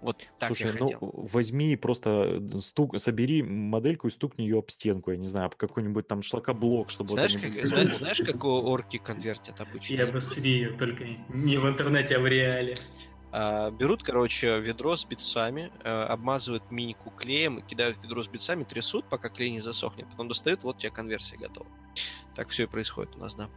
Вот 0.00 0.22
так 0.38 0.48
Слушай, 0.48 0.68
я 0.68 0.78
ну 0.78 0.86
хотел. 0.86 0.98
возьми 1.00 1.72
и 1.72 1.76
просто 1.76 2.40
стук, 2.60 3.00
собери 3.00 3.42
модельку 3.42 4.06
и 4.06 4.10
стукни 4.10 4.44
ее 4.44 4.58
об 4.58 4.70
стенку, 4.70 5.10
я 5.10 5.16
не 5.16 5.26
знаю, 5.26 5.46
об 5.46 5.56
какой-нибудь 5.56 6.06
там 6.06 6.22
шлакоблок, 6.22 6.90
чтобы 6.90 7.10
Знаешь, 7.10 7.36
как, 7.36 7.66
знаешь, 7.66 7.96
знаешь, 7.96 8.22
как 8.24 8.44
орки 8.44 8.98
конвертят 8.98 9.60
обычно? 9.60 9.94
Я 9.94 10.06
бы 10.06 10.20
срию, 10.20 10.76
только 10.78 11.04
не 11.28 11.56
в 11.56 11.66
интернете, 11.66 12.16
а 12.16 12.20
в 12.20 12.26
реале. 12.26 12.76
А, 13.38 13.70
берут, 13.70 14.02
короче, 14.02 14.60
ведро 14.60 14.96
с 14.96 15.04
битсами, 15.04 15.70
а, 15.84 16.06
обмазывают 16.06 16.70
минику 16.70 17.10
клеем, 17.10 17.60
кидают 17.60 18.02
ведро 18.02 18.22
с 18.22 18.28
битсами, 18.28 18.64
трясут, 18.64 19.04
пока 19.10 19.28
клей 19.28 19.50
не 19.50 19.60
засохнет, 19.60 20.08
потом 20.10 20.28
достают, 20.28 20.62
вот 20.62 20.76
у 20.76 20.78
тебя 20.78 20.90
конверсия 20.90 21.36
готова. 21.36 21.66
Так 22.34 22.48
все 22.48 22.62
и 22.62 22.66
происходит 22.66 23.14
у 23.14 23.18
нас, 23.18 23.34
да. 23.34 23.50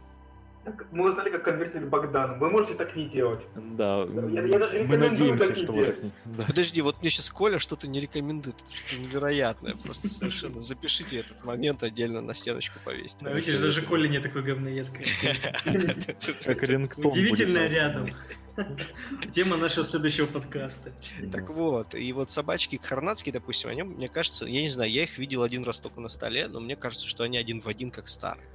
Мы 0.92 1.08
узнали, 1.08 1.30
как 1.30 1.44
конвертировать 1.44 1.88
Богдана. 1.88 2.34
Вы 2.34 2.50
можете 2.50 2.74
так 2.74 2.94
не 2.94 3.06
делать. 3.06 3.46
Да, 3.54 4.04
Я- 4.30 4.42
я 4.44 4.58
даже 4.58 4.78
мы 4.80 4.96
рекомендую 4.96 5.10
надеемся, 5.10 5.46
так 5.48 5.56
не 5.56 5.62
что 5.64 5.72
делать. 5.72 5.98
да. 6.26 6.44
Подожди, 6.46 6.82
вот 6.82 7.00
мне 7.00 7.08
сейчас 7.10 7.30
Коля 7.30 7.58
что-то 7.58 7.88
не 7.88 7.98
рекомендует. 8.00 8.56
Это 8.56 8.76
что-то 8.76 9.02
невероятное. 9.02 9.74
Просто 9.76 10.08
совершенно 10.08 10.60
запишите 10.60 11.20
этот 11.20 11.42
момент 11.44 11.82
отдельно 11.82 12.20
на 12.20 12.34
стеночку 12.34 12.78
повесьте. 12.84 13.24
Ну, 13.24 13.34
видишь, 13.34 13.56
даже 13.58 13.80
Коля 13.82 14.06
не 14.08 14.20
такой 14.20 14.42
говноед, 14.42 14.86
как 16.44 16.62
рингтон 16.62 17.06
Удивительно 17.06 17.66
рядом. 17.66 18.10
Тема 19.32 19.56
нашего 19.56 19.84
следующего 19.84 20.26
подкаста. 20.26 20.92
Так 21.32 21.48
вот, 21.50 21.94
и 21.94 22.12
вот 22.12 22.30
собачки 22.30 22.78
Харнацкие, 22.82 23.32
допустим, 23.32 23.70
они, 23.70 23.82
мне 23.82 24.08
кажется, 24.08 24.44
я 24.44 24.60
не 24.60 24.68
знаю, 24.68 24.90
я 24.92 25.04
их 25.04 25.16
видел 25.16 25.42
один 25.42 25.64
раз 25.64 25.80
только 25.80 26.00
на 26.00 26.08
столе, 26.08 26.48
но 26.48 26.60
мне 26.60 26.76
кажется, 26.76 27.08
что 27.08 27.24
они 27.24 27.38
один 27.38 27.60
в 27.60 27.66
один 27.68 27.90
как 27.90 28.08
старые. 28.08 28.46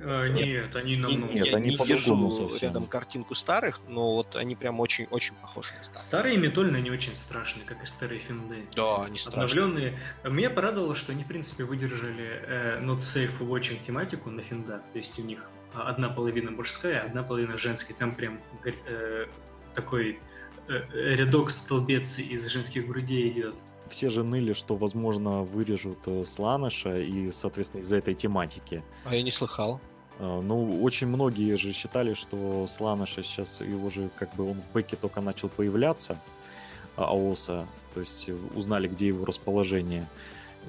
А, 0.00 0.28
Нет, 0.28 0.76
они 0.76 0.96
намного. 0.96 1.32
Нет, 1.32 1.46
я 1.46 1.56
они 1.56 1.70
не 1.70 1.76
по-другому 1.76 2.30
держу 2.30 2.48
совсем. 2.50 2.68
рядом 2.68 2.86
картинку 2.86 3.34
старых, 3.34 3.80
но 3.88 4.14
вот 4.14 4.36
они 4.36 4.54
прям 4.54 4.78
очень-очень 4.80 5.34
похожи 5.34 5.74
на 5.76 5.82
старых. 5.82 6.02
Старые 6.02 6.36
метольны, 6.38 6.76
они 6.76 6.90
очень 6.90 7.16
страшные, 7.16 7.64
как 7.64 7.82
и 7.82 7.86
старые 7.86 8.20
финды. 8.20 8.64
Да, 8.76 9.04
они 9.04 9.18
страшные. 9.18 9.64
Обновленные. 9.64 9.98
Меня 10.24 10.50
порадовало, 10.50 10.94
что 10.94 11.12
они, 11.12 11.24
в 11.24 11.26
принципе, 11.26 11.64
выдержали 11.64 12.42
э, 12.46 12.80
not 12.80 12.98
safe 12.98 13.38
watching 13.40 13.82
тематику 13.82 14.30
на 14.30 14.42
финдах. 14.42 14.82
То 14.92 14.98
есть 14.98 15.18
у 15.18 15.22
них 15.22 15.50
а, 15.74 15.88
одна 15.88 16.08
половина 16.08 16.50
мужская, 16.50 17.02
одна 17.02 17.22
половина 17.22 17.58
женская. 17.58 17.94
Там 17.94 18.14
прям 18.14 18.40
э, 18.64 19.26
такой 19.74 20.20
э, 20.68 21.14
рядок 21.16 21.50
столбец 21.50 22.18
из 22.18 22.46
женских 22.46 22.86
грудей 22.86 23.28
идет. 23.30 23.56
Все 23.88 24.10
же 24.10 24.22
ныли, 24.22 24.52
что, 24.52 24.76
возможно, 24.76 25.42
вырежут 25.42 25.98
э, 26.06 26.24
Сланыша 26.24 26.98
и, 26.98 27.30
соответственно, 27.30 27.80
из-за 27.80 27.96
этой 27.96 28.14
тематики. 28.14 28.82
А 29.04 29.14
я 29.14 29.22
не 29.22 29.30
слыхал. 29.30 29.80
А, 30.18 30.40
Ну, 30.40 30.82
очень 30.82 31.06
многие 31.06 31.56
же 31.56 31.72
считали, 31.72 32.14
что 32.14 32.66
Сланыша 32.66 33.22
сейчас 33.22 33.60
его 33.60 33.90
же 33.90 34.10
как 34.18 34.34
бы 34.34 34.50
он 34.50 34.60
в 34.60 34.72
бэке 34.72 34.96
только 34.96 35.20
начал 35.20 35.48
появляться, 35.48 36.18
а, 36.96 37.04
АОСа, 37.04 37.66
то 37.94 38.00
есть 38.00 38.28
э, 38.28 38.36
узнали, 38.54 38.88
где 38.88 39.08
его 39.08 39.24
расположение. 39.24 40.06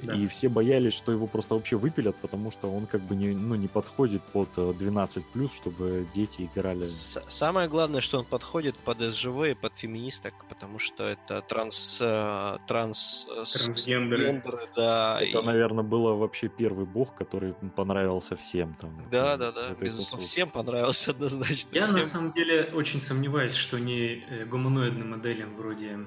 Да. 0.03 0.13
И 0.15 0.27
все 0.27 0.49
боялись, 0.49 0.93
что 0.93 1.11
его 1.11 1.27
просто 1.27 1.53
вообще 1.55 1.75
выпилят, 1.75 2.15
потому 2.17 2.51
что 2.51 2.71
он 2.71 2.85
как 2.87 3.01
бы 3.01 3.15
не, 3.15 3.29
ну, 3.29 3.55
не 3.55 3.67
подходит 3.67 4.21
под 4.23 4.49
э, 4.57 4.73
12 4.77 5.23
чтобы 5.53 6.07
дети 6.13 6.49
играли. 6.53 6.81
С- 6.81 7.23
Самое 7.27 7.67
главное, 7.67 8.01
что 8.01 8.19
он 8.19 8.25
подходит 8.25 8.75
под 8.77 8.99
СЖВ 8.99 9.43
и 9.49 9.53
под 9.53 9.73
феминисток, 9.77 10.33
потому 10.49 10.79
что 10.79 11.03
это 11.05 11.41
транс... 11.41 11.99
э, 12.01 12.57
транс... 12.67 13.27
э, 13.29 13.33
Трансгендеры. 13.33 14.25
гендеры, 14.25 14.67
да. 14.75 15.19
Это, 15.21 15.39
и- 15.39 15.43
наверное, 15.43 15.83
было 15.83 16.13
вообще 16.13 16.47
первый 16.47 16.85
бог, 16.85 17.15
который 17.15 17.53
понравился 17.75 18.35
всем 18.35 18.75
там. 18.79 18.91
Да, 19.11 19.35
э, 19.35 19.37
да, 19.37 19.51
да, 19.51 19.69
безусловно. 19.75 20.23
Всем 20.25 20.49
понравился 20.49 21.11
однозначно. 21.11 21.69
Я 21.75 21.83
всем. 21.85 21.97
на 21.97 22.03
самом 22.03 22.31
деле 22.31 22.71
очень 22.73 23.01
сомневаюсь, 23.01 23.53
что 23.53 23.79
не 23.79 24.23
гуманоидным 24.49 25.11
моделям 25.11 25.55
вроде 25.57 25.99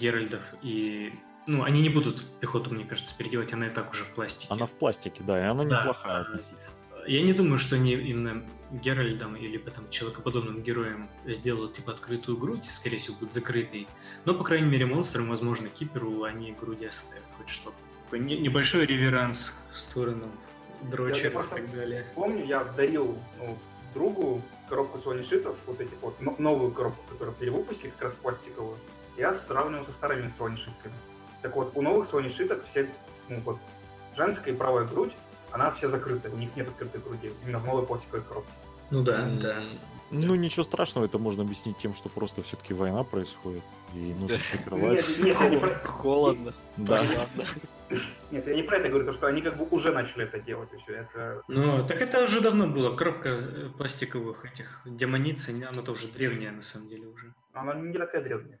Геральдов 0.00 0.42
и... 0.62 1.12
Ну, 1.46 1.62
они 1.62 1.82
не 1.82 1.88
будут 1.90 2.24
пехоту, 2.40 2.70
мне 2.70 2.84
кажется, 2.84 3.16
переделать, 3.16 3.52
она 3.52 3.66
и 3.66 3.70
так 3.70 3.90
уже 3.90 4.04
в 4.04 4.14
пластике. 4.14 4.46
Она 4.50 4.66
в 4.66 4.72
пластике, 4.72 5.22
да, 5.24 5.38
и 5.38 5.42
она 5.46 5.64
Да. 5.64 5.80
неплохая 5.80 6.20
относительно. 6.22 6.60
Я 7.06 7.22
не 7.22 7.34
думаю, 7.34 7.58
что 7.58 7.76
они 7.76 7.92
именно 7.92 8.42
Геральдом 8.72 9.36
или 9.36 9.58
потом 9.58 9.88
человекоподобным 9.90 10.62
героем 10.62 11.08
сделают 11.26 11.74
типа 11.74 11.92
открытую 11.92 12.38
грудь, 12.38 12.64
скорее 12.64 12.96
всего, 12.96 13.16
будет 13.18 13.32
закрытой. 13.32 13.86
Но, 14.24 14.34
по 14.34 14.42
крайней 14.42 14.68
мере, 14.68 14.86
монстрам, 14.86 15.28
возможно, 15.28 15.68
Киперу 15.68 16.22
они 16.22 16.52
груди 16.52 16.86
оставят 16.86 17.24
хоть 17.36 17.48
что-то. 17.50 17.76
Небольшой 18.16 18.86
реверанс 18.86 19.62
в 19.72 19.78
сторону 19.78 20.30
дрочера 20.82 21.28
и 21.42 21.46
так 21.48 21.70
далее. 21.72 22.06
Помню, 22.14 22.44
я 22.46 22.64
дарил 22.64 23.18
ну, 23.38 23.58
другу 23.92 24.42
коробку 24.68 24.98
солнишитов, 24.98 25.56
вот 25.66 25.80
этих 25.80 26.00
вот, 26.00 26.20
но- 26.20 26.36
новую 26.38 26.72
коробку, 26.72 27.02
которую 27.12 27.36
перевыпустили, 27.36 27.90
как 27.90 28.02
раз 28.02 28.14
пластиковую. 28.14 28.78
Я 29.16 29.34
сравнивал 29.34 29.84
со 29.84 29.92
старыми 29.92 30.28
солнишитками. 30.28 30.94
Так 31.44 31.56
вот, 31.56 31.72
у 31.74 31.82
новых 31.82 32.06
солнишиток 32.06 32.62
все, 32.62 32.88
ну 33.28 33.38
вот, 33.40 33.58
женская 34.16 34.54
и 34.54 34.56
правая 34.56 34.86
грудь, 34.86 35.12
она 35.50 35.70
вся 35.70 35.88
закрыта, 35.88 36.30
у 36.30 36.38
них 36.38 36.56
нет 36.56 36.66
открытой 36.68 37.02
груди, 37.02 37.32
именно 37.44 37.58
в 37.58 37.66
новой 37.66 37.84
пластиковой 37.86 38.22
коробке. 38.24 38.50
Ну 38.90 39.02
да, 39.02 39.20
М, 39.20 39.40
да. 39.40 39.56
Ну, 40.10 40.36
ничего 40.36 40.62
страшного, 40.62 41.04
это 41.04 41.18
можно 41.18 41.42
объяснить 41.42 41.76
тем, 41.76 41.92
что 41.92 42.08
просто 42.08 42.42
все-таки 42.42 42.72
война 42.72 43.04
происходит, 43.04 43.62
и 43.92 44.14
нужно 44.14 44.38
прикрывать. 44.52 45.06
Нет, 45.06 45.18
нет, 45.18 45.36
я 45.38 45.48
не 45.50 45.58
про... 45.58 45.68
Холодно. 45.84 46.54
Да. 46.78 47.02
Ладно. 47.02 47.44
нет, 48.30 48.46
я 48.46 48.54
не 48.54 48.62
про 48.62 48.78
это 48.78 48.88
говорю, 48.88 49.04
то, 49.04 49.12
что 49.12 49.26
они 49.26 49.42
как 49.42 49.58
бы 49.58 49.66
уже 49.70 49.92
начали 49.92 50.24
это 50.24 50.40
делать, 50.40 50.72
и 50.72 50.78
все, 50.78 50.94
это... 50.94 51.42
Ну, 51.48 51.86
так 51.86 52.00
это 52.00 52.22
уже 52.22 52.40
давно 52.40 52.68
было. 52.68 52.96
Коробка 52.96 53.36
э, 53.38 53.68
пластиковых 53.76 54.46
этих 54.46 54.80
демониц, 54.86 55.46
она 55.50 55.82
тоже 55.82 56.08
древняя 56.08 56.52
на 56.52 56.62
самом 56.62 56.88
деле 56.88 57.06
уже. 57.06 57.34
Она 57.52 57.74
не 57.74 57.98
такая 57.98 58.22
древняя. 58.22 58.58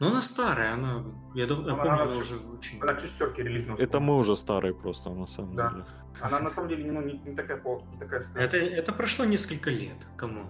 Но 0.00 0.08
она 0.08 0.22
старая, 0.22 0.74
она, 0.74 1.04
я, 1.34 1.44
я 1.44 1.52
Она- 1.52 1.56
помню, 1.56 1.72
она 1.92 2.02
она 2.02 2.12
чуть- 2.12 2.20
уже 2.22 2.36
очень... 2.36 2.80
Она 2.80 2.94
к 2.94 3.00
шестерке 3.00 3.42
релизнулась. 3.42 3.80
Это 3.80 4.00
мы 4.00 4.16
уже 4.16 4.36
старые 4.36 4.74
просто, 4.74 5.10
на 5.10 5.26
самом 5.26 5.56
Да. 5.56 5.70
деле. 5.70 5.84
Она 6.20 6.40
на 6.40 6.50
самом 6.50 6.68
деле 6.68 6.90
ну, 6.92 7.02
не, 7.02 7.14
не 7.18 7.34
такая 7.34 7.60
не 7.92 7.98
такая 7.98 8.20
старая. 8.20 8.46
Это, 8.46 8.56
это 8.56 8.92
прошло 8.92 9.24
несколько 9.24 9.70
лет, 9.70 9.96
кому? 10.16 10.42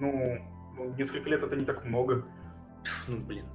Ну, 0.00 0.38
ну, 0.76 0.94
несколько 0.94 1.28
лет 1.30 1.42
это 1.42 1.56
не 1.56 1.64
так 1.64 1.84
много. 1.84 2.24
Ну, 3.08 3.16
блин. 3.18 3.46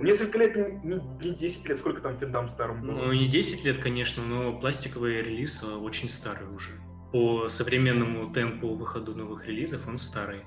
Несколько 0.00 0.38
лет, 0.38 0.56
не, 0.56 0.94
не- 0.96 1.28
не 1.30 1.34
10 1.36 1.68
лет, 1.68 1.78
сколько 1.78 2.00
там 2.00 2.16
финдам 2.18 2.48
старым 2.48 2.80
было. 2.82 2.92
Ну, 2.92 3.12
не 3.12 3.28
10 3.28 3.64
лет, 3.64 3.78
конечно, 3.78 4.22
но 4.24 4.58
пластиковый 4.58 5.22
релиз 5.22 5.62
э, 5.62 5.76
очень 5.76 6.08
старый 6.08 6.48
уже. 6.48 6.72
По 7.12 7.48
современному 7.48 8.32
темпу 8.32 8.74
выхода 8.74 9.14
новых 9.14 9.46
релизов 9.46 9.86
он 9.86 9.98
старый. 9.98 10.42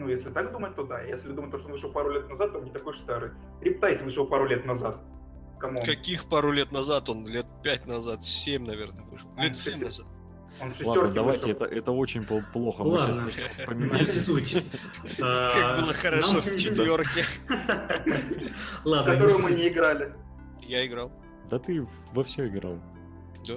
Ну, 0.00 0.08
если 0.08 0.30
так 0.30 0.50
думать, 0.50 0.74
то 0.74 0.84
да. 0.84 1.02
Если 1.02 1.28
думать, 1.28 1.50
то, 1.50 1.58
что 1.58 1.66
он 1.66 1.72
вышел 1.74 1.92
пару 1.92 2.10
лет 2.10 2.26
назад, 2.26 2.52
то 2.52 2.58
он 2.58 2.64
не 2.64 2.70
такой 2.70 2.94
уж 2.94 3.00
старый. 3.00 3.32
Риптайд 3.60 4.00
вышел 4.00 4.26
пару 4.26 4.46
лет 4.46 4.64
назад. 4.64 5.02
Come 5.58 5.73
on. 5.73 5.84
Каких 5.84 6.24
пару 6.24 6.52
лет 6.52 6.72
назад? 6.72 7.10
Он 7.10 7.26
лет 7.26 7.44
пять 7.62 7.86
назад, 7.86 8.24
семь, 8.24 8.64
наверное, 8.64 9.04
вышел. 9.04 9.28
Лет 9.36 9.58
семь 9.58 9.84
назад. 9.84 10.06
Он 10.58 10.72
Ладно, 10.84 11.12
давайте, 11.12 11.50
это, 11.50 11.66
это 11.66 11.92
очень 11.92 12.24
плохо. 12.24 12.82
Мы 12.82 12.92
Ладно, 12.92 13.30
сейчас 13.30 13.58
вспоминаем. 13.58 14.06
суть. 14.06 14.52
Как 15.18 15.20
а, 15.20 15.80
было 15.80 15.92
хорошо 15.92 16.40
в 16.40 16.56
четверке. 16.56 17.24
Ладно, 18.84 19.12
которую 19.12 19.38
мы 19.40 19.50
не 19.52 19.68
играли. 19.68 20.14
Я 20.62 20.86
играл. 20.86 21.12
Да 21.50 21.58
ты 21.58 21.86
во 22.12 22.24
все 22.24 22.48
играл. 22.48 22.78
Да? 23.46 23.56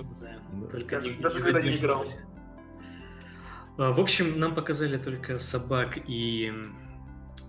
Только 0.71 1.01
даже 1.19 1.39
когда 1.39 1.61
не 1.61 1.77
играл. 1.77 2.05
А, 3.77 3.91
в 3.91 3.99
общем, 3.99 4.39
нам 4.39 4.55
показали 4.55 4.97
только 4.97 5.37
собак 5.37 5.97
и 6.07 6.51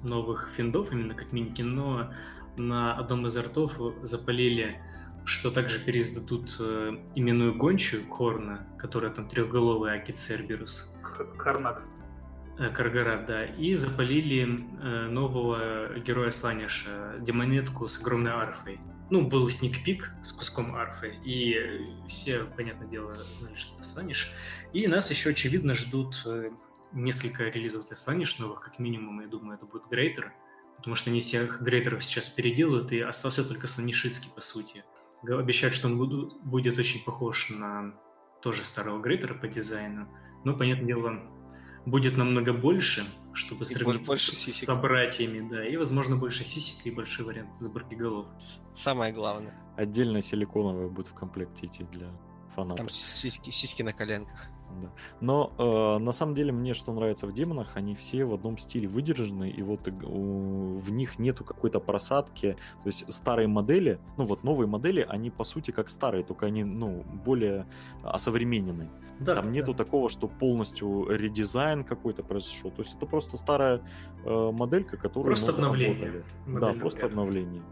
новых 0.02 0.50
финдов, 0.56 0.92
именно 0.92 1.14
как 1.14 1.32
миники, 1.32 1.62
но 1.62 2.12
на 2.56 2.94
одном 2.94 3.26
из 3.26 3.36
артов 3.36 3.72
запалили 4.02 4.80
что 5.24 5.50
также 5.50 5.80
переиздадут 5.80 6.56
э, 6.60 6.98
именную 7.14 7.54
гончую 7.54 8.06
Корна, 8.06 8.66
которая 8.78 9.10
там 9.10 9.28
трехголовый 9.28 9.92
Аки 9.92 10.12
Церберус. 10.12 10.98
Карнак. 11.38 11.82
Э, 12.58 12.68
Каргарат, 12.68 13.26
да. 13.26 13.44
И 13.44 13.74
запалили 13.74 14.60
э, 14.82 15.08
нового 15.08 15.98
героя 15.98 16.30
Сланиша, 16.30 17.14
демонетку 17.20 17.88
с 17.88 18.00
огромной 18.00 18.32
арфой. 18.32 18.78
Ну, 19.10 19.26
был 19.26 19.48
сникпик 19.48 20.10
с 20.22 20.32
куском 20.32 20.74
арфы, 20.74 21.14
и 21.24 21.56
все, 22.08 22.40
понятное 22.56 22.88
дело, 22.88 23.14
знали, 23.14 23.54
что 23.54 23.74
это 23.74 23.84
Сланиш. 23.84 24.32
И 24.74 24.86
нас 24.86 25.10
еще, 25.10 25.30
очевидно, 25.30 25.72
ждут 25.72 26.22
э, 26.26 26.50
несколько 26.92 27.44
релизов 27.44 27.86
для 27.86 27.96
Сланиш 27.96 28.38
новых, 28.38 28.60
как 28.60 28.78
минимум, 28.78 29.22
я 29.22 29.28
думаю, 29.28 29.56
это 29.56 29.64
будет 29.64 29.86
Грейтер, 29.88 30.34
потому 30.76 30.96
что 30.96 31.10
они 31.10 31.20
всех 31.20 31.62
Грейтеров 31.62 32.04
сейчас 32.04 32.28
переделают, 32.28 32.92
и 32.92 33.00
остался 33.00 33.48
только 33.48 33.66
Сланишицкий, 33.66 34.30
по 34.34 34.42
сути 34.42 34.84
обещают, 35.32 35.74
что 35.74 35.88
он 35.88 35.96
будет 35.96 36.78
очень 36.78 37.02
похож 37.02 37.50
на 37.50 37.94
тоже 38.42 38.64
старого 38.64 39.00
Грейтера 39.00 39.34
по 39.34 39.48
дизайну. 39.48 40.06
Но, 40.44 40.54
понятное 40.54 40.86
дело, 40.86 41.22
будет 41.86 42.16
намного 42.16 42.52
больше, 42.52 43.04
чтобы 43.32 43.64
сравнить 43.64 44.06
больше 44.06 44.32
с, 44.32 44.38
сисек. 44.38 44.66
собратьями, 44.66 45.48
да, 45.48 45.66
и, 45.66 45.76
возможно, 45.76 46.16
больше 46.16 46.44
сисек 46.44 46.84
и 46.84 46.90
большой 46.90 47.24
вариант 47.24 47.50
сборки 47.60 47.94
голов. 47.94 48.26
Самое 48.74 49.12
главное. 49.12 49.54
Отдельно 49.76 50.20
силиконовые 50.20 50.88
будут 50.88 51.08
в 51.08 51.14
комплекте 51.14 51.66
идти 51.66 51.84
для 51.84 52.10
фанатов. 52.54 52.76
Там 52.76 52.88
сиськи, 52.88 53.50
сиськи 53.50 53.82
на 53.82 53.92
коленках. 53.92 54.48
Да. 54.82 54.88
Но 55.20 55.52
э, 55.58 55.98
на 55.98 56.12
самом 56.12 56.34
деле 56.34 56.52
мне 56.52 56.74
что 56.74 56.92
нравится 56.92 57.26
в 57.26 57.32
демонах, 57.32 57.76
они 57.76 57.94
все 57.94 58.24
в 58.24 58.34
одном 58.34 58.58
стиле 58.58 58.88
выдержаны, 58.88 59.50
и 59.50 59.62
вот 59.62 59.86
э, 59.88 59.90
в 59.90 60.90
них 60.90 61.18
нету 61.18 61.44
какой-то 61.44 61.80
просадки. 61.80 62.56
То 62.82 62.86
есть 62.86 63.12
старые 63.12 63.48
модели, 63.48 63.98
ну 64.16 64.24
вот 64.24 64.44
новые 64.44 64.66
модели, 64.66 65.06
они 65.08 65.30
по 65.30 65.44
сути 65.44 65.70
как 65.70 65.88
старые, 65.88 66.24
только 66.24 66.46
они 66.46 66.64
ну 66.64 67.04
более 67.24 67.66
осовременены. 68.02 68.88
Да, 69.20 69.36
Там 69.36 69.52
нету 69.52 69.72
да. 69.72 69.84
такого, 69.84 70.08
что 70.08 70.26
полностью 70.26 71.06
редизайн 71.08 71.84
какой-то 71.84 72.22
произошел. 72.22 72.70
То 72.70 72.82
есть 72.82 72.96
это 72.96 73.06
просто 73.06 73.36
старая 73.36 73.80
э, 74.24 74.50
моделька, 74.52 74.96
которую 74.96 75.26
просто 75.26 75.52
обновление. 75.52 76.24
Да, 76.46 76.72
просто 76.72 77.06
обновление. 77.06 77.62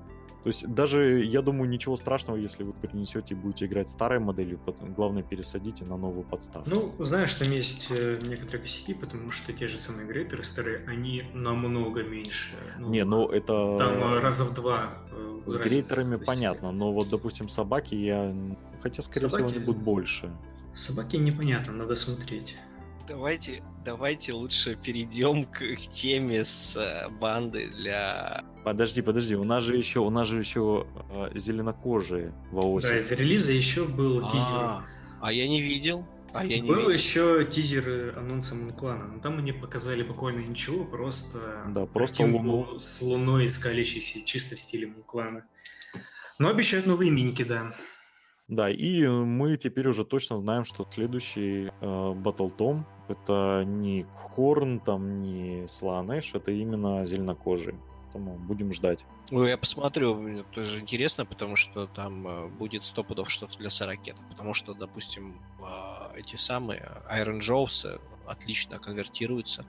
То 0.42 0.48
есть 0.48 0.66
даже, 0.66 1.22
я 1.22 1.40
думаю, 1.40 1.68
ничего 1.68 1.96
страшного, 1.96 2.36
если 2.36 2.64
вы 2.64 2.72
принесете 2.72 3.34
и 3.34 3.36
будете 3.36 3.66
играть 3.66 3.88
старой 3.88 4.18
моделью, 4.18 4.58
главное 4.96 5.22
пересадите 5.22 5.84
на 5.84 5.96
новую 5.96 6.24
подставку. 6.24 6.68
Ну, 6.68 7.04
знаешь, 7.04 7.32
там 7.34 7.50
есть 7.52 7.88
э, 7.90 8.18
некоторые 8.22 8.62
косяки, 8.62 8.92
потому 8.92 9.30
что 9.30 9.52
те 9.52 9.68
же 9.68 9.78
самые 9.78 10.08
грейтеры 10.08 10.42
старые, 10.42 10.84
они 10.88 11.24
намного 11.32 12.02
меньше. 12.02 12.54
Ну, 12.76 12.90
Не, 12.90 13.04
ну 13.04 13.28
это... 13.28 13.76
Там 13.78 14.02
э, 14.02 14.18
раза 14.18 14.44
в 14.44 14.54
два. 14.54 14.98
Э, 15.12 15.42
С 15.46 15.56
грейтерами 15.58 16.16
понятно, 16.16 16.72
но 16.72 16.92
вот, 16.92 17.08
допустим, 17.08 17.48
собаки 17.48 17.94
я... 17.94 18.34
Хотя, 18.82 19.02
скорее 19.02 19.28
собаки... 19.28 19.44
всего, 19.44 19.56
они 19.56 19.64
будут 19.64 19.80
больше. 19.80 20.32
Собаки 20.74 21.16
непонятно, 21.16 21.72
надо 21.72 21.94
смотреть. 21.94 22.56
Давайте, 23.08 23.62
давайте 23.84 24.32
лучше 24.32 24.76
перейдем 24.76 25.44
к, 25.44 25.58
к 25.58 25.78
теме 25.78 26.44
с 26.44 26.76
э, 26.76 27.08
банды 27.08 27.68
для. 27.68 28.44
Подожди, 28.64 29.02
подожди, 29.02 29.34
у 29.34 29.44
нас 29.44 29.64
же 29.64 29.76
еще, 29.76 30.00
у 30.00 30.10
нас 30.10 30.28
же 30.28 30.38
еще 30.38 30.86
э, 31.10 31.30
зеленокожие 31.34 32.32
в 32.52 32.58
АОСе. 32.58 32.88
Да, 32.88 32.98
из 32.98 33.10
релиза 33.10 33.52
еще 33.52 33.84
был 33.84 34.26
тизер. 34.28 34.46
А, 34.52 34.84
а 35.20 35.32
я 35.32 35.48
не 35.48 35.60
видел. 35.60 36.06
А 36.32 36.44
я 36.46 36.60
не 36.60 36.68
Был 36.68 36.76
видел. 36.76 36.90
еще 36.90 37.44
тизер 37.50 38.16
анонса 38.16 38.54
Мунклана, 38.54 39.06
но 39.06 39.20
там 39.20 39.38
они 39.38 39.52
показали 39.52 40.02
буквально 40.02 40.40
ничего, 40.46 40.84
просто, 40.84 41.64
да, 41.68 41.84
просто 41.84 42.22
луну. 42.22 42.78
с 42.78 43.02
луной 43.02 43.50
скалящейся 43.50 44.24
чисто 44.24 44.56
в 44.56 44.60
стиле 44.60 44.86
Мунклана. 44.86 45.44
Но 46.38 46.48
обещают 46.48 46.86
новые 46.86 47.10
миники, 47.10 47.42
да. 47.42 47.74
Да, 48.52 48.68
и 48.68 49.06
мы 49.06 49.56
теперь 49.56 49.88
уже 49.88 50.04
точно 50.04 50.36
знаем, 50.36 50.66
что 50.66 50.86
следующий 50.90 51.68
э, 51.68 51.72
Tom 51.80 52.84
это 53.08 53.64
не 53.66 54.04
Хорн, 54.14 54.78
там 54.78 55.22
не 55.22 55.66
Сланэш, 55.68 56.34
это 56.34 56.50
именно 56.50 57.06
зеленокожий. 57.06 57.76
Поэтому 58.04 58.36
будем 58.36 58.70
ждать. 58.74 59.06
Ну, 59.30 59.46
я 59.46 59.56
посмотрю, 59.56 60.16
мне 60.16 60.42
тоже 60.42 60.82
интересно, 60.82 61.24
потому 61.24 61.56
что 61.56 61.86
там 61.86 62.28
э, 62.28 62.48
будет 62.48 62.84
сто 62.84 63.02
пудов 63.02 63.30
что-то 63.30 63.56
для 63.56 63.70
сорокета. 63.70 64.20
Потому 64.28 64.52
что, 64.52 64.74
допустим, 64.74 65.40
э, 65.60 66.18
эти 66.18 66.36
самые 66.36 66.92
Iron 67.10 67.38
Jaws 67.38 67.98
отлично 68.26 68.78
конвертируются 68.78 69.64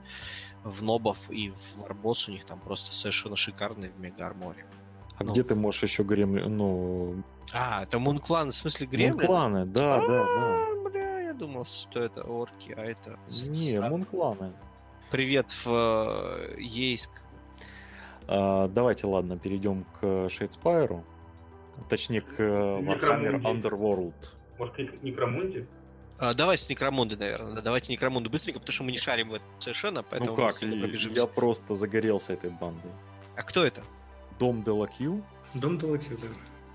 в 0.62 0.82
нобов 0.82 1.30
и 1.30 1.52
в 1.52 1.80
Варбос 1.80 2.28
у 2.28 2.32
них 2.32 2.44
там 2.44 2.60
просто 2.60 2.92
совершенно 2.92 3.34
шикарный 3.34 3.88
в 3.88 3.98
Мега 3.98 4.26
Арморе. 4.26 4.66
А 5.16 5.24
ну, 5.24 5.32
где 5.32 5.42
ты 5.42 5.54
можешь 5.54 5.84
еще 5.84 6.02
гремли... 6.02 6.42
Ну... 6.42 7.22
А, 7.56 7.84
это 7.84 8.00
Moonclan, 8.00 8.50
в 8.50 8.54
смысле 8.54 8.88
Гремлин? 8.88 9.16
Moonclan 9.16 9.54
ы, 9.54 9.64
да, 9.64 10.00
да, 10.00 10.06
да. 10.08 10.24
А, 10.26 10.88
бля, 10.88 11.20
я 11.20 11.32
думал, 11.34 11.64
что 11.64 12.00
это 12.00 12.22
орки, 12.24 12.74
а 12.76 12.84
это... 12.84 13.16
Не, 13.28 13.80
Moonclan 13.80 14.38
ы. 14.38 14.52
Привет 15.12 15.52
в 15.64 15.68
э, 15.68 16.56
Ейск. 16.58 17.22
А, 18.26 18.66
давайте, 18.66 19.06
ладно, 19.06 19.38
перейдем 19.38 19.86
к 20.00 20.28
Shadespire 20.28 20.91
у. 20.91 21.04
Точнее, 21.88 22.22
к 22.22 22.40
Warhammer 22.40 23.40
Underworld. 23.40 24.14
Может, 24.58 24.74
к 24.74 25.02
Некромунде? 25.04 25.68
А, 26.18 26.34
давай 26.34 26.56
с 26.56 26.68
Некромунды, 26.68 27.16
наверное. 27.16 27.62
Давайте 27.62 27.92
Некромунду 27.92 28.30
быстренько, 28.30 28.58
потому 28.58 28.72
что 28.72 28.82
мы 28.82 28.90
не 28.90 28.98
шарим 28.98 29.28
в 29.28 29.34
этом 29.34 29.46
совершенно, 29.60 30.02
поэтому... 30.02 30.36
Ну 30.36 30.48
как, 30.48 30.60
я 30.60 31.26
просто 31.28 31.76
загорелся 31.76 32.32
этой 32.32 32.50
бандой. 32.50 32.90
А 33.36 33.42
кто 33.44 33.64
это? 33.64 33.82
Дом 34.40 34.64
Делакью. 34.64 35.24
Дом 35.54 35.78
Делакью, 35.78 36.18
да. 36.18 36.26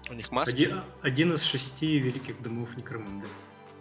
У 0.10 0.14
них 0.14 0.32
маски? 0.32 0.56
Один, 0.56 0.82
один 1.02 1.34
из 1.34 1.44
шести 1.44 2.00
великих 2.00 2.42
домов 2.42 2.76
Некромунда. 2.76 3.28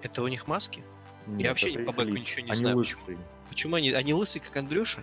Это 0.02 0.22
у 0.22 0.28
них 0.28 0.46
маски? 0.46 0.82
Нет, 1.26 1.40
я 1.40 1.48
вообще 1.50 1.78
по 1.78 1.92
бэку 1.92 2.16
ничего 2.16 2.44
не 2.44 2.50
они 2.50 2.58
знаю. 2.58 2.76
Лысые. 2.76 2.96
Почему, 2.98 3.18
почему 3.48 3.76
они, 3.76 3.92
они 3.92 4.14
лысые, 4.14 4.42
как 4.42 4.56
Андрюша? 4.56 5.02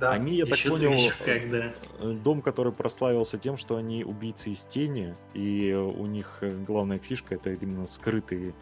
Да. 0.00 0.12
Они, 0.12 0.36
я 0.36 0.46
так 0.46 0.58
понял, 0.62 1.12
как, 1.24 1.50
да. 1.50 1.74
Э, 1.98 2.12
дом, 2.12 2.40
который 2.40 2.72
прославился 2.72 3.36
тем, 3.36 3.56
что 3.56 3.76
они 3.76 4.04
убийцы 4.04 4.50
из 4.50 4.64
тени, 4.64 5.14
и 5.34 5.72
у 5.72 6.06
них 6.06 6.38
э, 6.40 6.56
главная 6.66 6.98
фишка 6.98 7.34
это 7.34 7.52
именно 7.52 7.86
скрытые 7.86 8.50
Э, 8.50 8.54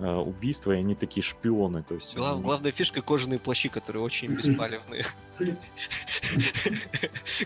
убийства, 0.00 0.72
и 0.72 0.78
они 0.78 0.94
такие 0.94 1.22
шпионы. 1.22 1.82
То 1.82 1.94
есть, 1.94 2.14
Глав, 2.14 2.34
они... 2.34 2.42
Главная 2.42 2.72
фишка 2.72 3.02
кожаные 3.02 3.38
плащи, 3.38 3.68
которые 3.68 4.02
очень 4.02 4.28
беспалевные. 4.36 5.06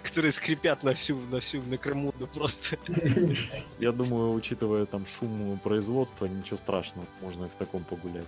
Которые 0.03 0.33
скрипят 0.33 0.83
на 0.83 0.95
всю, 0.95 1.17
на 1.31 1.39
всю 1.39 1.63
Некромунду 1.63 2.27
просто. 2.27 2.77
Я 3.79 3.93
думаю, 3.93 4.33
учитывая 4.33 4.87
там 4.87 5.07
шум 5.07 5.59
производства, 5.63 6.27
ничего 6.27 6.57
страшного, 6.57 7.07
можно 7.21 7.45
и 7.45 7.49
в 7.49 7.55
таком 7.55 7.85
погулять. 7.85 8.27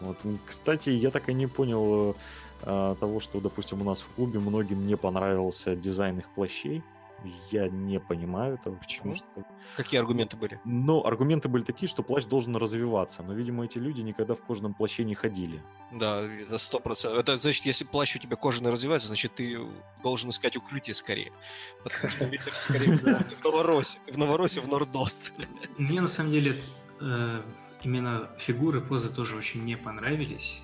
Вот. 0.00 0.18
Кстати, 0.46 0.90
я 0.90 1.10
так 1.10 1.28
и 1.28 1.34
не 1.34 1.46
понял 1.46 2.16
э, 2.62 2.96
того, 2.98 3.20
что, 3.20 3.40
допустим, 3.40 3.82
у 3.82 3.84
нас 3.84 4.00
в 4.00 4.08
клубе 4.08 4.40
многим 4.40 4.84
не 4.86 4.96
понравился 4.96 5.76
дизайн 5.76 6.18
их 6.18 6.28
плащей. 6.34 6.82
Я 7.50 7.68
не 7.68 8.00
понимаю 8.00 8.54
этого. 8.54 8.76
Почему? 8.76 9.14
Что... 9.14 9.26
Какие 9.76 10.00
аргументы 10.00 10.36
были? 10.36 10.60
Ну, 10.64 11.04
аргументы 11.04 11.48
были 11.48 11.62
такие, 11.62 11.88
что 11.88 12.02
плащ 12.02 12.24
должен 12.24 12.56
развиваться. 12.56 13.22
Но, 13.22 13.32
видимо, 13.34 13.64
эти 13.64 13.78
люди 13.78 14.00
никогда 14.00 14.34
в 14.34 14.42
кожаном 14.42 14.74
плаще 14.74 15.04
не 15.04 15.14
ходили. 15.14 15.62
Да, 15.92 16.22
это 16.22 16.58
сто 16.58 16.80
процентов. 16.80 17.20
Это 17.20 17.38
значит, 17.38 17.66
если 17.66 17.84
плащ 17.84 18.16
у 18.16 18.18
тебя 18.18 18.36
кожаный 18.36 18.70
развивается, 18.70 19.08
значит, 19.08 19.34
ты 19.34 19.58
должен 20.02 20.30
искать 20.30 20.56
укрытие 20.56 20.94
скорее. 20.94 21.32
Потому 21.84 22.10
что 22.10 22.24
ветер 22.26 22.54
скорее 22.54 22.96
в 23.40 23.44
Новоросе. 23.44 23.98
В 24.10 24.18
Новоросе 24.18 24.60
в 24.60 24.68
Нордост. 24.68 25.32
Мне, 25.78 26.00
на 26.00 26.08
самом 26.08 26.32
деле, 26.32 26.56
э, 27.00 27.42
именно 27.82 28.30
фигуры, 28.38 28.80
позы 28.80 29.12
тоже 29.12 29.36
очень 29.36 29.64
не 29.64 29.76
понравились. 29.76 30.62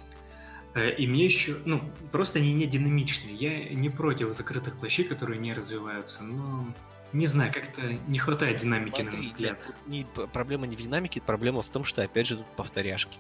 Э, 0.79 0.95
и 0.95 1.07
мне 1.07 1.24
еще, 1.24 1.57
ну, 1.64 1.83
просто 2.12 2.39
они 2.39 2.53
не 2.55 2.66
динамичные. 2.66 3.35
Я 3.35 3.68
не 3.74 3.91
против 3.91 4.33
закрытых 4.33 4.79
плащей, 4.79 5.05
которые 5.05 5.39
не 5.39 5.53
развиваются, 5.53 6.22
но 6.22 6.72
не 7.12 7.26
знаю, 7.26 7.53
как-то 7.53 7.83
не 8.07 8.18
хватает 8.18 8.59
динамики, 8.61 9.01
Смотри, 9.01 9.11
на 9.11 9.16
мой 9.16 9.26
взгляд. 9.26 9.62
Не, 9.87 10.07
проблема 10.33 10.66
не 10.66 10.76
в 10.76 10.81
динамике, 10.81 11.20
проблема 11.20 11.62
в 11.62 11.68
том, 11.68 11.85
что, 11.85 12.03
опять 12.03 12.26
же, 12.26 12.37
тут 12.37 12.47
повторяшки. 12.57 13.18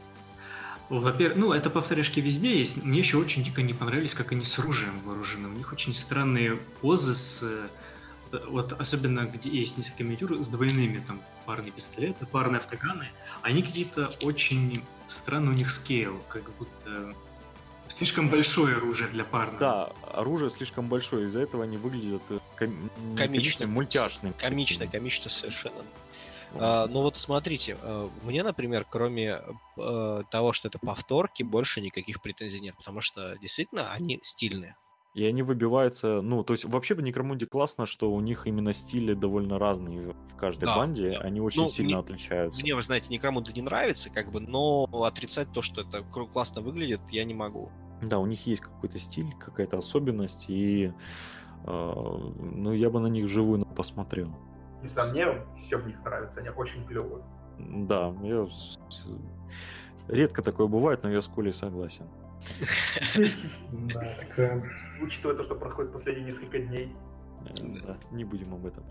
Во-первых, 0.90 1.38
ну, 1.38 1.52
это 1.52 1.68
повторяшки 1.68 2.20
везде 2.20 2.58
есть. 2.58 2.84
Мне 2.84 2.98
еще 2.98 3.18
очень 3.18 3.42
дико 3.42 3.60
не 3.62 3.74
понравились, 3.74 4.14
как 4.14 4.32
они 4.32 4.44
с 4.44 4.58
оружием 4.58 4.98
вооружены. 5.04 5.48
У 5.48 5.52
них 5.52 5.72
очень 5.72 5.92
странные 5.92 6.56
позы 6.80 7.14
с... 7.14 7.42
э, 7.42 8.38
Вот 8.48 8.72
особенно, 8.72 9.26
где 9.26 9.50
есть 9.50 9.76
несколько 9.76 10.04
миниатюр 10.04 10.42
с 10.42 10.48
двойными, 10.48 11.02
там, 11.06 11.20
парные 11.44 11.72
пистолеты, 11.72 12.24
парные 12.26 12.58
автоганы. 12.58 13.08
Они 13.42 13.62
какие-то 13.62 14.10
очень 14.22 14.82
странные 15.08 15.50
у 15.50 15.56
них 15.56 15.70
скейл, 15.70 16.22
как 16.28 16.44
будто 16.58 17.14
слишком 17.88 18.28
большое 18.28 18.76
оружие 18.76 19.08
для 19.10 19.24
парного. 19.24 19.58
Да, 19.58 19.92
оружие 20.12 20.50
слишком 20.50 20.88
большое, 20.88 21.26
из-за 21.26 21.40
этого 21.40 21.64
они 21.64 21.76
выглядят 21.76 22.22
э, 22.30 22.38
ком... 22.56 22.90
Комично. 23.16 23.66
мультяшными. 23.66 24.32
Комично, 24.38 24.86
комично 24.86 25.30
совершенно. 25.30 25.84
А, 26.54 26.86
ну 26.86 27.02
вот 27.02 27.16
смотрите, 27.16 27.76
э, 27.80 28.08
мне, 28.22 28.42
например, 28.42 28.86
кроме 28.88 29.40
э, 29.76 30.22
того, 30.30 30.52
что 30.52 30.68
это 30.68 30.78
повторки, 30.78 31.42
больше 31.42 31.80
никаких 31.80 32.22
претензий 32.22 32.60
нет, 32.60 32.76
потому 32.76 33.00
что 33.00 33.36
действительно 33.38 33.92
они 33.92 34.18
стильные. 34.22 34.76
И 35.14 35.24
они 35.24 35.42
выбиваются, 35.42 36.20
ну, 36.22 36.44
то 36.44 36.52
есть 36.52 36.64
вообще 36.64 36.94
в 36.94 37.00
Некромунде 37.00 37.46
классно, 37.46 37.86
что 37.86 38.12
у 38.12 38.20
них 38.20 38.46
именно 38.46 38.72
стили 38.72 39.14
довольно 39.14 39.58
разные 39.58 40.12
в 40.12 40.36
каждой 40.36 40.66
Да, 40.66 40.76
банде, 40.76 41.10
да. 41.12 41.20
они 41.20 41.40
очень 41.40 41.62
Ну, 41.62 41.68
сильно 41.68 41.96
мне- 41.96 41.98
отличаются. 42.00 42.60
Мне, 42.60 42.74
вы 42.74 42.82
знаете, 42.82 43.08
никому 43.10 43.40
не 43.40 43.62
нравится, 43.62 44.10
как 44.10 44.30
бы, 44.30 44.40
но 44.40 44.84
отрицать 45.04 45.50
то, 45.52 45.62
что 45.62 45.80
это 45.80 46.02
классно 46.02 46.60
выглядит, 46.60 47.00
я 47.10 47.24
не 47.24 47.34
могу. 47.34 47.70
Да, 48.02 48.18
у 48.20 48.26
них 48.26 48.46
есть 48.46 48.62
какой-то 48.62 48.98
стиль, 48.98 49.34
какая-то 49.40 49.78
особенность, 49.78 50.44
и 50.48 50.92
э, 51.64 51.70
ну, 51.70 52.72
я 52.72 52.90
бы 52.90 53.00
на 53.00 53.08
них 53.08 53.26
живую 53.28 53.64
посмотрел. 53.66 54.28
Не 54.82 54.88
знаю, 54.88 55.10
мне 55.10 55.26
все 55.56 55.78
в 55.78 55.86
них 55.86 56.04
нравится, 56.04 56.38
они 56.40 56.50
очень 56.50 56.86
клевые. 56.86 57.24
Да, 57.58 58.14
я 58.22 58.46
редко 60.06 60.42
такое 60.42 60.68
бывает, 60.68 61.02
но 61.02 61.10
я 61.10 61.20
с 61.20 61.26
Колей 61.26 61.52
согласен. 61.52 62.06
Учитывая 65.00 65.36
то, 65.36 65.42
что 65.44 65.54
проходит 65.54 65.92
последние 65.92 66.26
несколько 66.26 66.58
дней. 66.58 66.92
Да, 67.84 67.96
не 68.10 68.24
будем 68.24 68.54
об 68.54 68.66
этом. 68.66 68.84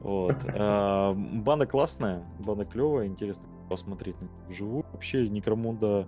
Вот. 0.00 0.36
А, 0.48 1.14
Банда 1.14 1.66
классная, 1.66 2.24
банда 2.40 2.64
клевая, 2.64 3.06
интересно 3.06 3.44
посмотреть 3.68 4.16
вживую. 4.48 4.84
Вообще, 4.92 5.28
Некромунда... 5.28 6.06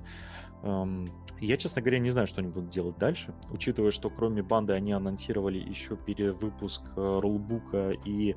эм, 0.62 1.09
Я, 1.40 1.57
честно 1.57 1.80
говоря, 1.82 1.99
не 1.99 2.11
знаю, 2.11 2.26
что 2.26 2.40
они 2.40 2.51
будут 2.51 2.70
делать 2.70 2.99
дальше, 2.99 3.34
учитывая, 3.51 3.92
что 3.92 4.11
кроме 4.11 4.42
банды 4.42 4.72
они 4.74 4.92
анонсировали 4.92 5.59
еще 5.59 5.97
перевыпуск 5.97 6.82
э, 6.97 7.20
рулбука 7.22 7.90
и 8.05 8.36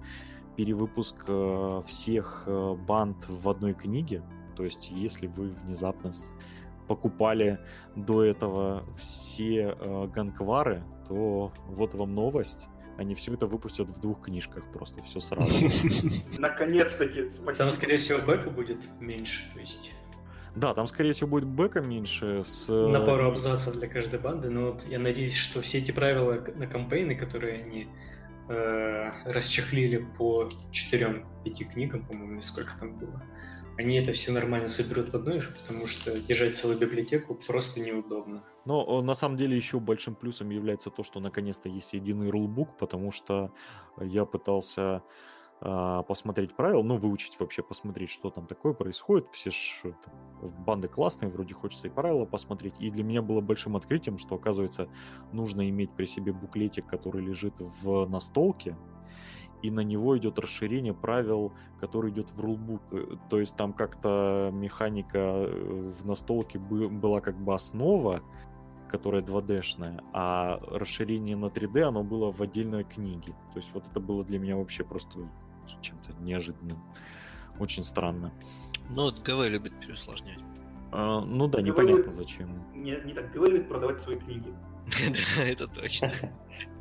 перевыпуск 0.56 1.16
э, 1.28 1.82
всех 1.88 2.44
э, 2.46 2.76
банд 2.88 3.28
в 3.28 3.50
одной 3.50 3.74
книге. 3.74 4.22
То 4.56 4.64
есть, 4.64 4.92
если 4.92 5.28
вы 5.28 5.50
внезапно 5.50 6.12
покупали 6.90 7.60
до 7.96 8.24
этого 8.24 8.84
все 8.98 9.78
э, 9.80 10.08
ганквары, 10.08 10.84
то 11.08 11.54
вот 11.68 11.94
вам 11.94 12.16
новость. 12.16 12.68
Они 12.98 13.16
все 13.16 13.34
это 13.36 13.46
выпустят 13.46 13.90
в 13.90 14.02
двух 14.02 14.24
книжках, 14.24 14.66
просто 14.74 15.02
все 15.04 15.22
сразу. 15.22 15.54
Наконец-таки, 16.38 17.30
спасибо. 17.30 17.54
Там, 17.54 17.72
скорее 17.72 17.98
всего, 17.98 18.20
бэка 18.26 18.50
будет 18.50 18.80
меньше, 19.00 19.44
то 19.54 19.60
есть 19.60 19.94
Да, 20.56 20.74
там, 20.74 20.88
скорее 20.88 21.14
всего, 21.14 21.30
будет 21.30 21.46
бэка 21.46 21.80
меньше 21.80 22.44
с... 22.44 22.70
э, 22.70 22.88
на 22.88 23.00
пару 23.06 23.28
абзацев 23.28 23.76
для 23.76 23.88
каждой 23.88 24.20
банды, 24.20 24.50
но 24.50 24.72
вот 24.72 24.84
я 24.90 25.00
надеюсь, 25.00 25.36
что 25.36 25.62
все 25.62 25.78
эти 25.78 25.92
правила 25.92 26.44
на 26.56 26.68
кампейны, 26.68 27.16
которые 27.16 27.62
они 27.62 27.88
э, 28.50 29.12
расчехлили 29.26 30.06
по 30.18 30.50
4-5 30.92 31.24
книгам, 31.72 32.06
по-моему, 32.06 32.42
сколько 32.42 32.78
там 32.80 32.98
было, 32.98 33.24
они 33.80 33.96
это 33.96 34.12
все 34.12 34.34
нормально 34.34 34.68
соберут 34.68 35.14
в 35.14 35.16
одной 35.16 35.40
же, 35.40 35.52
потому 35.52 35.88
что 35.88 36.20
держать 36.20 36.58
целую 36.58 36.78
библиотеку 36.78 37.34
просто 37.34 37.80
неудобно. 37.80 38.44
Но 38.66 39.02
на 39.02 39.14
самом 39.14 39.38
деле 39.38 39.56
еще 39.56 39.80
большим 39.80 40.16
плюсом 40.16 40.50
является 40.50 40.90
то, 40.90 41.02
что 41.02 41.22
наконец-то 41.22 41.70
есть 41.70 41.94
единый 41.94 42.30
рулбук, 42.30 42.78
потому 42.78 43.14
что 43.14 43.54
я 44.02 44.26
пытался 44.26 45.02
а, 45.62 46.04
посмотреть 46.04 46.54
правила, 46.58 46.84
ну, 46.84 46.98
выучить 46.98 47.40
вообще, 47.40 47.64
посмотреть, 47.64 48.10
что 48.10 48.30
там 48.30 48.48
такое 48.48 48.74
происходит. 48.74 49.28
Все 49.32 49.50
ж 49.50 49.80
э, 49.86 49.94
там, 50.04 50.50
банды 50.66 50.90
классные, 50.90 51.32
вроде 51.32 51.54
хочется 51.54 51.88
и 51.88 51.90
правила 51.90 52.26
посмотреть. 52.26 52.76
И 52.80 52.92
для 52.92 53.06
меня 53.06 53.22
было 53.22 53.40
большим 53.40 53.78
открытием, 53.78 54.18
что, 54.18 54.36
оказывается, 54.36 54.90
нужно 55.32 55.70
иметь 55.70 55.92
при 55.92 56.06
себе 56.06 56.34
буклетик, 56.34 56.86
который 56.86 57.26
лежит 57.26 57.54
в 57.60 58.06
настолке, 58.08 58.76
и 59.62 59.72
на 59.72 59.82
него 59.82 60.18
идет 60.18 60.40
расширение 60.40 60.94
правил, 60.94 61.52
который 61.80 62.12
идет 62.12 62.30
в 62.32 62.40
рулбук. 62.40 62.82
Э, 62.92 63.16
То 63.30 63.40
есть 63.40 63.56
там 63.56 63.74
как-то 63.74 64.50
механика 64.54 65.18
э, 65.18 65.92
в 66.02 66.06
настолке 66.06 66.60
бы- 66.60 66.90
была 66.90 67.22
как 67.22 67.38
бы 67.38 67.54
основа, 67.54 68.22
которая 68.88 69.22
2D-шная, 69.22 70.04
а 70.14 70.60
расширение 70.72 71.36
на 71.36 71.46
3D, 71.46 71.82
оно 71.82 72.04
было 72.04 72.32
в 72.32 72.42
отдельной 72.42 72.84
книге. 72.84 73.34
То 73.54 73.60
есть 73.60 73.70
вот 73.74 73.86
это 73.90 74.00
было 74.00 74.24
для 74.24 74.40
меня 74.40 74.56
вообще 74.56 74.84
просто 74.84 75.20
чем-то 75.82 76.14
неожиданным. 76.24 76.78
Очень 77.60 77.84
странно. 77.84 78.32
Ну, 78.90 79.04
вот 79.04 79.20
ГВ 79.20 79.48
любит 79.50 79.80
переусложнять. 79.80 80.40
А, 80.92 81.22
ну 81.22 81.48
да, 81.48 81.62
непонятно 81.62 82.12
зачем. 82.12 82.50
Не, 82.74 83.00
не, 83.06 83.14
ГВ 83.14 83.46
любит 83.46 83.68
продавать 83.68 84.02
свои 84.02 84.18
книги. 84.18 84.54
Да, 85.38 85.44
это 85.44 85.68
точно. 85.68 86.12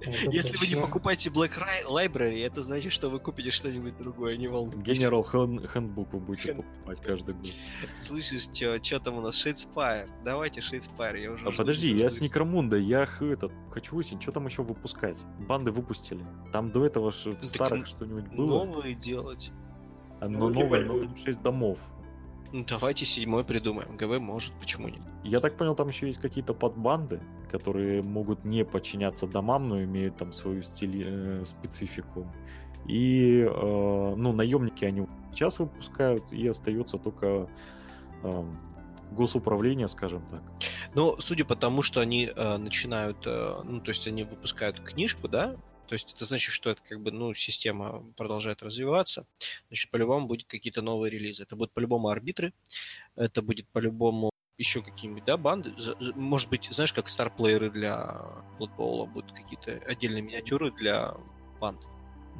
Если 0.30 0.56
вы 0.56 0.66
не 0.66 0.76
покупаете 0.76 1.28
Black 1.30 1.52
Library, 1.88 2.44
это 2.44 2.62
значит, 2.62 2.92
что 2.92 3.10
вы 3.10 3.18
купите 3.18 3.50
что-нибудь 3.50 3.96
другое, 3.96 4.36
не 4.36 4.48
волнуйтесь. 4.48 4.98
Генерал 4.98 5.22
Хэндбук 5.22 6.12
вы 6.12 6.20
будете 6.20 6.54
покупать 6.54 7.00
каждый 7.02 7.34
год. 7.34 7.52
Слышишь, 7.96 8.44
что 8.52 9.00
там 9.00 9.18
у 9.18 9.20
нас? 9.20 9.36
Shadespire. 9.36 10.08
Давайте 10.24 10.60
Shadespire, 10.60 11.16
я 11.16 11.32
уже 11.32 11.46
А 11.46 11.50
подожди, 11.50 11.94
я 11.94 12.10
с 12.10 12.20
Некромунда, 12.20 12.76
я 12.76 13.08
этот, 13.20 13.52
хочу 13.70 13.96
выяснить, 13.96 14.22
что 14.22 14.32
там 14.32 14.46
еще 14.46 14.62
выпускать. 14.62 15.18
Банды 15.40 15.72
выпустили. 15.72 16.24
Там 16.52 16.70
до 16.70 16.86
этого 16.86 17.10
в 17.10 17.44
старых 17.44 17.86
что-нибудь 17.86 18.28
было. 18.28 18.64
Новые 18.64 18.94
делать. 18.94 19.50
Оно 20.20 20.48
Ну, 20.48 20.60
новое, 20.60 20.82
типа, 20.82 20.92
но 20.94 21.00
там 21.00 21.16
6 21.16 21.42
домов. 21.42 21.78
Ну, 22.52 22.64
давайте 22.64 23.04
седьмой 23.04 23.44
придумаем. 23.44 23.96
ГВ 23.96 24.18
может, 24.20 24.52
почему 24.58 24.88
нет? 24.88 25.02
Я 25.24 25.40
так 25.40 25.56
понял, 25.56 25.74
там 25.74 25.88
еще 25.88 26.06
есть 26.06 26.20
какие-то 26.20 26.54
подбанды, 26.54 27.20
которые 27.50 28.02
могут 28.02 28.44
не 28.44 28.64
подчиняться 28.64 29.26
домам, 29.26 29.68
но 29.68 29.82
имеют 29.82 30.16
там 30.16 30.32
свою 30.32 30.62
стиль, 30.62 31.02
э, 31.04 31.44
специфику. 31.44 32.26
И, 32.86 33.40
э, 33.40 34.14
ну, 34.16 34.32
наемники 34.32 34.84
они 34.84 35.06
сейчас 35.32 35.58
выпускают, 35.58 36.32
и 36.32 36.46
остается 36.46 36.98
только 36.98 37.48
э, 38.22 38.44
госуправление, 39.10 39.88
скажем 39.88 40.26
так. 40.28 40.42
Ну, 40.94 41.16
судя 41.18 41.44
по 41.44 41.56
тому, 41.56 41.82
что 41.82 42.00
они 42.00 42.30
э, 42.34 42.56
начинают, 42.56 43.26
э, 43.26 43.60
ну, 43.64 43.80
то 43.80 43.90
есть 43.90 44.06
они 44.08 44.24
выпускают 44.24 44.80
книжку, 44.80 45.28
да, 45.28 45.56
то 45.86 45.94
есть 45.94 46.12
это 46.14 46.26
значит, 46.26 46.52
что 46.52 46.70
это 46.70 46.82
как 46.86 47.00
бы, 47.00 47.10
ну, 47.10 47.32
система 47.34 48.04
продолжает 48.16 48.62
развиваться, 48.62 49.26
значит, 49.68 49.90
по-любому 49.90 50.26
будет 50.26 50.46
какие-то 50.46 50.82
новые 50.82 51.10
релизы. 51.10 51.42
Это 51.42 51.56
будут 51.56 51.72
по-любому 51.72 52.08
арбитры, 52.08 52.52
это 53.16 53.40
будет 53.40 53.66
по-любому 53.68 54.30
еще 54.58 54.82
какие-нибудь, 54.82 55.24
да, 55.24 55.36
банды. 55.36 55.72
Может 56.16 56.50
быть, 56.50 56.68
знаешь, 56.70 56.92
как 56.92 57.08
старплееры 57.08 57.70
для 57.70 58.20
Blood 58.58 58.70
Bowl 58.76 59.06
будут 59.06 59.32
какие-то 59.32 59.72
отдельные 59.90 60.20
миниатюры 60.20 60.72
для 60.72 61.14
банд. 61.60 61.80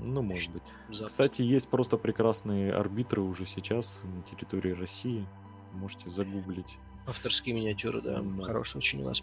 Ну, 0.00 0.22
может 0.22 0.52
быть. 0.52 0.62
Запросто. 0.88 1.06
Кстати, 1.06 1.42
есть 1.42 1.68
просто 1.68 1.96
прекрасные 1.96 2.72
арбитры 2.74 3.20
уже 3.22 3.46
сейчас 3.46 3.98
на 4.04 4.22
территории 4.22 4.72
России. 4.72 5.26
Можете 5.72 6.10
загуглить. 6.10 6.76
Авторские 7.06 7.54
миниатюры, 7.54 8.00
да, 8.00 8.20
Да. 8.20 8.44
хорошие 8.44 8.78
очень 8.80 9.00
у 9.02 9.04
нас. 9.06 9.22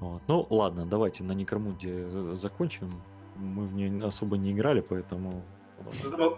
Вот. 0.00 0.22
Ну, 0.28 0.46
ладно, 0.50 0.86
давайте 0.86 1.24
на 1.24 1.32
Некромуде 1.32 2.08
за- 2.10 2.34
закончим. 2.34 2.92
Мы 3.36 3.66
в 3.66 3.74
нее 3.74 4.04
особо 4.04 4.36
не 4.36 4.52
играли, 4.52 4.80
поэтому... 4.80 5.42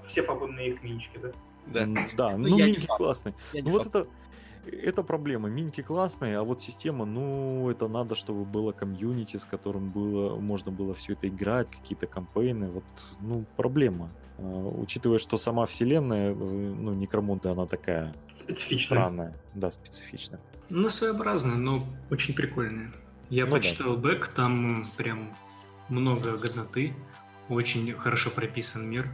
Все 0.04 0.22
фабульные 0.22 0.70
их 0.70 0.82
минички, 0.82 1.18
да? 1.18 1.32
Да. 1.66 1.86
Да, 2.16 2.36
Ну, 2.38 2.48
ну, 2.57 2.74
факт. 2.74 2.86
классные. 2.96 3.34
Ну 3.52 3.70
вот 3.70 3.86
это, 3.86 4.07
это 4.71 5.03
проблема. 5.03 5.49
Миньки 5.49 5.81
классные, 5.81 6.39
а 6.39 6.43
вот 6.43 6.62
система, 6.62 7.05
ну, 7.05 7.71
это 7.71 7.89
надо, 7.89 8.14
чтобы 8.14 8.45
было 8.45 8.73
комьюнити, 8.73 9.37
с 9.37 9.45
которым 9.45 9.91
было, 9.91 10.37
можно 10.37 10.73
было 10.73 10.95
все 10.95 11.12
это 11.14 11.29
играть, 11.29 11.69
какие-то 11.71 12.07
кампейны. 12.07 12.69
Вот, 12.71 12.85
ну, 13.21 13.45
проблема. 13.57 14.11
А, 14.39 14.43
Учитывая, 14.43 15.19
что 15.19 15.37
сама 15.37 15.67
вселенная, 15.67 16.33
э, 16.33 16.35
ну, 16.35 16.95
Некромунда, 16.95 17.53
она 17.53 17.67
такая 17.67 18.14
Специфично. 18.37 18.97
странная, 18.97 19.37
да, 19.55 19.71
специфичная. 19.71 20.41
Ну, 20.69 20.89
своеобразные, 20.91 21.57
но 21.57 21.83
очень 22.11 22.35
прикольные. 22.35 22.93
Я 23.31 23.45
Ну 23.45 23.51
да. 23.53 23.57
почитал 23.59 23.97
бэк, 23.97 24.29
там 24.29 24.85
прям 24.97 25.35
много 25.89 26.37
годноты, 26.37 26.95
очень 27.49 27.93
хорошо 27.95 28.31
прописан 28.31 28.89
мир, 28.89 29.09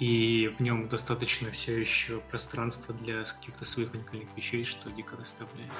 и 0.00 0.48
в 0.58 0.60
нем 0.60 0.88
достаточно 0.88 1.50
все 1.52 1.78
еще 1.78 2.20
пространства 2.30 2.94
для 2.94 3.22
каких-то 3.24 3.64
своих 3.64 3.92
уникальных 3.94 4.28
вещей, 4.36 4.64
что 4.64 4.90
дико 4.90 5.16
доставляет. 5.16 5.70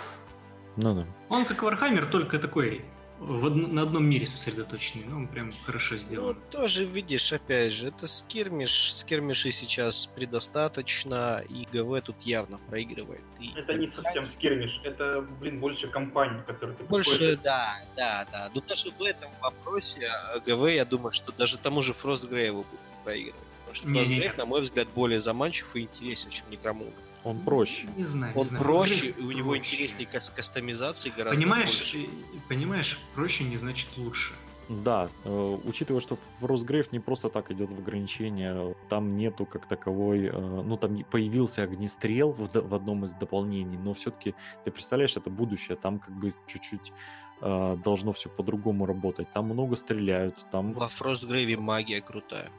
Ну 0.76 0.94
да. 0.94 1.06
Он 1.28 1.44
как 1.44 1.62
Вархаммер, 1.62 2.06
только 2.06 2.38
такой 2.38 2.84
в 3.18 3.44
од- 3.46 3.54
на 3.72 3.82
одном 3.82 4.04
мире 4.06 4.26
сосредоточенный, 4.26 5.04
но 5.04 5.16
он 5.16 5.28
прям 5.28 5.52
хорошо 5.66 5.94
Ну, 5.94 5.98
сделан. 5.98 6.38
тоже 6.50 6.84
видишь, 6.86 7.32
опять 7.34 7.72
же, 7.72 7.88
это 7.88 8.06
skirmish. 8.06 8.94
Skirmish 8.94 9.41
ей 9.41 9.52
сейчас 9.52 10.06
предостаточно, 10.06 11.42
и 11.48 11.66
ГВ 11.72 12.00
тут 12.02 12.16
явно 12.22 12.58
проигрывает. 12.68 13.20
И 13.38 13.50
Это 13.56 13.74
не 13.74 13.86
совсем 13.86 14.28
скирмиш, 14.28 14.80
это, 14.84 15.22
блин, 15.40 15.60
больше 15.60 15.88
компания, 15.88 16.42
которую 16.46 16.76
ты 16.78 16.84
Больше, 16.84 17.10
приходишь- 17.10 17.38
да, 17.42 17.74
да, 17.96 18.26
да. 18.32 18.50
Но 18.54 18.60
даже 18.62 18.90
в 18.90 19.02
этом 19.02 19.30
вопросе 19.42 20.10
э, 20.34 20.40
ГВ, 20.40 20.68
я 20.74 20.84
думаю, 20.84 21.12
что 21.12 21.32
даже 21.32 21.58
тому 21.58 21.82
же 21.82 21.92
Фростгрейву 21.92 22.64
будет 22.70 23.04
проигрывать. 23.04 23.44
Потому 23.70 23.74
что 23.76 23.86
Не-не-не. 23.88 24.04
Фростгрейв, 24.06 24.38
на 24.38 24.46
мой 24.46 24.60
взгляд, 24.62 24.88
более 24.94 25.20
заманчив 25.20 25.76
и 25.76 25.82
интересен, 25.82 26.30
чем 26.30 26.50
Некромунд. 26.50 26.92
Он 27.22 27.38
проще. 27.40 27.86
Не 27.96 28.04
знаю, 28.04 28.32
Он 28.34 28.40
не 28.42 28.44
знаю. 28.48 28.64
проще, 28.64 29.06
и 29.08 29.20
у 29.20 29.30
него 29.30 29.50
проще. 29.50 29.60
интереснее 29.74 30.06
кас- 30.08 30.30
кастомизации 30.30 31.10
гораздо 31.10 31.36
Понимаешь, 31.38 31.68
больше. 31.78 32.08
понимаешь, 32.48 32.98
проще 33.14 33.44
не 33.44 33.56
значит 33.58 33.88
лучше. 33.96 34.32
Да, 34.68 35.08
э, 35.24 35.58
учитывая, 35.64 36.00
что 36.00 36.16
Росгрейв 36.40 36.92
не 36.92 37.00
просто 37.00 37.28
так 37.28 37.50
идет 37.50 37.70
в 37.70 37.78
ограничения, 37.78 38.74
там 38.88 39.16
нету 39.16 39.44
как 39.44 39.66
таковой, 39.66 40.26
э, 40.26 40.32
ну 40.32 40.76
там 40.76 41.02
появился 41.10 41.64
огнестрел 41.64 42.32
в, 42.32 42.48
в 42.54 42.74
одном 42.74 43.04
из 43.04 43.12
дополнений, 43.12 43.76
но 43.76 43.92
все-таки 43.94 44.34
ты 44.64 44.70
представляешь, 44.70 45.16
это 45.16 45.28
будущее, 45.28 45.76
там 45.76 45.98
как 45.98 46.14
бы 46.14 46.32
чуть-чуть 46.46 46.92
э, 47.40 47.76
должно 47.84 48.12
все 48.12 48.28
по-другому 48.30 48.86
работать, 48.86 49.30
там 49.32 49.46
много 49.46 49.74
стреляют, 49.74 50.46
там 50.52 50.72
Во 50.72 50.88
Фростгрейве 50.88 51.56
магия 51.56 52.00
крутая. 52.00 52.50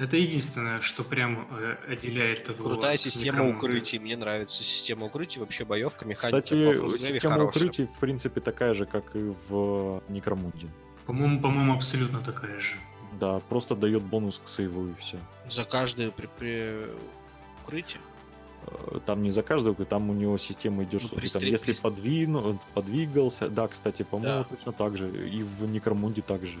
Это 0.00 0.16
единственное, 0.16 0.80
что 0.80 1.04
прям 1.04 1.46
э, 1.50 1.76
отделяет 1.92 2.48
его 2.48 2.70
Крутая 2.70 2.96
система 2.96 3.46
укрытий. 3.46 3.98
Мне 3.98 4.16
нравится 4.16 4.62
система 4.62 5.04
укрытий. 5.06 5.40
Вообще 5.40 5.66
боевка, 5.66 6.06
механика 6.06 6.40
Кстати, 6.40 6.72
Фростгрейве 6.72 7.12
система 7.12 7.34
хорошая. 7.34 7.64
укрытий 7.64 7.84
в 7.84 7.98
принципе 7.98 8.40
такая 8.40 8.72
же, 8.72 8.86
как 8.86 9.14
и 9.14 9.34
в 9.48 10.02
Некромунде. 10.08 10.68
По-моему, 11.04 11.38
по-моему, 11.42 11.74
абсолютно 11.74 12.20
такая 12.20 12.58
же. 12.58 12.76
Да, 13.20 13.40
просто 13.40 13.76
дает 13.76 14.02
бонус 14.02 14.40
к 14.42 14.48
сейву 14.48 14.88
и 14.88 14.94
все. 14.98 15.18
За 15.50 15.64
каждое 15.64 16.10
при, 16.10 16.30
при... 16.38 16.86
укрытие. 17.62 18.00
Там 19.04 19.22
не 19.22 19.30
за 19.30 19.42
каждого, 19.42 19.84
там 19.84 20.08
у 20.08 20.14
него 20.14 20.38
система 20.38 20.84
идет, 20.84 21.02
Ну, 21.02 21.08
что 21.08 21.16
ты 21.16 21.22
при 21.22 21.28
там, 21.28 21.42
если 21.42 21.72
подвину, 21.74 22.58
подвигался, 22.72 23.50
да, 23.50 23.68
кстати, 23.68 24.02
по-моему, 24.02 24.44
Да. 24.48 24.56
точно 24.56 24.72
так 24.72 24.96
же, 24.96 25.28
и 25.28 25.42
в 25.42 25.64
Некромунде 25.64 26.22
также. 26.22 26.58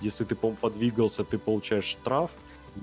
Если 0.00 0.24
ты, 0.24 0.34
по 0.34 0.52
подвигался, 0.52 1.24
ты 1.24 1.38
получаешь 1.38 1.84
штраф, 1.84 2.30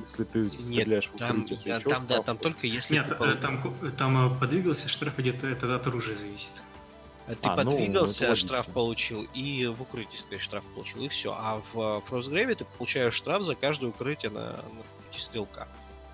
если 0.03 0.23
ты 0.23 0.49
стреляешь 0.49 1.07
в 1.13 1.17
Там, 1.17 1.41
укрытие, 1.43 1.75
еще 1.77 1.89
там, 1.89 2.05
да, 2.07 2.21
там 2.21 2.37
только 2.37 2.67
если 2.67 2.95
Нет, 2.95 3.07
ты, 3.07 3.13
э, 3.13 3.17
пол- 3.17 3.35
там, 3.41 3.75
там 3.97 4.31
э, 4.33 4.39
подвигался, 4.39 4.89
штраф 4.89 5.19
идет, 5.19 5.43
это 5.43 5.75
от 5.75 5.87
оружия 5.87 6.15
зависит. 6.15 6.53
ты 7.27 7.35
А, 7.43 7.55
ну, 7.63 7.71
подвигался, 7.71 8.25
это 8.25 8.35
штраф 8.35 8.67
получил, 8.67 9.23
и 9.33 9.65
в 9.67 9.81
укрытии 9.81 10.17
стоишь, 10.17 10.41
штраф 10.43 10.63
получил, 10.75 11.01
и 11.03 11.07
все. 11.07 11.33
А 11.37 11.61
в 11.73 12.01
Фростгрейве 12.05 12.55
ты 12.55 12.65
получаешь 12.65 13.13
штраф 13.13 13.43
за 13.43 13.55
каждое 13.55 13.87
укрытие 13.87 14.31
на, 14.31 14.51
на 14.51 14.83
пути 15.07 15.19
стрелка. 15.19 15.67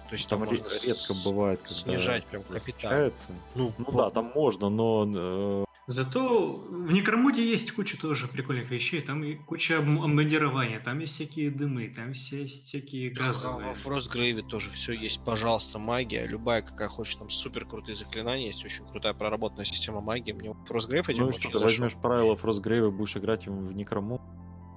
То 0.10 0.16
есть 0.16 0.28
там, 0.28 0.40
Там 0.40 0.50
можно 0.50 0.66
ре- 0.70 0.88
редко 0.88 1.14
с- 1.14 1.24
бывает, 1.24 1.60
когда 1.62 1.74
снижать 1.76 2.26
прям 2.26 2.44
случается. 2.46 3.24
Ну, 3.56 3.74
Ну 3.78 3.86
по- 3.86 3.92
да, 4.04 4.10
там 4.12 4.32
можно, 4.36 4.70
но 4.70 5.08
э, 5.16 5.66
Зато 5.86 6.56
в 6.70 6.92
Некромуде 6.92 7.44
есть 7.48 7.74
куча 7.74 8.00
тоже 8.00 8.28
прикольных 8.28 8.72
вещей. 8.72 9.02
Там 9.02 9.24
и 9.24 9.36
куча 9.36 9.80
обмундирования, 9.80 10.80
там 10.80 11.00
есть 11.00 11.14
всякие 11.16 11.52
дымы, 11.52 11.90
там 11.94 12.10
есть 12.10 12.66
всякие 12.66 13.10
газовые. 13.10 13.68
Во 13.70 13.74
Фростгрейве 13.74 14.44
тоже 14.44 14.72
все 14.72 14.94
есть. 14.94 15.24
Пожалуйста, 15.26 15.80
магия. 15.80 16.26
Любая, 16.26 16.62
какая 16.62 16.88
хочешь, 16.88 17.16
там 17.16 17.30
супер 17.30 17.66
крутые 17.66 17.96
заклинания. 17.96 18.48
Есть 18.48 18.64
очень 18.64 18.86
крутая 18.88 19.14
проработанная 19.14 19.66
система 19.66 20.00
магии. 20.00 20.32
Мне 20.32 20.56
Фростгрейв 20.68 21.10
один 21.10 21.24
ну 21.24 21.30
и 21.30 21.34
что, 21.34 21.48
ты 21.50 21.60
зашел. 21.60 21.64
возьмешь 21.68 22.02
правила 22.02 22.36
Фростгрейва, 22.36 22.90
будешь 22.90 23.18
играть 23.18 23.48
в 23.48 23.52
в 23.54 23.74
Некромунд, 23.74 24.22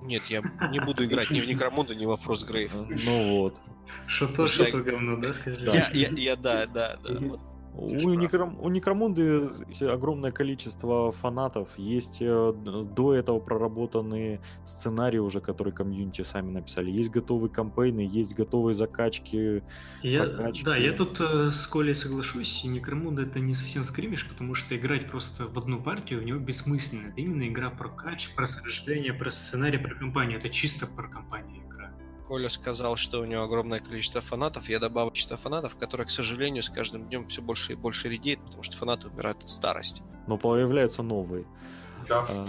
Нет, 0.03 0.23
я 0.29 0.43
не 0.71 0.81
буду 0.81 1.05
играть 1.05 1.31
ни 1.31 1.41
в 1.41 1.49
Некромунду, 1.49 1.95
ни 1.95 2.05
во 2.05 2.17
Фростгрейв. 2.17 2.73
ну 2.75 3.31
вот. 3.39 3.61
Что 4.07 4.27
то, 4.27 4.43
Ну, 4.43 4.47
что 4.49 4.65
так- 4.65 4.73
то 4.73 4.83
говно, 4.83 5.17
да, 5.17 5.33
скажи? 5.33 5.65
Я, 5.65 5.89
я, 5.95 6.09
я, 6.11 6.37
да, 6.37 6.67
да, 6.67 6.97
да. 6.97 7.39
У. 7.77 8.15
Некром- 8.15 8.59
у 8.61 8.69
Некромунды 8.69 9.51
огромное 9.81 10.33
количество 10.33 11.13
фанатов. 11.13 11.69
Есть 11.77 12.19
э, 12.21 12.53
до 12.55 13.15
этого 13.15 13.39
проработанные 13.39 14.41
сценарии 14.65 15.19
уже, 15.19 15.41
которые 15.41 15.75
комьюнити 15.75 16.23
сами 16.23 16.51
написали. 16.51 16.91
Есть 16.91 17.11
готовые 17.11 17.51
кампейны, 17.51 18.01
есть 18.01 18.35
готовые 18.35 18.75
закачки. 18.75 19.63
Я, 20.03 20.25
прокачки. 20.25 20.65
да, 20.65 20.77
я 20.77 20.93
тут 20.93 21.21
э, 21.21 21.51
с 21.51 21.67
Колей 21.67 21.95
соглашусь, 21.95 22.65
Некромунда 22.65 23.23
это 23.23 23.41
не 23.41 23.55
совсем 23.55 23.85
скримиш, 23.85 24.27
потому 24.29 24.55
что 24.55 24.77
играть 24.77 25.09
просто 25.09 25.47
в 25.47 25.59
одну 25.59 25.83
партию 25.83 26.21
в 26.21 26.25
него 26.25 26.39
бессмысленно. 26.39 27.09
Это 27.09 27.21
именно 27.21 27.47
игра 27.47 27.71
про 27.71 27.89
кач, 27.89 28.35
про 28.35 28.47
сражение, 28.47 29.13
про 29.13 29.31
сценарий, 29.31 29.79
про 29.79 29.95
компанию. 29.95 30.39
Это 30.39 30.49
чисто 30.49 30.87
про 30.87 31.09
компанию 31.09 31.59
игра. 31.59 31.66
Коля 32.27 32.49
сказал, 32.49 32.97
что 32.97 33.21
у 33.21 33.25
него 33.25 33.43
огромное 33.43 33.79
количество 33.79 34.21
фанатов. 34.21 34.69
Я 34.69 34.79
добавлю 34.81 35.11
количество 35.11 35.37
фанатов, 35.37 35.77
которые, 35.77 36.07
к 36.07 36.11
сожалению, 36.11 36.63
с 36.63 36.69
каждым 36.71 37.07
днем 37.09 37.29
все 37.29 37.41
больше 37.41 37.73
и 37.73 37.77
больше 37.77 38.09
редеет, 38.09 38.41
потому 38.41 38.63
что 38.63 38.77
фанаты 38.77 39.09
умирают 39.09 39.43
от 39.43 39.49
старости. 39.49 40.03
Но 40.27 40.37
появляются 40.37 41.03
новые. 41.03 41.45
Да. 42.09 42.25
А, 42.29 42.47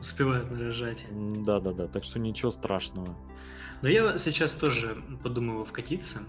Успевают 0.00 0.50
наряжать. 0.50 1.04
м, 1.10 1.44
Да-да-да, 1.44 1.86
так 1.88 2.02
что 2.04 2.18
ничего 2.18 2.50
страшного. 2.50 3.14
Но 3.82 3.88
я 3.88 4.16
сейчас 4.18 4.54
тоже 4.54 5.02
подумываю 5.22 5.64
вкатиться, 5.64 6.20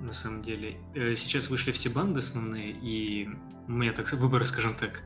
на 0.00 0.12
самом 0.12 0.42
деле. 0.42 0.78
Э, 0.94 1.14
Сейчас 1.16 1.48
вышли 1.50 1.72
все 1.72 1.88
банды 1.90 2.18
основные, 2.20 2.70
и 2.70 3.28
у 3.68 3.72
меня 3.72 3.92
так 3.92 4.12
выбор, 4.12 4.44
скажем 4.46 4.74
так, 4.74 5.02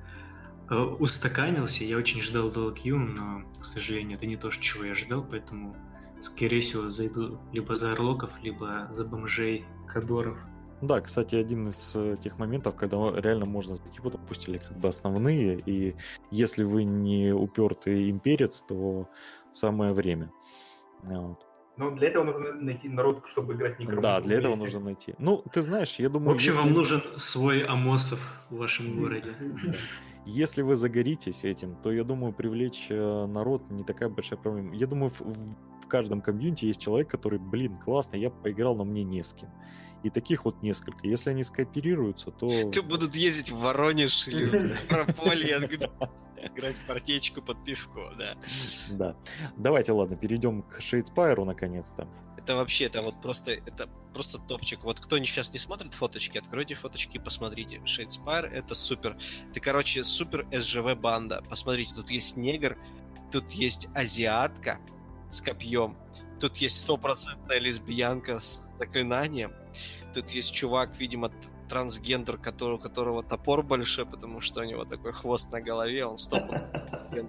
э, 0.68 0.74
устаканился. 0.76 1.84
Я 1.84 1.96
очень 1.96 2.20
ждал 2.22 2.50
DLQ, 2.50 2.94
но, 2.96 3.42
к 3.60 3.64
сожалению, 3.64 4.16
это 4.18 4.26
не 4.26 4.36
то, 4.36 4.50
чего 4.50 4.84
я 4.84 4.92
ожидал, 4.92 5.24
поэтому, 5.24 5.76
скорее 6.20 6.60
всего, 6.60 6.88
зайду 6.88 7.38
либо 7.52 7.74
за 7.74 7.92
орлоков, 7.92 8.30
либо 8.42 8.86
за 8.90 9.04
бомжей 9.04 9.64
Кадоров. 9.88 10.38
Да, 10.80 11.00
кстати, 11.00 11.34
один 11.34 11.68
из 11.68 11.92
э, 11.94 12.16
тех 12.22 12.38
моментов, 12.38 12.74
когда 12.74 12.96
реально 13.20 13.44
можно 13.44 13.74
зайти, 13.74 14.00
вот 14.00 14.14
выпустили 14.14 14.58
как 14.58 14.78
бы 14.78 14.88
основные, 14.88 15.60
и 15.66 15.94
если 16.30 16.64
вы 16.64 16.84
не 16.84 17.32
упертый 17.32 18.10
имперец, 18.10 18.64
то 18.66 19.06
самое 19.52 19.92
время. 19.92 20.32
Вот. 21.02 21.46
Но 21.76 21.90
для 21.90 22.08
этого 22.08 22.24
нужно 22.24 22.52
найти 22.54 22.88
народ, 22.88 23.24
чтобы 23.26 23.54
играть 23.54 23.78
Некромунду 23.78 24.02
Да, 24.02 24.20
для 24.20 24.38
этого 24.38 24.54
вместе. 24.54 24.64
нужно 24.64 24.80
найти. 24.80 25.14
Ну, 25.18 25.42
ты 25.52 25.62
знаешь, 25.62 25.98
я 25.98 26.08
В 26.08 26.12
думаю, 26.12 26.34
общем, 26.34 26.52
если, 26.52 26.60
вам 26.62 26.72
нужен 26.72 27.02
свой 27.16 27.62
Амосов 27.62 28.20
в 28.50 28.56
вашем 28.56 29.00
городе. 29.00 29.34
если 30.26 30.62
вы 30.62 30.76
загоритесь 30.76 31.44
этим, 31.44 31.76
то 31.76 31.92
я 31.92 32.04
думаю, 32.04 32.32
привлечь 32.32 32.86
э, 32.90 33.26
народ 33.26 33.70
не 33.70 33.84
такая 33.84 34.08
большая 34.08 34.38
проблема. 34.38 34.74
Я 34.74 34.86
думаю, 34.86 35.10
в 35.10 35.22
каждом 35.91 36.22
комьюнити 36.22 36.64
есть 36.64 36.80
человек, 36.80 37.11
который, 37.11 37.38
блин, 37.38 37.78
классно, 37.78 38.16
я 38.16 38.30
поиграл, 38.30 38.74
но 38.74 38.84
мне 38.84 39.05
не 39.05 39.22
с 39.22 39.34
кем. 39.34 39.51
И 40.03 40.09
таких 40.09 40.47
вот 40.47 40.62
несколько. 40.62 41.07
Если 41.07 41.28
они 41.30 41.45
скооперируются, 41.45 42.30
то... 42.30 42.49
Ты 42.72 42.80
будут 42.80 43.14
ездить 43.14 43.51
в 43.51 43.59
Воронеж 43.59 44.28
или 44.28 44.45
в 44.47 44.86
Ставрополье, 44.88 45.61
играть 46.43 46.76
партечку 46.86 47.43
под 47.43 47.62
пивко, 47.64 48.12
да. 48.16 48.36
Да. 48.91 49.16
Давайте, 49.57 49.93
ладно, 49.93 50.16
перейдем 50.16 50.62
к 50.62 50.80
Shadespire 50.80 51.39
у 51.39 51.44
наконец-то. 51.45 52.09
Это 52.38 52.57
вообще, 52.57 52.86
это 52.86 53.03
вот 53.03 53.20
просто, 53.20 53.53
это 53.53 53.86
просто 54.14 54.38
топчик. 54.38 54.84
Вот 54.84 54.99
кто 54.99 55.18
сейчас 55.18 55.53
не 55.53 55.59
смотрит 55.59 55.93
фоточки, 55.93 56.38
откройте 56.38 56.74
фоточки 56.74 57.18
и 57.18 57.20
посмотрите. 57.20 57.82
Shadespire 57.84 58.47
это 58.47 58.74
супер. 58.74 59.18
Ты, 59.53 59.61
короче, 59.61 60.03
супер 60.05 60.47
SJW 60.50 60.96
банда. 60.99 61.45
Посмотрите, 61.49 61.95
тут 61.95 62.11
есть 62.11 62.36
негр, 62.38 62.78
тут 63.30 63.51
есть 63.53 63.88
азиатка 63.95 64.80
с 65.30 65.40
копьем, 65.40 65.96
тут 66.40 66.56
есть 66.58 66.80
стопроцентная 66.80 67.58
лесбиянка 67.58 68.40
с 68.40 68.70
заклинанием, 68.78 69.52
тут 70.14 70.30
есть 70.30 70.54
чувак, 70.54 70.96
видимо, 70.98 71.30
трансгендер, 71.70 72.36
который, 72.36 72.74
у 72.74 72.78
которого 72.78 73.22
топор 73.22 73.62
большой, 73.62 74.04
потому 74.04 74.40
что 74.40 74.60
у 74.60 74.64
него 74.64 74.84
такой 74.84 75.12
хвост 75.12 75.52
на 75.52 75.60
голове, 75.60 76.04
он 76.04 76.18
стопор. 76.18 76.62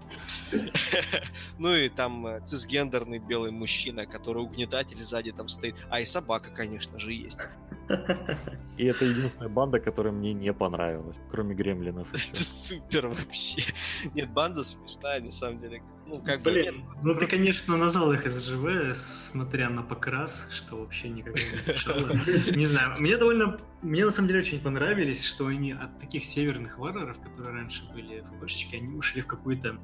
Ну 1.58 1.76
и 1.76 1.90
там 1.90 2.28
э, 2.28 2.42
цисгендерный 2.42 3.20
белый 3.20 3.52
мужчина, 3.52 4.06
который 4.06 4.44
угнетатель 4.44 5.04
сзади 5.04 5.32
там 5.32 5.48
стоит. 5.48 5.76
А 5.90 6.02
и 6.02 6.06
собака, 6.06 6.52
конечно 6.52 7.00
же, 7.00 7.14
есть. 7.14 7.40
И 8.78 8.86
это 8.86 9.06
единственная 9.06 9.50
банда, 9.50 9.80
которая 9.80 10.14
мне 10.14 10.34
не 10.34 10.54
понравилась, 10.54 11.18
кроме 11.30 11.54
гремлинов. 11.54 12.08
Это 12.14 12.44
супер 12.44 13.08
вообще. 13.08 13.62
Нет, 14.14 14.32
банда 14.32 14.64
смешная, 14.64 15.22
на 15.22 15.32
самом 15.32 15.60
деле. 15.60 15.84
Ну, 16.08 16.22
как 16.22 16.42
бы... 16.42 16.52
Блин, 16.52 16.84
ну 17.04 17.16
ты, 17.16 17.28
конечно, 17.28 17.78
назвал 17.78 18.12
их 18.14 18.30
СЖВ, 18.30 18.96
смотря 18.96 19.70
на 19.70 19.84
покрас, 19.84 20.48
что 20.52 20.78
вообще 20.78 21.10
никогда 21.10 21.40
не 21.40 21.74
мешало. 21.74 22.10
Не 22.56 22.66
знаю, 22.66 22.96
мне 23.00 23.18
довольно... 23.18 23.58
Мне 23.82 24.06
на 24.06 24.12
самом 24.12 24.28
деле 24.28 24.42
очень 24.42 24.60
понравились, 24.60 25.24
что 25.24 25.48
они 25.48 25.72
от 25.72 26.00
таких 26.00 26.26
северных 26.26 26.78
варваров, 26.78 27.18
которые 27.20 27.54
раньше 27.54 27.84
были 27.94 28.22
ФБшечки, 28.22 28.76
они 28.76 28.96
ушли 28.96 29.22
в 29.22 29.28
какую-то, 29.28 29.78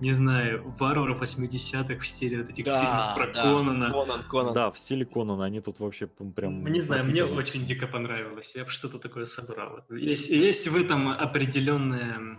не 0.00 0.12
знаю, 0.12 0.74
варваров 0.78 1.20
80-х 1.20 1.98
в 2.00 2.06
стиле 2.06 2.38
вот 2.38 2.50
этих 2.50 2.64
Да, 2.64 2.80
фильмов 2.80 3.14
про 3.16 3.32
да. 3.32 3.42
Конана. 3.42 3.90
Конан, 3.90 4.22
Конан. 4.24 4.54
Да, 4.54 4.70
в 4.70 4.78
стиле 4.78 5.04
Конана 5.04 5.44
они 5.44 5.60
тут 5.60 5.78
вообще 5.78 6.06
прям... 6.06 6.66
Не 6.66 6.80
знаю, 6.80 7.04
мне 7.04 7.24
очень 7.24 7.66
дико 7.66 7.86
понравилось. 7.86 8.52
Я 8.56 8.64
бы 8.64 8.70
что-то 8.70 8.98
такое 8.98 9.26
собрал. 9.26 9.84
Есть, 9.90 10.30
есть 10.30 10.68
в 10.68 10.76
этом 10.76 11.08
определенная 11.08 12.38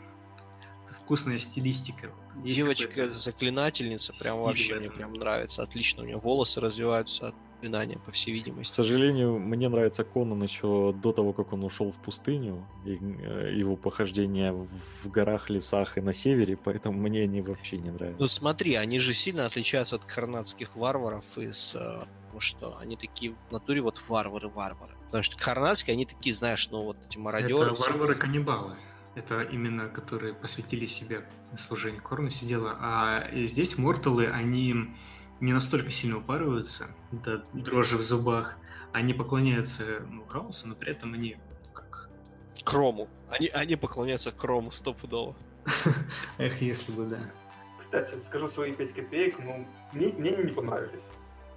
вкусная 1.01 1.39
стилистика. 1.39 2.09
Есть 2.43 2.59
Девочка-заклинательница, 2.59 4.14
прям 4.20 4.39
вообще 4.41 4.76
мне 4.76 4.89
прям 4.89 5.14
нравится. 5.14 5.62
Отлично, 5.62 6.03
у 6.03 6.05
нее 6.05 6.18
волосы 6.18 6.62
развиваются 6.62 7.34
от 7.62 7.72
заклинания, 7.72 7.97
по 7.99 8.12
всей 8.12 8.34
видимости. 8.34 8.72
К 8.72 8.76
сожалению, 8.76 9.39
мне 9.39 9.70
нравится 9.70 10.03
Конан 10.03 10.43
еще 10.43 10.93
до 10.93 11.12
того, 11.12 11.34
как 11.34 11.53
он 11.53 11.64
ушел 11.64 11.91
в 11.91 11.95
пустыню, 11.95 12.66
и 12.86 12.97
э, 13.01 13.53
его 13.53 13.76
похождение 13.76 14.51
в 14.51 15.09
горах, 15.09 15.49
лесах 15.49 15.97
и 15.97 16.01
на 16.01 16.14
севере, 16.14 16.57
поэтому 16.57 16.97
мне 16.97 17.24
они 17.24 17.41
вообще 17.41 17.78
не 17.78 17.91
нравятся. 17.91 18.20
Ну 18.20 18.28
смотри, 18.28 18.76
они 18.76 18.99
же 18.99 19.14
сильно 19.14 19.45
отличаются 19.45 19.95
от 19.95 20.05
карнатских 20.05 20.76
варваров 20.76 21.24
из 21.38 21.76
э, 21.76 22.03
ну 22.34 22.39
что, 22.39 22.78
они 22.80 22.95
такие 22.95 23.36
в 23.49 23.51
натуре 23.51 23.82
вот 23.82 24.01
варвары-варвары. 24.09 24.93
Потому 25.05 25.24
что 25.24 25.38
карнатские, 25.38 25.93
они 25.93 26.05
такие, 26.05 26.34
знаешь, 26.34 26.70
ну 26.72 26.84
вот 26.84 26.97
эти 27.07 27.18
мародеры. 27.18 27.72
Это 27.72 27.82
варвары-каннибалы. 27.82 28.76
Это 29.14 29.41
именно 29.41 29.89
которые 29.89 30.34
посвятили 30.34 30.86
себя 30.86 31.18
служению 31.57 32.01
Корну 32.01 32.30
сидела. 32.30 32.78
А 32.80 33.28
здесь 33.34 33.78
морталы, 33.78 34.28
они 34.28 34.95
не 35.42 35.54
настолько 35.54 35.92
сильно 35.92 36.20
упарываются 36.20 36.96
до 37.12 37.44
дрожи 37.54 37.98
в 37.98 38.02
зубах. 38.02 38.58
Они 38.94 39.14
поклоняются 39.14 40.02
ну, 40.10 40.24
Хаосу, 40.26 40.68
но 40.68 40.76
при 40.76 40.92
этом 40.92 41.14
они 41.14 41.38
как... 41.74 42.10
Крому. 42.64 43.10
Они, 43.30 43.48
они 43.48 43.76
поклоняются 43.76 44.32
Крому 44.32 44.72
стопудово. 44.72 45.36
Эх, 46.38 46.62
если 46.62 46.92
бы, 46.94 47.06
да. 47.06 47.20
Кстати, 47.80 48.20
скажу 48.20 48.48
свои 48.48 48.74
5 48.74 48.94
копеек, 48.94 49.39
ну, 49.39 49.68
мне, 49.92 50.14
мне 50.14 50.32
не 50.32 50.52
понравились. 50.52 51.04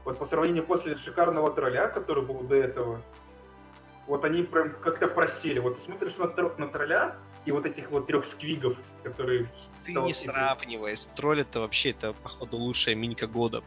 Вот 0.04 0.18
по 0.18 0.24
сравнению 0.24 0.66
после 0.66 0.96
шикарного 0.96 1.52
тролля, 1.52 1.88
который 1.88 2.24
был 2.24 2.42
до 2.42 2.54
этого, 2.54 3.02
вот 4.06 4.24
они 4.24 4.42
прям 4.42 4.74
как-то 4.80 5.08
просели. 5.08 5.58
Вот 5.58 5.78
смотришь 5.78 6.16
на, 6.16 6.26
на 6.26 6.68
тролля, 6.68 7.16
и 7.44 7.52
вот 7.52 7.66
этих 7.66 7.90
вот 7.90 8.06
трех 8.06 8.24
сквигов, 8.24 8.78
которые... 9.02 9.46
Ты 9.84 9.92
не 9.92 10.14
сравнивай, 10.14 10.94
тролль 11.14 11.42
это 11.42 11.60
вообще, 11.60 11.90
это, 11.90 12.14
походу, 12.14 12.56
лучшая 12.56 12.94
минька 12.94 13.26
года. 13.26 13.62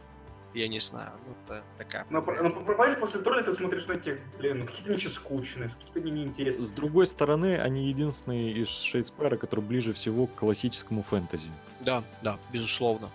Я 0.54 0.68
не 0.68 0.80
знаю, 0.80 1.12
ну 1.26 1.34
это 1.44 1.62
такая. 1.76 2.06
Но, 2.10 2.20
но 2.20 2.50
понимаешь, 2.50 2.98
после 2.98 3.20
тролля 3.20 3.42
ты 3.42 3.52
смотришь 3.52 3.86
на 3.86 3.96
тех, 3.96 4.18
блин, 4.38 4.60
ну 4.60 4.66
какие-то 4.66 4.92
они 4.92 5.00
скучные, 5.00 5.68
какие-то 5.68 6.00
они 6.00 6.10
неинтересные. 6.10 6.66
С 6.66 6.70
другой 6.70 7.06
стороны, 7.06 7.58
они 7.58 7.88
единственные 7.88 8.52
из 8.52 8.68
Shadespire 8.68 9.25
а, 9.25 9.36
которые 9.36 9.66
ближе 9.66 9.92
всего 9.92 10.26
к 10.26 10.34
классическому 10.34 11.02
фэнтези. 11.02 11.50
Да, 11.80 12.02
да, 12.22 12.38
безусловно. 12.52 13.10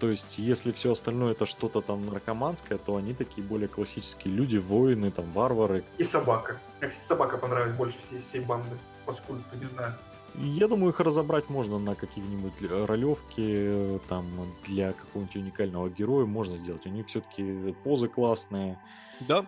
То 0.00 0.10
есть, 0.10 0.38
если 0.38 0.72
все 0.72 0.92
остальное 0.92 1.32
это 1.32 1.46
что-то 1.46 1.80
там 1.80 2.04
наркоманское, 2.04 2.78
то 2.78 2.96
они 2.96 3.14
такие 3.14 3.46
более 3.46 3.68
классические 3.68 4.34
люди, 4.34 4.56
воины, 4.56 5.10
там, 5.10 5.30
варвары. 5.32 5.84
И 5.98 6.02
собака. 6.02 6.58
Мне, 6.80 6.90
собака 6.90 7.38
понравилась 7.38 7.76
больше 7.76 7.98
всей, 7.98 8.18
всей 8.18 8.40
банды 8.40 8.76
поскольку, 9.04 9.56
не 9.56 9.66
знаю. 9.66 9.94
Я 10.34 10.68
думаю, 10.68 10.92
их 10.92 11.00
разобрать 11.00 11.48
можно 11.48 11.78
на 11.78 11.94
какие-нибудь 11.94 12.54
ролевки, 12.88 14.00
там, 14.08 14.26
для 14.66 14.92
какого-нибудь 14.92 15.36
уникального 15.36 15.88
героя 15.88 16.26
можно 16.26 16.58
сделать. 16.58 16.86
У 16.86 16.88
них 16.88 17.06
все-таки 17.06 17.74
позы 17.84 18.08
классные. 18.08 18.78
Да, 19.20 19.46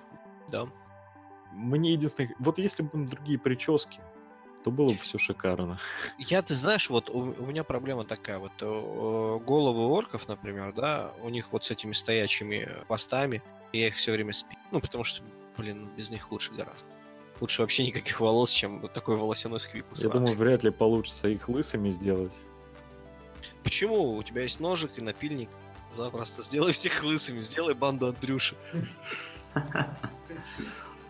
да. 0.48 0.68
Мне 1.52 1.92
единственное... 1.92 2.34
Вот 2.38 2.58
если 2.58 2.82
бы 2.84 3.06
другие 3.06 3.38
прически, 3.38 4.00
то 4.62 4.70
было 4.70 4.90
бы 4.90 4.98
все 4.98 5.16
шикарно. 5.16 5.78
Я, 6.18 6.42
ты 6.42 6.54
знаешь, 6.54 6.90
вот 6.90 7.08
у, 7.08 7.18
у 7.20 7.46
меня 7.46 7.64
проблема 7.64 8.04
такая, 8.04 8.38
вот 8.38 8.52
э, 8.60 9.38
головы 9.46 9.86
орков, 9.86 10.28
например, 10.28 10.72
да, 10.72 11.12
у 11.22 11.28
них 11.28 11.52
вот 11.52 11.64
с 11.64 11.70
этими 11.70 11.92
стоячими 11.92 12.68
постами, 12.88 13.42
я 13.72 13.88
их 13.88 13.94
все 13.94 14.12
время 14.12 14.32
спи. 14.32 14.56
Ну, 14.72 14.80
потому 14.80 15.04
что, 15.04 15.22
блин, 15.56 15.88
без 15.96 16.10
них 16.10 16.30
лучше 16.32 16.52
гораздо. 16.52 16.86
Лучше 17.40 17.62
вообще 17.62 17.86
никаких 17.86 18.20
волос, 18.20 18.50
чем 18.50 18.80
вот 18.80 18.92
такой 18.92 19.16
волосяной 19.16 19.60
сквипус. 19.60 20.02
Я 20.02 20.10
думаю, 20.10 20.34
вряд 20.36 20.64
ли 20.64 20.70
получится 20.70 21.28
их 21.28 21.48
лысыми 21.48 21.90
сделать. 21.90 22.32
Почему? 23.62 24.16
У 24.16 24.22
тебя 24.22 24.42
есть 24.42 24.60
ножик 24.60 24.98
и 24.98 25.02
напильник. 25.02 25.50
Запросто 25.92 26.42
сделай 26.42 26.72
всех 26.72 27.02
лысыми, 27.04 27.40
сделай 27.40 27.74
банду 27.74 28.06
Андрюши. 28.06 28.56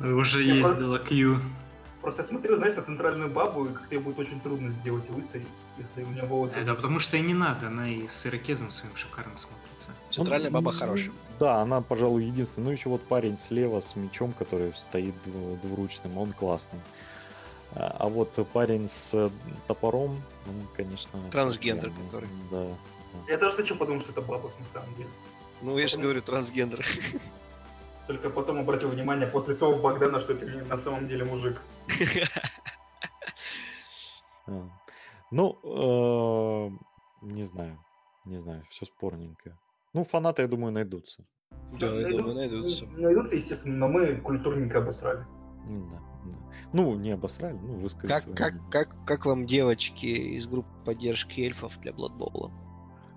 Уже 0.01 0.43
есть 0.43 0.77
Делакью. 0.79 1.41
Просто 2.03 2.23
я 2.23 2.29
смотрел, 2.29 2.57
знаешь, 2.59 2.77
на 2.77 2.83
центральную 2.83 3.31
бабу, 3.31 3.65
и 3.65 3.73
как-то 3.73 3.95
ей 3.95 4.01
будет 4.01 4.19
очень 4.19 4.41
трудно 4.41 4.71
сделать 4.71 5.09
лысой, 5.11 5.45
если 5.77 6.05
у 6.05 6.07
нее 6.13 6.25
волосы... 6.25 6.59
Это 6.59 6.75
потому 6.75 7.01
что 7.01 7.17
и 7.17 7.21
не 7.21 7.35
надо, 7.35 7.67
она 7.67 7.89
и 7.89 8.07
с 8.07 8.27
ирокезом 8.27 8.71
своим 8.71 8.95
шикарно 8.95 9.37
смотрится. 9.37 9.91
Центральная 10.11 10.51
баба 10.51 10.73
хорошая. 10.73 11.13
Да, 11.39 11.61
она, 11.61 11.81
пожалуй, 11.83 12.25
единственная. 12.25 12.67
Ну, 12.67 12.73
еще 12.73 12.89
вот 12.89 13.03
парень 13.03 13.39
слева 13.39 13.81
с 13.81 13.95
мечом, 13.97 14.33
который 14.33 14.73
стоит 14.75 15.15
двуручным, 15.63 16.17
он 16.19 16.33
классный. 16.33 16.81
А, 17.75 17.97
а 17.99 18.09
вот 18.09 18.35
парень 18.53 18.89
с 18.89 19.31
топором, 19.67 20.23
ну, 20.47 20.53
конечно... 20.77 21.21
Трансгендер, 21.31 21.91
который. 21.91 22.29
Да. 22.51 22.67
Я 23.29 23.39
тоже 23.39 23.57
хочу 23.57 23.77
подумать, 23.77 24.03
что 24.03 24.13
это 24.13 24.23
баба, 24.23 24.51
на 24.59 24.65
самом 24.73 24.95
деле. 24.95 25.09
Ну, 25.63 25.79
я 25.79 25.87
же 25.87 25.99
говорю, 25.99 26.21
трансгендер. 26.23 26.87
Только 28.07 28.31
потом 28.31 28.59
обратил 28.59 28.89
внимание 28.89 29.27
после 29.27 29.55
слов 29.55 29.81
Богдана, 29.83 30.21
что 30.21 30.35
это 30.35 30.47
на 30.47 30.77
самом 30.77 31.07
деле 31.09 31.25
мужик. 31.25 31.61
А. 34.49 34.63
Ну, 35.33 35.59
э, 35.65 36.71
не 37.23 37.43
знаю. 37.43 37.85
Не 38.25 38.39
знаю, 38.39 38.65
все 38.71 38.87
спорненько. 38.87 39.59
Ну, 39.97 40.05
фанаты, 40.05 40.43
я 40.43 40.49
думаю, 40.49 40.73
найдутся. 40.73 41.25
Да, 41.81 41.87
я 41.87 42.11
думаю, 42.11 42.35
найдутся. 42.35 42.85
Найдутся, 42.99 43.37
естественно, 43.37 43.77
но 43.77 43.89
мы 43.89 44.17
культурненько 44.17 44.79
обосрали. 44.81 45.25
Да, 45.67 46.03
да. 46.27 46.37
Ну, 46.75 46.97
не 46.97 47.13
обосрали, 47.13 47.57
ну, 47.57 47.79
высказали. 47.79 48.35
Как, 48.35 48.53
как, 48.53 48.71
как, 48.71 49.07
как 49.07 49.25
вам 49.25 49.47
девочки 49.47 50.05
из 50.05 50.47
группы 50.47 50.69
поддержки 50.85 51.41
эльфов 51.41 51.81
для 51.81 51.95
Бладбола? 51.95 52.53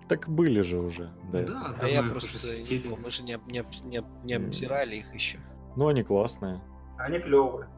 Так 0.08 0.26
были 0.30 0.62
же 0.62 0.78
уже. 0.78 1.12
Да, 1.30 1.42
да, 1.42 1.76
а 1.82 1.86
я 1.86 2.02
просто 2.02 2.38
не 2.56 2.96
мы 2.96 3.10
же 3.10 3.24
не, 3.24 3.38
не, 3.46 3.62
не, 3.84 4.02
не 4.24 4.32
обсирали 4.32 4.96
их 4.96 5.14
еще. 5.14 5.38
Ну, 5.76 5.88
они 5.88 6.02
классные. 6.02 6.62
Они 6.96 7.18
клевые. 7.18 7.68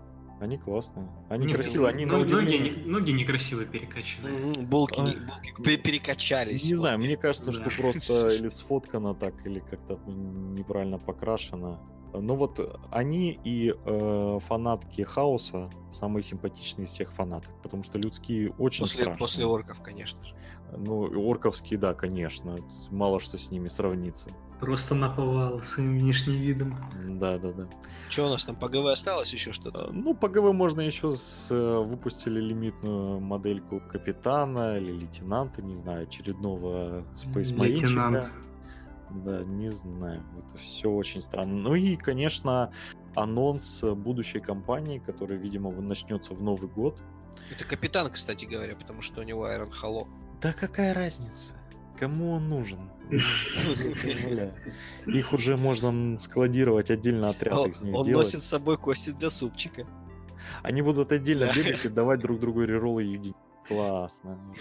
Они 0.43 0.59
классные. 0.59 1.09
Они 1.29 1.47
не, 1.47 1.55
красивые, 1.55 1.91
они 1.91 2.05
ну, 2.05 2.15
на 2.15 2.21
удивление... 2.23 2.73
Ноги, 2.73 2.89
ноги 2.89 3.11
некрасиво 3.13 3.65
перекачаны. 3.65 4.33
Угу, 4.33 4.63
булки, 4.63 4.99
а... 4.99 5.05
булки 5.05 5.77
перекачались. 5.77 6.69
Не 6.69 6.75
знаю, 6.75 6.99
мне 6.99 7.17
кажется, 7.17 7.53
да. 7.53 7.71
что 7.71 7.81
просто 7.81 8.29
или 8.35 8.49
сфоткано 8.49 9.15
так, 9.15 9.35
или 9.47 9.61
как-то 9.61 10.01
неправильно 10.05 10.99
покрашено. 10.99 11.79
Ну 12.13 12.35
вот 12.35 12.59
они 12.91 13.39
и 13.45 13.73
э, 13.73 14.39
фанатки 14.49 15.03
хаоса 15.03 15.71
самые 15.93 16.25
симпатичные 16.25 16.87
из 16.87 16.91
всех 16.91 17.13
фанаток, 17.13 17.53
потому 17.63 17.85
что 17.85 17.99
людские 17.99 18.51
очень 18.59 18.81
после, 18.81 19.03
страшные. 19.03 19.19
После 19.21 19.47
орков, 19.47 19.81
конечно 19.81 20.27
же. 20.27 20.35
Ну, 20.77 21.31
орковские, 21.31 21.79
да, 21.79 21.95
конечно. 21.95 22.57
Мало 22.91 23.21
что 23.21 23.37
с 23.39 23.51
ними 23.51 23.69
сравнится. 23.69 24.29
Просто 24.61 24.95
наповал 24.95 25.61
своим 25.63 25.99
внешним 25.99 26.41
видом. 26.41 26.77
Да, 27.19 27.39
да, 27.39 27.53
да. 27.53 27.67
Что 28.09 28.27
у 28.27 28.31
нас 28.31 28.45
там 28.45 28.57
по 28.57 28.69
ГВ 28.69 28.87
осталось 28.87 29.33
еще 29.33 29.53
что-то? 29.53 29.91
Ну, 29.93 30.15
по 30.15 30.29
ГВ 30.29 30.53
можно 30.53 30.81
еще 30.81 31.13
с, 31.13 31.49
э, 31.51 31.79
выпустили 31.79 32.41
лимитную 32.41 33.21
модельку 33.21 33.81
капитана 33.81 34.79
или 34.79 34.93
лейтенанта, 34.93 35.63
не 35.63 35.75
знаю, 35.75 36.05
очередного 36.05 37.05
Space 37.15 37.55
Лейтенант. 37.61 38.33
Да, 39.11 39.43
не 39.43 39.69
знаю. 39.69 40.23
Это 40.39 40.57
все 40.57 40.89
очень 40.89 41.21
странно. 41.21 41.55
Ну 41.55 41.75
и, 41.75 41.97
конечно, 41.97 42.73
анонс 43.15 43.83
будущей 43.83 44.41
кампании, 44.41 44.99
которая, 44.99 45.39
видимо, 45.39 45.71
начнется 45.73 46.35
в 46.35 46.43
Новый 46.43 46.71
год. 46.71 46.99
Это 47.51 47.65
капитан, 47.67 48.11
кстати 48.11 48.45
говоря, 48.45 48.77
потому 48.77 49.03
что 49.03 49.21
у 49.21 49.25
него 49.25 49.47
Iron 49.49 49.71
Hollow. 49.83 50.07
Да 50.43 50.53
какая 50.53 50.93
разница? 50.93 51.53
Кому 51.99 52.33
он 52.33 52.49
нужен? 52.49 52.91
Их 55.07 55.33
уже 55.33 55.57
можно 55.57 56.19
складировать 56.19 56.91
отдельно 56.91 57.31
отряд 57.31 57.69
из 57.69 57.83
них 57.83 57.95
Он 57.97 58.11
носит 58.11 58.43
с 58.43 58.47
собой 58.47 58.77
кости 58.77 59.11
для 59.11 59.31
супчика. 59.31 59.87
Они 60.63 60.83
будут 60.83 61.13
отдельно 61.13 61.51
бегать 61.55 61.85
и 61.85 61.89
давать 61.89 62.21
друг 62.21 62.41
другу 62.41 62.65
реролы 62.65 63.05
едить. 63.05 63.37
Классно. 63.69 64.53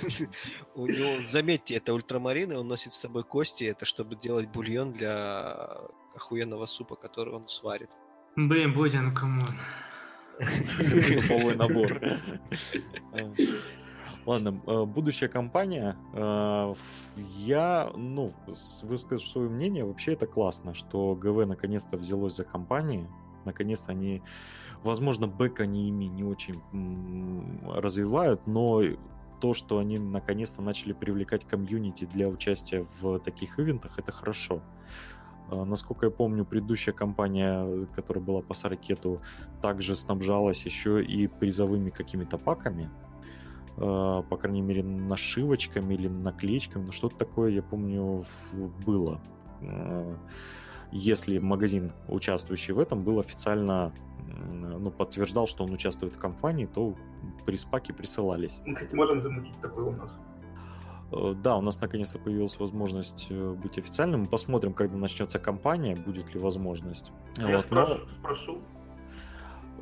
У 0.75 0.86
него, 0.86 1.21
заметьте, 1.27 1.75
это 1.75 1.93
ультрамарины, 1.93 2.57
он 2.57 2.67
носит 2.67 2.93
с 2.93 2.99
собой 2.99 3.23
кости, 3.23 3.63
это 3.63 3.86
чтобы 3.86 4.15
делать 4.15 4.49
бульон 4.49 4.93
для 4.93 5.79
охуенного 6.15 6.67
супа, 6.67 6.95
который 6.95 7.34
он 7.34 7.49
сварит. 7.49 7.89
Блин, 8.36 8.73
Бодя, 8.73 9.01
ну 9.01 9.13
come 9.13 9.39
on. 9.39 9.57
Суповой 11.21 11.55
набор. 11.55 11.99
Ладно, 14.32 14.61
э, 14.65 14.86
будущая 14.86 15.27
компания. 15.27 15.97
Э, 16.13 16.73
я, 17.38 17.91
ну, 17.95 18.32
выскажу 18.84 19.25
свое 19.25 19.49
мнение. 19.49 19.84
Вообще 19.84 20.13
это 20.13 20.25
классно, 20.25 20.73
что 20.73 21.15
ГВ 21.15 21.45
наконец-то 21.45 21.97
взялось 21.97 22.36
за 22.36 22.45
компании. 22.45 23.07
Наконец-то 23.43 23.91
они, 23.91 24.21
возможно, 24.84 25.27
бэк 25.27 25.59
они 25.59 25.89
ими 25.89 26.05
не 26.05 26.23
очень 26.23 26.61
развивают, 27.67 28.47
но 28.47 28.82
то, 29.41 29.53
что 29.53 29.79
они 29.79 29.97
наконец-то 29.97 30.61
начали 30.61 30.93
привлекать 30.93 31.45
комьюнити 31.45 32.05
для 32.05 32.29
участия 32.29 32.86
в 33.01 33.19
таких 33.19 33.59
ивентах, 33.59 33.99
это 33.99 34.13
хорошо. 34.13 34.61
Э, 35.49 35.65
насколько 35.65 36.05
я 36.05 36.11
помню, 36.11 36.45
предыдущая 36.45 36.93
компания, 36.93 37.86
которая 37.95 38.23
была 38.23 38.41
по 38.41 38.53
Саракету, 38.53 39.21
также 39.61 39.97
снабжалась 39.97 40.65
еще 40.65 41.03
и 41.03 41.27
призовыми 41.27 41.89
какими-то 41.89 42.38
паками. 42.38 42.89
Э, 43.78 44.24
по 44.30 44.38
крайней 44.38 44.61
мере, 44.61 44.84
нашивочками 44.84 45.93
или 45.93 46.07
наклеечками, 46.07 46.86
ну 46.86 46.91
что-то 46.91 47.15
такое, 47.17 47.51
я 47.51 47.63
помню, 47.63 48.24
было. 48.86 49.19
Если 50.91 51.38
магазин, 51.39 51.93
участвующий 52.09 52.74
в 52.74 52.80
этом, 52.80 53.03
был 53.03 53.19
официально, 53.19 53.93
ну, 54.51 54.91
подтверждал, 54.91 55.47
что 55.47 55.63
он 55.63 55.72
участвует 55.72 56.15
в 56.15 56.19
кампании, 56.19 56.65
то 56.65 56.95
приспаки 57.45 57.93
присылались. 57.93 58.59
Мы, 58.65 58.76
кстати, 58.76 58.93
можем 58.93 59.22
замутить 59.22 59.57
такое 59.61 59.86
у 59.86 59.91
нас. 59.91 60.19
Э, 61.13 61.34
Да, 61.41 61.55
у 61.57 61.61
нас 61.61 61.80
наконец-то 61.80 62.19
появилась 62.19 62.59
возможность 62.59 63.28
э, 63.30 63.53
быть 63.53 63.78
официальным. 63.78 64.22
Мы 64.22 64.28
посмотрим, 64.28 64.74
когда 64.74 64.97
начнется 64.97 65.39
кампания, 65.39 65.95
будет 65.95 66.34
ли 66.34 66.39
возможность. 66.41 67.11
А 67.38 67.49
Я 67.49 67.57
Вот, 67.57 67.72
но- 67.72 67.86
спрошу, 67.86 68.01
спрошу. 68.19 68.57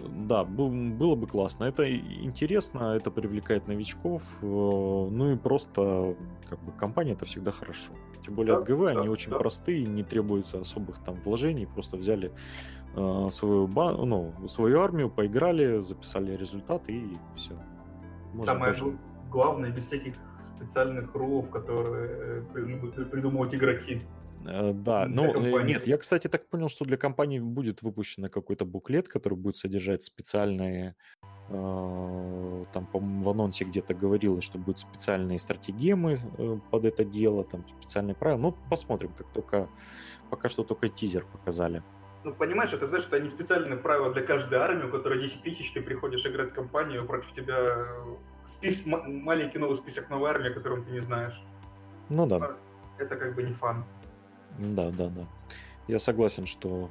Да, 0.07 0.43
был- 0.43 0.69
было 0.97 1.15
бы 1.15 1.27
классно. 1.27 1.65
Это 1.65 1.83
интересно, 1.91 2.95
это 2.95 3.11
привлекает 3.11 3.67
новичков. 3.67 4.23
э, 4.41 4.45
Ну 4.45 5.31
и 5.33 5.37
просто, 5.37 6.15
как 6.49 6.59
бы, 6.63 6.71
компания 6.71 7.13
это 7.13 7.25
всегда 7.25 7.51
хорошо. 7.51 7.91
Тем 8.25 8.35
более 8.35 8.55
Да, 8.55 8.61
от 8.61 8.67
ГВ 8.69 8.79
да, 8.93 8.99
они 9.01 9.09
очень 9.09 9.31
да. 9.31 9.39
простые, 9.39 9.85
не 9.85 10.03
требуют 10.03 10.53
особых 10.53 10.99
там 11.03 11.15
вложений. 11.25 11.67
Просто 11.73 11.97
взяли 11.97 12.31
э, 12.95 13.27
свою, 13.31 13.67
ба- 13.67 13.93
ну, 14.05 14.33
свою 14.47 14.79
армию, 14.81 15.09
поиграли, 15.09 15.79
записали 15.81 16.35
результат 16.35 16.89
и 16.89 17.17
все. 17.35 17.53
Самое 18.43 18.73
гл- 18.73 18.97
главное, 19.31 19.71
без 19.71 19.85
всяких 19.85 20.15
специальных 20.57 21.13
рулов, 21.15 21.49
которые 21.51 22.07
э, 22.09 22.41
при- 22.53 22.61
любят 22.65 23.11
придумывать 23.11 23.53
игроки. 23.55 24.01
Э, 24.45 24.73
Да, 24.73 25.05
ну 25.07 25.25
э, 25.25 25.33
компании. 25.33 25.73
нет, 25.73 25.87
я, 25.87 25.97
кстати, 25.97 26.27
так 26.27 26.47
понял, 26.47 26.69
что 26.69 26.85
для 26.85 26.97
компании 26.97 27.39
будет 27.39 27.81
выпущен 27.81 28.29
какой-то 28.29 28.65
буклет, 28.65 29.07
который 29.07 29.35
будет 29.35 29.57
содержать 29.57 30.03
специальные, 30.03 30.95
э, 31.49 32.65
там, 32.73 32.85
по-моему, 32.85 33.21
в 33.21 33.29
анонсе 33.29 33.65
где-то 33.65 33.93
говорилось, 33.93 34.43
что 34.43 34.57
будут 34.57 34.79
специальные 34.79 35.39
стратегемы 35.39 36.19
э, 36.37 36.57
под 36.71 36.85
это 36.85 37.03
дело, 37.03 37.43
там, 37.43 37.65
специальные 37.67 38.15
правила. 38.15 38.39
Ну, 38.39 38.55
посмотрим, 38.69 39.13
как 39.13 39.27
только, 39.33 39.69
пока 40.29 40.49
что 40.49 40.63
только 40.63 40.89
тизер 40.89 41.25
показали. 41.25 41.83
Ну, 42.25 42.33
понимаешь, 42.33 42.73
это 42.73 42.85
знаешь, 42.85 43.05
что 43.05 43.15
они 43.15 43.29
специальные 43.29 43.77
правила 43.77 44.11
для 44.13 44.23
каждой 44.23 44.59
армии, 44.59 44.83
у 44.83 44.91
которой 44.91 45.21
10 45.21 45.41
тысяч, 45.41 45.71
ты 45.71 45.81
приходишь 45.81 46.25
играть 46.25 46.51
в 46.51 46.53
компанию, 46.53 47.05
против 47.05 47.31
тебя 47.31 47.85
спис... 48.43 48.85
маленький 48.85 49.57
новый 49.57 49.77
список 49.77 50.09
новой 50.09 50.29
армии, 50.29 50.49
о 50.49 50.53
котором 50.53 50.83
ты 50.83 50.91
не 50.91 50.99
знаешь. 50.99 51.41
Ну 52.09 52.25
да, 52.25 52.57
Это 52.97 53.15
как 53.15 53.35
бы 53.35 53.43
не 53.43 53.53
фан. 53.53 53.85
Да, 54.57 54.91
да, 54.91 55.09
да. 55.09 55.27
Я 55.87 55.99
согласен, 55.99 56.45
что 56.45 56.89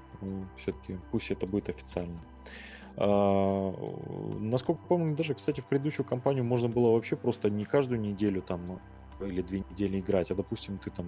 все-таки 0.56 0.98
пусть 1.10 1.30
это 1.30 1.46
будет 1.46 1.68
официально. 1.68 2.18
А, 2.96 3.72
насколько 4.40 4.80
помню, 4.88 5.14
даже, 5.14 5.34
кстати, 5.34 5.60
в 5.60 5.66
предыдущую 5.66 6.04
кампанию 6.04 6.44
можно 6.44 6.68
было 6.68 6.92
вообще 6.92 7.14
просто 7.14 7.48
не 7.48 7.64
каждую 7.64 8.00
неделю 8.00 8.42
там 8.42 8.80
или 9.20 9.42
две 9.42 9.60
недели 9.60 10.00
играть, 10.00 10.30
а, 10.30 10.34
допустим, 10.34 10.78
ты 10.78 10.90
там 10.90 11.06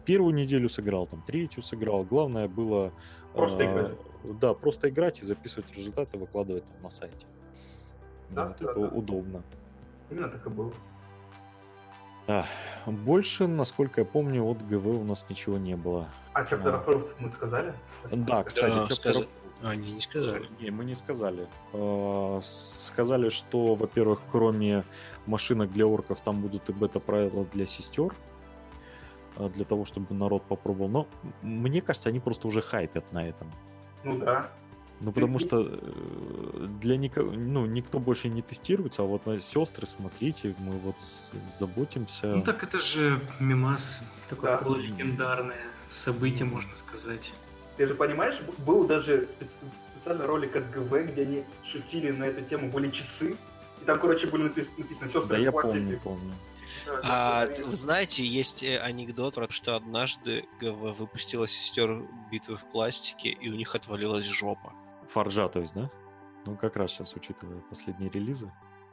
первую 0.00 0.34
неделю 0.34 0.68
сыграл, 0.68 1.06
там 1.06 1.22
третью 1.22 1.62
сыграл. 1.62 2.04
Главное 2.04 2.48
было... 2.48 2.92
Просто 3.34 3.64
а, 3.64 3.66
играть. 3.66 3.98
Да, 4.40 4.54
просто 4.54 4.88
играть 4.88 5.20
и 5.20 5.24
записывать 5.24 5.72
результаты, 5.76 6.18
выкладывать 6.18 6.64
там 6.64 6.82
на 6.82 6.90
сайте. 6.90 7.26
Да, 8.30 8.46
Вот 8.46 8.56
да, 8.58 8.64
это 8.64 8.80
да. 8.80 8.88
удобно. 8.88 9.42
Именно 10.10 10.28
так 10.28 10.46
и 10.46 10.50
было. 10.50 10.72
Да. 12.28 12.44
Больше, 12.86 13.46
насколько 13.46 14.02
я 14.02 14.04
помню, 14.04 14.44
от 14.44 14.58
ГВ 14.68 14.86
у 14.86 15.02
нас 15.04 15.24
ничего 15.30 15.56
не 15.56 15.76
было. 15.76 16.08
А 16.34 16.42
Chapter 16.44 16.84
Approved 16.84 17.14
мы 17.18 17.30
сказали? 17.30 17.72
Да, 18.12 18.44
кстати, 18.44 18.74
Да, 18.74 18.84
Chapter 18.84 19.12
Approved- 19.14 19.28
Они 19.62 19.92
не 19.92 20.00
сказали. 20.02 20.46
Не, 20.60 20.70
мы 20.70 20.84
не 20.84 20.94
сказали. 20.94 21.48
Э, 21.72 22.40
Сказали, 22.44 23.28
что, 23.30 23.74
во-первых, 23.74 24.20
кроме 24.30 24.84
машинок 25.26 25.72
для 25.72 25.86
орков, 25.86 26.20
там 26.20 26.40
будут 26.42 26.68
и 26.68 26.72
бета-правила 26.72 27.44
для 27.52 27.66
сестер, 27.66 28.14
э, 29.36 29.48
для 29.48 29.64
того, 29.64 29.84
чтобы 29.86 30.14
народ 30.14 30.42
попробовал. 30.44 30.88
Но 30.90 31.06
мне 31.42 31.80
кажется, 31.80 32.10
они 32.10 32.20
просто 32.20 32.46
уже 32.46 32.60
хайпят 32.62 33.10
на 33.12 33.26
этом. 33.26 33.50
Ну 34.04 34.18
да. 34.18 34.50
Ну, 35.00 35.12
потому 35.12 35.38
что 35.38 35.60
э, 35.64 36.66
для 36.80 36.96
никого, 36.96 37.30
ну, 37.30 37.66
никто 37.66 37.98
больше 38.00 38.28
не 38.28 38.42
тестируется, 38.42 39.02
а 39.02 39.04
вот 39.04 39.26
на 39.26 39.40
сестры, 39.40 39.86
смотрите, 39.86 40.56
мы 40.58 40.72
вот 40.78 40.96
заботимся. 41.58 42.26
Ну 42.26 42.42
так 42.42 42.62
это 42.64 42.80
же 42.80 43.20
мимас, 43.38 44.02
такое 44.28 44.52
Да. 44.52 44.58
полулегендарное 44.58 45.66
событие, 45.88 46.44
можно 46.46 46.74
сказать. 46.74 47.32
Ты 47.76 47.86
же 47.86 47.94
понимаешь, 47.94 48.40
был 48.66 48.88
даже 48.88 49.28
специ- 49.38 49.56
специальный 49.92 50.26
ролик 50.26 50.56
от 50.56 50.68
ГВ, 50.70 51.12
где 51.12 51.22
они 51.22 51.44
шутили 51.62 52.10
на 52.10 52.24
эту 52.24 52.42
тему, 52.42 52.68
были 52.70 52.90
часы. 52.90 53.36
И 53.80 53.84
там, 53.84 54.00
короче, 54.00 54.26
были 54.26 54.48
напис- 54.48 54.72
написано 54.76 55.06
Да, 55.06 55.12
сестры 55.20 55.40
я 55.42 55.50
в 55.50 55.52
классике». 55.52 55.80
помню, 55.80 56.00
помню. 56.02 56.34
Да, 56.86 57.00
А 57.04 57.46
да, 57.46 57.64
вы 57.66 57.76
знаете, 57.76 58.24
есть 58.26 58.62
э, 58.64 58.78
анекдот, 58.78 59.34
про 59.36 59.46
то, 59.46 59.52
что 59.52 59.76
однажды 59.76 60.44
ГВ 60.60 60.98
выпустила 60.98 61.46
сестер 61.46 62.02
битвы 62.32 62.56
в 62.56 62.64
пластике, 62.64 63.28
и 63.28 63.48
у 63.50 63.54
них 63.54 63.74
отвалилась 63.74 64.24
жопа. 64.24 64.72
Форджа, 65.08 65.48
то 65.48 65.60
есть, 65.60 65.74
да? 65.74 65.90
Ну, 66.46 66.56
как 66.56 66.76
раз 66.76 66.92
сейчас, 66.92 67.14
учитывая 67.14 67.60
последние 67.70 68.10
релизы. 68.10 68.50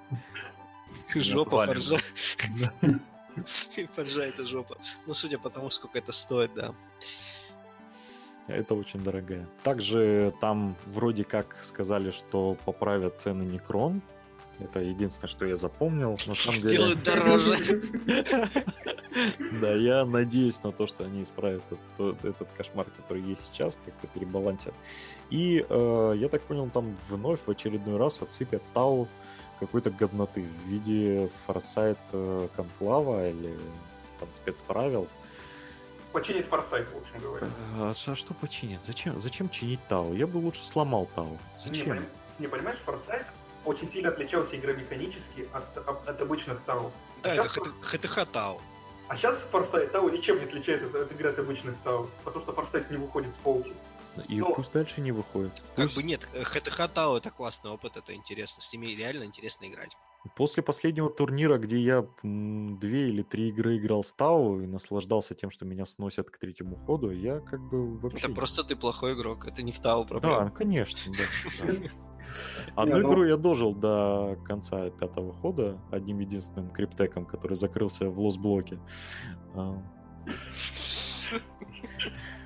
Жопа 1.16 1.66
форжа. 1.66 1.98
Форжа 3.96 4.24
это 4.24 4.46
жопа. 4.46 4.78
Ну, 5.06 5.14
судя 5.14 5.38
по 5.40 5.50
тому, 5.50 5.70
сколько 5.70 5.98
это 5.98 6.12
стоит, 6.12 6.54
да. 6.54 6.74
Это 8.48 8.76
очень 8.76 9.00
дорогая. 9.00 9.48
Также 9.64 10.34
там 10.40 10.76
вроде 10.86 11.24
как 11.24 11.58
сказали, 11.64 12.12
что 12.12 12.56
поправят 12.66 13.20
цены 13.20 13.44
Некрон. 13.44 14.02
Это 14.60 14.80
единственное, 14.80 15.30
что 15.30 15.46
я 15.46 15.56
запомнил. 15.56 16.18
На 16.28 16.36
самом 16.36 16.60
деле... 16.60 16.70
Сделают 16.70 17.04
дороже. 17.04 17.82
Да, 19.62 19.74
я 19.74 20.04
надеюсь 20.04 20.62
на 20.64 20.74
то, 20.74 20.88
что 20.88 21.06
они 21.06 21.24
исправят 21.24 21.64
этот, 21.72 22.26
этот 22.26 22.52
кошмар, 22.52 22.86
который 22.98 23.22
есть 23.22 23.46
сейчас, 23.46 23.78
как-то 23.86 24.08
перебалансят. 24.08 24.74
И 25.30 25.66
э, 25.68 26.14
я 26.18 26.28
так 26.28 26.42
понял, 26.42 26.70
там 26.70 26.94
вновь 27.08 27.40
в 27.46 27.50
очередной 27.50 27.98
раз 27.98 28.22
отсыпят 28.22 28.62
Тау 28.74 29.08
какой-то 29.60 29.90
годноты 29.90 30.44
в 30.44 30.68
виде 30.68 31.30
форсайт 31.46 31.98
э, 32.12 32.48
конклава 32.58 33.30
или 33.30 33.58
там 34.20 34.28
спецправил. 34.34 35.08
Починит 36.12 36.46
форсайт, 36.46 36.88
в 36.94 36.98
общем 36.98 37.20
говоря. 37.20 37.48
А, 37.80 37.94
а 38.06 38.16
что 38.16 38.34
починить? 38.34 38.82
Зачем, 38.84 39.18
зачем 39.20 39.50
чинить 39.50 39.80
Тау? 39.88 40.14
Я 40.14 40.28
бы 40.28 40.38
лучше 40.38 40.66
сломал 40.66 41.10
Тау. 41.16 41.28
Не, 41.28 41.40
Зачем? 41.58 41.88
поним- 41.90 42.06
не 42.40 42.48
понимаешь, 42.48 42.78
форсайт 42.78 43.26
очень 43.66 43.90
сильно 43.90 44.10
отличался 44.10 44.56
игромеханически 44.58 45.48
от, 45.54 45.78
от, 45.78 46.08
от 46.08 46.22
обычных 46.22 46.62
Тау. 46.62 46.92
Да, 47.24 47.32
А 47.32 47.34
это 47.36 47.44
форс- 47.44 47.82
ХТХ 47.82 48.26
Тау. 48.32 48.62
А 49.08 49.16
сейчас 49.16 49.42
форсайт 49.42 49.92
Тау 49.92 50.10
ничем 50.10 50.38
не 50.40 50.46
отличается 50.46 50.88
от, 50.88 50.96
от 50.96 51.12
игры 51.12 51.30
от 51.30 51.40
обычных 51.40 51.76
Тау, 51.84 52.10
потому 52.24 52.44
что 52.44 52.54
форсайт 52.54 52.90
не 52.90 52.98
выходит 52.98 53.34
с 53.34 53.38
полки. 53.38 53.74
И 54.30 54.40
Ну, 54.40 54.54
пусть 54.56 54.72
дальше 54.72 55.02
не 55.02 55.12
выходит. 55.12 55.62
Как 55.76 55.86
Пусть 55.88 55.98
бы 55.98 56.04
нет, 56.04 56.22
ХТХ 56.44 56.88
Тау 56.94 57.18
это 57.18 57.32
классный 57.32 57.70
опыт, 57.72 57.98
это 57.98 58.14
интересно. 58.14 58.62
С 58.62 58.72
ними 58.72 58.88
реально 58.88 59.26
интересно 59.26 59.66
играть. 59.66 59.98
После 60.36 60.64
последнего 60.64 61.10
турнира, 61.10 61.58
где 61.58 61.80
я 61.80 62.06
две 62.24 63.10
или 63.10 63.22
три 63.22 63.50
игры 63.50 63.78
играл 63.78 64.04
с 64.04 64.14
Тау 64.14 64.62
и 64.62 64.66
наслаждался 64.66 65.36
тем, 65.36 65.52
что 65.52 65.66
меня 65.66 65.86
сносят 65.86 66.30
к 66.30 66.38
третьему 66.38 66.78
ходу, 66.78 67.12
я 67.12 67.40
как 67.40 67.62
бы 67.62 67.98
вообще... 67.98 68.26
Это 68.26 68.36
просто 68.36 68.64
ты 68.64 68.76
плохой 68.76 69.14
игрок, 69.14 69.48
это 69.48 69.64
не 69.64 69.72
в 69.72 69.80
Тау 69.80 70.04
Да, 70.04 70.20
проблема. 70.20 70.52
конечно, 70.52 71.14
да. 71.14 71.66
да. 71.66 71.74
Одну 72.76 72.98
ну- 72.98 73.08
игру 73.08 73.24
я 73.26 73.38
дожил 73.38 73.76
до 73.76 74.38
конца 74.46 74.90
пятого 74.90 75.34
хода 75.34 75.80
одним 75.92 76.20
единственным 76.20 76.72
криптеком, 76.72 77.26
который 77.26 77.56
закрылся 77.56 78.10
в 78.10 78.20
лос-блоке. 78.20 78.80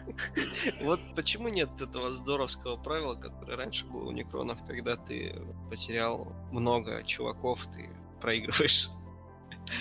А, 0.10 0.84
Вот 0.84 0.99
почему 1.16 1.47
нет 1.49 1.70
этого 1.82 2.12
здоровского 2.12 2.78
правила, 2.78 3.16
которое 3.16 3.57
раньше 3.57 3.86
было 3.86 4.07
у 4.10 4.12
Некронов, 4.12 4.60
когда 4.66 4.95
ты 4.95 5.41
потерял 5.70 6.34
много 6.51 7.03
чуваков, 7.03 7.66
ты 7.68 7.89
проигрываешь. 8.22 8.89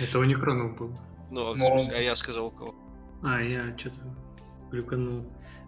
Это 0.01 0.19
у 0.19 0.25
Некронов 0.25 0.77
был. 0.77 0.99
Ну, 1.31 1.53
в 1.53 1.57
Но- 1.57 1.67
смысле, 1.67 1.97
а 1.97 2.01
я 2.01 2.17
сказал 2.17 2.47
у 2.47 2.51
кого. 2.51 2.75
А, 3.23 3.41
я 3.41 3.77
что-то 3.77 4.01
глюканул. 4.71 5.27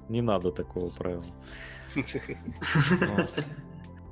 Не 0.08 0.22
надо 0.22 0.50
такого 0.52 0.90
правила. 0.90 1.24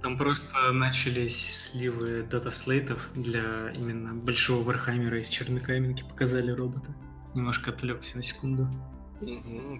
Там 0.02 0.16
просто 0.16 0.72
начались 0.72 1.36
сливы 1.36 2.22
dataslate 2.22 2.94
ов 2.94 3.10
для 3.14 3.70
именно 3.74 4.14
большого 4.14 4.62
Вархаммера 4.62 5.20
из 5.20 5.28
Чернокаменки. 5.28 6.04
Показали 6.04 6.52
робота. 6.52 6.94
Немножко 7.34 7.70
отвлекся 7.70 8.16
на 8.16 8.22
секунду. 8.22 8.68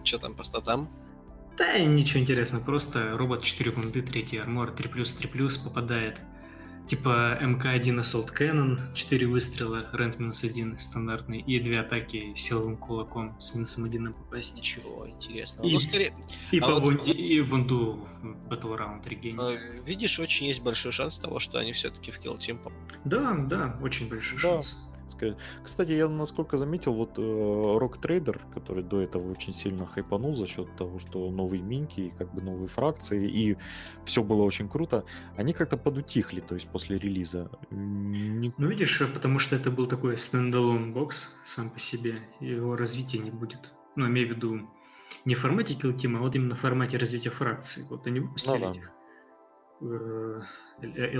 Что 0.04 0.18
там 0.18 0.34
по 0.34 0.44
статам? 0.44 0.88
Да, 1.56 1.78
ничего 1.78 2.20
интересного, 2.20 2.64
просто 2.64 3.16
робот 3.18 3.42
4 3.42 3.70
вунды, 3.72 4.00
3 4.02 4.38
armor, 4.38 4.70
3 4.70 4.88
плюс, 4.88 5.12
3 5.12 5.28
плюс 5.28 5.58
попадает 5.58 6.20
типа 6.86 7.36
МК-1 7.42 8.00
Assault 8.00 8.28
Cannon, 8.38 8.78
4 8.94 9.26
выстрела, 9.26 9.84
rend 9.92 10.18
минус 10.20 10.42
1 10.44 10.78
стандартный, 10.78 11.40
и 11.40 11.60
две 11.60 11.80
атаки 11.80 12.32
силовым 12.34 12.76
кулаком 12.78 13.38
с 13.40 13.54
минусом 13.54 13.84
1 13.84 14.04
на 14.04 14.12
попасть. 14.12 14.56
Ничего 14.56 15.06
интересного. 15.08 15.66
И- 15.68 15.72
Ну, 15.74 15.78
скорее, 15.80 16.14
И 16.52 16.58
А 16.60 16.62
по 16.66 16.74
вот- 16.76 16.82
вунде- 16.84 17.12
и 17.12 17.40
вунду 17.42 18.06
в 18.22 18.46
Battle 18.48 18.78
Round 18.78 19.06
регенить. 19.08 19.38
э, 19.40 19.82
видишь, 19.84 20.18
очень 20.18 20.46
есть 20.46 20.62
большой 20.62 20.92
шанс 20.92 21.18
того, 21.18 21.40
что 21.40 21.58
они 21.58 21.72
все-таки 21.72 22.10
в 22.10 22.18
Kill 22.20 22.38
Team 22.38 22.56
попадут. 22.56 22.98
Да, 23.04 23.34
да, 23.36 23.78
очень 23.82 24.08
большой 24.08 24.36
Да. 24.36 24.42
шанс. 24.62 24.76
Кстати, 25.62 25.92
я 25.92 26.08
насколько 26.08 26.56
заметил, 26.56 26.92
вот 26.94 27.18
Рок 27.18 28.00
Трейдер, 28.00 28.40
который 28.54 28.82
до 28.82 29.00
этого 29.00 29.30
очень 29.30 29.52
сильно 29.52 29.86
хайпанул 29.86 30.34
за 30.34 30.46
счет 30.46 30.74
того, 30.76 30.98
что 30.98 31.30
новые 31.30 31.62
минки 31.62 32.00
и 32.00 32.10
как 32.10 32.34
бы 32.34 32.42
новые 32.42 32.68
фракции, 32.68 33.28
и 33.28 33.56
все 34.04 34.22
было 34.22 34.42
очень 34.42 34.68
круто, 34.68 35.04
они 35.36 35.52
как-то 35.52 35.76
подутихли, 35.76 36.40
то 36.40 36.54
есть 36.54 36.68
после 36.68 36.98
релиза. 36.98 37.50
Не- 37.70 38.52
Ну, 38.58 38.68
видишь, 38.68 39.00
э, 39.00 39.06
потому 39.06 39.38
что 39.38 39.56
это 39.56 39.70
был 39.70 39.86
такой 39.86 40.18
standalone 40.18 40.92
box 40.92 41.28
сам 41.44 41.70
по 41.70 41.78
себе, 41.78 42.22
его 42.40 42.76
развития 42.76 43.18
не 43.18 43.30
будет. 43.30 43.72
Ну, 43.96 44.06
имею 44.06 44.28
в 44.28 44.30
виду 44.36 44.60
не 45.24 45.34
в 45.34 45.40
формате 45.40 45.74
Kill 45.74 45.94
Team, 45.96 46.16
а 46.16 46.20
вот 46.20 46.34
именно 46.36 46.54
в 46.54 46.60
формате 46.60 46.98
развития 46.98 47.30
фракции. 47.30 47.84
Вот 47.90 48.06
они 48.06 48.20
выпустили 48.20 48.54
Ну 48.54 48.60
да. 48.60 48.70
этих 48.70 48.92
э, 49.80 50.40
э, 50.82 51.12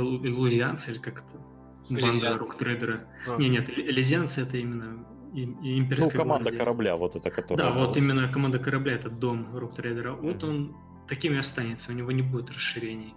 или 0.93 0.99
как 0.99 1.25
это? 1.25 1.58
Банда 1.91 2.07
Элизиан. 2.09 2.39
рок-трейдера. 2.39 3.05
А. 3.27 3.37
Не, 3.39 3.49
нет, 3.49 3.69
элизианцы 3.71 4.43
это 4.43 4.57
именно 4.59 5.05
и- 5.35 5.43
и 5.43 5.47
Ну, 5.47 5.79
имперская 5.81 6.13
команда 6.17 6.45
гвардия. 6.45 6.59
корабля, 6.59 6.97
вот 6.97 7.17
это, 7.17 7.31
которая... 7.31 7.73
Да, 7.73 7.79
вот 7.79 7.97
именно 7.97 8.29
команда 8.33 8.59
корабля, 8.59 8.95
это 8.95 9.11
дом 9.11 9.57
рок-трейдера. 9.57 10.13
Вот 10.13 10.43
Мгм. 10.43 10.49
он 10.49 10.77
таким 11.07 11.35
и 11.35 11.37
останется, 11.39 11.93
у 11.93 11.95
него 11.95 12.13
не 12.13 12.23
будет 12.23 12.51
расширений. 12.51 13.15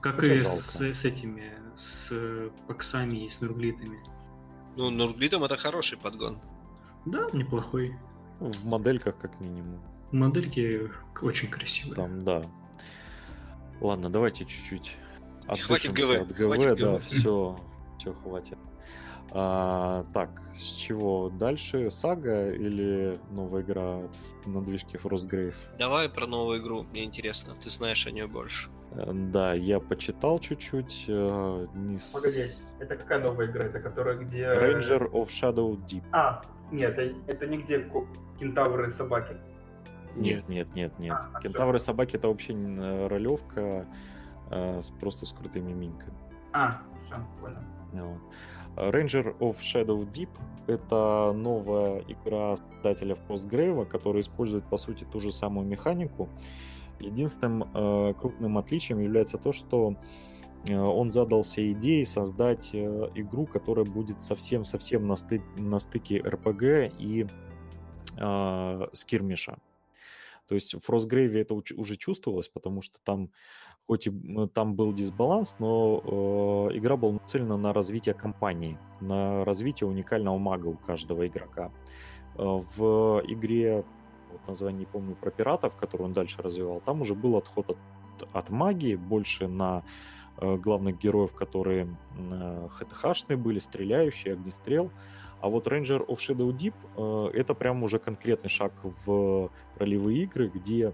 Как 0.00 0.18
Это 0.18 0.32
и 0.32 0.34
жалко. 0.36 0.50
с, 0.50 0.80
с 0.80 1.04
этими, 1.04 1.52
с 1.76 2.50
паксами 2.68 3.24
и 3.24 3.28
с 3.28 3.40
нурглитами. 3.40 3.98
Ну, 4.76 4.90
Нурглитом 4.90 5.42
это 5.44 5.56
хороший 5.56 5.98
подгон. 5.98 6.38
Да, 7.06 7.26
неплохой. 7.32 7.96
В 8.40 8.66
модельках 8.66 9.16
как 9.18 9.40
минимум. 9.40 9.80
Модельки 10.12 10.90
очень 11.22 11.48
красивые. 11.48 11.94
Там, 11.96 12.24
да. 12.24 12.42
Ладно, 13.80 14.10
давайте 14.10 14.44
чуть-чуть 14.44 14.96
Хватит 15.62 15.92
ГВ, 15.92 16.10
от 16.22 16.28
ГВ, 16.32 16.44
хватит 16.46 16.78
да, 16.78 16.94
ГВ. 16.96 17.04
все, 17.06 17.58
все, 18.06 18.14
хватит. 18.14 18.58
А, 19.32 20.04
так, 20.14 20.40
с 20.56 20.62
чего 20.76 21.30
дальше? 21.30 21.90
Сага 21.90 22.52
или 22.52 23.18
новая 23.32 23.62
игра 23.62 24.02
на 24.46 24.62
движке 24.62 24.98
Frostgrave? 24.98 25.54
Давай 25.78 26.08
про 26.08 26.26
новую 26.26 26.60
игру, 26.62 26.84
мне 26.84 27.04
интересно. 27.04 27.54
Ты 27.62 27.68
знаешь 27.70 28.06
о 28.06 28.12
ней 28.12 28.26
больше. 28.26 28.70
Э, 28.92 29.12
Да, 29.12 29.52
я 29.54 29.80
почитал 29.80 30.38
чуть-чуть. 30.38 31.06
э, 31.08 31.66
не 31.74 31.98
с- 31.98 32.12
Погоди, 32.12 32.44
это 32.78 32.96
какая 32.96 33.18
новая 33.20 33.46
игра? 33.46 33.64
Это 33.64 33.80
которая 33.80 34.16
где... 34.16 34.44
Ranger 34.44 35.10
of 35.10 35.26
Shadow 35.28 35.76
Deep. 35.86 36.04
А, 36.12 36.42
нет, 36.70 36.96
это, 36.96 37.16
это 37.26 37.46
не 37.48 37.58
где 37.58 37.80
ку- 37.80 38.06
кентавры 38.38 38.88
и 38.88 38.92
собаки. 38.92 39.36
Нет, 40.14 40.48
нет, 40.48 40.72
нет, 40.76 40.96
нет. 41.00 41.12
А, 41.18 41.30
а. 41.34 41.40
Кентавры 41.42 41.80
собаки 41.80 42.14
это 42.16 42.28
вообще 42.28 42.54
не, 42.54 42.78
э, 42.78 43.08
ролевка 43.08 43.86
э, 44.50 44.80
с 44.82 44.90
просто 44.90 45.26
с 45.26 45.32
крутыми 45.32 45.72
минками. 45.72 46.14
А, 46.52 46.80
все, 47.00 47.16
понял. 47.40 47.58
Вот. 48.02 48.20
Ranger 48.76 49.36
of 49.38 49.58
Shadow 49.60 50.06
Deep— 50.10 50.28
это 50.66 51.32
новая 51.34 52.04
игра 52.08 52.56
создателя 52.56 53.16
Frostgrave, 53.26 53.86
которая 53.86 54.20
использует, 54.20 54.64
по 54.64 54.76
сути, 54.76 55.04
ту 55.04 55.18
же 55.18 55.32
самую 55.32 55.66
механику. 55.66 56.28
Единственным 57.00 57.64
э, 57.74 58.14
крупным 58.14 58.58
отличием 58.58 59.00
является 59.00 59.38
то, 59.38 59.52
что 59.52 59.96
э, 60.66 60.78
он 60.78 61.10
задался 61.10 61.72
идеей 61.72 62.04
создать 62.04 62.70
э, 62.74 63.10
игру, 63.14 63.46
которая 63.46 63.86
будет 63.86 64.22
совсем-совсем 64.22 65.06
на, 65.06 65.14
сты- 65.14 65.42
на 65.58 65.78
стыке 65.78 66.18
RPG 66.18 66.94
и 66.98 67.26
э, 68.18 68.88
скирмиша. 68.92 69.58
То 70.48 70.54
есть 70.54 70.74
в 70.74 70.88
Frostgrave 70.88 71.38
это 71.38 71.54
уже 71.54 71.96
чувствовалось, 71.96 72.48
потому 72.48 72.82
что 72.82 72.98
там, 73.02 73.30
хоть 73.86 74.06
и 74.06 74.12
там 74.52 74.74
был 74.74 74.92
дисбаланс, 74.92 75.56
но 75.58 76.02
э, 76.04 76.76
игра 76.76 76.96
была 76.96 77.12
нацелена 77.12 77.56
на 77.56 77.72
развитие 77.72 78.14
компании, 78.14 78.78
на 79.00 79.44
развитие 79.44 79.88
уникального 79.88 80.38
мага 80.38 80.66
у 80.66 80.76
каждого 80.76 81.26
игрока. 81.26 81.70
Э, 82.36 82.60
в 82.76 83.22
игре, 83.26 83.84
вот 84.32 84.48
название 84.48 84.80
не 84.80 84.86
помню, 84.86 85.14
про 85.14 85.30
пиратов, 85.30 85.76
которую 85.76 86.08
он 86.08 86.12
дальше 86.12 86.42
развивал, 86.42 86.80
там 86.84 87.00
уже 87.00 87.14
был 87.14 87.36
отход 87.36 87.70
от, 87.70 88.28
от 88.32 88.50
магии, 88.50 88.96
больше 88.96 89.46
на 89.46 89.84
э, 90.38 90.56
главных 90.56 90.98
героев, 90.98 91.32
которые 91.32 91.88
э, 92.18 92.68
ХТХшные 92.72 93.36
были, 93.36 93.60
стреляющие, 93.60 94.34
огнестрел. 94.34 94.90
А 95.40 95.48
вот 95.48 95.68
Ranger 95.68 96.04
of 96.04 96.16
Shadow 96.16 96.50
Deep 96.50 96.74
э, 96.96 97.38
это 97.38 97.54
прям 97.54 97.84
уже 97.84 98.00
конкретный 98.00 98.50
шаг 98.50 98.72
в 98.82 99.48
ролевые 99.76 100.24
игры, 100.24 100.50
где, 100.52 100.92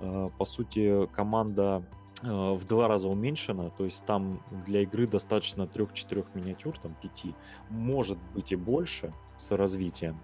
э, 0.00 0.28
по 0.38 0.44
сути, 0.44 1.08
команда 1.12 1.82
в 2.24 2.64
два 2.64 2.88
раза 2.88 3.08
уменьшена, 3.08 3.70
то 3.70 3.84
есть 3.84 4.04
там 4.04 4.42
для 4.64 4.82
игры 4.82 5.06
достаточно 5.06 5.62
3-4 5.62 6.26
миниатюр, 6.34 6.78
там 6.78 6.96
5, 7.02 7.34
может 7.70 8.18
быть 8.34 8.52
и 8.52 8.56
больше 8.56 9.12
с 9.38 9.50
развитием, 9.50 10.18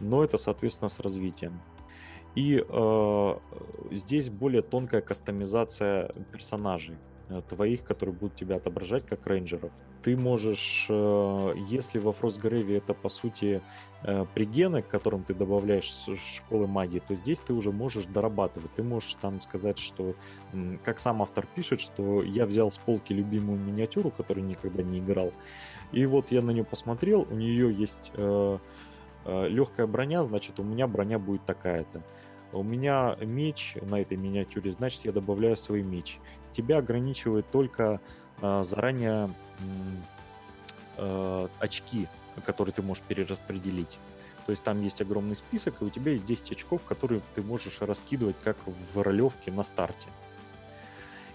но 0.00 0.24
это, 0.24 0.38
соответственно, 0.38 0.88
с 0.88 0.98
развитием. 1.00 1.60
И 2.34 2.64
э, 2.66 3.38
здесь 3.90 4.30
более 4.30 4.62
тонкая 4.62 5.00
кастомизация 5.00 6.12
персонажей 6.30 6.94
э, 6.94 7.19
твоих, 7.48 7.84
которые 7.84 8.14
будут 8.14 8.36
тебя 8.36 8.56
отображать 8.56 9.06
как 9.06 9.26
рейнджеров. 9.26 9.70
Ты 10.02 10.16
можешь, 10.16 10.86
э, 10.88 11.54
если 11.68 11.98
во 11.98 12.12
Frostgrave 12.12 12.76
это 12.76 12.94
по 12.94 13.08
сути 13.08 13.60
э, 14.02 14.24
пригены, 14.34 14.82
к 14.82 14.88
которым 14.88 15.24
ты 15.24 15.34
добавляешь 15.34 15.90
школы 16.18 16.66
магии, 16.66 17.02
то 17.06 17.14
здесь 17.14 17.38
ты 17.38 17.52
уже 17.52 17.70
можешь 17.70 18.06
дорабатывать. 18.06 18.72
Ты 18.74 18.82
можешь 18.82 19.14
там 19.14 19.40
сказать, 19.40 19.78
что, 19.78 20.14
как 20.84 20.98
сам 21.00 21.22
автор 21.22 21.46
пишет, 21.54 21.80
что 21.80 22.22
я 22.22 22.46
взял 22.46 22.70
с 22.70 22.78
полки 22.78 23.12
любимую 23.12 23.58
миниатюру, 23.60 24.10
которую 24.10 24.46
никогда 24.46 24.82
не 24.82 24.98
играл, 24.98 25.32
и 25.92 26.06
вот 26.06 26.30
я 26.30 26.42
на 26.42 26.50
нее 26.50 26.64
посмотрел, 26.64 27.26
у 27.30 27.34
нее 27.34 27.72
есть 27.72 28.12
э, 28.14 28.58
легкая 29.26 29.86
броня, 29.86 30.22
значит, 30.22 30.58
у 30.60 30.64
меня 30.64 30.86
броня 30.86 31.18
будет 31.18 31.44
такая-то. 31.44 32.02
У 32.52 32.64
меня 32.64 33.16
меч 33.20 33.76
на 33.80 34.00
этой 34.00 34.16
миниатюре, 34.16 34.72
значит, 34.72 35.04
я 35.04 35.12
добавляю 35.12 35.56
свой 35.56 35.82
меч. 35.82 36.18
Тебя 36.52 36.78
ограничивает 36.78 37.50
только 37.50 38.00
э, 38.40 38.62
заранее 38.64 39.30
э, 40.96 41.48
очки, 41.58 42.08
которые 42.44 42.72
ты 42.72 42.82
можешь 42.82 43.04
перераспределить. 43.04 43.98
То 44.46 44.52
есть 44.52 44.64
там 44.64 44.82
есть 44.82 45.00
огромный 45.00 45.36
список, 45.36 45.80
и 45.80 45.84
у 45.84 45.90
тебя 45.90 46.12
есть 46.12 46.24
10 46.24 46.52
очков, 46.52 46.82
которые 46.84 47.20
ты 47.34 47.42
можешь 47.42 47.80
раскидывать 47.80 48.36
как 48.42 48.56
в 48.66 49.00
ролевке 49.00 49.52
на 49.52 49.62
старте. 49.62 50.08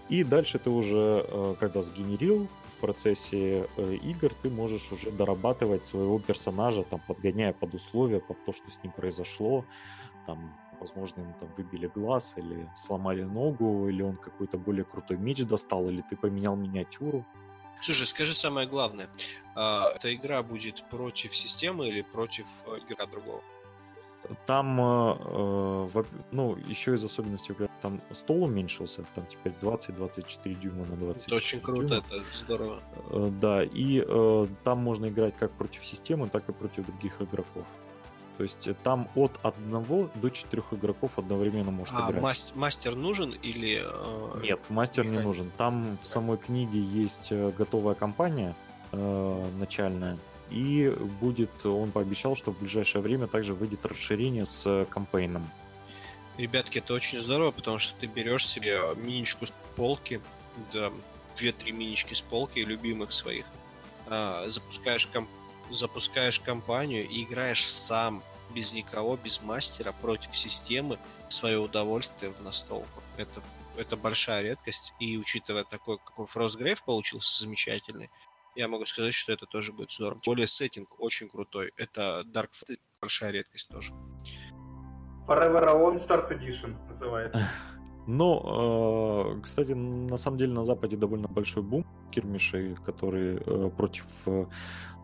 И 0.08 0.22
дальше 0.22 0.58
ты 0.58 0.70
уже, 0.70 1.24
э, 1.26 1.54
когда 1.58 1.82
сгенерил 1.82 2.46
в 2.76 2.80
процессе 2.80 3.68
э, 3.76 3.94
игр, 3.94 4.32
ты 4.42 4.50
можешь 4.50 4.92
уже 4.92 5.10
дорабатывать 5.10 5.86
своего 5.86 6.18
персонажа, 6.18 6.84
там, 6.84 7.00
подгоняя 7.06 7.52
под 7.52 7.74
условия, 7.74 8.20
под 8.20 8.44
то, 8.44 8.52
что 8.52 8.70
с 8.70 8.82
ним 8.82 8.92
произошло. 8.92 9.64
Там, 10.26 10.52
возможно, 10.80 11.20
ему 11.22 11.34
там 11.38 11.48
выбили 11.56 11.86
глаз, 11.86 12.34
или 12.36 12.68
сломали 12.76 13.22
ногу, 13.22 13.88
или 13.88 14.02
он 14.02 14.16
какой-то 14.16 14.58
более 14.58 14.84
крутой 14.84 15.18
меч 15.18 15.44
достал, 15.44 15.88
или 15.88 16.02
ты 16.02 16.16
поменял 16.16 16.56
миниатюру. 16.56 17.24
Слушай, 17.80 18.06
скажи 18.06 18.34
самое 18.34 18.66
главное. 18.66 19.08
А, 19.54 19.90
эта 19.94 20.14
игра 20.14 20.42
будет 20.42 20.84
против 20.88 21.34
системы 21.36 21.88
или 21.88 22.02
против 22.02 22.46
э, 22.66 22.78
игрока 22.78 23.06
другого? 23.06 23.42
Там, 24.46 24.80
э, 24.80 25.88
э, 25.94 26.02
ну, 26.32 26.56
еще 26.56 26.94
из 26.94 27.04
особенностей, 27.04 27.54
там 27.80 28.00
стол 28.12 28.44
уменьшился, 28.44 29.04
там 29.14 29.26
теперь 29.26 29.52
20-24 29.60 30.54
дюйма 30.54 30.84
на 30.86 30.96
20. 30.96 31.26
Это 31.26 31.36
очень 31.36 31.60
круто, 31.60 31.94
это 31.96 32.24
здорово. 32.34 32.82
Да, 33.40 33.62
и 33.62 34.00
там 34.64 34.78
можно 34.78 35.06
играть 35.08 35.36
как 35.36 35.52
против 35.52 35.84
системы, 35.84 36.28
так 36.28 36.48
и 36.48 36.52
против 36.52 36.86
других 36.86 37.22
игроков. 37.22 37.66
То 38.36 38.42
есть 38.42 38.68
э, 38.68 38.74
там 38.82 39.08
от 39.14 39.32
одного 39.42 40.10
до 40.16 40.30
четырех 40.30 40.72
игроков 40.72 41.12
одновременно 41.16 41.70
может 41.70 41.94
А 41.96 42.10
играть. 42.10 42.22
мас- 42.22 42.52
мастер 42.54 42.94
нужен 42.94 43.30
или... 43.30 43.82
э, 43.82 44.40
Нет, 44.42 44.60
мастер 44.68 45.04
не 45.04 45.12
механик? 45.12 45.26
нужен. 45.26 45.50
Там 45.56 45.96
в 46.02 46.06
самой 46.06 46.36
книге 46.36 46.80
есть 46.80 47.28
э, 47.30 47.50
готовая 47.56 47.94
компания 47.94 48.54
э, 48.92 49.44
начальная, 49.58 50.18
и 50.50 50.94
будет, 51.20 51.64
он 51.64 51.90
пообещал, 51.92 52.36
что 52.36 52.52
в 52.52 52.58
ближайшее 52.58 53.00
время 53.02 53.26
также 53.26 53.54
выйдет 53.54 53.84
расширение 53.86 54.44
с 54.44 54.66
э, 54.66 54.84
кампейном. 54.84 55.48
Ребятки, 56.36 56.78
это 56.78 56.92
очень 56.92 57.18
здорово, 57.20 57.50
потому 57.50 57.78
что 57.78 57.98
ты 57.98 58.06
берешь 58.06 58.46
себе 58.46 58.78
миничку 58.96 59.46
с 59.46 59.52
полки, 59.76 60.20
да, 60.74 60.90
две-три 61.38 61.72
минички 61.72 62.12
с 62.12 62.20
полки 62.20 62.58
любимых 62.58 63.12
своих, 63.12 63.46
а, 64.06 64.44
запускаешь, 64.48 65.06
ком- 65.06 65.28
запускаешь 65.70 66.40
компанию 66.40 67.08
и 67.08 67.24
играешь 67.24 67.66
сам, 67.66 68.22
без 68.54 68.72
никого, 68.72 69.16
без 69.16 69.42
мастера, 69.42 69.92
против 69.92 70.36
системы, 70.36 70.98
свое 71.28 71.58
удовольствие 71.58 72.32
в 72.32 72.40
настолку. 72.42 73.02
Это 73.16 73.42
это 73.76 73.96
большая 73.96 74.42
редкость, 74.42 74.94
и 74.98 75.16
учитывая 75.18 75.64
такой, 75.64 75.98
какой 75.98 76.26
Frostgrave 76.26 76.78
получился 76.84 77.38
замечательный, 77.38 78.10
я 78.54 78.68
могу 78.68 78.86
сказать, 78.86 79.14
что 79.14 79.32
это 79.32 79.46
тоже 79.46 79.72
будет 79.72 79.90
здорово. 79.90 80.20
Тем 80.22 80.32
более 80.32 80.46
сеттинг 80.46 80.98
очень 80.98 81.28
крутой. 81.28 81.72
Это 81.76 82.22
Dark 82.26 82.50
Fantasy 82.52 82.78
большая 83.00 83.30
редкость 83.32 83.68
тоже. 83.68 83.92
Forever 85.28 85.66
Alone 85.66 85.96
Start 85.96 86.30
Edition 86.30 86.74
называется. 86.88 87.50
Но, 88.06 89.34
э, 89.36 89.40
кстати, 89.42 89.72
на 89.72 90.16
самом 90.16 90.38
деле 90.38 90.52
на 90.52 90.64
Западе 90.64 90.96
довольно 90.96 91.28
большой 91.28 91.62
бум 91.62 91.84
кирмишей, 92.12 92.76
которые 92.86 93.42
э, 93.44 93.70
против, 93.76 94.06
э, 94.26 94.46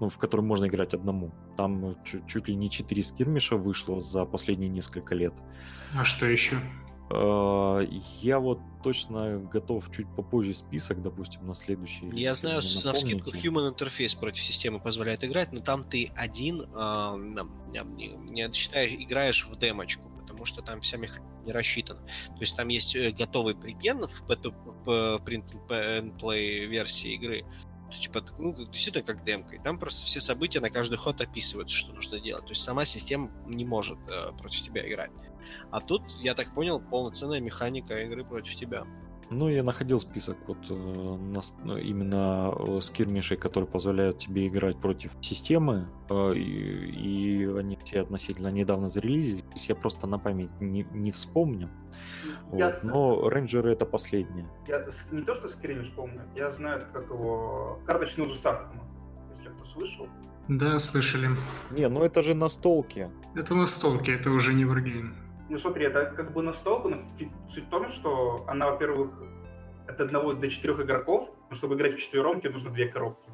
ну, 0.00 0.08
в 0.08 0.18
которые 0.18 0.46
можно 0.46 0.66
играть 0.66 0.94
одному. 0.94 1.32
Там 1.56 1.96
чуть, 2.04 2.26
чуть 2.28 2.48
ли 2.48 2.54
не 2.54 2.70
4 2.70 3.02
скирмиша 3.02 3.56
вышло 3.56 4.02
за 4.02 4.24
последние 4.24 4.70
несколько 4.70 5.14
лет. 5.14 5.34
А 5.94 6.04
что 6.04 6.26
еще? 6.26 6.56
Я 7.10 8.38
вот 8.38 8.60
точно 8.82 9.38
готов 9.38 9.90
чуть 9.94 10.06
попозже 10.16 10.54
список, 10.54 11.02
допустим, 11.02 11.46
на 11.46 11.54
следующий. 11.54 12.08
Я 12.14 12.32
знаю, 12.32 12.56
на 12.56 12.94
скидку 12.94 13.30
Human 13.32 13.76
Interface 13.76 14.18
против 14.18 14.42
системы 14.42 14.80
позволяет 14.80 15.22
играть, 15.22 15.52
но 15.52 15.60
там 15.60 15.84
ты 15.84 16.10
один 16.16 16.62
э, 16.62 16.64
не, 17.70 18.16
не 18.30 18.52
считаешь, 18.54 18.92
играешь 18.92 19.46
в 19.46 19.58
демочку 19.58 20.11
потому 20.42 20.46
что 20.46 20.62
там 20.62 20.80
вся 20.80 20.96
механика 20.96 21.24
не 21.44 21.52
рассчитана. 21.52 22.00
То 22.00 22.40
есть 22.40 22.56
там 22.56 22.68
есть 22.68 22.96
э, 22.96 23.12
готовый 23.12 23.54
преген 23.54 24.06
в, 24.06 24.22
в 24.22 25.22
print 25.24 25.54
and 25.68 26.18
play 26.18 26.66
версии 26.66 27.14
игры, 27.14 27.44
типа, 27.92 28.24
ну, 28.38 28.54
действительно 28.54 29.04
как 29.04 29.24
демка. 29.24 29.56
И 29.56 29.58
там 29.58 29.78
просто 29.78 30.04
все 30.04 30.20
события 30.20 30.60
на 30.60 30.70
каждый 30.70 30.96
ход 30.96 31.20
описываются, 31.20 31.76
что 31.76 31.92
нужно 31.92 32.18
делать. 32.20 32.46
То 32.46 32.52
есть 32.52 32.62
сама 32.62 32.84
система 32.84 33.30
не 33.46 33.64
может 33.64 33.98
э, 34.08 34.32
против 34.38 34.62
тебя 34.62 34.88
играть. 34.88 35.10
А 35.70 35.80
тут, 35.80 36.02
я 36.20 36.34
так 36.34 36.52
понял, 36.54 36.80
полноценная 36.80 37.40
механика 37.40 38.00
игры 38.02 38.24
против 38.24 38.56
тебя. 38.56 38.84
Ну, 39.32 39.48
я 39.48 39.62
находил 39.62 39.98
список 39.98 40.36
вот 40.46 40.58
э, 40.68 40.74
на, 40.74 41.40
ну, 41.64 41.76
именно 41.78 42.54
э, 42.54 42.80
скирмишей, 42.82 43.38
которые 43.38 43.68
позволяют 43.68 44.18
тебе 44.18 44.46
играть 44.46 44.78
против 44.78 45.12
системы, 45.22 45.88
э, 46.10 46.34
и, 46.34 47.42
и 47.42 47.46
они 47.46 47.78
все 47.82 48.02
относительно 48.02 48.48
недавно 48.48 48.88
зарелизились, 48.88 49.68
я 49.68 49.74
просто 49.74 50.06
на 50.06 50.18
память 50.18 50.50
не, 50.60 50.86
не 50.92 51.10
вспомню. 51.10 51.70
Я 52.52 52.66
вот. 52.66 52.84
Но 52.84 53.28
рейнджеры 53.30 53.72
это 53.72 53.86
последнее. 53.86 54.48
Я 54.68 54.84
не 55.10 55.22
то, 55.22 55.34
что 55.34 55.48
скирмиш 55.48 55.90
помню, 55.92 56.22
я 56.36 56.50
знаю, 56.50 56.86
как 56.92 57.08
его 57.08 57.80
карточный 57.86 58.26
ужас 58.26 58.44
Аркхема, 58.44 58.84
если 59.30 59.48
кто 59.48 59.64
слышал. 59.64 60.08
Да, 60.48 60.78
слышали. 60.78 61.30
Не, 61.70 61.88
ну 61.88 62.02
это 62.02 62.20
же 62.20 62.34
настолки. 62.34 63.10
Это 63.34 63.54
настолки, 63.54 64.10
это 64.10 64.30
уже 64.30 64.52
не 64.52 64.64
варгейм. 64.64 65.21
Ну 65.52 65.58
смотри, 65.58 65.84
это 65.84 66.06
как 66.06 66.32
бы 66.32 66.42
настолка, 66.42 66.88
но 66.88 66.96
суть 67.46 67.64
в 67.64 67.68
том, 67.68 67.90
что 67.90 68.46
она, 68.48 68.70
во-первых, 68.70 69.22
от 69.86 70.00
одного 70.00 70.32
до 70.32 70.48
четырех 70.48 70.80
игроков, 70.80 71.28
но 71.50 71.54
чтобы 71.54 71.74
играть 71.74 71.92
в 71.92 71.98
четвером, 71.98 72.40
тебе 72.40 72.54
нужно 72.54 72.70
две 72.70 72.88
коробки. 72.88 73.28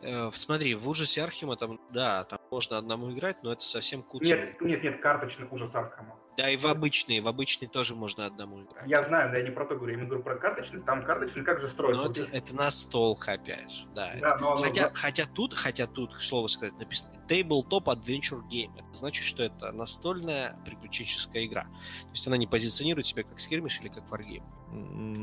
Э, 0.00 0.30
смотри, 0.32 0.74
в 0.74 0.88
ужасе 0.88 1.22
Архима 1.22 1.56
там, 1.56 1.78
да, 1.92 2.24
там 2.24 2.38
можно 2.50 2.78
одному 2.78 3.12
играть, 3.12 3.42
но 3.42 3.52
это 3.52 3.60
совсем 3.60 4.02
куча. 4.02 4.24
Нет, 4.24 4.58
нет, 4.62 4.82
нет, 4.82 5.00
карточный 5.02 5.46
ужас 5.50 5.74
Архама. 5.74 6.16
Да, 6.36 6.50
и 6.50 6.56
в 6.56 6.66
обычные, 6.66 7.20
в 7.20 7.28
обычные 7.28 7.68
тоже 7.68 7.94
можно 7.94 8.26
одному 8.26 8.62
играть. 8.62 8.86
Я 8.86 9.02
знаю, 9.02 9.30
да, 9.30 9.38
я 9.38 9.44
не 9.44 9.50
про 9.50 9.64
то 9.66 9.76
говорю, 9.76 9.98
я 9.98 10.04
говорю 10.04 10.22
про 10.22 10.36
карточный, 10.36 10.82
там 10.82 11.04
карточный 11.04 11.44
как 11.44 11.60
застроить. 11.60 11.96
Ну, 11.96 12.10
это, 12.10 12.36
это 12.36 12.54
настолка, 12.56 13.34
опять 13.34 13.70
же, 13.70 13.86
да. 13.94 14.14
да 14.20 14.36
но, 14.38 14.56
хотя, 14.56 14.88
но... 14.88 14.94
хотя 14.94 15.26
тут, 15.26 15.54
хотя 15.54 15.86
тут, 15.86 16.14
к 16.14 16.20
слову 16.20 16.48
сказать, 16.48 16.76
написано 16.78 17.12
Tabletop 17.28 17.84
Adventure 17.84 18.42
Game. 18.50 18.72
Это 18.76 18.92
значит, 18.92 19.24
что 19.24 19.44
это 19.44 19.70
настольная 19.72 20.56
приключенческая 20.64 21.44
игра. 21.46 21.62
То 21.62 22.10
есть 22.10 22.26
она 22.26 22.36
не 22.36 22.48
позиционирует 22.48 23.06
себя 23.06 23.22
как 23.22 23.38
скирмиш 23.38 23.80
или 23.80 23.88
как 23.88 24.10
варгейм. 24.10 24.44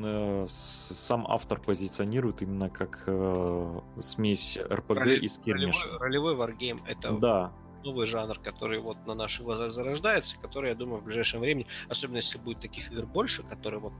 Э, 0.03 0.45
сам 0.47 1.27
автор 1.27 1.59
позиционирует 1.59 2.41
именно 2.41 2.69
как 2.69 3.03
э, 3.05 3.79
смесь 3.99 4.57
RPG 4.57 4.93
Роли, 4.93 5.19
и 5.19 5.27
скирмиш. 5.27 5.77
Ролевой, 5.81 5.99
ролевой 5.99 6.35
варгейм 6.35 6.81
это 6.87 7.11
да 7.17 7.53
новый 7.83 8.07
жанр, 8.07 8.39
который 8.39 8.79
вот 8.79 8.97
на 9.05 9.13
наших 9.13 9.45
глазах 9.45 9.71
зарождается, 9.71 10.37
который, 10.39 10.69
я 10.69 10.75
думаю, 10.75 11.01
в 11.01 11.05
ближайшем 11.05 11.41
времени, 11.41 11.67
особенно 11.89 12.17
если 12.17 12.37
будет 12.37 12.59
таких 12.59 12.91
игр 12.91 13.05
больше, 13.05 13.43
которые 13.43 13.79
вот 13.79 13.93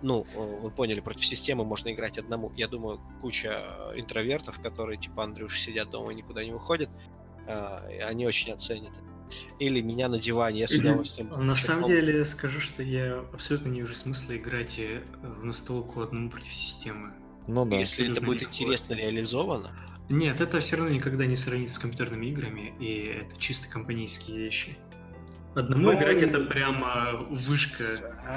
ну, 0.00 0.24
вы 0.34 0.70
поняли, 0.70 1.00
против 1.00 1.26
системы 1.26 1.64
можно 1.64 1.92
играть 1.92 2.18
одному. 2.18 2.52
Я 2.56 2.68
думаю, 2.68 3.00
куча 3.20 3.92
интровертов, 3.96 4.60
которые 4.60 4.96
типа 4.96 5.24
Андрюш 5.24 5.58
сидят 5.58 5.90
дома 5.90 6.12
и 6.12 6.14
никуда 6.14 6.44
не 6.44 6.52
выходят, 6.52 6.88
а, 7.48 7.84
они 8.04 8.26
очень 8.26 8.52
оценят 8.52 8.92
это. 8.92 9.08
Или 9.58 9.80
меня 9.80 10.08
на 10.08 10.18
диване, 10.18 10.60
я 10.60 10.68
с 10.68 10.72
удовольствием... 10.72 11.28
На 11.44 11.54
самом 11.54 11.88
деле, 11.88 12.24
скажу, 12.24 12.60
что 12.60 12.82
я 12.82 13.24
абсолютно 13.32 13.68
не 13.68 13.80
вижу 13.80 13.94
смысла 13.94 14.36
играть 14.36 14.78
э, 14.78 15.02
в 15.20 15.44
настолку 15.44 16.00
одному 16.00 16.30
против 16.30 16.54
системы. 16.54 17.12
Ну 17.46 17.66
да. 17.66 17.76
Если 17.76 18.10
это 18.10 18.20
будет 18.20 18.44
интересно 18.44 18.94
реализовано, 18.94 19.70
нет, 20.08 20.40
это 20.40 20.60
все 20.60 20.76
равно 20.76 20.94
никогда 20.94 21.26
не 21.26 21.36
сравнится 21.36 21.76
с 21.76 21.78
компьютерными 21.78 22.26
играми, 22.26 22.74
и 22.78 23.20
это 23.20 23.38
чисто 23.38 23.70
компанейские 23.70 24.38
вещи. 24.38 24.76
Одному 25.54 25.84
ну, 25.84 25.94
играть 25.94 26.22
это 26.22 26.40
прямо 26.40 27.26
вышка. 27.30 27.84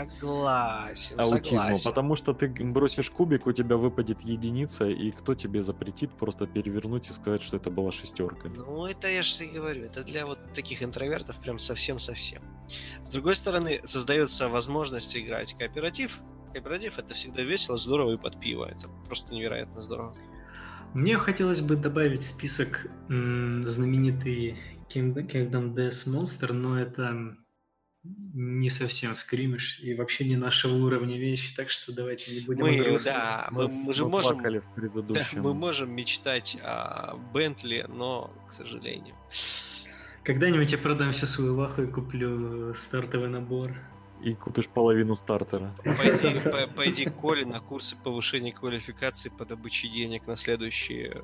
Согласен, 0.10 1.20
аутизму, 1.20 1.60
согласен. 1.60 1.90
потому 1.90 2.16
что 2.16 2.34
ты 2.34 2.48
бросишь 2.48 3.12
кубик, 3.12 3.46
у 3.46 3.52
тебя 3.52 3.78
выпадет 3.78 4.22
единица, 4.22 4.88
и 4.88 5.12
кто 5.12 5.36
тебе 5.36 5.62
запретит 5.62 6.12
просто 6.14 6.48
перевернуть 6.48 7.10
и 7.10 7.14
сказать, 7.14 7.44
что 7.44 7.58
это 7.58 7.70
была 7.70 7.92
шестерка? 7.92 8.50
Ну, 8.50 8.86
это 8.86 9.08
я 9.08 9.22
же 9.22 9.46
и 9.46 9.50
говорю, 9.50 9.86
это 9.86 10.04
для 10.04 10.26
вот 10.26 10.40
таких 10.54 10.82
интровертов 10.82 11.40
прям 11.40 11.60
совсем-совсем. 11.60 12.42
С 13.04 13.10
другой 13.12 13.36
стороны, 13.36 13.82
создается 13.84 14.48
возможность 14.48 15.16
играть 15.16 15.54
кооператив. 15.54 16.20
Кооператив 16.54 16.98
это 16.98 17.14
всегда 17.14 17.44
весело, 17.44 17.78
здорово 17.78 18.14
и 18.14 18.18
под 18.18 18.40
пиво. 18.40 18.66
Это 18.66 18.90
просто 19.08 19.34
невероятно 19.34 19.82
здорово. 19.82 20.16
Мне 20.94 21.18
хотелось 21.18 21.62
бы 21.62 21.76
добавить 21.76 22.24
в 22.24 22.28
список 22.28 22.88
м, 23.10 23.68
знаменитый 23.68 24.58
Kingdom 24.94 25.74
Death 25.74 26.08
Monster, 26.08 26.52
но 26.52 26.80
это 26.80 27.38
не 28.04 28.70
совсем 28.70 29.16
скримиш 29.16 29.80
и 29.80 29.94
вообще 29.94 30.26
не 30.26 30.36
нашего 30.36 30.74
уровня 30.74 31.18
вещи, 31.18 31.56
так 31.56 31.70
что 31.70 31.94
давайте 31.94 32.34
не 32.34 32.40
будем 32.42 32.66
мы, 32.66 32.98
да, 33.06 33.48
мы, 33.52 33.68
мы 33.68 33.94
же 33.94 34.06
можем, 34.06 34.40
в 34.40 35.14
Да, 35.14 35.26
мы 35.34 35.54
можем 35.54 35.96
мечтать 35.96 36.58
о 36.64 37.16
Бентли, 37.34 37.86
но, 37.88 38.34
к 38.48 38.52
сожалению. 38.52 39.16
Когда-нибудь 40.24 40.72
я 40.72 40.78
продам 40.78 41.12
всю 41.12 41.28
свою 41.28 41.56
ваху 41.56 41.84
и 41.84 41.88
куплю 41.88 42.74
стартовый 42.74 43.30
набор 43.30 43.76
и 44.24 44.36
купишь 44.36 44.68
половину 44.68 45.16
стартера. 45.16 45.74
Пойди, 45.84 46.40
по, 46.50 46.68
пойди 46.68 47.06
к 47.06 47.16
Коле 47.16 47.46
на 47.46 47.60
курсы 47.60 47.96
повышения 47.96 48.54
квалификации 48.54 49.30
по 49.30 49.46
добыче 49.46 49.90
денег 49.90 50.28
на 50.28 50.36
следующие 50.36 51.22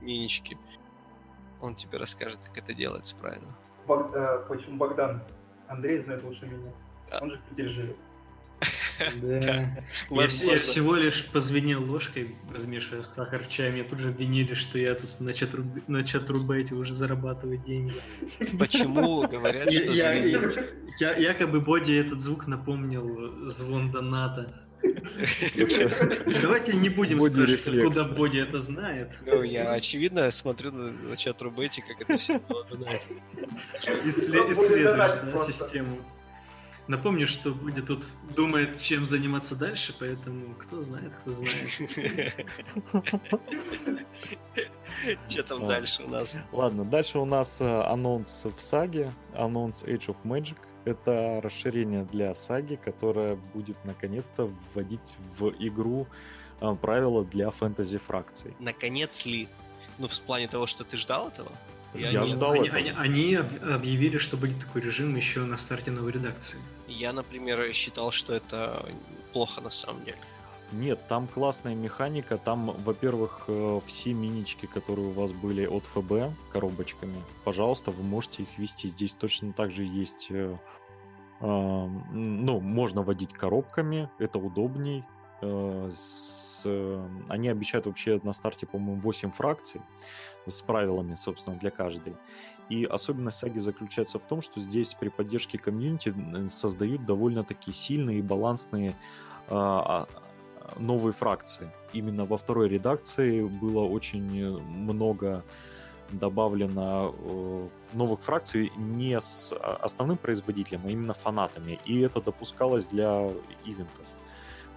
минички. 0.00 0.56
Он 1.60 1.74
тебе 1.74 1.98
расскажет, 1.98 2.38
как 2.44 2.58
это 2.58 2.74
делается 2.74 3.16
правильно. 3.16 3.56
Баг, 3.86 4.14
э, 4.14 4.44
почему 4.48 4.76
Богдан? 4.76 5.22
Андрей 5.66 5.98
знает 5.98 6.22
лучше 6.22 6.46
меня. 6.46 6.72
Он 7.20 7.30
же 7.30 7.38
в 7.38 7.42
Питере 7.42 7.68
живет. 7.68 7.96
Да. 9.22 9.84
Я, 10.10 10.26
всего 10.26 10.96
лишь 10.96 11.26
позвенел 11.26 11.84
ложкой, 11.84 12.34
размешивая 12.52 13.02
сахар 13.02 13.42
в 13.42 13.48
чай, 13.48 13.70
мне 13.70 13.84
тут 13.84 13.98
же 13.98 14.08
обвинили, 14.08 14.54
что 14.54 14.78
я 14.78 14.94
тут 14.94 15.20
на, 15.20 15.32
чат, 15.32 15.50
на 15.88 16.02
чат-рубете 16.02 16.74
уже 16.74 16.94
зарабатываю 16.94 17.58
деньги. 17.58 17.92
Почему 18.58 19.26
говорят, 19.28 19.72
что? 19.72 19.92
Я, 21.00 21.14
якобы 21.16 21.60
Боди 21.60 21.92
этот 21.92 22.20
звук 22.20 22.46
напомнил 22.46 23.46
звон 23.46 23.90
доната. 23.90 24.52
Давайте 26.42 26.74
не 26.74 26.88
будем 26.88 27.20
спрашивать, 27.20 27.66
откуда 27.66 28.04
Боди 28.04 28.38
это 28.38 28.60
знает. 28.60 29.10
Ну, 29.26 29.42
я, 29.42 29.72
очевидно, 29.72 30.30
смотрю 30.30 30.72
на 30.72 31.16
чат 31.16 31.42
Рубете, 31.42 31.82
как 31.82 32.00
это 32.02 32.16
все 32.18 32.40
Исследуешь 33.84 35.46
систему. 35.46 35.98
Напомню, 36.88 37.26
что 37.26 37.52
Будя 37.52 37.82
тут 37.82 38.06
думает, 38.34 38.80
чем 38.80 39.04
заниматься 39.04 39.54
дальше, 39.54 39.94
поэтому 39.98 40.54
кто 40.54 40.80
знает, 40.80 41.12
кто 41.20 41.32
знает. 41.32 42.46
Что 45.28 45.42
там 45.44 45.66
дальше 45.66 46.02
у 46.02 46.08
нас? 46.08 46.36
Ладно, 46.50 46.84
дальше 46.84 47.18
у 47.18 47.24
нас 47.24 47.60
э, 47.60 47.82
анонс 47.82 48.46
в 48.46 48.62
саге, 48.62 49.12
анонс 49.34 49.84
Age 49.84 50.06
of 50.08 50.16
Magic. 50.24 50.56
Это 50.86 51.40
расширение 51.42 52.04
для 52.04 52.34
саги, 52.34 52.76
которое 52.82 53.36
будет 53.54 53.76
наконец-то 53.84 54.50
вводить 54.74 55.14
в 55.38 55.50
игру 55.58 56.06
э, 56.60 56.74
правила 56.74 57.22
для 57.24 57.50
фэнтези-фракций. 57.50 58.54
Наконец 58.58 59.26
ли? 59.26 59.48
Ну, 59.98 60.08
в 60.08 60.20
плане 60.22 60.48
того, 60.48 60.66
что 60.66 60.84
ты 60.84 60.96
ждал 60.96 61.28
этого? 61.28 61.52
Я, 61.94 62.10
я 62.10 62.24
ждал 62.26 62.52
они, 62.52 62.68
они, 62.68 62.90
они 62.90 63.34
объявили, 63.34 64.18
что 64.18 64.36
будет 64.36 64.60
такой 64.60 64.82
режим 64.82 65.16
еще 65.16 65.40
на 65.40 65.56
старте 65.56 65.90
новой 65.90 66.12
редакции. 66.12 66.58
Я, 66.86 67.12
например, 67.12 67.72
считал, 67.72 68.10
что 68.10 68.34
это 68.34 68.86
плохо 69.32 69.60
на 69.60 69.70
самом 69.70 70.04
деле. 70.04 70.18
Нет, 70.72 71.00
там 71.08 71.26
классная 71.26 71.74
механика. 71.74 72.36
Там, 72.36 72.72
во-первых, 72.84 73.44
э, 73.48 73.80
все 73.86 74.12
минички, 74.12 74.66
которые 74.66 75.08
у 75.08 75.12
вас 75.12 75.32
были 75.32 75.64
от 75.64 75.84
ФБ 75.84 76.34
коробочками, 76.52 77.16
пожалуйста, 77.44 77.90
вы 77.90 78.02
можете 78.02 78.42
их 78.42 78.58
вести. 78.58 78.88
Здесь 78.88 79.12
точно 79.12 79.52
так 79.52 79.72
же 79.72 79.84
есть 79.84 80.26
э, 80.30 80.56
Ну, 81.40 82.60
можно 82.60 83.02
водить 83.02 83.32
коробками, 83.32 84.10
это 84.18 84.38
удобней. 84.38 85.04
Э, 85.40 85.90
с... 85.96 86.47
Они 87.28 87.48
обещают 87.48 87.86
вообще 87.86 88.20
на 88.22 88.32
старте, 88.32 88.66
по-моему, 88.66 89.00
8 89.00 89.30
фракций 89.30 89.80
с 90.46 90.60
правилами, 90.62 91.14
собственно, 91.14 91.56
для 91.58 91.70
каждой. 91.70 92.16
И 92.68 92.84
особенность 92.84 93.38
саги 93.38 93.58
заключается 93.58 94.18
в 94.18 94.26
том, 94.26 94.40
что 94.40 94.60
здесь 94.60 94.94
при 94.94 95.08
поддержке 95.08 95.58
комьюнити 95.58 96.14
создают 96.48 97.04
довольно-таки 97.06 97.72
сильные 97.72 98.18
и 98.18 98.22
балансные 98.22 98.94
а, 99.48 100.06
а, 100.06 100.78
новые 100.78 101.12
фракции. 101.12 101.70
Именно 101.92 102.26
во 102.26 102.36
второй 102.36 102.68
редакции 102.68 103.42
было 103.42 103.84
очень 103.84 104.58
много 104.60 105.44
добавлено 106.10 107.14
э, 107.18 107.68
новых 107.92 108.20
фракций 108.20 108.72
не 108.76 109.20
с 109.20 109.52
основным 109.52 110.16
производителем, 110.16 110.82
а 110.84 110.90
именно 110.90 111.14
фанатами. 111.14 111.78
И 111.84 112.00
это 112.00 112.20
допускалось 112.20 112.86
для 112.86 113.28
ивентов, 113.64 114.06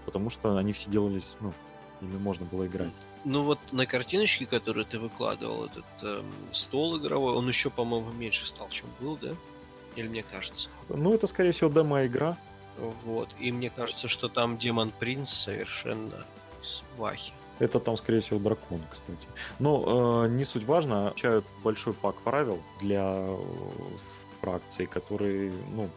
потому 0.06 0.30
что 0.30 0.58
они 0.58 0.74
все 0.74 0.90
делались, 0.90 1.38
ну, 1.40 1.54
ими 2.02 2.18
можно 2.18 2.46
было 2.46 2.68
играть. 2.68 2.92
Ну 3.26 3.44
вот 3.44 3.60
на 3.72 3.86
картиночке, 3.86 4.46
которую 4.46 4.86
ты 4.86 5.00
выкладывал, 5.00 5.66
этот 5.66 5.86
эм, 6.04 6.26
стол 6.52 6.98
игровой, 6.98 7.34
он 7.34 7.48
еще, 7.48 7.70
по-моему, 7.70 8.12
меньше 8.12 8.48
стал, 8.48 8.70
чем 8.70 8.90
был, 9.00 9.18
да? 9.18 9.30
Или 9.96 10.08
мне 10.08 10.24
кажется? 10.24 10.70
Ну, 10.90 11.14
это, 11.14 11.28
скорее 11.28 11.52
всего, 11.52 11.70
демо-игра. 11.70 12.38
Вот. 13.04 13.30
И 13.40 13.52
мне 13.52 13.70
кажется, 13.70 14.08
что 14.08 14.30
там 14.30 14.58
Демон 14.58 14.92
Принц 14.98 15.30
совершенно 15.30 16.26
свахи. 16.64 17.34
Это 17.60 17.80
там, 17.80 17.96
скорее 17.96 18.22
всего, 18.22 18.40
дракон, 18.40 18.82
кстати. 18.92 19.28
Но 19.60 20.26
э, 20.26 20.30
не 20.30 20.46
суть 20.46 20.64
важно, 20.64 21.10
получают 21.10 21.46
большой 21.64 21.94
пак 21.94 22.20
правил 22.22 22.60
для 22.80 23.14
э, 23.14 23.38
фракций, 24.40 24.88
которые, 24.88 25.54
ну, 25.70 25.90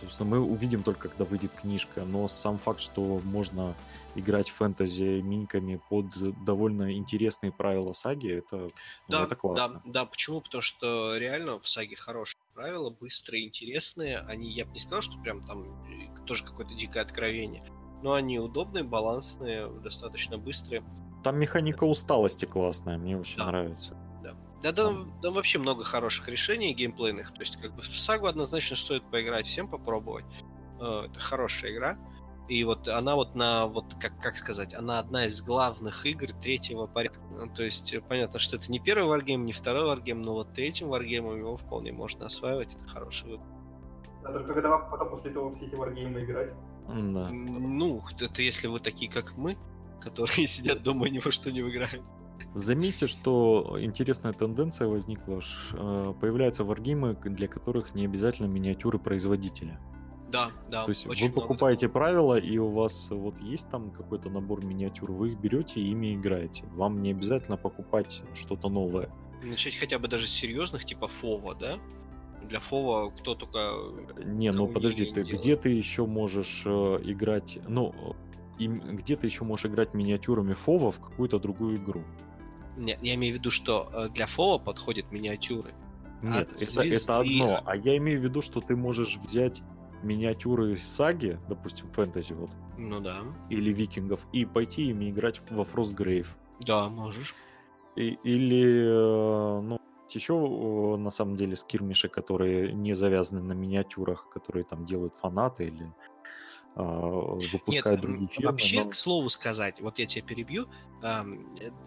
собственно, 0.00 0.30
мы 0.30 0.40
увидим 0.40 0.82
только, 0.82 1.08
когда 1.08 1.24
выйдет 1.24 1.52
книжка, 1.52 2.04
но 2.04 2.28
сам 2.28 2.58
факт, 2.58 2.80
что 2.80 3.20
можно 3.24 3.74
играть 4.14 4.50
в 4.50 4.54
фэнтези 4.54 5.20
миньками 5.20 5.80
под 5.88 6.06
довольно 6.44 6.92
интересные 6.92 7.52
правила 7.52 7.92
саги, 7.92 8.38
это, 8.38 8.56
ну, 8.56 8.70
да, 9.08 9.24
это 9.24 9.36
классно. 9.36 9.82
Да, 9.84 9.90
да, 9.92 10.04
почему? 10.06 10.40
Потому 10.40 10.62
что 10.62 11.16
реально 11.16 11.58
в 11.58 11.68
саге 11.68 11.96
хорошие 11.96 12.40
правила, 12.54 12.90
быстрые, 12.90 13.46
интересные. 13.46 14.18
Они, 14.18 14.50
я 14.50 14.64
бы 14.64 14.72
не 14.72 14.80
сказал, 14.80 15.00
что 15.00 15.18
прям 15.18 15.44
там 15.44 15.64
э, 15.84 16.24
тоже 16.26 16.44
какое-то 16.44 16.74
дикое 16.74 17.00
откровение. 17.00 17.64
Но 18.02 18.12
они 18.14 18.38
удобные, 18.38 18.84
балансные, 18.84 19.68
достаточно 19.68 20.38
быстрые. 20.38 20.84
Там 21.24 21.38
механика 21.38 21.84
усталости 21.84 22.44
классная, 22.44 22.98
мне 22.98 23.16
очень 23.16 23.38
да. 23.38 23.46
нравится. 23.46 23.96
Да. 24.62 24.72
Да, 24.72 24.90
да, 24.90 25.04
там 25.22 25.34
вообще 25.34 25.58
много 25.58 25.84
хороших 25.84 26.28
решений 26.28 26.74
геймплейных. 26.74 27.32
То 27.32 27.40
есть, 27.40 27.56
как 27.60 27.74
бы 27.74 27.82
в 27.82 27.86
сагу 27.86 28.26
однозначно 28.26 28.76
стоит 28.76 29.08
поиграть, 29.10 29.46
всем 29.46 29.68
попробовать. 29.68 30.24
Э, 30.80 31.06
это 31.08 31.18
хорошая 31.20 31.72
игра. 31.72 31.98
И 32.48 32.64
вот 32.64 32.88
она 32.88 33.14
вот 33.14 33.34
на, 33.34 33.66
вот 33.66 33.94
как, 34.00 34.18
как 34.20 34.36
сказать, 34.38 34.72
она 34.72 34.98
одна 34.98 35.26
из 35.26 35.42
главных 35.42 36.06
игр 36.06 36.32
третьего 36.32 36.86
порядка. 36.86 37.20
Ну, 37.30 37.52
то 37.52 37.62
есть 37.62 37.94
понятно, 38.08 38.38
что 38.38 38.56
это 38.56 38.72
не 38.72 38.80
первый 38.80 39.06
варгейм, 39.06 39.44
не 39.44 39.52
второй 39.52 39.84
варгейм, 39.84 40.22
но 40.22 40.32
вот 40.32 40.54
третьим 40.54 40.88
варгеймом 40.88 41.38
его 41.38 41.56
вполне 41.56 41.92
можно 41.92 42.24
осваивать, 42.24 42.74
это 42.74 42.86
хороший 42.86 43.28
выбор. 43.28 43.46
А 44.24 44.32
только 44.32 44.54
когда 44.54 44.78
потом 44.78 45.10
после 45.10 45.30
этого 45.30 45.52
все 45.52 45.66
эти 45.66 45.74
варгеймы 45.74 46.24
играть? 46.24 46.54
Да. 46.86 47.28
Ну, 47.30 48.02
это 48.18 48.40
если 48.40 48.66
вы 48.66 48.80
такие, 48.80 49.10
как 49.10 49.36
мы, 49.36 49.58
которые 50.00 50.46
сидят 50.46 50.82
дома 50.82 51.06
и 51.06 51.10
ни 51.10 51.18
во 51.18 51.30
что 51.30 51.52
не 51.52 51.60
играют. 51.60 52.02
Заметьте, 52.54 53.06
что 53.06 53.76
интересная 53.80 54.32
тенденция 54.32 54.88
возникла. 54.88 55.40
Э, 55.72 56.14
появляются 56.20 56.64
варгеймы, 56.64 57.14
для 57.14 57.46
которых 57.46 57.94
не 57.94 58.04
обязательно 58.04 58.46
миниатюры 58.46 58.98
производителя. 58.98 59.78
Да, 60.30 60.50
да. 60.70 60.84
То 60.84 60.90
есть 60.90 61.06
вы 61.06 61.30
покупаете 61.30 61.86
много. 61.86 61.98
правила, 61.98 62.38
и 62.38 62.58
у 62.58 62.68
вас 62.68 63.08
вот 63.10 63.40
есть 63.40 63.68
там 63.70 63.90
какой-то 63.90 64.28
набор 64.28 64.64
миниатюр, 64.64 65.12
вы 65.12 65.30
их 65.30 65.38
берете 65.38 65.80
и 65.80 65.90
ими 65.90 66.14
играете. 66.14 66.64
Вам 66.72 67.02
не 67.02 67.12
обязательно 67.12 67.56
покупать 67.56 68.22
что-то 68.34 68.68
новое. 68.68 69.10
Начать 69.42 69.76
хотя 69.76 69.98
бы 69.98 70.08
даже 70.08 70.26
с 70.26 70.30
серьезных, 70.30 70.84
типа 70.84 71.06
Фова, 71.08 71.54
да? 71.54 71.78
Для 72.46 72.60
Фова 72.60 73.10
кто 73.10 73.34
только... 73.34 73.58
Не, 74.24 74.52
ну 74.52 74.68
подожди, 74.68 75.06
ты, 75.06 75.22
где 75.22 75.56
ты 75.56 75.70
еще 75.70 76.06
можешь 76.06 76.62
э, 76.66 76.98
играть... 77.04 77.58
Ну, 77.66 77.94
и, 78.58 78.66
где 78.66 79.16
ты 79.16 79.26
еще 79.26 79.44
можешь 79.44 79.66
играть 79.66 79.94
миниатюрами 79.94 80.54
Фова 80.54 80.92
в 80.92 81.00
какую-то 81.00 81.38
другую 81.38 81.76
игру? 81.76 82.02
Нет, 82.78 82.98
я 83.02 83.14
имею 83.14 83.34
в 83.34 83.38
виду, 83.38 83.50
что 83.50 83.90
э, 83.92 84.08
для 84.08 84.26
Фова 84.26 84.58
подходят 84.58 85.10
миниатюры. 85.12 85.74
Нет, 86.22 86.50
это, 86.60 86.82
это 86.82 87.20
одно. 87.20 87.62
А 87.64 87.76
я 87.76 87.96
имею 87.96 88.20
в 88.20 88.24
виду, 88.24 88.40
что 88.42 88.60
ты 88.60 88.76
можешь 88.76 89.18
взять 89.18 89.62
миниатюры 90.02 90.76
саги, 90.76 91.38
допустим, 91.48 91.90
фэнтези 91.90 92.32
вот. 92.32 92.50
Ну 92.76 93.00
да. 93.00 93.16
Или 93.50 93.72
викингов, 93.72 94.26
и 94.32 94.44
пойти 94.44 94.90
ими 94.90 95.10
играть 95.10 95.40
во 95.50 95.64
Frostgrave. 95.64 96.28
Да, 96.60 96.88
можешь. 96.88 97.34
И, 97.96 98.16
или, 98.22 98.84
э, 98.84 99.60
ну, 99.60 99.80
еще 100.08 100.96
на 100.96 101.10
самом 101.10 101.36
деле 101.36 101.56
скирмиши, 101.56 102.08
которые 102.08 102.72
не 102.72 102.94
завязаны 102.94 103.42
на 103.42 103.52
миниатюрах, 103.52 104.28
которые 104.28 104.64
там 104.64 104.84
делают 104.84 105.14
фанаты 105.14 105.66
или 105.66 105.92
выпускают 106.74 108.00
Нет, 108.00 108.10
другие 108.10 108.28
фирмы. 108.28 108.50
Вообще, 108.50 108.84
но... 108.84 108.90
к 108.90 108.94
слову 108.94 109.28
сказать, 109.28 109.80
вот 109.80 109.98
я 109.98 110.06
тебя 110.06 110.24
перебью, 110.24 110.68
э, 111.02 111.24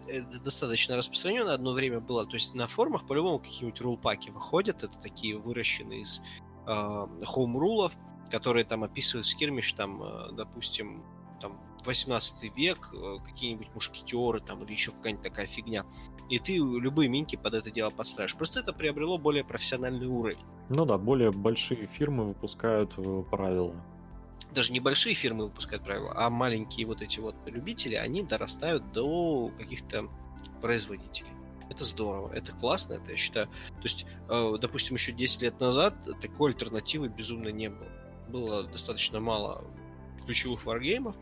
это 0.06 0.40
достаточно 0.40 0.96
распространено 0.96 1.54
одно 1.54 1.72
время 1.72 2.00
было, 2.00 2.26
то 2.26 2.34
есть 2.34 2.54
на 2.54 2.66
форумах 2.66 3.06
по-любому 3.06 3.38
какие-нибудь 3.38 3.80
рулпаки 3.80 4.30
выходят, 4.30 4.84
это 4.84 4.98
такие 4.98 5.38
выращенные 5.38 6.02
из 6.02 6.20
хоум-рулов, 6.64 7.92
которые 8.32 8.64
там 8.64 8.82
описывают 8.82 9.26
скирмиш, 9.26 9.72
там, 9.74 10.02
э, 10.02 10.32
допустим, 10.32 11.04
там, 11.40 11.60
18 11.84 12.56
век, 12.56 12.90
э, 12.94 13.16
какие-нибудь 13.24 13.68
мушкетеры 13.74 14.40
там 14.40 14.64
или 14.64 14.72
еще 14.72 14.90
какая-нибудь 14.92 15.22
такая 15.22 15.46
фигня. 15.46 15.84
И 16.30 16.38
ты 16.38 16.54
любые 16.54 17.08
минки 17.08 17.36
под 17.36 17.54
это 17.54 17.70
дело 17.70 17.90
подстраиваешь. 17.90 18.34
Просто 18.34 18.60
это 18.60 18.72
приобрело 18.72 19.18
более 19.18 19.44
профессиональный 19.44 20.06
уровень. 20.06 20.38
Ну 20.70 20.86
да, 20.86 20.96
более 20.96 21.30
большие 21.30 21.86
фирмы 21.86 22.28
выпускают 22.28 22.94
э, 22.96 23.22
правила. 23.30 23.74
Даже 24.54 24.72
небольшие 24.72 25.14
фирмы 25.14 25.44
выпускают 25.44 25.84
правила, 25.84 26.12
а 26.14 26.30
маленькие 26.30 26.86
вот 26.86 27.02
эти 27.02 27.20
вот 27.20 27.34
любители, 27.46 27.94
они 27.94 28.22
дорастают 28.22 28.92
до 28.92 29.50
каких-то 29.58 30.08
производителей. 30.60 31.30
Это 31.70 31.84
здорово, 31.84 32.32
это 32.34 32.52
классно, 32.52 32.94
это 32.94 33.10
я 33.10 33.16
считаю. 33.16 33.46
То 33.46 33.82
есть, 33.82 34.06
э, 34.28 34.54
допустим, 34.60 34.96
еще 34.96 35.12
10 35.12 35.42
лет 35.42 35.60
назад 35.60 35.94
такой 36.20 36.50
альтернативы 36.50 37.08
безумно 37.08 37.48
не 37.48 37.70
было. 37.70 37.88
Было 38.28 38.64
достаточно 38.64 39.20
мало 39.20 39.64
ключевых 40.24 40.64
варгеймов, 40.66 41.16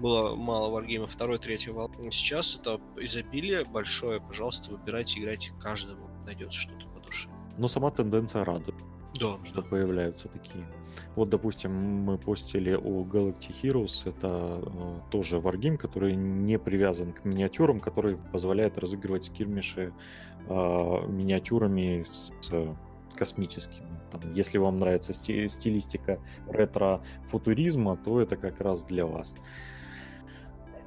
было 0.00 0.34
мало 0.34 0.70
варгеймов 0.70 1.10
второй, 1.10 1.38
третьей 1.38 1.72
волны. 1.72 2.10
Сейчас 2.10 2.56
это 2.56 2.80
изобилие 2.96 3.64
большое, 3.64 4.20
пожалуйста, 4.20 4.70
выбирайте, 4.70 5.20
играйте 5.20 5.52
каждому, 5.60 6.08
найдется 6.24 6.58
что-то 6.58 6.86
по 6.88 7.00
душе. 7.00 7.28
Но 7.58 7.68
сама 7.68 7.90
тенденция 7.90 8.44
радует. 8.44 8.76
Да, 9.14 9.38
что 9.44 9.62
да. 9.62 9.68
появляются 9.68 10.28
такие. 10.28 10.66
Вот, 11.16 11.28
допустим, 11.28 11.72
мы 11.72 12.18
постили 12.18 12.74
о 12.74 13.04
Galactic 13.04 13.54
Heroes. 13.62 14.08
Это 14.08 14.60
э, 14.62 14.98
тоже 15.10 15.38
варгейм, 15.38 15.76
который 15.76 16.14
не 16.16 16.58
привязан 16.58 17.12
к 17.12 17.24
миниатюрам, 17.24 17.80
который 17.80 18.16
позволяет 18.32 18.78
разыгрывать 18.78 19.24
скирмиши 19.24 19.92
э, 20.48 20.52
миниатюрами 21.08 22.04
с 22.08 22.32
э, 22.50 22.74
космическими. 23.16 23.86
Там, 24.10 24.32
если 24.34 24.58
вам 24.58 24.78
нравится 24.78 25.12
сти- 25.12 25.48
стилистика 25.48 26.18
ретро-футуризма, 26.48 27.96
то 27.96 28.20
это 28.20 28.36
как 28.36 28.60
раз 28.60 28.84
для 28.84 29.06
вас. 29.06 29.34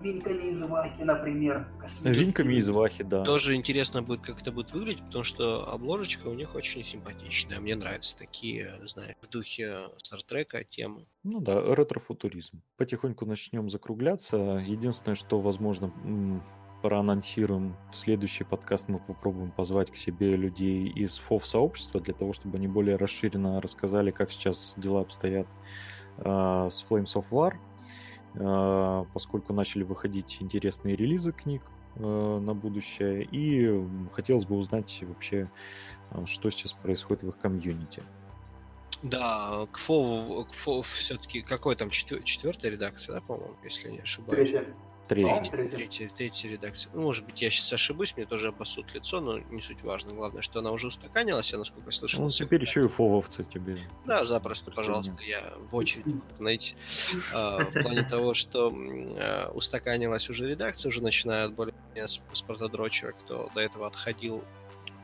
Винками 0.01 0.49
из 0.49 0.61
Вахи, 0.61 1.01
например. 1.01 1.67
Винками 2.03 2.53
из 2.55 2.69
Вахи, 2.69 3.03
да. 3.03 3.23
Тоже 3.23 3.55
интересно 3.55 4.03
будет, 4.03 4.21
как 4.21 4.41
это 4.41 4.51
будет 4.51 4.71
выглядеть, 4.73 5.03
потому 5.03 5.23
что 5.23 5.71
обложечка 5.71 6.27
у 6.27 6.33
них 6.33 6.55
очень 6.55 6.83
симпатичная. 6.83 7.59
Мне 7.59 7.75
нравятся 7.75 8.15
такие, 8.15 8.71
знаю, 8.85 9.15
в 9.21 9.27
духе 9.27 9.89
Стартрека 9.97 10.63
темы. 10.63 11.07
Ну 11.23 11.39
да, 11.39 11.59
ретро-футуризм. 11.61 12.61
Потихоньку 12.77 13.25
начнем 13.25 13.69
закругляться. 13.69 14.37
Единственное, 14.65 15.15
что, 15.15 15.39
возможно, 15.39 15.91
проанонсируем 16.81 17.75
в 17.91 17.97
следующий 17.97 18.43
подкаст, 18.43 18.87
мы 18.87 18.99
попробуем 18.99 19.51
позвать 19.51 19.91
к 19.91 19.95
себе 19.95 20.35
людей 20.35 20.87
из 20.87 21.17
ФОВ-сообщества 21.17 21.99
для 21.99 22.13
того, 22.13 22.33
чтобы 22.33 22.57
они 22.57 22.67
более 22.67 22.97
расширенно 22.97 23.59
рассказали, 23.61 24.11
как 24.11 24.31
сейчас 24.31 24.75
дела 24.77 25.01
обстоят 25.01 25.47
э, 26.17 26.21
с 26.23 26.85
Flames 26.87 27.15
of 27.15 27.25
War 27.31 27.55
поскольку 29.13 29.53
начали 29.53 29.83
выходить 29.83 30.37
интересные 30.41 30.95
релизы 30.95 31.31
книг 31.31 31.61
а, 31.95 32.39
на 32.39 32.53
будущее, 32.53 33.23
и 33.31 33.83
хотелось 34.11 34.45
бы 34.45 34.55
узнать 34.57 34.99
вообще, 35.01 35.49
а, 36.11 36.25
что 36.25 36.49
сейчас 36.49 36.73
происходит 36.73 37.23
в 37.23 37.29
их 37.29 37.37
комьюнити. 37.37 38.03
Да, 39.03 39.67
к 39.71 39.77
ФОВ, 39.77 40.47
к 40.47 40.53
ФОВ 40.53 40.85
все-таки 40.85 41.41
какой 41.41 41.75
там 41.75 41.89
четвер- 41.89 42.23
четвертая 42.23 42.71
редакция, 42.71 43.15
да, 43.15 43.21
по-моему, 43.21 43.55
если 43.63 43.89
не 43.89 43.99
ошибаюсь? 43.99 44.49
Третья. 44.49 44.73
Третий. 45.07 45.49
Третий. 45.49 45.75
Третья, 45.75 46.09
третья 46.09 46.49
редакция. 46.49 46.91
Ну, 46.93 47.01
может 47.01 47.25
быть, 47.25 47.41
я 47.41 47.49
сейчас 47.49 47.71
ошибусь, 47.73 48.15
мне 48.17 48.25
тоже 48.25 48.49
обоссут 48.49 48.93
лицо, 48.93 49.21
но 49.21 49.39
не 49.39 49.61
суть 49.61 49.81
важно. 49.83 50.13
Главное, 50.13 50.41
что 50.41 50.59
она 50.59 50.71
уже 50.71 50.87
устаканилась, 50.87 51.51
я 51.51 51.57
насколько 51.57 51.91
слышал. 51.91 52.23
Ну, 52.23 52.29
теперь 52.29 52.61
еще 52.61 52.85
и 52.85 52.87
фововцы 52.87 53.43
тебе. 53.43 53.77
Да, 54.05 54.25
запросто, 54.25 54.71
пожалуйста, 54.71 55.15
я 55.23 55.53
в 55.69 55.75
очередь, 55.75 56.05
знаете, 56.37 56.75
а, 57.33 57.59
в 57.59 57.81
плане 57.81 58.03
того, 58.03 58.33
что 58.33 58.73
а, 58.75 59.51
устаканилась 59.53 60.29
уже 60.29 60.49
редакция, 60.49 60.89
уже 60.89 61.01
начинают 61.01 61.53
более 61.53 61.73
с, 61.95 62.21
с 62.33 62.41
протодрочера, 62.41 63.13
кто 63.13 63.49
до 63.55 63.61
этого 63.61 63.87
отходил 63.87 64.43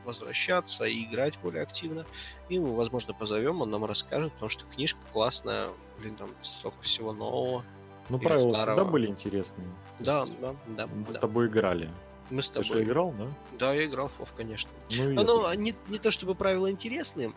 возвращаться 0.03 0.85
и 0.85 1.03
играть 1.03 1.39
более 1.39 1.63
активно. 1.63 2.05
И 2.49 2.59
мы, 2.59 2.75
возможно, 2.75 3.13
позовем, 3.13 3.61
он 3.61 3.69
нам 3.69 3.85
расскажет, 3.85 4.33
потому 4.33 4.49
что 4.49 4.65
книжка 4.65 4.99
классная, 5.11 5.69
блин, 5.99 6.15
там 6.15 6.31
столько 6.41 6.81
всего 6.81 7.13
нового. 7.13 7.63
Ну, 8.09 8.17
Или 8.17 8.23
правила 8.25 8.49
старого. 8.53 8.77
всегда 8.77 8.91
были 8.91 9.07
интересные. 9.07 9.67
Да, 9.99 10.21
есть 10.21 10.39
да, 10.41 10.55
да. 10.67 10.87
Мы 10.87 11.05
с 11.11 11.15
да. 11.15 11.19
тобой 11.19 11.47
играли. 11.47 11.89
Мы 12.29 12.41
с 12.41 12.49
Ты 12.49 12.63
что, 12.63 12.73
тобой. 12.73 12.85
играл, 12.85 13.11
да? 13.17 13.27
Да, 13.59 13.73
я 13.73 13.85
играл 13.85 14.09
в 14.09 14.19
WoW, 14.19 14.27
конечно. 14.35 14.69
Ну, 14.89 14.95
я 15.11 15.19
Оно 15.21 15.23
тоже. 15.41 15.57
не, 15.57 15.75
не 15.87 15.97
то 15.99 16.11
чтобы 16.11 16.35
правила 16.35 16.69
интересные. 16.71 17.33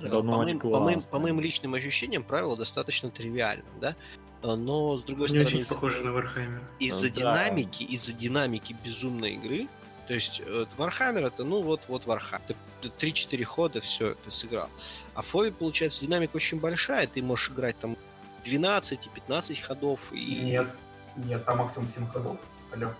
Да, 0.00 0.06
э, 0.08 0.10
ну, 0.22 0.32
по, 0.32 0.38
моим, 0.38 0.58
по, 0.60 0.80
моим, 0.80 1.00
по 1.02 1.18
моим 1.18 1.40
личным 1.40 1.74
ощущениям 1.74 2.22
правила 2.22 2.56
достаточно 2.56 3.10
тривиальны, 3.10 3.64
да. 3.80 3.96
Э, 4.42 4.54
Но 4.54 4.96
с 4.96 5.02
другой 5.02 5.24
Не 5.24 5.28
стороны, 5.28 5.46
очень 5.48 5.60
из-за- 5.60 5.74
похоже 5.74 6.02
на 6.02 6.12
Warhammer. 6.12 6.62
из-за 6.78 7.08
Да. 7.08 7.14
динамики, 7.14 7.82
из-за 7.82 8.12
динамики 8.12 8.74
безумной 8.84 9.32
игры, 9.34 9.68
то 10.06 10.14
есть 10.14 10.40
э, 10.44 10.64
Warhammer 10.78 11.26
это, 11.26 11.44
ну 11.44 11.60
вот, 11.62 11.88
вот 11.88 12.06
Warhammer. 12.06 12.54
Ты 12.80 12.88
3-4 12.88 13.44
хода, 13.44 13.80
все, 13.82 14.14
ты 14.14 14.30
сыграл. 14.30 14.68
А 15.14 15.20
в 15.22 15.26
Фове, 15.26 15.52
получается, 15.52 16.02
динамика 16.02 16.36
очень 16.36 16.58
большая, 16.58 17.06
ты 17.06 17.22
можешь 17.22 17.50
играть 17.50 17.78
там 17.78 17.96
12 18.44 19.06
и 19.06 19.10
15 19.10 19.60
ходов 19.60 20.12
и 20.12 20.40
Нет, 20.42 20.68
нет, 21.16 21.44
там 21.44 21.58
максимум 21.58 21.88
7 21.94 22.06
ходов. 22.06 22.38
Алло. 22.72 22.92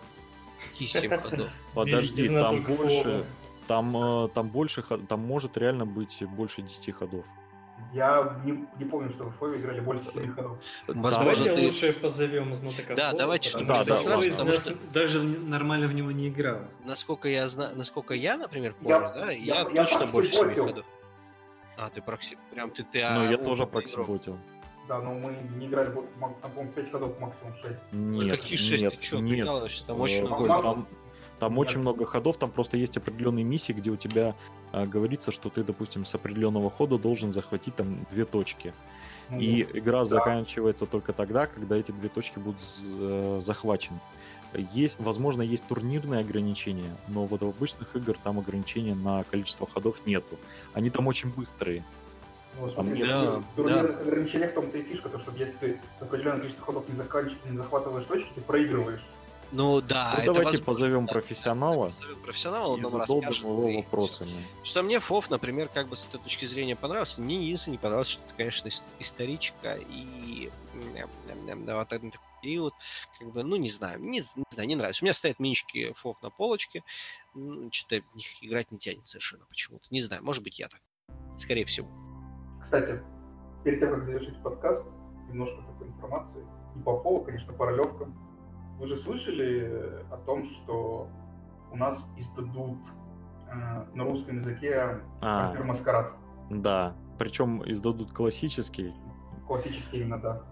какие 0.70 0.88
7 0.88 1.16
ходов. 1.16 1.48
Подожди, 1.74 2.22
Видно 2.22 2.42
там 2.42 2.62
больше, 2.64 3.24
там, 3.66 3.96
э, 4.24 4.28
там 4.28 4.48
больше, 4.48 4.82
ход- 4.82 5.06
там 5.08 5.20
может 5.20 5.56
реально 5.56 5.86
быть 5.86 6.22
больше 6.28 6.62
10 6.62 6.92
ходов. 6.92 7.24
Я 7.94 8.38
не, 8.44 8.66
не 8.78 8.84
помню, 8.84 9.10
что 9.10 9.24
в 9.24 9.30
Фове 9.36 9.58
играли 9.58 9.80
больше 9.80 10.04
7 10.04 10.34
ходов. 10.34 10.58
Возможно, 10.86 11.18
Давайте 11.44 11.54
ты- 11.56 11.64
лучше 11.64 11.92
позовем 11.94 12.52
знатока 12.54 12.94
Да, 12.94 13.06
Фова, 13.06 13.18
давайте, 13.18 13.48
чтобы 13.48 13.64
что 13.64 13.74
не 13.74 13.80
никто 13.90 14.18
из 14.18 14.32
потому 14.34 14.52
что- 14.52 14.74
даже 14.92 15.22
нормально 15.22 15.86
в 15.86 15.94
него 15.94 16.10
не 16.10 16.28
играл. 16.28 16.60
Насколько 16.84 17.28
я 17.28 17.48
знаю, 17.48 17.74
насколько 17.76 18.12
я, 18.12 18.36
например, 18.36 18.74
Я- 18.82 19.00
помню, 19.00 19.14
да, 19.14 19.30
я- 19.30 19.54
я, 19.54 19.60
я 19.60 19.64
точно 19.84 19.98
прокси 20.00 20.12
больше 20.12 20.30
7 20.32 20.46
ботил. 20.48 20.66
ходов. 20.66 20.86
А, 21.78 21.88
ты 21.88 22.02
прокси, 22.02 22.36
прям 22.50 22.70
ты, 22.70 22.82
ты 22.82 23.02
Ну, 23.02 23.20
а, 23.22 23.30
я 23.30 23.38
тоже 23.38 23.62
игрок. 23.62 24.36
Да, 24.90 25.00
но 25.00 25.14
мы 25.14 25.36
не 25.56 25.68
играли, 25.68 25.94
там, 26.20 26.34
по-моему, 26.42 26.72
5 26.72 26.90
ходов 26.90 27.20
максимум 27.20 27.54
6. 27.54 27.64
Ой, 27.92 27.98
Нет, 28.24 28.36
какие 28.36 28.58
6, 28.58 28.82
нет, 28.82 28.92
ты 28.94 28.98
чё, 29.00 29.20
нет. 29.20 29.38
прикалываешься, 29.38 29.86
там 29.86 30.00
очень 30.00 30.24
Э, 30.24 30.26
много. 30.26 30.48
Там, 30.48 30.86
там 31.38 31.52
Нет. 31.52 31.60
очень 31.60 31.78
много 31.78 32.06
ходов, 32.06 32.38
там 32.38 32.50
просто 32.50 32.76
есть 32.76 32.96
определенные 32.96 33.44
миссии, 33.44 33.72
где 33.72 33.90
у 33.90 33.96
тебя 33.96 34.34
а, 34.72 34.86
говорится, 34.86 35.30
что 35.30 35.48
ты, 35.48 35.62
допустим, 35.62 36.04
с 36.04 36.12
определенного 36.16 36.70
хода 36.72 36.98
должен 36.98 37.32
захватить 37.32 37.76
там 37.76 38.04
две 38.10 38.24
точки. 38.24 38.74
Ну, 39.28 39.38
И 39.38 39.62
игра 39.62 40.00
да. 40.00 40.04
заканчивается 40.06 40.86
только 40.86 41.12
тогда, 41.12 41.46
когда 41.46 41.76
эти 41.76 41.92
две 41.92 42.08
точки 42.08 42.40
будут 42.40 42.60
э, 42.98 43.38
захвачены. 43.40 44.00
Есть, 44.72 44.96
возможно, 44.98 45.42
есть 45.42 45.62
турнирные 45.68 46.18
ограничения, 46.20 46.96
но 47.06 47.26
вот 47.26 47.42
в 47.42 47.46
обычных 47.46 47.94
игр 47.94 48.18
там 48.20 48.40
ограничения 48.40 48.96
на 48.96 49.22
количество 49.22 49.68
ходов 49.72 50.04
нету. 50.04 50.36
Они 50.74 50.90
там 50.90 51.06
очень 51.06 51.30
быстрые. 51.30 51.84
Ну, 52.58 52.68
смотри, 52.70 53.04
Да, 53.04 53.38
в 53.38 53.56
турнирных 53.56 54.00
ограничениях 54.00 54.50
в 54.50 54.54
том-то 54.54 54.78
и 54.78 54.82
фишка, 54.82 55.08
то, 55.08 55.18
что 55.18 55.30
если 55.32 55.52
ты 55.60 55.80
определенное 56.00 56.40
количество 56.40 56.66
ходов 56.66 56.88
не, 56.88 56.94
заканч... 56.94 57.32
не 57.44 57.56
захватываешь 57.56 58.06
точки, 58.06 58.30
ты 58.34 58.40
проигрываешь. 58.40 59.00
Ну 59.52 59.80
да, 59.80 60.12
Ну, 60.12 60.22
это 60.22 60.26
давайте 60.26 60.44
возможно, 60.44 60.64
позовем 60.64 61.06
да. 61.06 61.12
профессионала 61.12 61.86
Позовем 61.90 62.22
профессионала, 62.22 62.72
он 62.74 62.82
нам 62.82 62.96
расскажет. 62.96 63.42
его 63.42 63.68
и 63.68 63.76
вопросами. 63.78 64.30
Что 64.62 64.82
мне 64.84 65.00
Фов, 65.00 65.28
например, 65.28 65.68
как 65.68 65.88
бы 65.88 65.96
с 65.96 66.06
этой 66.06 66.20
точки 66.20 66.44
зрения 66.44 66.76
понравился. 66.76 67.20
Мне 67.20 67.42
единственное 67.42 67.72
не 67.76 67.78
понравилось, 67.78 68.10
что 68.10 68.22
это, 68.24 68.34
конечно, 68.36 68.68
ис- 68.68 68.84
историчка 69.00 69.74
и 69.74 70.50
да, 71.66 71.76
вот 71.76 71.92
этот 71.92 72.14
период, 72.42 72.74
как 73.18 73.32
бы, 73.32 73.42
ну, 73.42 73.56
не 73.56 73.70
знаю, 73.70 74.00
не, 74.00 74.20
не 74.20 74.44
знаю, 74.50 74.68
не 74.68 74.76
нравится. 74.76 75.02
У 75.02 75.06
меня 75.06 75.14
стоят 75.14 75.40
минички 75.40 75.92
Фов 75.94 76.22
на 76.22 76.30
полочке, 76.30 76.84
что-то 77.72 78.02
в 78.12 78.16
них 78.16 78.26
играть 78.42 78.70
не 78.70 78.78
тянет 78.78 79.06
совершенно 79.06 79.44
почему-то. 79.46 79.86
Не 79.90 80.00
знаю, 80.00 80.22
может 80.24 80.42
быть, 80.44 80.58
я 80.60 80.68
так. 80.68 80.80
Скорее 81.38 81.64
всего. 81.64 81.88
Кстати, 82.60 83.00
перед 83.64 83.80
тем, 83.80 83.90
как 83.90 84.04
завершить 84.04 84.42
подкаст, 84.42 84.86
немножко 85.28 85.62
такой 85.62 85.88
информации. 85.88 86.44
И 86.76 86.78
по 86.80 86.98
Фову, 87.00 87.24
конечно, 87.24 87.52
по 87.52 87.66
ролевкам. 87.66 88.14
Вы 88.78 88.86
же 88.86 88.96
слышали 88.96 89.62
э, 89.62 90.02
о 90.10 90.16
том, 90.16 90.44
что 90.44 91.08
у 91.70 91.76
нас 91.76 92.10
издадут 92.16 92.78
э, 93.48 93.84
на 93.94 94.04
русском 94.04 94.36
языке 94.36 95.00
А. 95.20 95.54
Маскарад. 95.62 96.12
Да, 96.50 96.94
причем 97.18 97.62
издадут 97.70 98.12
классический, 98.12 98.94
Классический 99.46 100.00
именно, 100.00 100.18
да. 100.18 100.42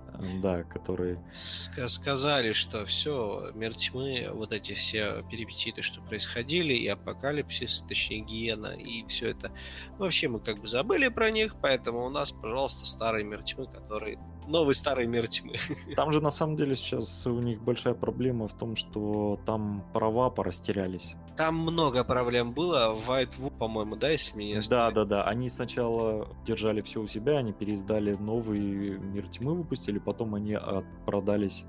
Да, 0.43 0.63
который... 0.65 1.19
Ска- 1.33 1.89
сказали, 1.89 2.53
что 2.53 2.85
все, 2.87 3.51
мир 3.55 3.75
тьмы, 3.75 4.29
вот 4.33 4.53
эти 4.53 4.73
все 4.73 5.25
перипетиты, 5.31 5.83
что 5.83 6.01
происходили, 6.01 6.75
и 6.75 6.87
апокалипсис, 6.89 7.85
точнее 7.89 8.21
гиена, 8.21 8.69
и 8.69 9.05
все 9.07 9.31
это. 9.31 9.53
Вообще 9.99 10.29
мы 10.29 10.41
как 10.41 10.61
бы 10.61 10.69
забыли 10.69 11.09
про 11.09 11.31
них, 11.31 11.57
поэтому 11.61 12.05
у 12.05 12.11
нас, 12.11 12.33
пожалуйста, 12.33 12.87
старый 12.87 13.25
мир 13.25 13.43
тьмы, 13.43 13.67
который... 13.67 14.19
Новый 14.47 14.75
старый 14.75 15.07
мир 15.07 15.29
тьмы. 15.29 15.57
Там 15.97 16.13
же 16.13 16.23
на 16.23 16.31
самом 16.31 16.57
деле 16.57 16.75
сейчас 16.75 17.27
у 17.27 17.39
них 17.41 17.63
большая 17.63 17.95
проблема 17.95 18.49
в 18.49 18.57
том, 18.57 18.77
что 18.77 19.39
там 19.45 19.85
права 19.93 20.31
порастерялись. 20.31 21.15
Там 21.37 21.57
много 21.57 22.03
проблем 22.03 22.53
было. 22.53 22.95
В 22.95 23.11
White 23.11 23.39
Wolf, 23.39 23.59
по-моему, 23.59 23.97
да, 23.97 24.09
если 24.09 24.37
меня 24.37 24.57
не 24.57 24.69
Да, 24.69 24.91
да, 24.91 25.05
да. 25.05 25.25
Они 25.25 25.49
сначала 25.49 26.29
держали 26.45 26.81
все 26.81 27.01
у 27.01 27.07
себя, 27.07 27.39
они 27.39 27.53
переиздали 27.53 28.15
новый 28.15 28.99
мир 28.99 29.29
тьмы, 29.29 29.55
выпустили, 29.55 29.98
потом 30.01 30.35
они 30.35 30.55
а, 30.55 30.85
продались 31.07 31.65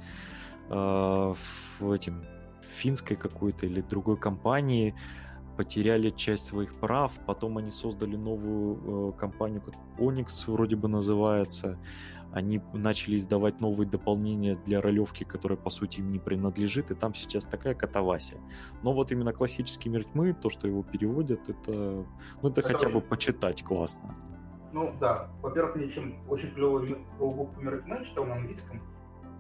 э, 0.70 0.74
в 1.80 1.92
этим 1.92 2.24
финской 2.62 3.18
какой-то 3.18 3.66
или 3.66 3.82
другой 3.82 4.18
компании, 4.18 4.96
потеряли 5.58 6.10
часть 6.10 6.46
своих 6.46 6.74
прав, 6.80 7.12
потом 7.26 7.58
они 7.58 7.72
создали 7.72 8.16
новую 8.16 9.12
э, 9.12 9.20
компанию, 9.20 9.62
как 9.62 9.76
Onyx 9.98 10.50
вроде 10.50 10.78
бы 10.78 10.88
называется. 10.88 11.78
Они 12.32 12.62
начали 12.74 13.18
издавать 13.18 13.60
новые 13.60 13.90
дополнения 13.90 14.56
для 14.66 14.82
ролевки, 14.82 15.26
которая 15.26 15.58
по 15.58 15.70
сути 15.70 16.00
им 16.00 16.12
не 16.12 16.20
принадлежит, 16.20 16.92
и 16.92 16.96
там 16.96 17.14
сейчас 17.14 17.44
такая 17.46 17.74
катавасия. 17.74 18.40
Но 18.84 18.94
вот 18.94 19.12
именно 19.12 19.34
классический 19.34 19.90
мир 19.90 20.06
тьмы, 20.06 20.34
то, 20.34 20.50
что 20.50 20.68
его 20.68 20.84
переводят, 20.84 21.50
это, 21.50 22.06
ну, 22.42 22.50
это 22.50 22.62
Это 22.62 22.74
хотя 22.74 22.88
бы 22.88 23.02
почитать 23.02 23.64
классно. 23.64 24.16
Ну 24.72 24.96
да, 25.00 25.30
во-первых, 25.42 25.76
мне 25.76 25.90
чем 25.90 26.28
очень 26.30 26.54
клевый 26.54 26.96
роубук 27.18 27.56
по 27.56 27.62
Тьмы, 27.62 28.06
читал 28.06 28.26
на 28.26 28.36
английском, 28.36 28.82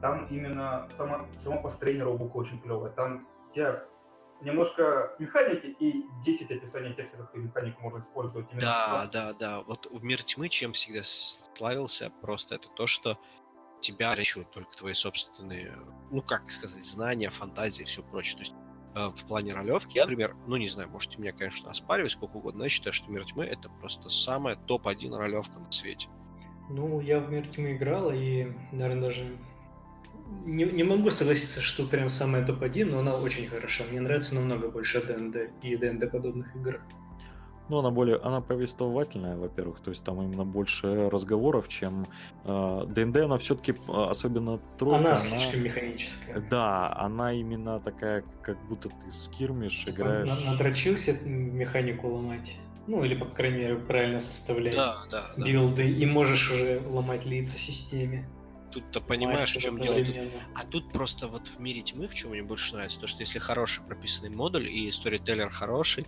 там 0.01 0.25
именно 0.27 0.87
само, 0.91 1.27
само 1.37 1.61
построение 1.61 2.03
роубука 2.03 2.37
очень 2.37 2.59
клевое. 2.59 2.91
Там 2.91 3.27
тебя 3.53 3.83
немножко 4.41 5.15
механики 5.19 5.67
и 5.67 6.05
10 6.23 6.51
описаний 6.51 6.93
текста, 6.93 7.17
как 7.17 7.31
ты 7.31 7.39
механику 7.39 7.81
можно 7.81 7.99
использовать. 7.99 8.47
именно 8.51 8.61
Да, 8.67 9.05
что- 9.05 9.11
да, 9.11 9.33
да. 9.33 9.61
Вот 9.63 9.87
в 9.91 10.03
мир 10.03 10.23
тьмы 10.23 10.49
чем 10.49 10.73
всегда 10.73 11.01
славился 11.03 12.09
просто 12.21 12.55
это 12.55 12.69
то, 12.69 12.87
что 12.87 13.19
тебя 13.81 14.09
ограничивают 14.11 14.51
только 14.51 14.75
твои 14.75 14.93
собственные, 14.93 15.77
ну 16.11 16.21
как 16.21 16.49
сказать, 16.49 16.83
знания, 16.85 17.29
фантазии 17.29 17.83
и 17.83 17.85
все 17.85 18.03
прочее. 18.03 18.35
То 18.35 18.41
есть 18.41 18.53
в 19.07 19.25
плане 19.25 19.53
ролевки, 19.53 19.97
я, 19.97 20.03
например, 20.03 20.35
ну 20.47 20.57
не 20.57 20.67
знаю, 20.67 20.89
можете 20.89 21.17
меня, 21.17 21.31
конечно, 21.31 21.69
оспаривать 21.69 22.11
сколько 22.11 22.37
угодно, 22.37 22.59
но 22.59 22.65
я 22.65 22.69
считаю, 22.69 22.93
что 22.93 23.11
Мир 23.11 23.25
Тьмы 23.25 23.45
это 23.45 23.69
просто 23.69 24.09
самая 24.09 24.55
топ-1 24.55 25.15
ролевка 25.15 25.59
на 25.59 25.71
свете. 25.71 26.09
Ну, 26.69 26.99
я 26.99 27.19
в 27.19 27.31
Мир 27.31 27.47
Тьмы 27.47 27.73
играл, 27.73 28.11
и, 28.13 28.51
наверное, 28.71 29.01
даже 29.01 29.37
не, 30.45 30.65
не 30.65 30.83
могу 30.83 31.09
согласиться, 31.11 31.61
что 31.61 31.85
прям 31.87 32.09
самая 32.09 32.45
топ-1, 32.45 32.85
но 32.85 32.99
она 32.99 33.15
очень 33.15 33.47
хороша. 33.47 33.83
Мне 33.89 34.01
нравится 34.01 34.35
намного 34.35 34.69
больше 34.69 35.01
ДНД 35.01 35.51
и 35.63 35.75
ДНД 35.75 36.11
подобных 36.11 36.55
игр. 36.55 36.81
Ну, 37.69 37.77
она 37.79 37.91
более, 37.91 38.17
она 38.17 38.41
повествовательная, 38.41 39.37
во-первых, 39.37 39.79
то 39.81 39.91
есть 39.91 40.03
там 40.03 40.21
именно 40.21 40.43
больше 40.43 41.09
разговоров, 41.09 41.67
чем 41.69 42.05
э, 42.45 42.85
ДНД, 42.87 43.17
она 43.17 43.37
все-таки, 43.37 43.75
особенно 43.87 44.59
тройка, 44.77 44.97
она 44.99 45.17
слишком 45.17 45.63
механическая. 45.63 46.39
Да, 46.49 46.91
она 46.97 47.31
именно 47.33 47.79
такая, 47.79 48.23
как 48.41 48.57
будто 48.67 48.89
ты 48.89 49.11
скирмиш, 49.11 49.85
Типа, 49.85 49.91
играешь... 49.91 50.27
на- 50.27 50.51
Надрочился 50.51 51.13
механику 51.27 52.07
ломать. 52.09 52.55
Ну, 52.87 53.03
или, 53.03 53.13
по 53.13 53.25
крайней 53.25 53.57
мере, 53.59 53.75
правильно 53.75 54.19
составлять 54.19 54.75
Да, 54.75 54.95
да, 55.11 55.23
да. 55.37 55.43
билды, 55.45 55.87
и 55.91 56.05
можешь 56.07 56.49
уже 56.51 56.81
ломать 56.87 57.23
лица 57.23 57.57
системе. 57.59 58.27
Тут-то 58.71 59.01
понимаешь, 59.01 59.55
в 59.55 59.59
чем 59.59 59.79
дело. 59.79 59.97
Тут-. 60.03 60.15
А 60.55 60.65
тут 60.65 60.91
просто 60.91 61.27
вот 61.27 61.47
в 61.47 61.59
мире 61.59 61.81
тьмы, 61.81 62.07
в 62.07 62.13
чем 62.15 62.31
мне 62.31 62.41
больше 62.43 62.73
нравится, 62.75 62.99
то, 62.99 63.07
что 63.07 63.19
если 63.21 63.37
хороший 63.39 63.83
прописанный 63.83 64.29
модуль 64.29 64.67
и 64.69 64.89
сторителлер 64.91 65.49
хороший, 65.49 66.05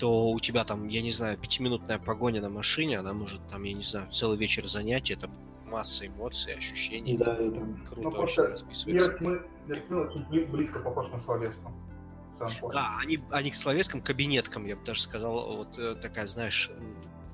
то 0.00 0.30
у 0.30 0.40
тебя 0.40 0.64
там, 0.64 0.88
я 0.88 1.02
не 1.02 1.12
знаю, 1.12 1.36
пятиминутная 1.36 1.98
погоня 1.98 2.40
на 2.40 2.48
машине, 2.48 2.98
она 2.98 3.12
может 3.12 3.46
там, 3.48 3.62
я 3.64 3.74
не 3.74 3.82
знаю, 3.82 4.10
целый 4.10 4.38
вечер 4.38 4.66
занять, 4.66 5.10
это 5.10 5.28
масса 5.66 6.06
эмоций, 6.06 6.54
ощущений. 6.54 7.16
Да, 7.18 7.36
да, 7.36 7.50
да. 7.50 7.60
Круто 7.86 8.00
Ну, 8.00 8.08
очень 8.08 8.16
просто 8.16 8.46
расписывается. 8.48 9.18
Мир 9.20 9.46
Мир 9.66 9.96
очень 9.98 10.22
бли- 10.30 10.46
близко 10.50 10.80
похож 10.80 11.10
на 11.10 11.18
словеску. 11.18 11.70
Да, 12.72 12.96
они, 13.02 13.18
они 13.30 13.50
к 13.50 13.54
словесским 13.54 14.00
кабинеткам, 14.00 14.64
я 14.64 14.74
бы 14.74 14.82
даже 14.84 15.02
сказал, 15.02 15.56
вот 15.58 15.78
э, 15.78 15.94
такая, 16.00 16.26
знаешь, 16.26 16.70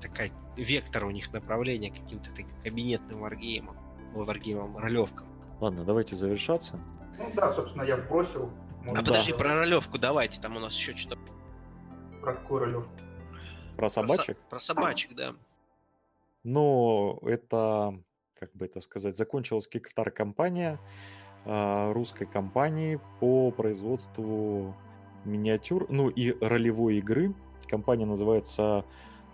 такая 0.01 0.31
вектор 0.57 1.05
у 1.05 1.11
них 1.11 1.31
направления 1.31 1.89
каким-то 1.89 2.29
таким 2.29 2.51
кабинетным 2.61 3.21
варгеймам, 3.21 3.77
ой, 4.13 4.25
варгеймам, 4.25 4.77
ролевкам. 4.77 5.25
Ладно, 5.61 5.85
давайте 5.85 6.17
завершаться. 6.17 6.77
Ну 7.17 7.31
да, 7.33 7.53
собственно, 7.53 7.83
я 7.83 7.95
вбросил. 7.95 8.51
А 8.81 8.83
Может, 8.87 9.05
подожди, 9.05 9.31
да, 9.31 9.37
про 9.37 9.53
ролевку 9.55 9.97
давайте, 9.97 10.41
там 10.41 10.57
у 10.57 10.59
нас 10.59 10.75
еще 10.77 10.91
что-то. 10.95 11.21
Про 12.27 12.35
какую? 12.35 12.85
Про 13.77 13.89
собачек. 13.89 14.37
Про, 14.49 14.59
собачек, 14.59 15.15
да. 15.15 15.33
Но 16.43 17.19
это, 17.21 17.97
как 18.37 18.53
бы 18.53 18.65
это 18.65 18.81
сказать, 18.81 19.15
закончилась 19.15 19.69
Kickstarter 19.73 20.11
кампания 20.11 20.77
а, 21.45 21.93
русской 21.93 22.25
компании 22.25 22.99
по 23.21 23.51
производству 23.51 24.75
миниатюр, 25.23 25.85
ну 25.89 26.09
и 26.09 26.33
ролевой 26.45 26.97
игры. 26.97 27.33
Компания 27.65 28.05
называется 28.05 28.83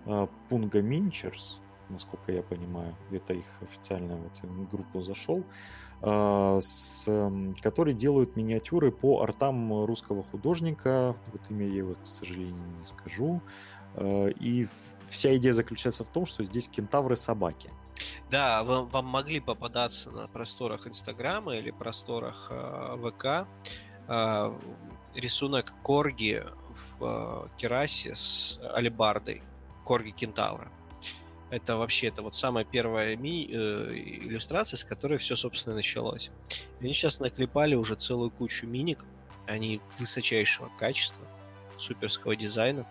а, 0.06 0.28
Punga 0.52 0.82
Minchers, 0.82 1.60
насколько 1.94 2.32
я 2.32 2.42
понимаю. 2.44 2.96
Это 3.12 3.34
их 3.34 3.46
официальная 3.62 4.18
вот 4.18 4.68
группа 4.72 5.02
зашел, 5.02 5.44
а, 6.02 6.60
с, 6.60 7.08
которые 7.62 7.96
делают 7.96 8.36
миниатюры 8.36 8.92
по 8.92 9.22
артам 9.22 9.86
русского 9.86 10.24
художника. 10.24 11.16
Вот 11.32 11.42
имя 11.50 11.68
я 11.68 11.78
его, 11.78 11.94
к 11.94 12.08
сожалению, 12.08 12.68
не 12.80 12.86
скажу. 12.86 13.42
А, 13.96 14.28
И 14.28 14.68
вся 15.08 15.36
идея 15.38 15.54
заключается 15.54 16.04
в 16.04 16.10
том, 16.10 16.26
что 16.26 16.44
здесь 16.44 16.68
кентавры 16.68 17.16
собаки. 17.16 17.72
Да, 18.30 18.64
вам, 18.64 18.88
вам 18.88 19.06
могли 19.06 19.40
попадаться 19.40 20.12
на 20.12 20.28
просторах 20.28 20.88
Инстаграма 20.88 21.56
или 21.56 21.72
просторах 21.72 22.48
э, 22.50 22.98
ВК 22.98 23.48
э, 24.08 24.60
рисунок 25.16 25.74
Корги 25.84 26.44
в 26.70 27.04
э, 27.04 27.48
керасе 27.58 28.16
с 28.16 28.60
алебардой. 28.74 29.44
Корги 29.84 30.12
Кентавра. 30.12 30.72
Это 31.54 31.78
вообще 31.78 32.08
это 32.08 32.24
вот 32.24 32.36
самая 32.36 32.66
первая 32.66 33.16
ми, 33.16 33.48
э, 33.48 33.92
иллюстрация, 33.94 34.76
с 34.76 34.84
которой 34.84 35.20
все, 35.20 35.36
собственно, 35.36 35.76
началось. 35.76 36.32
И 36.80 36.86
они 36.86 36.94
сейчас 36.94 37.20
наклепали 37.20 37.76
уже 37.76 37.94
целую 37.94 38.32
кучу 38.32 38.66
миник. 38.66 39.06
Они 39.46 39.80
высочайшего 40.00 40.72
качества, 40.80 41.24
суперского 41.78 42.36
дизайна. 42.36 42.88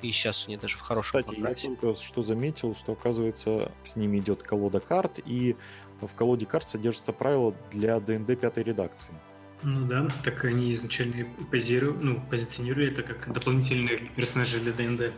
И 0.00 0.10
сейчас 0.10 0.48
они 0.48 0.56
даже 0.56 0.78
в 0.78 0.80
хорошем 0.80 1.20
Кстати, 1.20 1.36
я 1.36 1.42
покрасе. 1.42 1.76
только 1.76 2.00
что 2.02 2.22
заметил, 2.22 2.74
что 2.74 2.90
оказывается 2.94 3.70
с 3.84 3.94
ними 3.94 4.18
идет 4.18 4.42
колода 4.42 4.80
карт, 4.80 5.20
и 5.24 5.54
в 6.00 6.12
колоде 6.14 6.44
карт 6.44 6.66
содержатся 6.68 7.12
правила 7.12 7.54
для 7.70 8.00
ДНД 8.00 8.36
пятой 8.40 8.64
редакции. 8.64 9.14
Ну 9.62 9.86
да, 9.86 10.08
так 10.24 10.44
они 10.44 10.74
изначально 10.74 11.24
позиру- 11.52 11.96
ну, 12.00 12.20
позиционировали 12.28 12.90
это 12.90 13.04
как 13.04 13.32
дополнительные 13.32 13.98
персонажи 14.16 14.58
для 14.58 14.72
ДНД. 14.72 15.12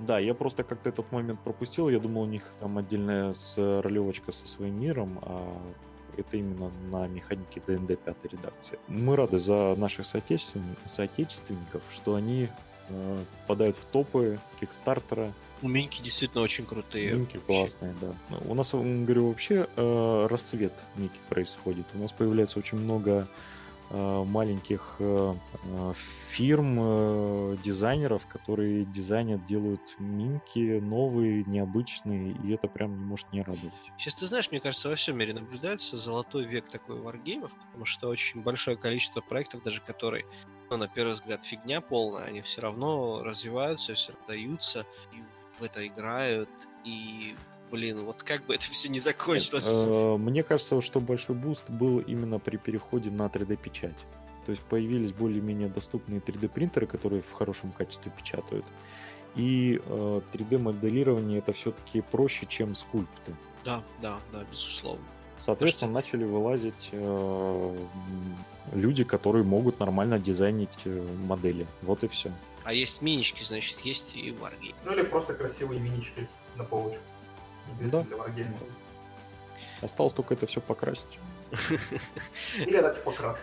Да, 0.00 0.18
я 0.18 0.34
просто 0.34 0.64
как-то 0.64 0.88
этот 0.88 1.12
момент 1.12 1.40
пропустил. 1.40 1.88
Я 1.88 1.98
думал, 2.00 2.22
у 2.22 2.26
них 2.26 2.42
там 2.58 2.78
отдельная 2.78 3.32
с 3.32 3.56
ролевочка 3.82 4.32
со 4.32 4.48
своим 4.48 4.80
миром, 4.80 5.18
а 5.22 5.60
это 6.16 6.36
именно 6.36 6.70
на 6.90 7.06
механике 7.06 7.62
ДНД 7.66 7.98
пятой 7.98 8.30
редакции. 8.30 8.78
Мы 8.88 9.14
рады 9.16 9.38
за 9.38 9.74
наших 9.76 10.06
соотечествен- 10.06 10.76
соотечественников, 10.86 11.82
что 11.92 12.14
они 12.14 12.48
э, 12.88 13.18
попадают 13.42 13.76
в 13.76 13.84
топы 13.84 14.38
Kickstarter'а. 14.58 15.32
Миньки 15.62 16.02
действительно 16.02 16.42
очень 16.42 16.64
крутые. 16.64 17.12
Минки 17.12 17.38
классные, 17.38 17.94
да. 18.00 18.14
Ну, 18.30 18.38
У 18.50 18.54
нас, 18.54 18.72
говорю, 18.72 19.28
вообще 19.28 19.68
э, 19.76 20.26
расцвет 20.30 20.72
некий 20.96 21.20
происходит. 21.28 21.84
У 21.94 21.98
нас 21.98 22.12
появляется 22.12 22.58
очень 22.58 22.78
много 22.78 23.10
э, 23.10 23.26
маленьких 23.90 24.96
э, 25.00 25.34
э, 25.64 25.92
фирм, 26.28 26.78
э, 26.80 27.56
дизайнеров, 27.62 28.26
которые 28.26 28.84
дизайнят, 28.84 29.44
делают 29.46 29.80
минки 29.98 30.78
новые, 30.78 31.44
необычные, 31.44 32.36
и 32.44 32.52
это 32.52 32.68
прям 32.68 32.96
не 32.96 33.04
может 33.04 33.32
не 33.32 33.42
радовать. 33.42 33.72
Сейчас, 33.98 34.14
ты 34.14 34.26
знаешь, 34.26 34.50
мне 34.50 34.60
кажется, 34.60 34.88
во 34.88 34.94
всем 34.94 35.18
мире 35.18 35.34
наблюдается 35.34 35.98
золотой 35.98 36.44
век 36.44 36.68
такой 36.68 37.00
варгеймов, 37.00 37.52
потому 37.66 37.84
что 37.84 38.08
очень 38.08 38.42
большое 38.42 38.76
количество 38.76 39.20
проектов, 39.20 39.62
даже 39.64 39.80
которые, 39.80 40.24
ну, 40.70 40.76
на 40.76 40.86
первый 40.86 41.12
взгляд, 41.12 41.42
фигня 41.42 41.80
полная, 41.80 42.24
они 42.24 42.42
все 42.42 42.60
равно 42.60 43.22
развиваются, 43.24 43.94
все 43.94 44.12
равно 44.12 44.26
даются, 44.28 44.86
и 45.12 45.22
в 45.58 45.64
это 45.64 45.86
играют, 45.86 46.50
и, 46.84 47.34
блин, 47.70 48.04
вот 48.04 48.22
как 48.22 48.44
бы 48.46 48.54
это 48.54 48.64
все 48.70 48.88
не 48.88 48.98
закончилось. 49.00 49.66
Э, 49.68 50.16
Мне 50.16 50.42
кажется, 50.42 50.80
что 50.80 51.00
большой 51.00 51.36
буст 51.36 51.68
был 51.68 51.98
именно 52.00 52.38
при 52.38 52.56
переходе 52.56 53.10
на 53.10 53.26
3D-печать. 53.26 53.96
То 54.46 54.52
есть 54.52 54.62
появились 54.62 55.12
более-менее 55.12 55.68
доступные 55.68 56.20
3D-принтеры, 56.20 56.86
которые 56.86 57.22
в 57.22 57.32
хорошем 57.32 57.72
качестве 57.72 58.10
печатают. 58.16 58.64
И 59.36 59.80
э, 59.84 60.20
3D-моделирование 60.32 61.38
это 61.38 61.52
все-таки 61.52 62.00
проще, 62.00 62.46
чем 62.46 62.74
скульпты. 62.74 63.34
Да, 63.64 63.82
да, 64.00 64.18
да, 64.32 64.44
безусловно. 64.50 65.04
Соответственно, 65.36 65.92
начали 65.92 66.24
вылазить 66.24 66.90
э, 66.92 67.76
люди, 68.72 69.04
которые 69.04 69.44
могут 69.44 69.80
нормально 69.80 70.18
дизайнить 70.18 70.78
э, 70.84 71.06
модели. 71.26 71.66
Вот 71.82 72.04
и 72.04 72.08
все. 72.08 72.32
А 72.64 72.72
есть 72.74 73.00
минички, 73.02 73.42
значит, 73.42 73.78
есть 73.80 74.14
и 74.14 74.32
варгейм. 74.32 74.74
Ну 74.84 74.92
или 74.92 75.02
просто 75.02 75.34
красивые 75.34 75.80
минички 75.80 76.28
на 76.56 76.64
полочку. 76.64 77.02
Да. 77.80 78.02
Для. 78.02 78.46
Осталось 79.82 80.12
только 80.12 80.34
это 80.34 80.46
все 80.46 80.60
покрасить. 80.60 81.18
Или 82.56 82.76
отдать 82.76 83.02
покрас. 83.02 83.38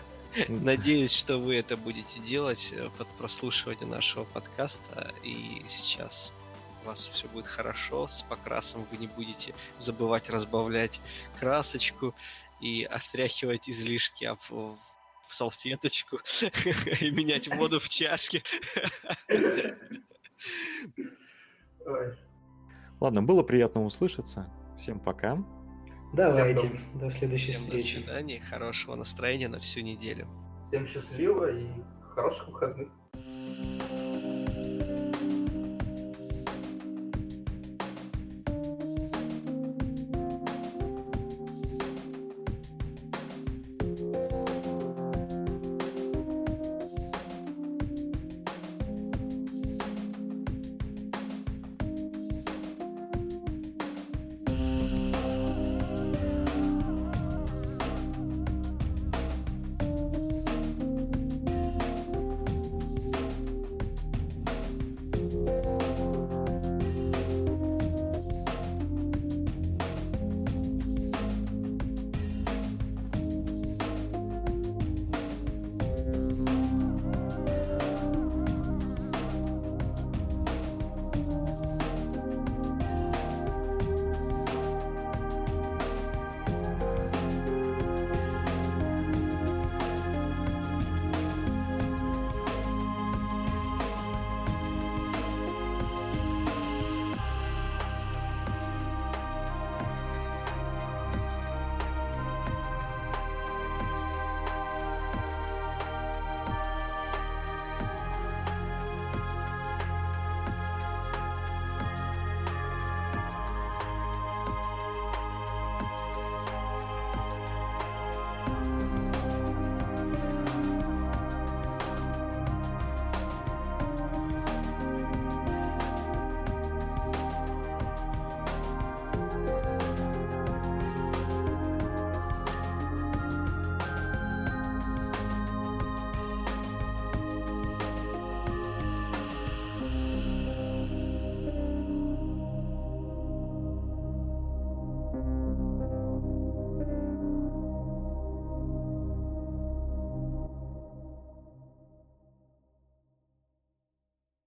Надеюсь, 0.47 1.13
что 1.13 1.37
вы 1.37 1.55
это 1.55 1.77
будете 1.77 2.19
делать 2.19 2.71
э, 2.71 2.89
под 2.97 3.07
прослушивание 3.17 3.87
нашего 3.87 4.25
подкаста. 4.25 5.13
И 5.23 5.63
сейчас 5.67 6.33
у 6.83 6.87
вас 6.87 7.07
все 7.07 7.27
будет 7.27 7.47
хорошо 7.47 8.07
с 8.07 8.21
покрасом. 8.21 8.85
Вы 8.91 8.97
не 8.97 9.07
будете 9.07 9.53
забывать 9.77 10.29
разбавлять 10.29 11.01
красочку 11.39 12.13
и 12.61 12.83
отряхивать 12.83 13.69
излишки 13.69 14.25
об 14.25 14.39
в 14.49 15.35
салфеточку 15.35 16.19
и 17.01 17.11
менять 17.11 17.47
воду 17.49 17.79
в 17.79 17.89
чашке. 17.89 18.43
Ладно, 22.99 23.21
было 23.23 23.43
приятно 23.43 23.83
услышаться. 23.85 24.47
Всем 24.77 24.99
пока. 24.99 25.43
Давайте, 26.13 26.59
Всем 26.67 26.99
до 26.99 27.09
следующей 27.09 27.51
Всем 27.51 27.65
до 27.69 27.77
встречи. 27.77 27.95
свидания, 27.95 28.39
хорошего 28.39 28.95
настроения 28.95 29.49
на 29.49 29.59
всю 29.59 29.81
неделю. 29.81 30.27
Всем 30.63 30.87
счастливо 30.87 31.51
и 31.51 31.67
хороших 32.15 32.47
выходных. 32.47 32.89